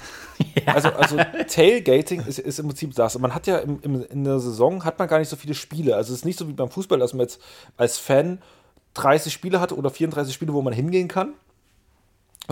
Also, 0.66 0.88
also 0.88 1.16
Tailgating 1.46 2.22
ist, 2.26 2.40
ist 2.40 2.58
im 2.58 2.66
Prinzip 2.66 2.92
das. 2.96 3.16
Man 3.20 3.32
hat 3.36 3.46
ja 3.46 3.58
im, 3.58 3.78
im, 3.82 4.04
in 4.04 4.24
der 4.24 4.40
Saison 4.40 4.84
hat 4.84 4.98
man 4.98 5.06
gar 5.06 5.20
nicht 5.20 5.28
so 5.28 5.36
viele 5.36 5.54
Spiele. 5.54 5.94
Also 5.94 6.12
es 6.12 6.20
ist 6.20 6.24
nicht 6.24 6.36
so 6.36 6.48
wie 6.48 6.52
beim 6.52 6.70
Fußball, 6.70 6.98
dass 6.98 7.12
man 7.12 7.20
jetzt 7.20 7.40
als 7.76 7.98
Fan 7.98 8.42
30 8.94 9.32
Spiele 9.32 9.60
hat 9.60 9.72
oder 9.72 9.90
34 9.90 10.32
Spiele, 10.34 10.52
wo 10.54 10.62
man 10.62 10.72
hingehen 10.72 11.08
kann. 11.08 11.34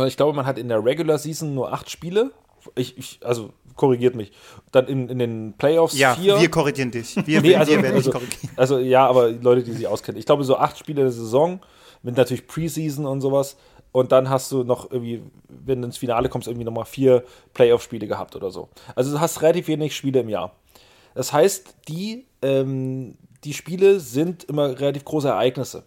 Ich 0.07 0.17
glaube, 0.17 0.35
man 0.35 0.47
hat 0.47 0.59
in 0.59 0.69
der 0.69 0.85
Regular 0.85 1.19
Season 1.19 1.55
nur 1.55 1.73
acht 1.73 1.91
Spiele. 1.91 2.31
Ich, 2.77 2.97
ich, 2.97 3.21
also 3.23 3.51
korrigiert 3.77 4.15
mich. 4.15 4.33
Dann 4.71 4.87
in, 4.87 5.09
in 5.09 5.19
den 5.19 5.55
Playoffs 5.59 5.99
Ja, 5.99 6.15
vier. 6.15 6.41
wir 6.41 6.51
korrigieren 6.51 6.91
dich. 6.91 7.17
Wir, 7.27 7.43
Nee, 7.43 7.57
also, 7.57 7.73
wir 7.73 7.83
werden 7.83 7.97
dich 7.97 8.07
also, 8.07 8.13
korrigieren. 8.13 8.51
also 8.57 8.79
ja, 8.79 9.07
aber 9.07 9.31
Leute, 9.31 9.63
die 9.63 9.73
sich 9.73 9.87
auskennen. 9.87 10.19
Ich 10.19 10.27
glaube, 10.27 10.45
so 10.45 10.57
acht 10.57 10.79
Spiele 10.79 11.01
in 11.03 11.07
der 11.07 11.13
Saison 11.13 11.61
mit 12.03 12.17
natürlich 12.17 12.47
Preseason 12.47 13.05
und 13.07 13.21
sowas. 13.21 13.57
Und 13.93 14.11
dann 14.13 14.31
hast 14.31 14.51
du 14.51 14.65
noch 14.65 14.91
irgendwie, 14.91 15.23
wenn 15.49 15.83
du 15.83 15.87
ins 15.87 15.99
Finale 15.99 16.31
kommst, 16.31 16.49
irgendwie 16.49 16.65
nochmal 16.65 16.87
vier 16.87 17.25
Playoff-Spiele 17.53 18.07
gehabt 18.07 18.35
oder 18.35 18.51
so. 18.51 18.71
Also 18.95 19.13
du 19.13 19.21
hast 19.21 19.43
relativ 19.43 19.69
wenig 19.69 19.95
Spiele 19.95 20.21
im 20.21 20.31
Jahr. 20.31 20.53
Das 21.15 21.33
heißt, 21.35 21.75
die, 21.89 22.25
ähm, 22.41 23.19
die 23.45 23.53
Spiele 23.53 24.01
sind 24.01 24.45
immer 24.45 24.81
relativ 24.81 25.05
große 25.05 25.29
Ereignisse. 25.29 25.85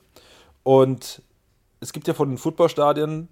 Und 0.65 1.21
es 1.79 1.93
gibt 1.93 2.07
ja 2.07 2.15
von 2.15 2.27
den 2.27 2.39
Footballstadien 2.39 3.27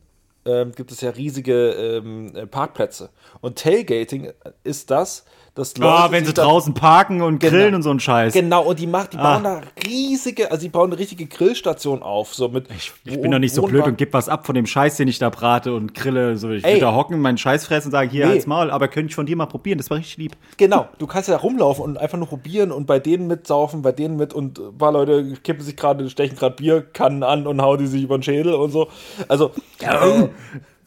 ähm, 0.45 0.71
gibt 0.73 0.91
es 0.91 1.01
ja 1.01 1.09
riesige 1.09 1.71
ähm, 1.71 2.35
äh, 2.35 2.45
Parkplätze. 2.45 3.09
Und 3.41 3.57
Tailgating 3.57 4.31
ist 4.63 4.91
das, 4.91 5.25
dass 5.55 5.73
Ah, 5.79 6.07
wenn 6.09 6.25
sich 6.25 6.35
sie 6.35 6.41
draußen 6.41 6.73
parken 6.73 7.21
und 7.21 7.39
Genau. 7.39 7.51
grillen 7.51 7.75
und 7.75 7.83
so 7.83 7.91
ein 7.91 7.99
Scheiß. 7.99 8.33
Genau, 8.33 8.63
und 8.63 8.79
die, 8.79 8.87
macht, 8.87 9.13
die 9.13 9.17
Ah. 9.17 9.33
bauen 9.35 9.43
da 9.43 9.61
riesige, 9.85 10.49
also 10.49 10.63
die 10.63 10.69
bauen 10.69 10.89
eine 10.91 10.99
richtige 10.99 11.27
Grillstation 11.27 12.01
auf. 12.01 12.33
So 12.33 12.49
mit 12.49 12.65
Ich 12.75 12.91
bin 13.03 13.29
doch 13.29 13.37
nicht 13.37 13.53
so 13.53 13.61
blöd 13.61 13.85
und 13.85 13.97
geb 13.97 14.13
was 14.13 14.29
ab 14.29 14.45
von 14.47 14.55
dem 14.55 14.65
Scheiß, 14.65 14.97
den 14.97 15.07
ich 15.07 15.19
da 15.19 15.29
brate 15.29 15.73
und 15.75 15.93
grille. 15.93 16.37
So, 16.37 16.49
ich 16.49 16.63
Ey. 16.65 16.73
will 16.75 16.79
da 16.81 16.95
hocken, 16.95 17.19
meinen 17.21 17.37
Scheiß 17.37 17.65
fressen 17.65 17.89
und 17.89 17.91
sagen, 17.91 18.09
hier, 18.09 18.25
Nee. 18.25 18.31
halt's 18.31 18.47
Maul, 18.47 18.71
aber 18.71 18.87
könnte 18.87 19.09
ich 19.09 19.15
von 19.15 19.27
dir 19.27 19.35
mal 19.35 19.45
probieren, 19.45 19.77
das 19.77 19.89
war 19.91 19.97
richtig 19.97 20.17
lieb. 20.17 20.35
Genau, 20.57 20.87
du 20.97 21.05
kannst 21.05 21.29
ja 21.29 21.37
rumlaufen 21.37 21.83
und 21.83 21.97
einfach 21.97 22.17
nur 22.17 22.27
probieren 22.27 22.71
und 22.71 22.87
bei 22.87 22.97
denen 22.99 23.27
mitsaufen, 23.27 23.83
bei 23.83 23.91
denen 23.91 24.15
mit 24.15 24.33
und 24.33 24.57
ein 24.57 24.77
paar 24.77 24.91
Leute 24.91 25.33
kippen 25.43 25.63
sich 25.63 25.75
gerade, 25.75 26.09
stechen 26.09 26.35
gerade 26.35 26.55
Bierkannen 26.55 27.21
an 27.21 27.45
und 27.45 27.61
hauen 27.61 27.77
die 27.77 27.87
sich 27.87 28.01
über 28.03 28.17
den 28.17 28.23
Schädel 28.23 28.55
und 28.55 28.71
so. 28.71 28.87
Also, 29.27 29.51
äh, 29.81 29.95
oh, 30.03 30.29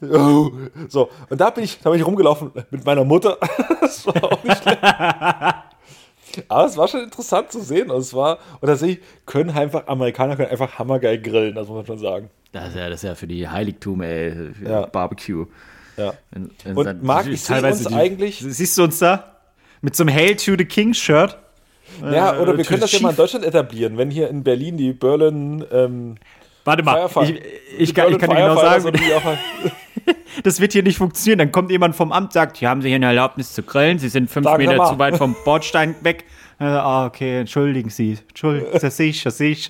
so. 0.89 1.11
Und 1.31 1.41
da 1.41 1.51
bin 1.51 1.65
ich, 1.65 1.79
da 1.81 1.91
bin 1.91 1.99
ich 2.01 2.07
rumgelaufen 2.07 2.51
mit 2.71 2.85
meiner 2.85 3.05
Mutter. 3.05 3.39
das 3.81 4.07
war 4.07 4.23
auch 4.25 4.43
nicht 4.45 4.63
schlecht. 4.63 4.79
Aber 6.49 6.67
es 6.67 6.77
war 6.77 6.87
schon 6.89 7.03
interessant 7.05 7.51
zu 7.51 7.61
sehen. 7.63 7.91
Und 7.91 8.01
es 8.01 8.13
war, 8.13 8.39
und 8.61 8.69
da 8.69 8.77
sehe 8.77 8.93
ich, 8.95 8.99
können 9.25 9.51
einfach, 9.51 9.87
Amerikaner 9.87 10.37
können 10.37 10.51
einfach 10.51 10.79
hammergeil 10.79 11.21
grillen, 11.21 11.55
das 11.55 11.67
muss 11.69 11.77
man 11.79 11.87
schon 11.87 11.99
sagen. 11.99 12.31
Das 12.53 12.69
ist 12.69 12.77
ja, 12.77 12.89
das 12.89 13.03
ist 13.03 13.09
ja 13.09 13.15
für 13.15 13.27
die 13.27 13.49
Heiligtum, 13.49 14.03
ey, 14.03 14.53
für 14.55 14.69
Ja. 14.69 14.87
Barbecue. 14.87 15.47
Ja. 15.97 16.13
Wenn 16.31 16.77
Und 16.77 16.85
dann- 16.85 17.03
Marc, 17.03 17.27
ich 17.27 17.43
sehe 17.43 17.57
teilweise 17.57 17.87
uns 17.89 17.97
eigentlich- 17.97 18.39
Siehst 18.47 18.77
du 18.77 18.85
uns 18.85 18.99
da? 18.99 19.37
Mit 19.81 19.97
so 19.97 20.03
einem 20.03 20.15
Hail 20.15 20.37
to 20.37 20.53
the 20.59 20.65
King 20.65 20.93
Shirt? 20.93 21.39
Ja, 22.03 22.39
oder 22.39 22.57
wir 22.57 22.65
können 22.65 22.81
das 22.81 22.93
ja 22.93 23.01
mal 23.01 23.11
in. 23.11 23.17
Deutschland 23.17 23.45
etablieren, 23.45 23.97
wenn 23.97 24.11
hier 24.11 24.29
in 24.29 24.43
Berlin 24.43 24.77
die 24.77 24.93
Berlin 24.93 25.65
ähm, 25.73 26.17
Warte 26.65 26.83
mal, 26.83 27.07
Firefight- 27.07 27.31
ich, 27.31 27.41
ich, 27.79 27.89
die 27.91 27.95
kann, 27.95 28.13
ich 28.13 28.19
kann 28.19 28.29
dir 28.31 28.37
genau 28.37 28.57
sagen, 28.57 28.85
das 30.43 30.61
wird 30.61 30.73
hier 30.73 30.83
nicht 30.83 30.99
funktionieren. 30.99 31.39
Dann 31.39 31.53
kommt 31.53 31.71
jemand 31.71 31.97
vom 31.97 32.13
Amt, 32.13 32.33
sagt, 32.33 32.57
hier 32.57 32.69
haben 32.69 32.83
Sie 32.83 32.89
hier 32.89 32.97
eine 32.97 33.07
Erlaubnis 33.07 33.53
zu 33.53 33.63
grillen, 33.63 33.99
Sie 33.99 34.09
sind 34.09 34.31
fünf 34.31 34.45
Sagen 34.45 34.63
Sie 34.63 34.69
Meter 34.69 34.85
zu 34.87 34.99
weit 34.99 35.17
vom 35.17 35.37
Bordstein 35.45 35.95
weg. 36.03 36.25
Äh, 36.59 36.65
ah, 36.65 37.07
okay, 37.07 37.41
entschuldigen 37.41 37.91
Sie. 37.91 38.19
Entschuldigen, 38.29 38.67
das 38.73 38.97
sehe 38.97 39.11
ich. 39.11 39.69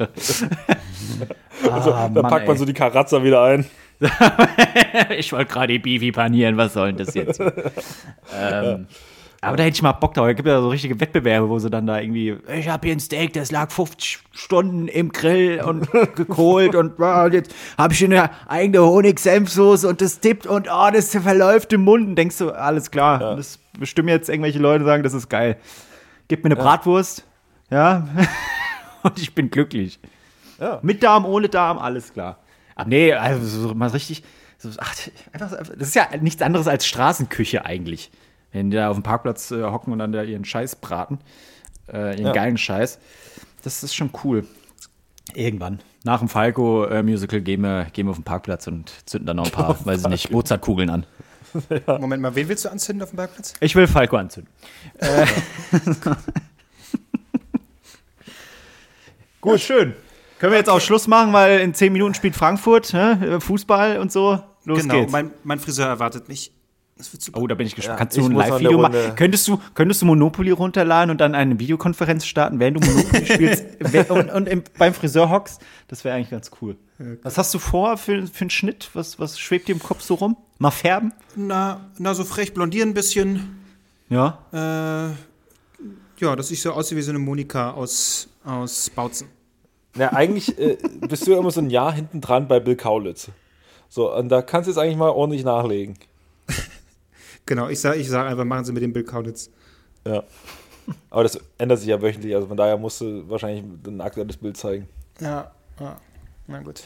Also, 1.73 1.93
Ah, 1.93 2.09
da 2.09 2.23
packt 2.23 2.47
man 2.47 2.57
ey. 2.57 2.59
so 2.59 2.65
die 2.65 2.75
Karazza 2.75 3.23
wieder 3.23 3.43
ein. 3.43 3.67
Ich 5.17 5.33
wollte 5.33 5.53
gerade 5.53 5.73
die 5.73 5.79
Bifi 5.79 6.13
panieren, 6.13 6.57
was 6.57 6.75
soll 6.75 6.93
denn 6.93 7.05
das 7.05 7.15
jetzt? 7.15 7.41
ähm, 8.39 8.87
aber 9.47 9.57
da 9.57 9.63
hätte 9.63 9.77
ich 9.77 9.83
mal 9.83 9.93
Bock 9.93 10.15
drauf. 10.15 10.29
Es 10.29 10.37
gibt 10.37 10.49
ja 10.49 10.61
so 10.61 10.69
richtige 10.69 10.99
Wettbewerbe, 10.99 11.49
wo 11.49 11.59
sie 11.59 11.71
dann 11.71 11.87
da 11.87 12.01
irgendwie, 12.01 12.37
ich 12.53 12.69
habe 12.69 12.89
hier 12.89 12.97
ein 12.97 13.01
Steak, 13.01 13.33
das 13.33 13.53
lag 13.53 13.71
50 13.71 14.19
Stunden 14.33 14.89
im 14.89 15.13
Grill 15.13 15.63
und 15.63 15.89
gekohlt 16.17 16.75
und, 16.75 16.99
und 16.99 17.33
jetzt 17.33 17.55
habe 17.79 17.95
ich 17.95 18.05
eine 18.05 18.31
eigene 18.49 18.83
Honig-Senfsoße 18.83 19.89
und 19.89 20.01
das 20.01 20.19
tippt 20.19 20.47
und 20.47 20.69
oh, 20.69 20.91
das 20.93 21.11
verläuft 21.11 21.73
im 21.73 21.83
Mund. 21.83 22.09
Und 22.09 22.17
denkst 22.17 22.39
du, 22.39 22.51
alles 22.51 22.91
klar, 22.91 23.37
das 23.37 23.59
bestimmen 23.79 24.09
jetzt 24.09 24.29
irgendwelche 24.29 24.59
Leute 24.59 24.85
sagen, 24.85 25.05
das 25.05 25.15
ist 25.15 25.29
geil. 25.29 25.57
gib 26.27 26.43
mir 26.43 26.51
eine 26.51 26.57
Bratwurst, 26.57 27.25
ja, 27.71 28.09
und 29.03 29.19
ich 29.19 29.35
bin 29.35 29.51
glücklich. 29.51 30.01
Ja. 30.59 30.81
Mit 30.83 31.03
Darm, 31.03 31.25
ohne 31.25 31.49
Darm, 31.49 31.79
alles 31.79 32.13
klar. 32.13 32.39
Aber 32.75 32.89
nee, 32.89 33.13
also 33.13 33.47
so 33.47 33.75
mal 33.75 33.91
richtig, 33.91 34.25
so, 34.59 34.71
ach, 34.79 34.95
einfach, 35.33 35.51
das 35.51 35.89
ist 35.89 35.95
ja 35.95 36.09
nichts 36.21 36.43
anderes 36.43 36.67
als 36.67 36.85
Straßenküche 36.87 37.65
eigentlich. 37.65 38.11
Wenn 38.57 38.71
die 38.71 38.77
da 38.79 38.89
auf 38.89 38.97
dem 38.97 39.03
Parkplatz 39.03 39.51
äh, 39.51 39.63
hocken 39.65 39.93
und 39.93 39.99
dann 39.99 40.13
da 40.13 40.23
ihren 40.23 40.47
Scheiß 40.47 40.77
braten, 40.77 41.19
äh, 41.93 42.15
ihren 42.17 42.27
Ja. 42.29 42.33
geilen 42.33 42.57
Scheiß. 42.57 42.99
Das 43.63 43.83
ist 43.83 43.95
schon 43.95 44.11
cool. 44.25 44.47
Irgendwann. 45.35 45.81
Nach 46.05 46.21
dem 46.21 46.29
Falco-Musical 46.31 47.43
gehen 47.43 47.61
wir, 47.61 47.87
gehen 47.93 48.07
wir 48.07 48.13
auf 48.13 48.17
den 48.17 48.25
Parkplatz 48.25 48.67
und 48.67 48.91
zünden 49.07 49.27
dann 49.27 49.37
noch 49.37 49.45
ein 49.47 49.51
paar, 49.53 49.77
weiß 49.87 50.03
ich 50.05 50.09
nicht, 50.09 50.31
Mozartkugeln 50.31 50.89
an. 50.89 51.05
Moment 51.87 52.23
mal, 52.23 52.35
wen 52.35 52.49
willst 52.49 52.65
du 52.65 52.71
anzünden 52.71 53.03
auf 53.03 53.11
dem 53.11 53.17
Parkplatz? 53.19 53.53
Ich 53.61 53.75
will 53.77 53.87
Falco 53.87 54.17
anzünden. 54.17 54.51
Äh. 54.99 55.27
Gut, 59.43 59.61
schön. 59.61 59.95
Können 60.39 60.53
wir 60.53 60.59
jetzt 60.59 60.71
auch 60.71 60.81
Schluss 60.81 61.07
machen, 61.09 61.33
weil 61.33 61.61
in 61.61 61.75
zehn 61.75 61.93
Minuten 61.93 62.15
spielt 62.15 62.35
Frankfurt, 62.37 62.93
ne? 62.95 63.39
Fußball 63.41 63.99
und 63.99 64.13
so. 64.13 64.41
Los 64.65 64.81
genau, 64.81 65.01
geht's. 65.01 65.13
mein, 65.13 65.31
mein 65.45 65.59
Friseur 65.59 65.87
erwartet 65.87 66.29
mich. 66.29 66.53
Das 66.97 67.13
wird 67.13 67.23
super. 67.23 67.41
Oh, 67.41 67.47
da 67.47 67.55
bin 67.55 67.67
ich 67.67 67.75
gespannt. 67.75 67.99
Ja, 67.99 68.05
Kannst 68.05 68.17
du 68.17 68.25
ein 68.25 68.33
Live-Video 68.33 68.79
machen? 68.79 69.15
Könntest 69.17 69.47
du, 69.49 69.61
könntest 69.75 70.01
du 70.01 70.07
Monopoly 70.07 70.51
runterladen 70.51 71.11
und 71.11 71.21
dann 71.21 71.35
eine 71.35 71.59
Videokonferenz 71.59 72.25
starten, 72.25 72.59
während 72.59 72.83
du 72.83 72.87
Monopoly 72.87 73.27
spielst 73.33 73.65
und, 74.11 74.31
und 74.31 74.49
im, 74.49 74.65
beim 74.79 74.95
Friseur 74.95 75.29
hockst? 75.29 75.61
Das 75.89 76.05
wäre 76.05 76.17
eigentlich 76.17 76.31
ganz 76.31 76.51
cool. 76.63 76.77
Was 77.23 77.37
hast 77.37 77.53
du 77.53 77.59
vor 77.59 77.99
für, 77.99 78.27
für 78.27 78.41
einen 78.41 78.51
Schnitt? 78.51 78.89
Was, 78.95 79.19
was 79.19 79.39
schwebt 79.39 79.69
dir 79.69 79.73
im 79.73 79.83
Kopf 79.83 80.01
so 80.01 80.15
rum? 80.15 80.39
Mal 80.59 80.71
färben? 80.71 81.13
Na, 81.35 81.91
na, 81.99 82.15
so 82.15 82.25
frech 82.25 82.55
blondieren 82.55 82.91
ein 82.91 82.95
bisschen. 82.95 83.61
Ja. 84.09 84.39
Äh, 84.53 85.11
ja, 86.19 86.35
dass 86.35 86.51
ich 86.51 86.63
so 86.63 86.73
aussehe 86.73 86.97
wie 86.97 87.03
so 87.03 87.11
eine 87.11 87.19
Monika 87.19 87.73
aus, 87.73 88.29
aus 88.45 88.89
Bautzen. 88.89 89.29
Na, 89.95 90.15
eigentlich 90.15 90.59
äh, 90.59 90.79
bist 91.07 91.27
du 91.27 91.33
ja 91.33 91.39
immer 91.39 91.51
so 91.51 91.61
ein 91.61 91.69
Jahr 91.69 91.93
hinten 91.93 92.23
dran 92.23 92.49
bei 92.49 92.61
Bill 92.61 92.77
Kaulitz. 92.77 93.29
So, 93.91 94.15
und 94.15 94.31
da 94.31 94.41
kannst 94.41 94.67
du 94.67 94.71
jetzt 94.71 94.79
eigentlich 94.79 94.97
mal 94.97 95.11
ordentlich 95.11 95.45
nachlegen. 95.45 95.99
Genau, 97.47 97.69
ich 97.69 97.81
sage 97.81 97.99
ich 97.99 98.09
sag 98.09 98.27
einfach, 98.27 98.45
machen 98.45 98.65
Sie 98.65 98.73
mit 98.73 98.83
dem 98.83 98.93
Bill 98.93 99.05
Kaulitz. 99.05 99.51
Ja. 100.07 100.25
Aber 101.11 101.23
das 101.23 101.39
ändert 101.59 101.79
sich 101.79 101.89
ja 101.89 102.01
wöchentlich, 102.01 102.35
also 102.35 102.47
von 102.47 102.57
daher 102.57 102.77
musst 102.77 103.01
du 103.01 103.29
wahrscheinlich 103.29 103.65
ein 103.87 104.01
aktuelles 104.01 104.37
Bild 104.37 104.57
zeigen. 104.57 104.89
Ja, 105.21 105.51
ja. 105.81 105.97
Na 106.47 106.61
gut. 106.61 106.83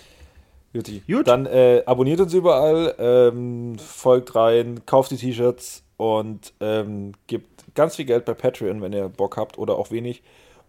Juti. 0.72 1.02
Gut. 1.06 1.26
Dann 1.26 1.46
äh, 1.46 1.82
abonniert 1.84 2.20
uns 2.20 2.32
überall, 2.32 2.94
ähm, 2.98 3.76
folgt 3.78 4.34
rein, 4.34 4.82
kauft 4.86 5.10
die 5.10 5.16
T-Shirts 5.16 5.82
und 5.96 6.52
ähm, 6.60 7.12
gebt 7.26 7.74
ganz 7.74 7.96
viel 7.96 8.04
Geld 8.04 8.24
bei 8.24 8.34
Patreon, 8.34 8.80
wenn 8.80 8.92
ihr 8.92 9.08
Bock 9.08 9.36
habt 9.36 9.58
oder 9.58 9.76
auch 9.76 9.90
wenig. 9.90 10.22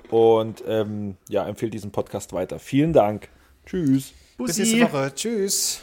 Und 0.09 0.63
ähm, 0.67 1.17
ja, 1.29 1.47
empfehlt 1.47 1.73
diesen 1.73 1.91
Podcast 1.91 2.33
weiter. 2.33 2.59
Vielen 2.59 2.93
Dank. 2.93 3.29
Tschüss. 3.65 4.13
Bis 4.37 4.57
nächste 4.57 4.81
Woche. 4.81 5.11
Tschüss. 5.15 5.81